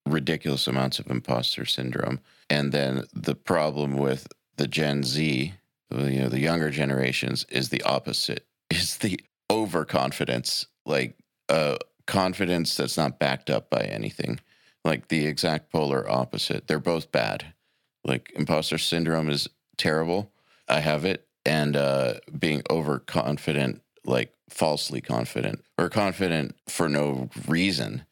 ridiculous 0.07 0.69
amounts 0.69 1.01
of 1.01 1.11
imposter 1.11 1.65
syndrome. 1.65 2.21
And 2.49 2.71
then 2.71 3.05
the 3.13 3.35
problem 3.35 3.97
with 3.97 4.29
the 4.57 4.69
Gen 4.69 5.03
Z, 5.03 5.55
you 5.91 6.21
know, 6.21 6.29
the 6.29 6.41
younger 6.41 6.71
generations 6.71 7.47
is 7.49 7.71
the 7.71 7.83
opposite. 7.83 8.47
Is 8.73 8.97
the 8.97 9.21
overconfidence, 9.53 10.67
like 10.87 11.17
uh, 11.49 11.77
confidence 12.07 12.75
that's 12.75 12.97
not 12.97 13.19
backed 13.19 13.51
up 13.51 13.69
by 13.69 13.83
anything, 13.83 14.41
like 14.85 15.09
the 15.09 15.27
exact 15.27 15.71
polar 15.71 16.09
opposite. 16.11 16.67
They're 16.67 16.81
both 16.81 17.13
bad. 17.13 17.53
Like 18.05 18.33
imposter 18.35 18.79
syndrome 18.79 19.29
is 19.31 19.49
terrible. 19.77 20.33
I 20.69 20.81
have 20.81 21.05
it, 21.05 21.27
and 21.45 21.77
uh, 21.77 22.15
being 22.37 22.63
overconfident, 22.71 23.83
like 24.05 24.33
falsely 24.49 25.01
confident 25.01 25.63
or 25.79 25.89
confident 25.89 26.57
for 26.69 26.89
no 26.89 27.29
reason, 27.47 28.05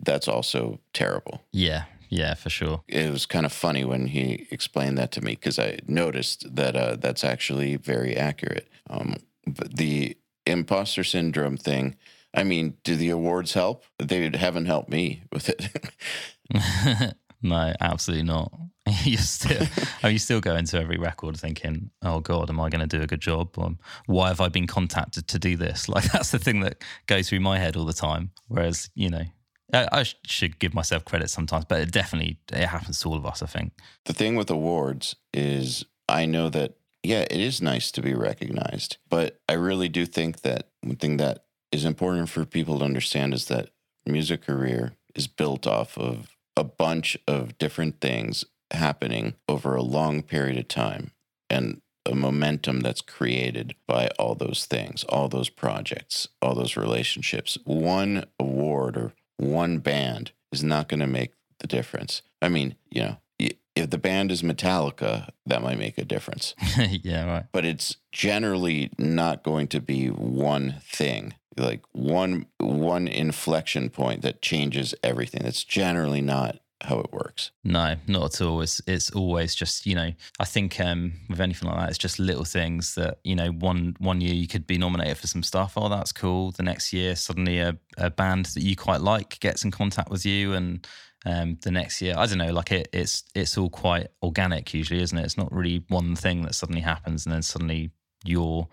that's 0.00 0.28
also 0.28 0.80
terrible. 0.92 1.42
Yeah, 1.52 1.84
yeah, 2.08 2.34
for 2.34 2.50
sure. 2.50 2.82
It 2.88 3.10
was 3.10 3.26
kind 3.26 3.46
of 3.46 3.52
funny 3.52 3.84
when 3.84 4.06
he 4.08 4.46
explained 4.50 4.98
that 4.98 5.12
to 5.12 5.20
me 5.20 5.32
because 5.32 5.58
I 5.58 5.78
noticed 5.86 6.56
that 6.56 6.74
uh, 6.74 6.96
that's 6.96 7.22
actually 7.22 7.76
very 7.76 8.16
accurate. 8.16 8.68
Um, 8.88 9.16
but 9.46 9.76
the 9.76 10.16
imposter 10.46 11.04
syndrome 11.04 11.56
thing. 11.56 11.96
I 12.34 12.44
mean, 12.44 12.76
do 12.84 12.96
the 12.96 13.10
awards 13.10 13.54
help? 13.54 13.84
They 13.98 14.30
haven't 14.34 14.66
helped 14.66 14.90
me 14.90 15.22
with 15.32 15.48
it. 15.48 17.14
no, 17.42 17.72
absolutely 17.80 18.24
not. 18.24 18.52
you 19.04 19.16
still, 19.16 19.66
are 20.04 20.10
you 20.10 20.18
still 20.18 20.40
going 20.40 20.64
to 20.66 20.80
every 20.80 20.96
record 20.96 21.36
thinking, 21.36 21.90
"Oh 22.02 22.20
God, 22.20 22.50
am 22.50 22.60
I 22.60 22.68
going 22.68 22.86
to 22.86 22.96
do 22.96 23.02
a 23.02 23.06
good 23.06 23.20
job? 23.20 23.58
Or, 23.58 23.74
why 24.06 24.28
have 24.28 24.40
I 24.40 24.48
been 24.48 24.66
contacted 24.66 25.26
to 25.28 25.38
do 25.38 25.56
this?" 25.56 25.88
Like 25.96 26.12
that's 26.12 26.30
the 26.30 26.38
thing 26.38 26.60
that 26.60 26.84
goes 27.06 27.28
through 27.28 27.40
my 27.40 27.58
head 27.58 27.76
all 27.76 27.84
the 27.84 27.92
time. 27.92 28.30
Whereas, 28.48 28.90
you 28.94 29.10
know, 29.10 29.24
I, 29.72 29.88
I 29.90 30.04
should 30.24 30.58
give 30.58 30.72
myself 30.72 31.04
credit 31.04 31.30
sometimes, 31.30 31.64
but 31.64 31.80
it 31.80 31.90
definitely 31.90 32.38
it 32.52 32.66
happens 32.66 33.00
to 33.00 33.08
all 33.08 33.16
of 33.16 33.26
us. 33.26 33.42
I 33.42 33.46
think 33.46 33.72
the 34.04 34.12
thing 34.12 34.36
with 34.36 34.50
awards 34.50 35.16
is 35.32 35.84
I 36.08 36.26
know 36.26 36.48
that 36.50 36.76
yeah, 37.06 37.20
it 37.30 37.40
is 37.40 37.62
nice 37.62 37.92
to 37.92 38.02
be 38.02 38.14
recognized. 38.14 38.96
But 39.08 39.38
I 39.48 39.52
really 39.52 39.88
do 39.88 40.06
think 40.06 40.42
that 40.42 40.68
one 40.82 40.96
thing 40.96 41.18
that 41.18 41.44
is 41.70 41.84
important 41.84 42.28
for 42.28 42.44
people 42.44 42.80
to 42.80 42.84
understand 42.84 43.32
is 43.32 43.46
that 43.46 43.70
music 44.04 44.42
career 44.42 44.94
is 45.14 45.28
built 45.28 45.68
off 45.68 45.96
of 45.96 46.36
a 46.56 46.64
bunch 46.64 47.16
of 47.28 47.56
different 47.58 48.00
things 48.00 48.44
happening 48.72 49.34
over 49.48 49.76
a 49.76 49.82
long 49.82 50.22
period 50.22 50.58
of 50.58 50.66
time 50.66 51.12
and 51.48 51.80
a 52.04 52.14
momentum 52.14 52.80
that's 52.80 53.02
created 53.02 53.76
by 53.86 54.08
all 54.18 54.34
those 54.34 54.66
things, 54.66 55.04
all 55.04 55.28
those 55.28 55.48
projects, 55.48 56.28
all 56.42 56.54
those 56.54 56.76
relationships. 56.76 57.56
One 57.64 58.24
award 58.40 58.96
or 58.96 59.12
one 59.36 59.78
band 59.78 60.32
is 60.50 60.64
not 60.64 60.88
going 60.88 61.00
to 61.00 61.06
make 61.06 61.32
the 61.60 61.68
difference. 61.68 62.22
I 62.42 62.48
mean, 62.48 62.74
you 62.90 63.02
know, 63.02 63.16
if 63.38 63.90
the 63.90 63.98
band 63.98 64.32
is 64.32 64.42
Metallica, 64.42 65.28
that 65.44 65.62
might 65.62 65.78
make 65.78 65.98
a 65.98 66.04
difference. 66.04 66.54
yeah, 67.02 67.26
right. 67.26 67.44
But 67.52 67.64
it's 67.64 67.96
generally 68.10 68.90
not 68.98 69.44
going 69.44 69.68
to 69.68 69.80
be 69.80 70.08
one 70.08 70.76
thing, 70.82 71.34
like 71.56 71.82
one 71.92 72.46
one 72.58 73.06
inflection 73.06 73.90
point 73.90 74.22
that 74.22 74.42
changes 74.42 74.94
everything. 75.02 75.42
That's 75.44 75.64
generally 75.64 76.22
not 76.22 76.58
how 76.82 77.00
it 77.00 77.12
works. 77.12 77.50
No, 77.64 77.96
not 78.06 78.34
at 78.34 78.40
all. 78.40 78.60
It's 78.60 78.80
it's 78.86 79.10
always 79.10 79.54
just 79.54 79.86
you 79.86 79.94
know. 79.94 80.12
I 80.38 80.44
think 80.44 80.80
um, 80.80 81.12
with 81.28 81.40
anything 81.40 81.68
like 81.68 81.78
that, 81.78 81.88
it's 81.90 81.98
just 81.98 82.18
little 82.18 82.44
things 82.44 82.94
that 82.94 83.18
you 83.24 83.34
know. 83.34 83.48
One 83.48 83.94
one 83.98 84.20
year 84.20 84.34
you 84.34 84.48
could 84.48 84.66
be 84.66 84.78
nominated 84.78 85.18
for 85.18 85.26
some 85.26 85.42
stuff. 85.42 85.74
Oh, 85.76 85.88
that's 85.88 86.12
cool. 86.12 86.52
The 86.52 86.62
next 86.62 86.92
year, 86.92 87.16
suddenly 87.16 87.58
a, 87.58 87.76
a 87.98 88.10
band 88.10 88.46
that 88.46 88.62
you 88.62 88.76
quite 88.76 89.00
like 89.00 89.38
gets 89.40 89.64
in 89.64 89.70
contact 89.70 90.10
with 90.10 90.24
you, 90.24 90.52
and 90.54 90.86
um, 91.26 91.58
the 91.62 91.72
next 91.72 92.00
year. 92.00 92.14
I 92.16 92.24
don't 92.26 92.38
know, 92.38 92.52
like 92.52 92.72
it, 92.72 92.88
it's 92.92 93.24
it's 93.34 93.58
all 93.58 93.68
quite 93.68 94.06
organic 94.22 94.72
usually, 94.72 95.02
isn't 95.02 95.18
it? 95.18 95.24
It's 95.24 95.36
not 95.36 95.52
really 95.52 95.84
one 95.88 96.14
thing 96.16 96.42
that 96.42 96.54
suddenly 96.54 96.80
happens 96.80 97.26
and 97.26 97.34
then 97.34 97.42
suddenly 97.42 97.90
your 98.24 98.68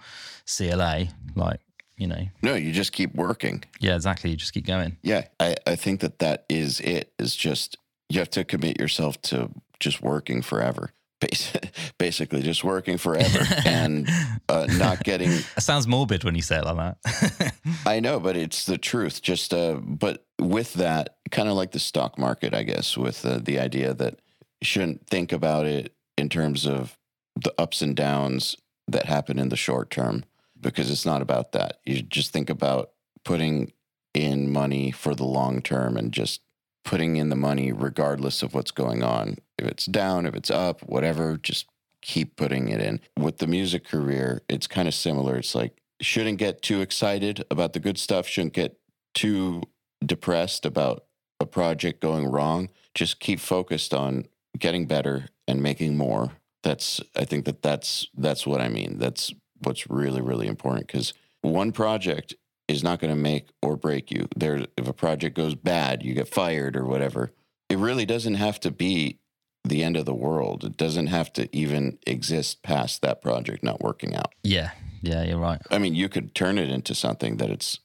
CLA, 0.45 1.07
like 1.35 1.59
you 1.97 2.07
know. 2.07 2.27
No, 2.41 2.53
you 2.53 2.71
just 2.71 2.93
keep 2.93 3.13
working. 3.15 3.63
Yeah, 3.79 3.95
exactly. 3.95 4.29
You 4.29 4.37
just 4.37 4.53
keep 4.53 4.67
going. 4.67 4.97
Yeah, 5.01 5.25
I 5.39 5.55
I 5.65 5.75
think 5.75 5.99
that 6.01 6.19
that 6.19 6.45
is 6.47 6.79
it. 6.79 7.11
Is 7.17 7.35
just 7.35 7.77
you 8.07 8.19
have 8.19 8.29
to 8.31 8.43
commit 8.43 8.79
yourself 8.79 9.19
to 9.23 9.49
just 9.79 10.01
working 10.01 10.43
forever. 10.43 10.91
Basically, 11.97 12.41
just 12.41 12.63
working 12.63 12.97
forever 12.97 13.45
and 13.65 14.09
uh, 14.49 14.67
not 14.77 15.03
getting. 15.03 15.31
It 15.57 15.61
sounds 15.61 15.87
morbid 15.87 16.23
when 16.23 16.35
you 16.35 16.41
say 16.41 16.57
it 16.57 16.65
like 16.65 16.95
that. 17.03 17.53
I 17.85 17.99
know, 17.99 18.19
but 18.19 18.35
it's 18.35 18.65
the 18.65 18.77
truth. 18.77 19.21
Just, 19.21 19.53
uh, 19.53 19.75
but 19.75 20.25
with 20.39 20.73
that, 20.73 21.17
kind 21.31 21.47
of 21.47 21.55
like 21.55 21.71
the 21.71 21.79
stock 21.79 22.17
market, 22.17 22.53
I 22.53 22.63
guess, 22.63 22.97
with 22.97 23.25
uh, 23.25 23.39
the 23.41 23.59
idea 23.59 23.93
that 23.93 24.19
you 24.59 24.65
shouldn't 24.65 25.07
think 25.07 25.31
about 25.31 25.65
it 25.65 25.93
in 26.17 26.29
terms 26.29 26.65
of 26.65 26.97
the 27.35 27.53
ups 27.57 27.81
and 27.81 27.95
downs 27.95 28.57
that 28.87 29.05
happen 29.05 29.39
in 29.39 29.49
the 29.49 29.55
short 29.55 29.89
term, 29.89 30.25
because 30.59 30.91
it's 30.91 31.05
not 31.05 31.21
about 31.21 31.53
that. 31.53 31.79
You 31.85 32.01
just 32.01 32.31
think 32.31 32.49
about 32.49 32.91
putting 33.23 33.71
in 34.13 34.51
money 34.51 34.91
for 34.91 35.15
the 35.15 35.23
long 35.23 35.61
term 35.61 35.97
and 35.97 36.11
just 36.11 36.41
putting 36.83 37.15
in 37.15 37.29
the 37.29 37.35
money 37.35 37.71
regardless 37.71 38.43
of 38.43 38.53
what's 38.53 38.71
going 38.71 39.03
on. 39.03 39.37
If 39.57 39.67
it's 39.67 39.85
down, 39.85 40.25
if 40.25 40.35
it's 40.35 40.51
up, 40.51 40.81
whatever, 40.81 41.37
just 41.37 41.67
keep 42.01 42.35
putting 42.35 42.67
it 42.67 42.81
in. 42.81 42.99
With 43.17 43.37
the 43.37 43.47
music 43.47 43.85
career, 43.85 44.41
it's 44.49 44.67
kind 44.67 44.87
of 44.87 44.93
similar. 44.93 45.37
It's 45.37 45.55
like 45.55 45.77
shouldn't 46.01 46.37
get 46.37 46.61
too 46.61 46.81
excited 46.81 47.45
about 47.49 47.73
the 47.73 47.79
good 47.79 47.97
stuff, 47.97 48.27
shouldn't 48.27 48.53
get 48.53 48.77
too 49.13 49.63
depressed 50.05 50.65
about 50.65 51.05
a 51.39 51.45
project 51.45 52.01
going 52.01 52.25
wrong. 52.25 52.69
Just 52.93 53.19
keep 53.19 53.39
focused 53.39 53.93
on 53.93 54.27
getting 54.57 54.85
better 54.85 55.29
and 55.47 55.63
making 55.63 55.97
more. 55.97 56.33
That's 56.61 57.01
I 57.15 57.25
think 57.25 57.45
that 57.45 57.61
that's 57.61 58.07
that's 58.15 58.45
what 58.45 58.61
I 58.61 58.67
mean. 58.69 58.97
That's 58.97 59.33
what's 59.61 59.89
really 59.89 60.21
really 60.21 60.47
important 60.47 60.87
cuz 60.87 61.13
one 61.41 61.71
project 61.71 62.35
is 62.67 62.83
not 62.83 62.99
going 62.99 63.13
to 63.13 63.19
make 63.19 63.49
or 63.61 63.75
break 63.75 64.11
you. 64.11 64.27
There 64.35 64.65
if 64.77 64.87
a 64.87 64.93
project 64.93 65.35
goes 65.35 65.55
bad, 65.55 66.03
you 66.03 66.13
get 66.13 66.27
fired 66.27 66.75
or 66.75 66.85
whatever. 66.85 67.31
It 67.69 67.77
really 67.77 68.05
doesn't 68.05 68.35
have 68.35 68.59
to 68.61 68.71
be 68.71 69.19
the 69.63 69.83
end 69.83 69.97
of 69.97 70.05
the 70.05 70.13
world. 70.13 70.63
It 70.63 70.77
doesn't 70.77 71.07
have 71.07 71.31
to 71.33 71.53
even 71.55 71.97
exist 72.05 72.63
past 72.63 73.01
that 73.01 73.21
project 73.21 73.63
not 73.63 73.81
working 73.81 74.15
out. 74.15 74.33
Yeah, 74.43 74.71
yeah, 75.01 75.23
you're 75.23 75.39
right. 75.39 75.61
I 75.71 75.77
mean, 75.77 75.95
you 75.95 76.09
could 76.09 76.35
turn 76.35 76.57
it 76.57 76.69
into 76.69 76.93
something 76.93 77.37
that 77.37 77.49
it's 77.49 77.79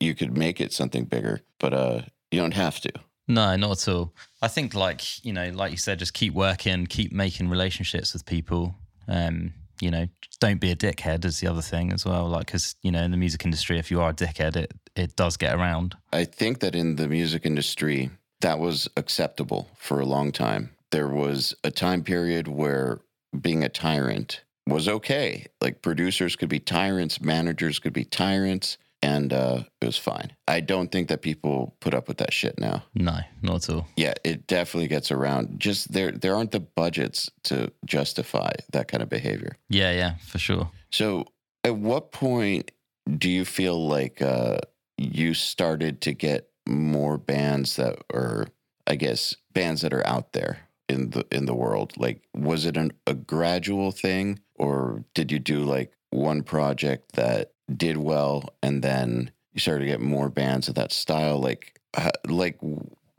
you 0.00 0.14
could 0.14 0.36
make 0.36 0.60
it 0.60 0.72
something 0.72 1.04
bigger, 1.04 1.42
but 1.58 1.74
uh 1.74 2.02
you 2.30 2.40
don't 2.40 2.54
have 2.54 2.80
to. 2.80 2.92
No, 3.26 3.54
not 3.56 3.70
at 3.70 3.88
all. 3.88 4.12
I 4.42 4.48
think, 4.48 4.74
like 4.74 5.24
you 5.24 5.32
know, 5.32 5.50
like 5.50 5.70
you 5.70 5.76
said, 5.76 5.98
just 5.98 6.14
keep 6.14 6.34
working, 6.34 6.86
keep 6.86 7.12
making 7.12 7.48
relationships 7.48 8.12
with 8.12 8.26
people. 8.26 8.74
Um, 9.08 9.54
you 9.80 9.90
know, 9.90 10.06
don't 10.40 10.60
be 10.60 10.70
a 10.70 10.76
dickhead 10.76 11.24
is 11.24 11.40
the 11.40 11.46
other 11.46 11.62
thing 11.62 11.92
as 11.92 12.04
well. 12.04 12.28
Like, 12.28 12.46
because 12.46 12.76
you 12.82 12.90
know, 12.90 13.02
in 13.02 13.10
the 13.10 13.16
music 13.16 13.44
industry, 13.44 13.78
if 13.78 13.90
you 13.90 14.00
are 14.00 14.10
a 14.10 14.14
dickhead, 14.14 14.56
it 14.56 14.72
it 14.96 15.16
does 15.16 15.36
get 15.36 15.54
around. 15.54 15.96
I 16.12 16.24
think 16.24 16.60
that 16.60 16.74
in 16.74 16.96
the 16.96 17.08
music 17.08 17.44
industry, 17.44 18.10
that 18.40 18.58
was 18.58 18.88
acceptable 18.96 19.68
for 19.76 20.00
a 20.00 20.06
long 20.06 20.32
time. 20.32 20.70
There 20.90 21.08
was 21.08 21.54
a 21.64 21.70
time 21.70 22.04
period 22.04 22.46
where 22.46 23.00
being 23.40 23.64
a 23.64 23.68
tyrant 23.68 24.42
was 24.66 24.88
okay. 24.88 25.46
Like 25.60 25.82
producers 25.82 26.36
could 26.36 26.48
be 26.48 26.60
tyrants, 26.60 27.20
managers 27.20 27.78
could 27.78 27.92
be 27.92 28.04
tyrants, 28.04 28.78
and 29.04 29.34
uh, 29.34 29.62
it 29.82 29.84
was 29.84 29.98
fine. 29.98 30.34
I 30.48 30.60
don't 30.60 30.90
think 30.90 31.08
that 31.08 31.20
people 31.20 31.76
put 31.80 31.92
up 31.92 32.08
with 32.08 32.16
that 32.18 32.32
shit 32.32 32.58
now. 32.58 32.84
No, 32.94 33.18
not 33.42 33.68
at 33.68 33.74
all. 33.74 33.86
Yeah, 33.96 34.14
it 34.24 34.46
definitely 34.46 34.88
gets 34.88 35.10
around. 35.10 35.60
Just 35.60 35.92
there, 35.92 36.10
there 36.10 36.34
aren't 36.34 36.52
the 36.52 36.60
budgets 36.60 37.30
to 37.44 37.70
justify 37.84 38.52
that 38.72 38.88
kind 38.88 39.02
of 39.02 39.10
behavior. 39.10 39.58
Yeah, 39.68 39.92
yeah, 39.92 40.14
for 40.26 40.38
sure. 40.38 40.70
So, 40.90 41.26
at 41.64 41.76
what 41.76 42.12
point 42.12 42.70
do 43.18 43.28
you 43.28 43.44
feel 43.44 43.86
like 43.86 44.22
uh, 44.22 44.58
you 44.96 45.34
started 45.34 46.00
to 46.02 46.14
get 46.14 46.48
more 46.66 47.18
bands 47.18 47.76
that 47.76 47.98
are, 48.12 48.46
I 48.86 48.96
guess, 48.96 49.36
bands 49.52 49.82
that 49.82 49.92
are 49.92 50.06
out 50.06 50.32
there 50.32 50.60
in 50.88 51.10
the 51.10 51.26
in 51.30 51.44
the 51.44 51.54
world? 51.54 51.92
Like, 51.98 52.22
was 52.34 52.64
it 52.64 52.78
an, 52.78 52.92
a 53.06 53.12
gradual 53.12 53.92
thing, 53.92 54.40
or 54.54 55.04
did 55.12 55.30
you 55.30 55.40
do 55.40 55.62
like 55.62 55.92
one 56.08 56.42
project 56.42 57.12
that 57.16 57.50
did 57.74 57.96
well, 57.96 58.54
and 58.62 58.82
then 58.82 59.30
you 59.52 59.60
started 59.60 59.80
to 59.80 59.90
get 59.90 60.00
more 60.00 60.28
bands 60.28 60.68
of 60.68 60.74
that 60.74 60.92
style? 60.92 61.38
Like, 61.38 61.80
like 62.26 62.58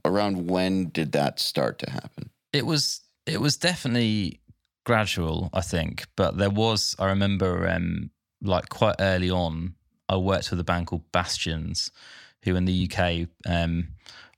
around 0.03 0.47
when 0.47 0.89
did 0.89 1.11
that 1.13 1.39
start 1.39 1.79
to 1.79 1.89
happen? 1.89 2.29
It 2.53 2.65
was 2.65 3.01
it 3.25 3.41
was 3.41 3.57
definitely 3.57 4.39
gradual, 4.85 5.49
I 5.53 5.61
think, 5.61 6.05
but 6.15 6.37
there 6.37 6.49
was 6.49 6.95
I 6.99 7.07
remember 7.07 7.67
um 7.67 8.11
like 8.41 8.69
quite 8.69 8.95
early 8.99 9.29
on 9.29 9.75
I 10.07 10.17
worked 10.17 10.51
with 10.51 10.59
a 10.59 10.63
band 10.63 10.87
called 10.87 11.11
Bastions 11.11 11.91
who 12.43 12.55
in 12.55 12.65
the 12.65 12.89
UK 12.89 13.27
um 13.47 13.89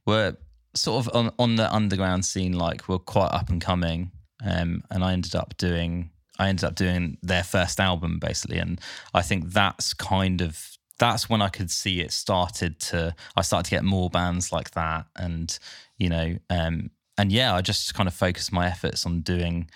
were 0.06 0.38
sort 0.74 1.06
of 1.06 1.16
on, 1.16 1.34
on 1.38 1.56
the 1.56 1.74
underground 1.74 2.24
scene 2.24 2.54
like 2.54 2.88
were 2.88 3.00
quite 3.00 3.32
up 3.34 3.50
and 3.50 3.60
coming 3.62 4.12
um 4.46 4.84
and 4.90 5.04
I 5.04 5.14
ended 5.14 5.36
up 5.36 5.58
doing 5.58 6.12
I 6.40 6.50
ended 6.50 6.66
up 6.66 6.76
doing 6.76 7.18
their 7.22 7.44
first 7.44 7.80
album 7.80 8.20
basically. 8.20 8.58
And 8.58 8.80
I 9.14 9.22
think 9.22 9.52
that's 9.52 9.94
kind 9.94 10.42
of 10.42 10.78
that's 11.00 11.30
when 11.30 11.42
I 11.42 11.50
could 11.50 11.70
see 11.70 12.02
it 12.02 12.12
started 12.12 12.80
to 12.80 13.16
I 13.36 13.42
started 13.42 13.66
to 13.70 13.76
get 13.76 13.84
more 13.84 14.10
bands 14.10 14.52
like 14.52 14.72
that. 14.72 15.06
And 15.16 15.58
you 15.98 16.10
know 16.10 16.38
um 16.50 16.92
and 17.18 17.32
yeah 17.32 17.56
I 17.56 17.62
just 17.62 17.94
kind 17.94 18.08
of 18.08 18.14
focused 18.14 18.52
my 18.52 18.68
efforts 18.68 19.06
on 19.06 19.22
doing 19.22 19.70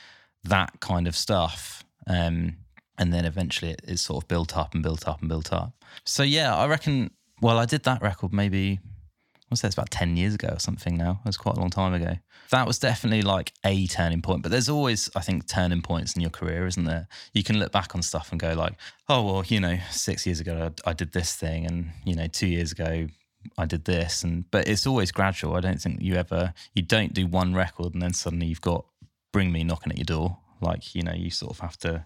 that 0.43 0.79
kind 0.79 1.07
of 1.07 1.15
stuff. 1.15 1.83
Um 2.07 2.57
and 2.97 3.13
then 3.13 3.25
eventually 3.25 3.71
it, 3.71 3.81
it 3.87 3.97
sort 3.97 4.23
of 4.23 4.27
built 4.27 4.55
up 4.57 4.73
and 4.73 4.83
built 4.83 5.07
up 5.07 5.21
and 5.21 5.29
built 5.29 5.51
up. 5.51 5.73
So 6.05 6.23
yeah 6.23 6.55
I 6.55 6.67
reckon 6.67 7.11
well 7.41 7.57
I 7.57 7.65
did 7.65 7.83
that 7.83 8.01
record 8.01 8.33
maybe 8.33 8.79
I 9.51 9.55
say 9.55 9.67
it's 9.67 9.75
about 9.75 9.91
10 9.91 10.15
years 10.15 10.35
ago 10.35 10.49
or 10.53 10.59
something 10.59 10.95
now. 10.95 11.19
It 11.25 11.27
was 11.27 11.37
quite 11.37 11.57
a 11.57 11.59
long 11.59 11.69
time 11.69 11.93
ago. 11.93 12.15
That 12.51 12.67
was 12.67 12.79
definitely 12.79 13.21
like 13.21 13.53
a 13.65 13.85
turning 13.87 14.21
point. 14.21 14.43
But 14.43 14.51
there's 14.51 14.69
always, 14.69 15.09
I 15.15 15.21
think, 15.21 15.47
turning 15.47 15.81
points 15.81 16.15
in 16.15 16.21
your 16.21 16.31
career, 16.31 16.67
isn't 16.67 16.83
there? 16.85 17.07
You 17.33 17.43
can 17.43 17.59
look 17.59 17.71
back 17.71 17.93
on 17.95 18.01
stuff 18.01 18.31
and 18.31 18.39
go 18.39 18.53
like, 18.53 18.73
oh, 19.09 19.23
well, 19.23 19.43
you 19.45 19.59
know, 19.59 19.77
six 19.91 20.25
years 20.25 20.39
ago 20.39 20.71
I, 20.85 20.89
I 20.91 20.93
did 20.93 21.11
this 21.11 21.35
thing. 21.35 21.65
And, 21.65 21.91
you 22.05 22.15
know, 22.15 22.27
two 22.27 22.47
years 22.47 22.71
ago 22.71 23.07
I 23.57 23.65
did 23.65 23.85
this. 23.85 24.23
And, 24.23 24.49
but 24.51 24.67
it's 24.67 24.87
always 24.87 25.11
gradual. 25.11 25.55
I 25.55 25.59
don't 25.59 25.81
think 25.81 26.01
you 26.01 26.15
ever, 26.15 26.53
you 26.73 26.81
don't 26.81 27.13
do 27.13 27.27
one 27.27 27.53
record 27.53 27.93
and 27.93 28.01
then 28.01 28.13
suddenly 28.13 28.47
you've 28.47 28.61
got 28.61 28.85
Bring 29.33 29.51
Me 29.51 29.63
knocking 29.63 29.91
at 29.91 29.97
your 29.97 30.05
door. 30.05 30.37
Like, 30.61 30.95
you 30.95 31.03
know, 31.03 31.13
you 31.13 31.29
sort 31.29 31.51
of 31.51 31.59
have 31.59 31.77
to, 31.79 32.05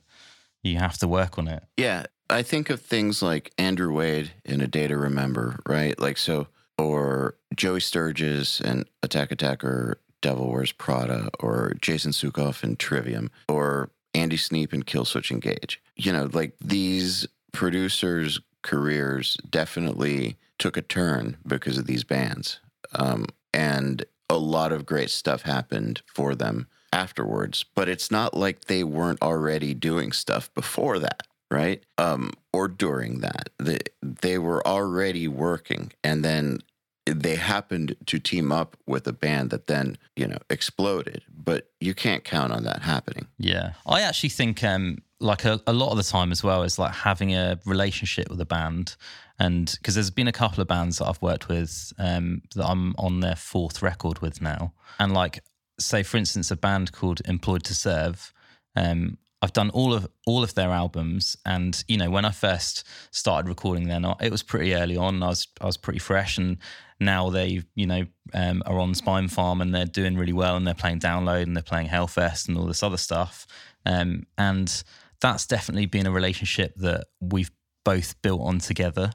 you 0.63 0.77
have 0.77 0.97
to 0.99 1.07
work 1.07 1.37
on 1.37 1.47
it. 1.47 1.63
Yeah. 1.77 2.05
I 2.29 2.41
think 2.41 2.71
of 2.71 2.81
things 2.81 3.21
like 3.21 3.51
Andrew 3.57 3.93
Wade 3.93 4.31
in 4.43 4.61
A 4.61 4.67
Day 4.67 4.87
to 4.87 4.97
Remember, 4.97 5.59
right? 5.67 5.99
Like, 5.99 6.17
so 6.17 6.47
or 6.77 7.35
Joey 7.55 7.81
Sturgis 7.81 8.59
and 8.59 8.85
Attack 9.03 9.31
Attack 9.31 9.63
or 9.63 9.99
Devil 10.21 10.51
Wears 10.51 10.71
Prada 10.71 11.29
or 11.39 11.73
Jason 11.81 12.11
Suecof 12.11 12.63
and 12.63 12.77
Trivium 12.77 13.31
or 13.47 13.91
Andy 14.13 14.37
Sneap 14.37 14.73
and 14.73 14.85
Killswitch 14.85 15.31
Engage. 15.31 15.81
You 15.95 16.11
know, 16.11 16.29
like 16.31 16.55
these 16.59 17.27
producers' 17.51 18.39
careers 18.63 19.37
definitely 19.49 20.37
took 20.57 20.77
a 20.77 20.81
turn 20.81 21.37
because 21.45 21.77
of 21.77 21.85
these 21.85 22.03
bands. 22.03 22.59
Um, 22.93 23.27
and 23.53 24.03
a 24.29 24.37
lot 24.37 24.71
of 24.71 24.85
great 24.85 25.11
stuff 25.11 25.43
happened 25.43 26.01
for 26.05 26.33
them 26.33 26.67
afterwards, 26.91 27.63
but 27.75 27.89
it's 27.89 28.09
not 28.09 28.35
like 28.35 28.65
they 28.65 28.83
weren't 28.83 29.21
already 29.21 29.73
doing 29.73 30.11
stuff 30.11 30.53
before 30.53 30.97
that 30.99 31.23
right? 31.51 31.83
Um, 31.97 32.31
or 32.53 32.67
during 32.67 33.19
that, 33.19 33.49
they, 33.57 33.79
they 34.01 34.37
were 34.37 34.65
already 34.65 35.27
working, 35.27 35.91
and 36.03 36.23
then 36.23 36.59
they 37.05 37.35
happened 37.35 37.95
to 38.07 38.17
team 38.17 38.51
up 38.51 38.77
with 38.87 39.05
a 39.07 39.13
band 39.13 39.51
that 39.51 39.67
then 39.67 39.97
you 40.15 40.27
know 40.27 40.37
exploded. 40.49 41.23
But 41.29 41.69
you 41.79 41.93
can't 41.93 42.23
count 42.23 42.51
on 42.51 42.63
that 42.63 42.81
happening. 42.81 43.27
Yeah, 43.37 43.73
I 43.85 44.01
actually 44.01 44.29
think 44.29 44.63
um, 44.63 44.99
like 45.19 45.45
a, 45.45 45.61
a 45.67 45.73
lot 45.73 45.91
of 45.91 45.97
the 45.97 46.03
time 46.03 46.31
as 46.31 46.43
well 46.43 46.63
is 46.63 46.79
like 46.79 46.93
having 46.93 47.33
a 47.33 47.59
relationship 47.65 48.29
with 48.29 48.41
a 48.41 48.45
band, 48.45 48.95
and 49.39 49.73
because 49.77 49.95
there's 49.95 50.11
been 50.11 50.27
a 50.27 50.33
couple 50.33 50.61
of 50.61 50.67
bands 50.67 50.97
that 50.97 51.05
I've 51.05 51.21
worked 51.21 51.47
with 51.47 51.93
um, 51.99 52.41
that 52.55 52.65
I'm 52.65 52.95
on 52.97 53.19
their 53.19 53.35
fourth 53.35 53.81
record 53.81 54.19
with 54.19 54.41
now, 54.41 54.73
and 54.99 55.13
like 55.13 55.43
say 55.79 56.03
for 56.03 56.17
instance 56.17 56.51
a 56.51 56.55
band 56.55 56.91
called 56.91 57.21
Employed 57.25 57.63
to 57.65 57.75
Serve. 57.75 58.33
Um, 58.77 59.17
I've 59.45 59.53
done 59.53 59.69
all 59.69 59.93
of 59.93 60.07
all 60.25 60.41
of 60.41 60.55
their 60.55 60.71
albums, 60.71 61.37
and 61.45 61.83
you 61.87 61.97
know 61.97 62.09
when 62.09 62.25
I 62.25 62.31
first 62.31 62.83
started 63.11 63.47
recording 63.47 63.87
them, 63.87 64.01
not 64.01 64.23
it 64.23 64.31
was 64.31 64.41
pretty 64.41 64.73
early 64.73 64.97
on. 64.97 65.21
I 65.21 65.27
was 65.27 65.47
I 65.61 65.67
was 65.67 65.77
pretty 65.77 65.99
fresh, 65.99 66.39
and 66.39 66.57
now 66.99 67.29
they 67.29 67.61
you 67.75 67.85
know 67.85 68.07
um, 68.33 68.63
are 68.65 68.79
on 68.79 68.95
Spinefarm 68.95 69.61
and 69.61 69.73
they're 69.73 69.85
doing 69.85 70.17
really 70.17 70.33
well, 70.33 70.57
and 70.57 70.65
they're 70.65 70.73
playing 70.73 70.99
Download 70.99 71.43
and 71.43 71.55
they're 71.55 71.61
playing 71.61 71.89
Hellfest 71.89 72.47
and 72.47 72.57
all 72.57 72.65
this 72.65 72.81
other 72.81 72.97
stuff, 72.97 73.45
um, 73.85 74.25
and 74.35 74.83
that's 75.21 75.45
definitely 75.45 75.85
been 75.85 76.07
a 76.07 76.11
relationship 76.11 76.73
that 76.77 77.05
we've 77.21 77.51
both 77.83 78.19
built 78.23 78.41
on 78.41 78.57
together 78.57 79.11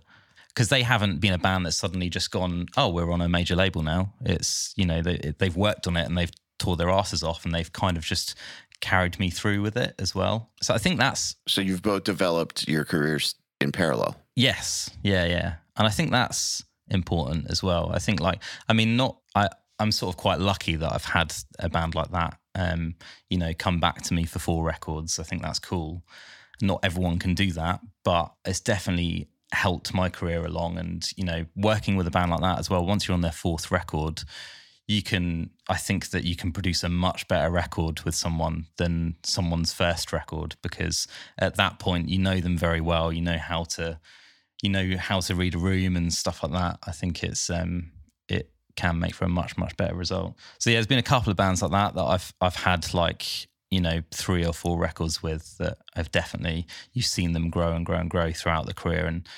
because 0.55 0.69
they 0.69 0.83
haven't 0.83 1.19
been 1.19 1.33
a 1.33 1.39
band 1.39 1.67
that's 1.67 1.77
suddenly 1.77 2.09
just 2.09 2.31
gone, 2.31 2.67
oh, 2.77 2.89
we're 2.89 3.11
on 3.11 3.21
a 3.21 3.29
major 3.29 3.57
label 3.57 3.83
now. 3.83 4.15
It's 4.25 4.75
you 4.77 4.87
know 4.87 5.03
they, 5.03 5.35
they've 5.39 5.57
worked 5.57 5.89
on 5.89 5.97
it 5.97 6.07
and 6.07 6.17
they've 6.17 6.31
tore 6.61 6.77
their 6.77 6.91
asses 6.91 7.25
off 7.25 7.45
and 7.45 7.53
they've 7.53 7.73
kind 7.73 7.97
of 7.97 8.05
just 8.05 8.37
carried 8.81 9.19
me 9.19 9.31
through 9.31 9.63
with 9.63 9.77
it 9.77 9.95
as 9.99 10.15
well. 10.15 10.51
So 10.63 10.75
I 10.75 10.79
think 10.79 10.99
that's 10.99 11.37
So 11.47 11.61
you've 11.61 11.83
both 11.83 12.05
developed 12.05 12.69
your 12.69 12.85
careers 12.85 13.35
in 13.61 13.73
parallel. 13.73 14.17
yes, 14.37 14.91
yeah, 15.03 15.25
yeah, 15.27 15.55
and 15.77 15.87
I 15.87 15.91
think 15.91 16.11
that's 16.11 16.65
important 16.89 17.51
as 17.51 17.63
well. 17.63 17.91
I 17.93 17.99
think 17.99 18.21
like 18.21 18.43
I 18.69 18.73
mean, 18.73 18.97
not 18.97 19.19
I. 19.35 19.49
I'm 19.79 19.93
sort 19.93 20.15
of 20.15 20.19
quite 20.19 20.41
lucky 20.41 20.77
that 20.77 20.93
I've 20.93 21.07
had 21.07 21.35
a 21.59 21.71
band 21.71 21.95
like 21.95 22.11
that, 22.11 22.37
um, 22.55 22.97
you 23.31 23.39
know, 23.39 23.55
come 23.55 23.81
back 23.81 24.03
to 24.03 24.13
me 24.15 24.25
for 24.25 24.39
four 24.39 24.63
records. 24.63 25.19
I 25.19 25.23
think 25.23 25.41
that's 25.41 25.59
cool. 25.59 26.03
Not 26.61 26.81
everyone 26.83 27.19
can 27.19 27.35
do 27.35 27.51
that, 27.53 27.81
but 28.05 28.31
it's 28.45 28.61
definitely 28.61 29.31
helped 29.53 29.95
my 29.95 30.11
career 30.11 30.45
along. 30.45 30.77
And 30.77 31.11
you 31.17 31.25
know, 31.25 31.47
working 31.57 31.97
with 31.97 32.07
a 32.07 32.11
band 32.11 32.31
like 32.31 32.43
that 32.43 32.59
as 32.59 32.69
well. 32.69 32.85
Once 32.85 33.09
you're 33.09 33.15
on 33.15 33.23
their 33.23 33.33
fourth 33.33 33.71
record, 33.71 34.23
you 34.91 35.03
can 35.03 35.49
i 35.69 35.77
think 35.77 36.11
that 36.11 36.25
you 36.25 36.35
can 36.35 36.51
produce 36.51 36.83
a 36.83 36.89
much 36.89 37.29
better 37.29 37.49
record 37.49 38.01
with 38.03 38.15
someone 38.15 38.67
than 38.77 39.15
someone's 39.23 39.73
first 39.73 40.13
record 40.13 40.57
because 40.63 41.07
at 41.39 41.55
that 41.55 41.79
point 41.79 42.09
you 42.09 42.19
know 42.19 42.41
them 42.41 42.59
very 42.59 42.81
well. 42.81 43.13
You 43.13 43.23
know 43.23 43.39
how 43.39 43.65
to 43.77 44.01
you 44.63 44.69
know 44.69 44.97
how 44.99 45.21
to 45.21 45.35
read 45.35 45.55
a 45.55 45.59
room 45.59 45.97
and 45.97 46.13
stuff 46.13 46.43
like 46.43 46.53
that. 46.53 46.79
I 46.87 46.91
think 46.91 47.23
it's 47.23 47.49
um 47.51 47.93
it 48.29 48.51
can 48.75 48.99
make 48.99 49.15
for 49.15 49.27
a 49.27 49.29
much 49.29 49.57
much 49.57 49.77
better 49.77 49.95
result. 49.95 50.35
So 50.59 50.71
yeah 50.71 50.77
there's 50.77 50.89
been 50.89 50.99
a 50.99 51.03
couple 51.03 51.31
of 51.31 51.37
bands 51.37 51.63
like 51.63 51.71
that 51.71 51.95
that 51.95 52.05
i've 52.05 52.33
i've 52.41 52.57
had 52.57 52.93
like 52.93 53.47
you 53.71 53.81
know, 53.81 54.03
three 54.11 54.45
or 54.45 54.53
four 54.53 54.77
records 54.79 55.23
with 55.23 55.57
that 55.59 55.79
have 55.95 56.11
definitely 56.11 56.67
you've 56.93 57.07
seen 57.07 57.33
them 57.33 57.51
grow 57.51 57.73
and 57.73 57.87
grow 57.87 57.99
and 57.99 58.11
grow 58.11 58.33
throughout 58.33 58.67
the 58.67 58.75
career, 58.75 59.07
and 59.07 59.29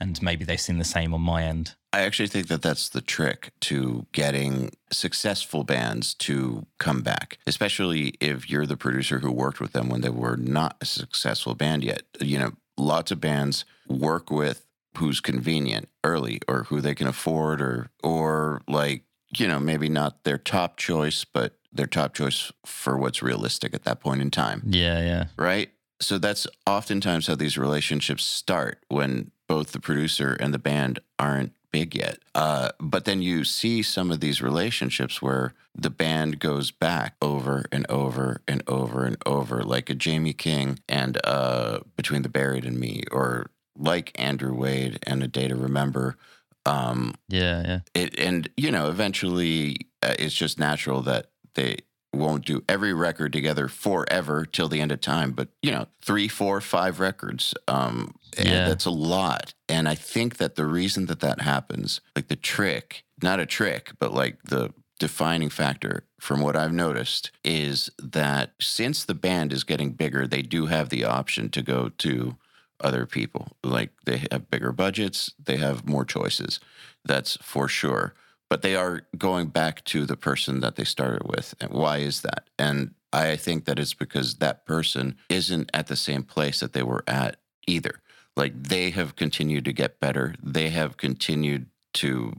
and 0.00 0.20
maybe 0.22 0.44
they've 0.44 0.60
seen 0.60 0.78
the 0.78 0.84
same 0.84 1.12
on 1.14 1.20
my 1.20 1.42
end. 1.42 1.74
I 1.92 2.02
actually 2.02 2.28
think 2.28 2.48
that 2.48 2.62
that's 2.62 2.88
the 2.88 3.00
trick 3.00 3.52
to 3.60 4.06
getting 4.12 4.70
successful 4.92 5.64
bands 5.64 6.14
to 6.14 6.66
come 6.78 7.02
back, 7.02 7.38
especially 7.46 8.14
if 8.20 8.50
you're 8.50 8.66
the 8.66 8.76
producer 8.76 9.20
who 9.20 9.32
worked 9.32 9.60
with 9.60 9.72
them 9.72 9.88
when 9.88 10.02
they 10.02 10.10
were 10.10 10.36
not 10.36 10.76
a 10.80 10.84
successful 10.84 11.54
band 11.54 11.84
yet. 11.84 12.02
You 12.20 12.38
know, 12.38 12.52
lots 12.76 13.10
of 13.10 13.20
bands 13.20 13.64
work 13.88 14.30
with 14.30 14.66
who's 14.98 15.20
convenient 15.20 15.88
early 16.04 16.40
or 16.46 16.64
who 16.64 16.80
they 16.80 16.94
can 16.94 17.06
afford 17.06 17.60
or 17.60 17.90
or 18.02 18.62
like, 18.68 19.04
you 19.36 19.48
know, 19.48 19.58
maybe 19.58 19.88
not 19.88 20.24
their 20.24 20.38
top 20.38 20.76
choice, 20.76 21.24
but 21.24 21.58
their 21.72 21.86
top 21.86 22.14
choice 22.14 22.52
for 22.64 22.98
what's 22.98 23.22
realistic 23.22 23.74
at 23.74 23.84
that 23.84 24.00
point 24.00 24.20
in 24.20 24.30
time. 24.30 24.62
Yeah, 24.66 25.00
yeah. 25.00 25.24
Right? 25.36 25.70
So 26.00 26.18
that's 26.18 26.46
oftentimes 26.66 27.26
how 27.26 27.34
these 27.34 27.58
relationships 27.58 28.24
start 28.24 28.84
when 28.88 29.30
both 29.48 29.72
the 29.72 29.80
producer 29.80 30.36
and 30.38 30.54
the 30.54 30.58
band 30.58 31.00
aren't 31.18 31.52
big 31.70 31.94
yet. 31.94 32.18
Uh, 32.34 32.70
but 32.80 33.04
then 33.04 33.20
you 33.20 33.44
see 33.44 33.82
some 33.82 34.10
of 34.10 34.20
these 34.20 34.40
relationships 34.40 35.20
where 35.20 35.54
the 35.74 35.90
band 35.90 36.38
goes 36.38 36.70
back 36.70 37.14
over 37.20 37.64
and 37.72 37.84
over 37.90 38.42
and 38.46 38.62
over 38.66 39.04
and 39.04 39.16
over, 39.26 39.62
like 39.62 39.90
a 39.90 39.94
Jamie 39.94 40.32
King 40.32 40.78
and 40.88 41.18
uh, 41.24 41.80
Between 41.96 42.22
the 42.22 42.28
Buried 42.28 42.64
and 42.64 42.78
Me, 42.78 43.02
or 43.10 43.50
like 43.76 44.12
Andrew 44.14 44.54
Wade 44.54 44.98
and 45.06 45.22
A 45.22 45.28
Day 45.28 45.48
to 45.48 45.56
Remember. 45.56 46.16
Um, 46.64 47.14
yeah, 47.28 47.62
yeah. 47.66 47.80
It, 47.94 48.18
and, 48.18 48.48
you 48.56 48.70
know, 48.70 48.88
eventually 48.88 49.88
uh, 50.02 50.14
it's 50.18 50.34
just 50.34 50.58
natural 50.58 51.02
that 51.02 51.30
they 51.54 51.78
won't 52.12 52.44
do 52.44 52.64
every 52.68 52.92
record 52.92 53.32
together 53.32 53.68
forever 53.68 54.46
till 54.46 54.68
the 54.68 54.80
end 54.80 54.92
of 54.92 55.00
time, 55.00 55.32
but 55.32 55.48
you 55.62 55.70
know, 55.70 55.86
three, 56.00 56.28
four, 56.28 56.60
five 56.60 57.00
records. 57.00 57.54
Um, 57.66 58.14
yeah. 58.38 58.68
that's 58.68 58.86
a 58.86 58.90
lot. 58.90 59.54
And 59.68 59.88
I 59.88 59.94
think 59.94 60.38
that 60.38 60.54
the 60.54 60.66
reason 60.66 61.06
that 61.06 61.20
that 61.20 61.40
happens, 61.40 62.00
like 62.16 62.28
the 62.28 62.36
trick, 62.36 63.04
not 63.22 63.40
a 63.40 63.46
trick, 63.46 63.92
but 63.98 64.14
like 64.14 64.42
the 64.44 64.72
defining 64.98 65.50
factor 65.50 66.04
from 66.18 66.40
what 66.40 66.56
I've 66.56 66.72
noticed 66.72 67.30
is 67.44 67.90
that 68.02 68.52
since 68.60 69.04
the 69.04 69.14
band 69.14 69.52
is 69.52 69.64
getting 69.64 69.92
bigger, 69.92 70.26
they 70.26 70.42
do 70.42 70.66
have 70.66 70.88
the 70.88 71.04
option 71.04 71.50
to 71.50 71.62
go 71.62 71.90
to 71.98 72.36
other 72.80 73.06
people. 73.06 73.52
Like 73.62 73.90
they 74.06 74.24
have 74.30 74.50
bigger 74.50 74.72
budgets, 74.72 75.32
they 75.42 75.56
have 75.58 75.86
more 75.86 76.04
choices. 76.04 76.58
That's 77.04 77.36
for 77.42 77.68
sure 77.68 78.14
but 78.48 78.62
they 78.62 78.74
are 78.74 79.02
going 79.16 79.48
back 79.48 79.84
to 79.84 80.06
the 80.06 80.16
person 80.16 80.60
that 80.60 80.76
they 80.76 80.84
started 80.84 81.22
with. 81.26 81.54
And 81.60 81.70
why 81.70 81.98
is 81.98 82.22
that? 82.22 82.48
And 82.58 82.94
I 83.12 83.36
think 83.36 83.64
that 83.64 83.78
it's 83.78 83.94
because 83.94 84.36
that 84.36 84.66
person 84.66 85.16
isn't 85.28 85.70
at 85.72 85.86
the 85.86 85.96
same 85.96 86.22
place 86.22 86.60
that 86.60 86.72
they 86.72 86.82
were 86.82 87.04
at 87.06 87.36
either. 87.66 88.00
Like 88.36 88.62
they 88.62 88.90
have 88.90 89.16
continued 89.16 89.64
to 89.64 89.72
get 89.72 90.00
better, 90.00 90.34
they 90.42 90.70
have 90.70 90.96
continued 90.96 91.66
to 91.94 92.34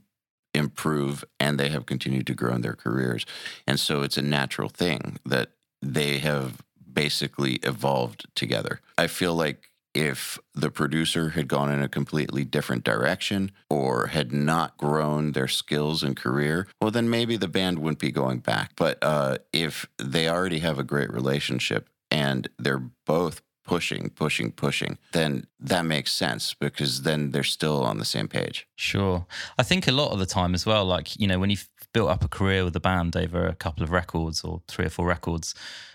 improve, 0.53 1.23
and 1.39 1.59
they 1.59 1.69
have 1.69 1.85
continued 1.85 2.27
to 2.27 2.33
grow 2.33 2.55
in 2.55 2.61
their 2.61 2.73
careers. 2.73 3.25
And 3.67 3.79
so 3.79 4.01
it's 4.01 4.17
a 4.17 4.21
natural 4.21 4.69
thing 4.69 5.19
that 5.25 5.49
they 5.81 6.19
have 6.19 6.61
basically 6.91 7.55
evolved 7.63 8.25
together. 8.35 8.81
I 8.97 9.07
feel 9.07 9.35
like 9.35 9.68
if 9.93 10.39
the 10.53 10.69
producer 10.69 11.29
had 11.29 11.47
gone 11.47 11.71
in 11.71 11.81
a 11.81 11.89
completely 11.89 12.45
different 12.45 12.83
direction 12.83 13.51
or 13.69 14.07
had 14.07 14.31
not 14.31 14.77
grown 14.77 15.31
their 15.31 15.47
skills 15.47 16.03
and 16.03 16.15
career, 16.15 16.67
well, 16.81 16.91
then 16.91 17.09
maybe 17.09 17.37
the 17.37 17.47
band 17.47 17.79
wouldn't 17.79 17.99
be 17.99 18.11
going 18.11 18.39
back. 18.39 18.73
But 18.75 18.97
uh, 19.01 19.37
if 19.51 19.87
they 19.97 20.29
already 20.29 20.59
have 20.59 20.79
a 20.79 20.83
great 20.83 21.11
relationship 21.11 21.89
and 22.11 22.47
they're 22.57 22.89
both 23.05 23.41
pushing, 23.63 24.09
pushing, 24.09 24.51
pushing, 24.51 24.97
then 25.11 25.45
that 25.59 25.85
makes 25.85 26.11
sense 26.11 26.55
because 26.55 27.03
then 27.03 27.31
they're 27.31 27.43
still 27.43 27.83
on 27.83 27.99
the 27.99 28.05
same 28.05 28.27
page. 28.27 28.67
Sure. 28.75 29.27
I 29.59 29.63
think 29.63 29.87
a 29.87 29.91
lot 29.91 30.11
of 30.11 30.17
the 30.17 30.25
time 30.25 30.55
as 30.55 30.65
well, 30.65 30.85
like, 30.85 31.19
you 31.19 31.27
know, 31.27 31.37
when 31.39 31.51
you've 31.51 31.69
built 31.93 32.09
up 32.09 32.23
a 32.23 32.27
career 32.27 32.63
with 32.63 32.75
a 32.75 32.79
band 32.79 33.15
over 33.15 33.45
a 33.45 33.55
couple 33.55 33.83
of 33.83 33.91
records 33.91 34.43
or 34.43 34.61
three 34.67 34.85
or 34.85 34.89
four 34.89 35.07
records, 35.07 35.53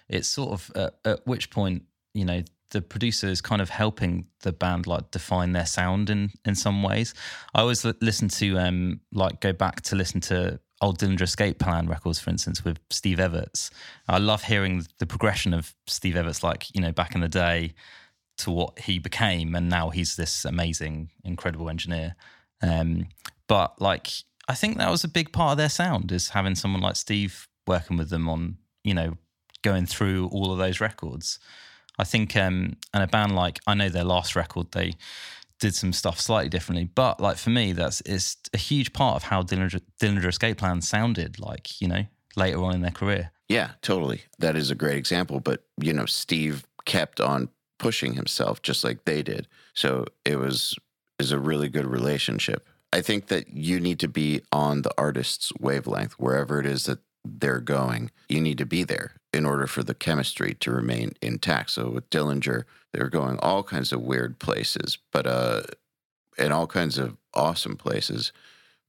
it's 0.09 0.28
sort 0.28 0.53
of 0.53 0.70
uh, 0.76 0.90
at 1.05 1.26
which 1.26 1.51
point, 1.51 1.82
you 2.12 2.24
know, 2.24 2.45
the 2.70 2.82
producer 2.82 3.28
is 3.28 3.40
kind 3.40 3.62
of 3.62 3.70
helping 3.70 4.26
the 4.42 4.52
band 4.52 4.86
like 4.86 5.10
define 5.10 5.52
their 5.52 5.66
sound 5.66 6.10
in 6.10 6.30
in 6.44 6.54
some 6.54 6.82
ways. 6.82 7.14
I 7.54 7.60
always 7.60 7.84
listen 8.00 8.28
to 8.28 8.58
um 8.58 9.00
like 9.12 9.40
go 9.40 9.52
back 9.52 9.82
to 9.82 9.96
listen 9.96 10.20
to 10.22 10.60
old 10.80 10.98
Dillinger 10.98 11.22
Escape 11.22 11.58
Plan 11.58 11.86
records, 11.86 12.20
for 12.20 12.30
instance, 12.30 12.64
with 12.64 12.78
Steve 12.90 13.18
Evetts. 13.18 13.70
I 14.08 14.18
love 14.18 14.44
hearing 14.44 14.86
the 14.98 15.06
progression 15.06 15.54
of 15.54 15.74
Steve 15.86 16.14
Evetts, 16.14 16.42
like 16.42 16.74
you 16.74 16.80
know 16.80 16.92
back 16.92 17.14
in 17.14 17.20
the 17.20 17.28
day 17.28 17.74
to 18.38 18.50
what 18.50 18.78
he 18.80 18.98
became, 18.98 19.54
and 19.54 19.68
now 19.68 19.90
he's 19.90 20.16
this 20.16 20.44
amazing, 20.44 21.10
incredible 21.24 21.70
engineer. 21.70 22.16
Um, 22.62 23.08
but 23.46 23.80
like 23.80 24.10
I 24.48 24.54
think 24.54 24.78
that 24.78 24.90
was 24.90 25.04
a 25.04 25.08
big 25.08 25.32
part 25.32 25.52
of 25.52 25.58
their 25.58 25.68
sound 25.68 26.12
is 26.12 26.30
having 26.30 26.54
someone 26.54 26.82
like 26.82 26.96
Steve 26.96 27.48
working 27.66 27.96
with 27.96 28.10
them 28.10 28.28
on 28.28 28.58
you 28.82 28.94
know 28.94 29.16
going 29.62 29.86
through 29.86 30.28
all 30.28 30.52
of 30.52 30.58
those 30.58 30.80
records. 30.80 31.38
I 31.99 32.05
think, 32.05 32.36
um, 32.36 32.76
and 32.92 33.03
a 33.03 33.07
band 33.07 33.34
like 33.34 33.61
I 33.66 33.74
know 33.74 33.88
their 33.88 34.05
last 34.05 34.34
record, 34.34 34.72
they 34.72 34.95
did 35.61 35.74
some 35.74 35.92
stuff 35.92 36.20
slightly 36.20 36.49
differently, 36.49 36.90
but 36.95 37.20
like 37.20 37.36
for 37.36 37.51
me, 37.51 37.72
that's 37.72 38.03
it's 38.03 38.36
a 38.53 38.59
huge 38.59 38.92
part 38.92 39.16
of 39.16 39.22
how 39.24 39.42
Dillinger, 39.42 39.80
Dillinger 40.01 40.26
Escape 40.28 40.59
Plan 40.59 40.80
sounded. 40.80 41.38
Like 41.38 41.80
you 41.80 41.88
know, 41.88 42.05
later 42.36 42.62
on 42.62 42.74
in 42.74 42.80
their 42.82 42.90
career. 42.90 43.30
Yeah, 43.49 43.72
totally. 43.82 44.22
That 44.38 44.57
is 44.57 44.70
a 44.70 44.74
great 44.74 44.97
example. 44.97 45.40
But 45.40 45.64
you 45.80 45.92
know, 45.92 46.07
Steve 46.07 46.64
kept 46.84 47.20
on 47.20 47.49
pushing 47.78 48.14
himself 48.14 48.62
just 48.62 48.84
like 48.84 49.05
they 49.05 49.22
did. 49.22 49.49
So 49.74 50.07
it 50.24 50.36
was 50.36 50.76
is 51.18 51.32
a 51.32 51.38
really 51.38 51.68
good 51.68 51.86
relationship. 51.86 52.66
I 52.92 53.01
think 53.01 53.26
that 53.28 53.49
you 53.49 53.80
need 53.80 53.99
to 54.01 54.09
be 54.09 54.42
on 54.53 54.82
the 54.82 54.92
artist's 54.97 55.53
wavelength 55.59 56.12
wherever 56.12 56.61
it 56.61 56.66
is 56.66 56.84
that 56.84 57.01
they're 57.24 57.61
going. 57.61 58.11
You 58.28 58.40
need 58.40 58.59
to 58.59 58.66
be 58.66 58.84
there 58.84 59.12
in 59.35 59.45
order 59.45 59.66
for 59.66 59.82
the 59.82 59.95
chemistry 59.95 60.55
to 60.61 60.70
remain 60.70 61.12
intact. 61.20 61.70
So 61.70 61.91
with 61.91 62.09
Dillinger, 62.09 62.64
they're 62.93 63.09
going 63.09 63.39
all 63.41 63.62
kinds 63.64 63.93
of 63.93 64.01
weird 64.01 64.39
places, 64.39 64.99
but 65.12 65.26
uh, 65.26 65.62
in 66.39 66.53
all 66.53 66.68
kinds 66.68 66.99
of 66.99 67.16
awesome 67.35 67.76
places. 67.76 68.32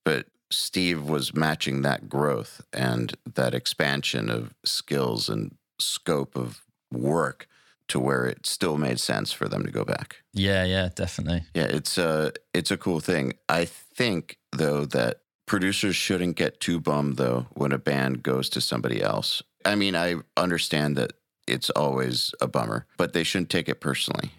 But 0.03 0.27
Steve 0.51 1.09
was 1.09 1.33
matching 1.33 1.81
that 1.81 2.07
growth 2.07 2.61
and 2.71 3.15
that 3.33 3.55
expansion 3.55 4.29
of 4.29 4.53
skills 4.63 5.29
and 5.29 5.55
scope 5.79 6.35
of 6.35 6.61
work 6.91 7.47
to 7.87 7.99
where 7.99 8.25
it 8.25 8.45
still 8.45 8.77
made 8.77 8.99
sense 8.99 9.31
for 9.31 9.47
them 9.47 9.63
to 9.65 9.71
go 9.71 9.83
back. 9.83 10.17
Yeah, 10.33 10.63
yeah, 10.63 10.89
definitely. 10.93 11.43
Yeah, 11.55 11.65
it's 11.65 11.97
a 11.97 12.33
it's 12.53 12.71
a 12.71 12.77
cool 12.77 12.99
thing. 12.99 13.33
I 13.49 13.65
think 13.65 14.37
though 14.51 14.85
that 14.85 15.21
producers 15.45 15.95
shouldn't 15.95 16.35
get 16.35 16.59
too 16.59 16.79
bummed 16.79 17.17
though 17.17 17.47
when 17.53 17.71
a 17.71 17.77
band 17.77 18.23
goes 18.23 18.49
to 18.49 18.61
somebody 18.61 19.01
else. 19.01 19.43
I 19.65 19.75
mean, 19.75 19.95
I 19.95 20.15
understand 20.37 20.95
that 20.97 21.13
it's 21.47 21.69
always 21.71 22.33
a 22.39 22.47
bummer, 22.47 22.85
but 22.97 23.13
they 23.13 23.23
shouldn't 23.23 23.49
take 23.49 23.67
it 23.67 23.81
personally 23.81 24.31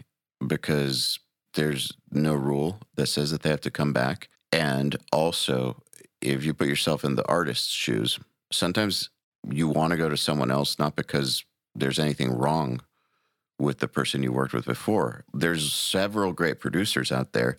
because 0.47 1.19
there's 1.55 1.93
no 2.11 2.35
rule 2.35 2.81
that 2.95 3.07
says 3.07 3.31
that 3.33 3.43
they 3.43 3.51
have 3.51 3.61
to 3.63 3.71
come 3.71 3.93
back. 3.93 4.29
And 4.53 4.97
also, 5.13 5.83
if 6.21 6.45
you 6.45 6.55
put 6.55 6.69
yourself 6.69 7.05
in 7.05 7.17
the 7.17 7.27
artist's 7.27 7.71
shoes, 7.71 8.19
sometimes 8.53 9.11
you 9.51 9.69
want 9.69 9.91
to 9.91 9.97
go 9.97 10.09
to 10.09 10.17
someone 10.17 10.51
else 10.51 10.79
not 10.79 10.97
because 10.97 11.45
there's 11.75 11.99
anything 11.99 12.33
wrong 12.33 12.81
with 13.59 13.79
the 13.79 13.89
person 13.89 14.23
you 14.23 14.33
worked 14.33 14.53
with 14.53 14.65
before. 14.65 15.25
There's 15.33 15.73
several 15.73 16.33
great 16.33 16.61
producers 16.61 17.11
out 17.11 17.33
there, 17.33 17.59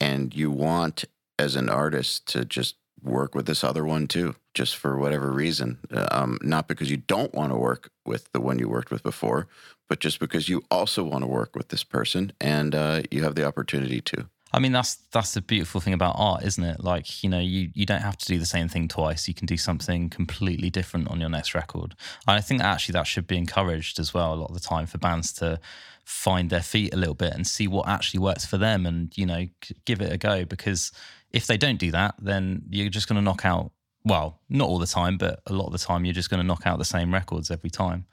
and 0.00 0.34
you 0.34 0.50
want 0.50 1.04
as 1.38 1.54
an 1.56 1.68
artist 1.68 2.26
to 2.28 2.44
just 2.44 2.76
work 3.02 3.34
with 3.34 3.46
this 3.46 3.64
other 3.64 3.84
one 3.84 4.06
too, 4.06 4.34
just 4.54 4.76
for 4.76 4.98
whatever 4.98 5.30
reason. 5.30 5.78
Um, 6.10 6.38
not 6.42 6.68
because 6.68 6.90
you 6.90 6.96
don't 6.96 7.34
want 7.34 7.52
to 7.52 7.58
work 7.58 7.90
with 8.04 8.30
the 8.32 8.40
one 8.40 8.58
you 8.58 8.68
worked 8.68 8.90
with 8.90 9.02
before, 9.02 9.46
but 9.88 10.00
just 10.00 10.20
because 10.20 10.48
you 10.48 10.62
also 10.70 11.02
want 11.04 11.22
to 11.22 11.28
work 11.28 11.54
with 11.54 11.68
this 11.68 11.84
person 11.84 12.32
and 12.40 12.74
uh, 12.74 13.02
you 13.10 13.22
have 13.24 13.34
the 13.34 13.44
opportunity 13.44 14.00
to. 14.02 14.28
I 14.50 14.60
mean, 14.60 14.72
that's 14.72 14.94
that's 15.12 15.34
the 15.34 15.42
beautiful 15.42 15.80
thing 15.80 15.92
about 15.92 16.14
art, 16.16 16.42
isn't 16.42 16.64
it? 16.64 16.82
Like, 16.82 17.22
you 17.22 17.28
know, 17.28 17.38
you, 17.38 17.70
you 17.74 17.84
don't 17.84 18.00
have 18.00 18.16
to 18.16 18.26
do 18.26 18.38
the 18.38 18.46
same 18.46 18.68
thing 18.68 18.88
twice. 18.88 19.28
You 19.28 19.34
can 19.34 19.46
do 19.46 19.58
something 19.58 20.08
completely 20.08 20.70
different 20.70 21.08
on 21.08 21.20
your 21.20 21.28
next 21.28 21.54
record. 21.54 21.94
And 22.26 22.36
I 22.36 22.40
think 22.40 22.62
actually 22.62 22.94
that 22.94 23.06
should 23.06 23.26
be 23.26 23.36
encouraged 23.36 23.98
as 23.98 24.14
well 24.14 24.32
a 24.32 24.36
lot 24.36 24.48
of 24.48 24.54
the 24.54 24.66
time 24.66 24.86
for 24.86 24.96
bands 24.96 25.32
to 25.34 25.60
find 26.04 26.48
their 26.48 26.62
feet 26.62 26.94
a 26.94 26.96
little 26.96 27.14
bit 27.14 27.34
and 27.34 27.46
see 27.46 27.68
what 27.68 27.86
actually 27.86 28.20
works 28.20 28.46
for 28.46 28.56
them 28.56 28.86
and, 28.86 29.16
you 29.18 29.26
know, 29.26 29.46
give 29.84 30.00
it 30.00 30.10
a 30.10 30.16
go 30.16 30.46
because 30.46 30.90
if 31.32 31.46
they 31.46 31.56
don't 31.56 31.78
do 31.78 31.90
that, 31.90 32.14
then 32.20 32.62
you're 32.70 32.88
just 32.88 33.08
going 33.08 33.16
to 33.16 33.22
knock 33.22 33.44
out, 33.44 33.72
well, 34.04 34.40
not 34.48 34.68
all 34.68 34.78
the 34.78 34.86
time, 34.86 35.18
but 35.18 35.40
a 35.46 35.52
lot 35.52 35.66
of 35.66 35.72
the 35.72 35.78
time, 35.78 36.04
you're 36.04 36.14
just 36.14 36.30
going 36.30 36.40
to 36.40 36.46
knock 36.46 36.62
out 36.66 36.78
the 36.78 36.84
same 36.84 37.12
records 37.12 37.50
every 37.50 37.70
time. 37.70 38.06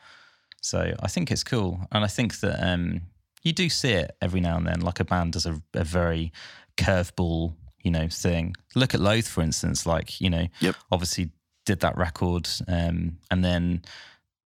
So 0.62 0.94
I 1.00 1.08
think 1.08 1.32
it's 1.32 1.44
cool. 1.44 1.80
And 1.92 2.04
I 2.04 2.08
think 2.08 2.40
that 2.40 2.62
um, 2.68 3.02
you 3.44 3.54
do 3.54 3.70
see 3.70 3.92
it 3.92 4.16
every 4.22 4.42
now 4.42 4.58
and 4.58 4.68
then, 4.68 4.82
like 4.82 5.00
a 5.00 5.06
band 5.06 5.34
does 5.34 5.46
a, 5.46 5.62
a 5.74 5.84
very 5.84 6.34
curveball, 6.78 7.54
you 7.84 7.92
know, 7.92 8.08
thing. 8.10 8.56
Look 8.76 8.94
at 8.94 9.00
Loathe, 9.00 9.28
for 9.28 9.42
instance, 9.42 9.86
like, 9.86 10.20
you 10.20 10.30
know, 10.30 10.48
yep. 10.60 10.76
obviously 10.92 11.30
did 11.66 11.80
that 11.80 11.98
record 11.98 12.48
um, 12.68 13.18
and 13.32 13.44
then 13.44 13.82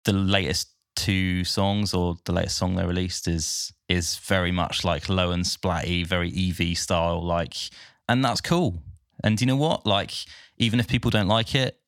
the 0.04 0.12
latest 0.12 0.70
two 0.96 1.44
songs 1.44 1.94
or 1.94 2.16
the 2.24 2.32
latest 2.32 2.56
song 2.56 2.74
they 2.74 2.84
released 2.84 3.28
is 3.28 3.72
is 3.88 4.16
very 4.16 4.52
much 4.52 4.84
like 4.84 5.08
low 5.08 5.32
and 5.32 5.44
splatty, 5.44 6.06
very 6.06 6.32
EV 6.34 6.76
style, 6.76 7.22
like, 7.22 7.54
and 8.08 8.24
that's 8.24 8.40
cool. 8.40 8.82
And 9.24 9.40
you 9.40 9.46
know 9.46 9.56
what? 9.56 9.86
Like, 9.86 10.12
even 10.58 10.80
if 10.80 10.88
people 10.88 11.10
don't 11.10 11.28
like 11.28 11.54
it, 11.54 11.78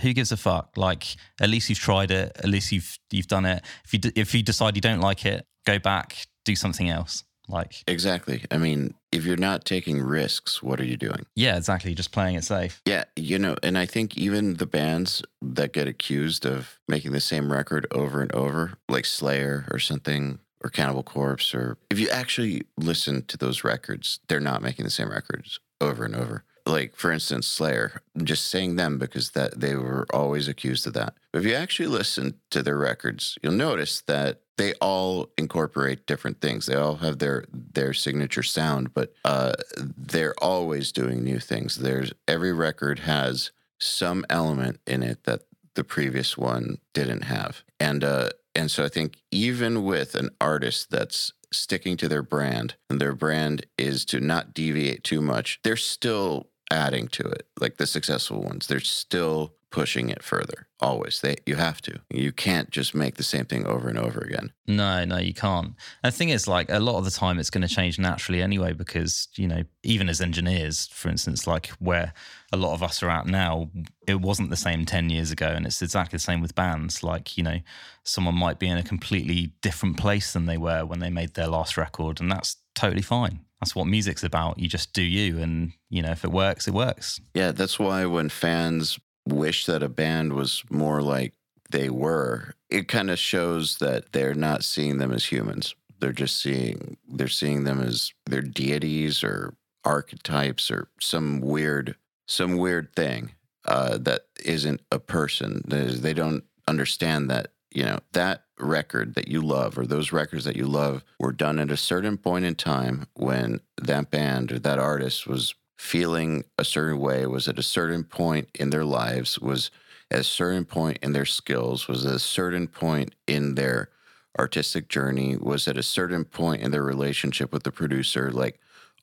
who 0.00 0.12
gives 0.12 0.30
a 0.30 0.36
fuck? 0.36 0.76
Like, 0.76 1.16
at 1.40 1.48
least 1.48 1.68
you've 1.68 1.78
tried 1.78 2.10
it. 2.10 2.32
At 2.38 2.46
least 2.48 2.70
you've 2.72 2.98
you've 3.10 3.28
done 3.28 3.46
it. 3.46 3.62
If 3.84 3.94
you 3.94 4.12
if 4.14 4.34
you 4.34 4.42
decide 4.42 4.76
you 4.76 4.82
don't 4.82 5.00
like 5.00 5.24
it, 5.26 5.46
go 5.64 5.78
back, 5.78 6.26
do 6.44 6.54
something 6.54 6.88
else. 6.88 7.24
Like, 7.48 7.84
Exactly. 7.86 8.44
I 8.50 8.58
mean, 8.58 8.94
if 9.12 9.24
you're 9.24 9.36
not 9.36 9.64
taking 9.64 10.02
risks, 10.02 10.64
what 10.64 10.80
are 10.80 10.84
you 10.84 10.96
doing? 10.96 11.26
yeah, 11.36 11.56
exactly. 11.56 11.94
Just 11.94 12.10
playing 12.10 12.34
it 12.34 12.42
safe. 12.42 12.82
Yeah, 12.84 13.04
you 13.14 13.38
know, 13.38 13.54
and 13.62 13.78
I 13.78 13.86
think 13.86 14.18
even 14.18 14.54
the 14.54 14.66
bands 14.66 15.22
that 15.40 15.72
get 15.72 15.86
accused 15.86 16.44
of 16.44 16.80
making 16.88 17.12
the 17.12 17.20
same 17.20 17.52
record 17.52 17.86
over 17.92 18.20
and 18.20 18.34
over, 18.34 18.72
like 18.88 19.04
Slayer 19.04 19.64
or 19.70 19.78
something, 19.78 20.40
or 20.62 20.70
Cannibal 20.70 21.02
Corpse, 21.02 21.54
or 21.54 21.78
if 21.90 21.98
you 21.98 22.08
actually 22.08 22.62
listen 22.76 23.24
to 23.26 23.36
those 23.36 23.64
records, 23.64 24.20
they're 24.28 24.40
not 24.40 24.62
making 24.62 24.84
the 24.84 24.90
same 24.90 25.10
records 25.10 25.60
over 25.80 26.04
and 26.04 26.14
over. 26.16 26.44
Like 26.66 26.96
for 26.96 27.12
instance, 27.12 27.46
Slayer. 27.46 28.02
I'm 28.16 28.24
just 28.24 28.46
saying 28.46 28.74
them 28.76 28.98
because 28.98 29.30
that 29.30 29.60
they 29.60 29.76
were 29.76 30.06
always 30.12 30.48
accused 30.48 30.86
of 30.86 30.94
that. 30.94 31.14
But 31.32 31.40
if 31.40 31.44
you 31.44 31.54
actually 31.54 31.86
listen 31.88 32.34
to 32.50 32.62
their 32.62 32.76
records, 32.76 33.38
you'll 33.42 33.52
notice 33.52 34.02
that 34.02 34.40
they 34.56 34.72
all 34.74 35.30
incorporate 35.38 36.06
different 36.06 36.40
things. 36.40 36.66
They 36.66 36.74
all 36.74 36.96
have 36.96 37.18
their 37.18 37.44
their 37.52 37.92
signature 37.92 38.42
sound, 38.42 38.94
but 38.94 39.12
uh, 39.24 39.52
they're 39.76 40.34
always 40.42 40.92
doing 40.92 41.22
new 41.22 41.38
things. 41.38 41.76
There's 41.76 42.12
every 42.26 42.52
record 42.52 43.00
has 43.00 43.52
some 43.78 44.24
element 44.30 44.80
in 44.86 45.02
it 45.02 45.24
that 45.24 45.42
the 45.74 45.84
previous 45.84 46.36
one 46.38 46.78
didn't 46.94 47.22
have, 47.24 47.62
and 47.78 48.02
uh, 48.02 48.30
and 48.56 48.70
so 48.70 48.84
I 48.84 48.88
think 48.88 49.18
even 49.30 49.84
with 49.84 50.16
an 50.16 50.30
artist 50.40 50.90
that's 50.90 51.32
sticking 51.52 51.96
to 51.98 52.08
their 52.08 52.22
brand, 52.22 52.74
and 52.90 53.00
their 53.00 53.14
brand 53.14 53.66
is 53.78 54.04
to 54.06 54.18
not 54.18 54.52
deviate 54.52 55.04
too 55.04 55.20
much, 55.20 55.60
they're 55.62 55.76
still 55.76 56.48
adding 56.72 57.06
to 57.08 57.22
it. 57.22 57.46
Like 57.60 57.76
the 57.76 57.86
successful 57.86 58.42
ones, 58.42 58.66
they're 58.66 58.80
still 58.80 59.54
pushing 59.70 60.08
it 60.08 60.22
further. 60.22 60.66
Always, 60.80 61.20
they 61.20 61.36
you 61.46 61.56
have 61.56 61.80
to. 61.82 62.00
You 62.10 62.32
can't 62.32 62.70
just 62.70 62.94
make 62.94 63.16
the 63.16 63.22
same 63.22 63.44
thing 63.44 63.66
over 63.66 63.88
and 63.88 63.98
over 63.98 64.20
again. 64.20 64.52
No, 64.66 65.04
no, 65.04 65.18
you 65.18 65.34
can't. 65.34 65.74
And 66.02 66.12
the 66.12 66.16
thing 66.16 66.30
is, 66.30 66.48
like, 66.48 66.70
a 66.70 66.80
lot 66.80 66.98
of 66.98 67.04
the 67.04 67.10
time 67.10 67.38
it's 67.38 67.50
going 67.50 67.66
to 67.66 67.74
change 67.74 67.98
naturally 67.98 68.42
anyway, 68.42 68.72
because, 68.72 69.28
you 69.36 69.46
know, 69.46 69.62
even 69.82 70.08
as 70.08 70.20
engineers, 70.20 70.88
for 70.88 71.08
instance, 71.08 71.46
like 71.46 71.68
where 71.78 72.12
a 72.56 72.58
lot 72.58 72.74
of 72.74 72.82
us 72.82 73.02
are 73.02 73.10
at 73.10 73.26
now, 73.26 73.70
it 74.06 74.20
wasn't 74.20 74.50
the 74.50 74.56
same 74.56 74.84
10 74.84 75.10
years 75.10 75.30
ago. 75.30 75.48
And 75.48 75.66
it's 75.66 75.82
exactly 75.82 76.16
the 76.16 76.22
same 76.22 76.40
with 76.40 76.54
bands. 76.54 77.02
Like, 77.02 77.36
you 77.36 77.44
know, 77.44 77.58
someone 78.04 78.34
might 78.34 78.58
be 78.58 78.68
in 78.68 78.78
a 78.78 78.82
completely 78.82 79.52
different 79.62 79.96
place 79.96 80.32
than 80.32 80.46
they 80.46 80.56
were 80.56 80.84
when 80.84 81.00
they 81.00 81.10
made 81.10 81.34
their 81.34 81.46
last 81.46 81.76
record. 81.76 82.20
And 82.20 82.30
that's 82.30 82.56
totally 82.74 83.02
fine. 83.02 83.40
That's 83.60 83.74
what 83.74 83.86
music's 83.86 84.24
about. 84.24 84.58
You 84.58 84.68
just 84.68 84.92
do 84.92 85.02
you. 85.02 85.38
And, 85.38 85.72
you 85.88 86.02
know, 86.02 86.10
if 86.10 86.24
it 86.24 86.32
works, 86.32 86.66
it 86.66 86.74
works. 86.74 87.20
Yeah, 87.34 87.52
that's 87.52 87.78
why 87.78 88.04
when 88.06 88.28
fans 88.28 88.98
wish 89.26 89.66
that 89.66 89.82
a 89.82 89.88
band 89.88 90.32
was 90.32 90.62
more 90.70 91.02
like 91.02 91.34
they 91.70 91.90
were, 91.90 92.54
it 92.70 92.88
kind 92.88 93.10
of 93.10 93.18
shows 93.18 93.78
that 93.78 94.12
they're 94.12 94.34
not 94.34 94.64
seeing 94.64 94.98
them 94.98 95.12
as 95.12 95.26
humans. 95.26 95.74
They're 95.98 96.12
just 96.12 96.40
seeing 96.40 96.98
they're 97.08 97.28
seeing 97.28 97.64
them 97.64 97.80
as 97.80 98.12
their 98.26 98.42
deities 98.42 99.24
or 99.24 99.54
archetypes 99.86 100.70
or 100.70 100.88
some 101.00 101.40
weird 101.40 101.96
some 102.26 102.56
weird 102.56 102.94
thing 102.94 103.32
uh, 103.64 103.98
that 103.98 104.22
isn't 104.44 104.80
a 104.90 104.98
person. 104.98 105.62
They 105.66 105.86
they 105.86 106.14
don't 106.14 106.44
understand 106.68 107.30
that 107.30 107.52
you 107.72 107.84
know 107.84 107.98
that 108.12 108.44
record 108.58 109.14
that 109.14 109.28
you 109.28 109.42
love 109.42 109.78
or 109.78 109.86
those 109.86 110.12
records 110.12 110.44
that 110.44 110.56
you 110.56 110.66
love 110.66 111.04
were 111.20 111.32
done 111.32 111.58
at 111.58 111.70
a 111.70 111.76
certain 111.76 112.16
point 112.16 112.44
in 112.44 112.54
time 112.54 113.06
when 113.14 113.60
that 113.76 114.10
band 114.10 114.50
or 114.50 114.58
that 114.58 114.78
artist 114.78 115.26
was 115.26 115.54
feeling 115.76 116.42
a 116.58 116.64
certain 116.64 116.98
way 116.98 117.26
was 117.26 117.48
at 117.48 117.58
a 117.58 117.62
certain 117.62 118.02
point 118.02 118.48
in 118.54 118.70
their 118.70 118.84
lives 118.84 119.38
was 119.38 119.70
at 120.10 120.20
a 120.20 120.24
certain 120.24 120.64
point 120.64 120.98
in 121.02 121.12
their 121.12 121.26
skills 121.26 121.86
was 121.86 122.06
at 122.06 122.14
a 122.14 122.18
certain 122.18 122.66
point 122.66 123.14
in 123.26 123.56
their 123.56 123.90
artistic 124.38 124.88
journey 124.88 125.36
was 125.36 125.68
at 125.68 125.76
a 125.76 125.82
certain 125.82 126.24
point 126.24 126.62
in 126.62 126.70
their 126.70 126.82
relationship 126.82 127.52
with 127.52 127.62
the 127.62 127.70
producer 127.70 128.30
like 128.30 128.58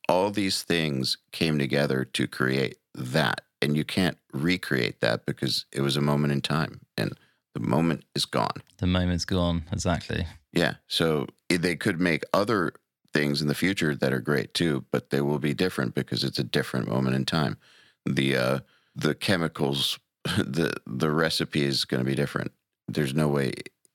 all 0.08 0.30
these 0.30 0.64
things 0.64 1.16
came 1.30 1.58
together 1.58 2.04
to 2.04 2.26
create 2.26 2.78
that 2.94 3.42
and 3.62 3.76
you 3.76 3.84
can't 3.84 4.18
recreate 4.32 5.00
that 5.00 5.24
because 5.26 5.66
it 5.72 5.80
was 5.80 5.96
a 5.96 6.00
moment 6.00 6.32
in 6.32 6.40
time 6.40 6.80
and 6.96 7.18
the 7.54 7.60
moment 7.60 8.04
is 8.14 8.24
gone 8.24 8.62
The 8.78 8.86
moment's 8.86 9.24
gone. 9.24 9.64
Exactly. 9.72 10.26
yeah. 10.52 10.74
So 10.88 11.26
they 11.48 11.76
could 11.76 12.00
make 12.00 12.24
other 12.32 12.72
things 13.12 13.40
in 13.40 13.46
the 13.48 13.54
future 13.54 13.94
that 13.94 14.12
are 14.12 14.20
great 14.20 14.54
too, 14.54 14.84
but 14.90 15.10
they 15.10 15.20
will 15.20 15.38
be 15.38 15.54
different 15.54 15.94
because 15.94 16.24
it's 16.24 16.38
a 16.38 16.44
different 16.44 16.88
moment 16.88 17.14
in 17.14 17.24
time. 17.24 17.56
The 18.04 18.36
uh 18.36 18.58
the 18.96 19.14
chemicals 19.14 19.98
the 20.24 20.72
the 20.86 21.10
recipe 21.10 21.62
is 21.64 21.84
going 21.84 22.02
to 22.02 22.08
be 22.08 22.16
different. 22.16 22.50
There's 22.88 23.14
no 23.14 23.28
way 23.28 23.52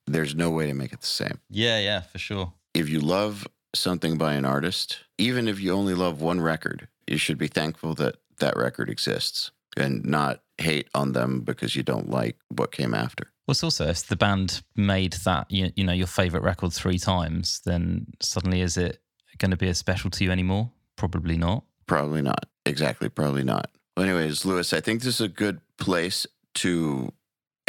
there's 0.08 0.34
no 0.36 0.50
way 0.50 0.66
to 0.68 0.74
make 0.74 0.94
it 0.94 1.02
the 1.02 1.08
same. 1.08 1.40
Yeah, 1.50 1.80
yeah, 1.80 2.02
for 2.02 2.18
sure. 2.18 2.54
If 2.74 2.90
you 2.90 3.00
love 3.00 3.46
something 3.76 4.18
by 4.18 4.34
an 4.34 4.46
artist, 4.46 5.00
even 5.18 5.48
if 5.48 5.60
you 5.60 5.74
only 5.74 5.94
love 5.94 6.22
one 6.22 6.42
record, 6.42 6.88
you 7.08 7.18
should 7.18 7.38
be 7.38 7.48
thankful 7.48 7.94
that 7.96 8.16
that 8.40 8.56
record 8.58 8.90
exists 8.90 9.52
and 9.78 10.04
not 10.04 10.42
hate 10.58 10.90
on 10.94 11.14
them 11.14 11.42
because 11.42 11.76
you 11.76 11.84
don't 11.84 12.10
like 12.10 12.38
what 12.50 12.72
came 12.72 12.94
after. 12.94 13.32
Well, 13.48 13.54
it's 13.54 13.64
also 13.64 13.88
if 13.88 14.08
the 14.08 14.16
band 14.16 14.62
made 14.76 15.14
that 15.26 15.50
you, 15.50 15.72
you 15.76 15.84
know 15.84 15.94
your 15.94 16.08
favorite 16.08 16.44
record 16.44 16.74
three 16.74 17.00
times, 17.00 17.62
then 17.66 18.08
suddenly 18.20 18.62
is 18.62 18.78
it 18.78 19.02
going 19.38 19.52
to 19.52 19.58
be 19.58 19.70
as 19.70 19.78
special 19.78 20.10
to 20.12 20.24
you 20.24 20.32
anymore? 20.32 20.70
Probably 20.96 21.38
not. 21.38 21.64
Probably 21.88 22.22
not. 22.22 22.46
Exactly. 22.66 23.10
Probably 23.10 23.44
not. 23.44 23.72
Well, 23.96 24.06
anyways, 24.06 24.46
Lewis, 24.46 24.74
I 24.74 24.82
think 24.82 25.02
this 25.02 25.16
is 25.16 25.22
a 25.22 25.30
good 25.30 25.62
place 25.78 26.28
to 26.56 27.12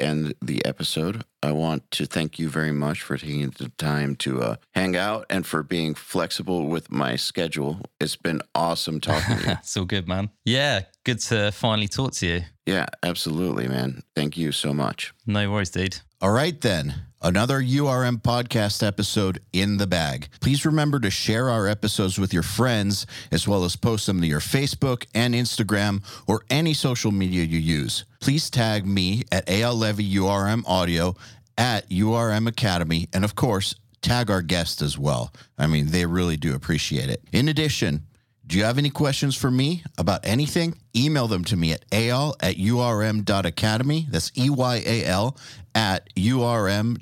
end 0.01 0.35
the 0.41 0.65
episode. 0.65 1.25
I 1.43 1.53
want 1.53 1.91
to 1.93 2.07
thank 2.07 2.39
you 2.39 2.49
very 2.49 2.73
much 2.73 3.03
for 3.03 3.17
taking 3.17 3.51
the 3.51 3.71
time 3.79 4.17
to 4.17 4.43
uh, 4.43 4.57
hang 4.73 4.97
out 4.97 5.27
and 5.31 5.47
for 5.47 5.63
being 5.63 5.95
flexible 5.95 6.67
with 6.67 6.91
my 6.91 7.17
schedule. 7.17 7.81
It's 8.01 8.17
been 8.17 8.43
awesome 8.55 9.01
talking 9.01 9.37
to 9.39 9.43
you. 9.43 9.51
it's 9.61 9.77
all 9.77 9.85
good, 9.85 10.09
man. 10.09 10.31
Yeah, 10.45 10.83
good 11.05 11.21
to 11.21 11.53
finally 11.53 11.89
talk 11.89 12.13
to 12.15 12.27
you. 12.27 12.41
Yeah, 12.67 12.87
absolutely, 13.03 13.69
man. 13.69 14.03
Thank 14.15 14.37
you 14.37 14.53
so 14.53 14.75
much. 14.75 15.13
No 15.27 15.51
worries, 15.51 15.71
dude. 15.71 16.01
All 16.21 16.31
right, 16.31 16.61
then. 16.61 16.95
Another 17.23 17.61
URM 17.61 18.23
podcast 18.23 18.87
episode 18.87 19.43
in 19.53 19.77
the 19.77 19.87
bag. 19.87 20.29
Please 20.41 20.65
remember 20.65 20.99
to 21.01 21.11
share 21.11 21.51
our 21.51 21.69
episodes 21.69 22.19
with 22.19 22.33
your 22.33 22.43
friends, 22.43 23.07
as 23.31 23.47
well 23.47 23.65
as 23.65 23.77
post 23.77 24.07
them 24.07 24.23
to 24.23 24.27
your 24.27 24.41
Facebook 24.41 25.05
and 25.15 25.35
Instagram 25.35 26.03
or 26.27 26.45
any 26.49 26.73
social 26.73 27.13
media 27.13 27.45
you 27.45 27.59
use. 27.59 28.07
Please 28.21 28.49
tag 28.49 28.87
me 28.87 29.25
at 29.31 29.47
Eyal 29.49 29.79
Levi 29.79 30.03
URM 30.17 30.65
Audio 30.67 31.15
at 31.59 31.87
URM 31.91 32.49
Academy, 32.49 33.07
and 33.13 33.23
of 33.23 33.35
course, 33.35 33.75
tag 34.01 34.31
our 34.31 34.41
guests 34.41 34.81
as 34.81 34.97
well. 34.97 35.31
I 35.59 35.67
mean, 35.67 35.89
they 35.89 36.07
really 36.07 36.39
do 36.39 36.55
appreciate 36.55 37.11
it. 37.11 37.23
In 37.33 37.51
addition, 37.51 38.07
do 38.51 38.59
you 38.59 38.65
have 38.65 38.79
any 38.79 38.91
questions 38.91 39.37
for 39.37 39.49
me 39.49 39.85
about 39.97 40.27
anything? 40.27 40.75
Email 40.97 41.29
them 41.29 41.45
to 41.45 41.57
me 41.57 41.73
at 41.73 41.89
eyal 41.91 42.35
at 42.41 42.57
urm.academy. 42.57 44.09
That's 44.11 44.33
E 44.37 44.51
Y 44.51 44.83
A 44.85 45.05
L 45.05 45.37
at 45.75 46.09
urm.academy 46.15 47.01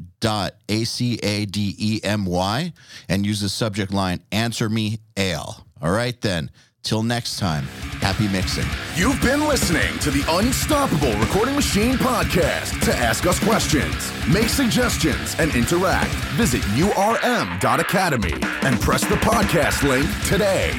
and 3.08 3.26
use 3.26 3.40
the 3.40 3.48
subject 3.48 3.92
line 3.92 4.20
Answer 4.32 4.68
Me 4.68 4.98
Eyal. 5.16 5.62
All 5.80 5.90
right, 5.90 6.20
then. 6.20 6.50
Till 6.84 7.02
next 7.02 7.38
time, 7.38 7.64
happy 8.00 8.28
mixing. 8.28 8.64
You've 8.94 9.20
been 9.20 9.46
listening 9.46 9.98
to 9.98 10.10
the 10.10 10.24
Unstoppable 10.38 11.12
Recording 11.18 11.54
Machine 11.54 11.96
podcast. 11.96 12.82
To 12.84 12.94
ask 12.94 13.26
us 13.26 13.38
questions, 13.40 14.10
make 14.26 14.48
suggestions, 14.48 15.34
and 15.38 15.54
interact, 15.54 16.14
visit 16.36 16.62
urm.academy 16.62 18.32
and 18.62 18.80
press 18.80 19.02
the 19.02 19.16
podcast 19.16 19.86
link 19.86 20.08
today. 20.26 20.72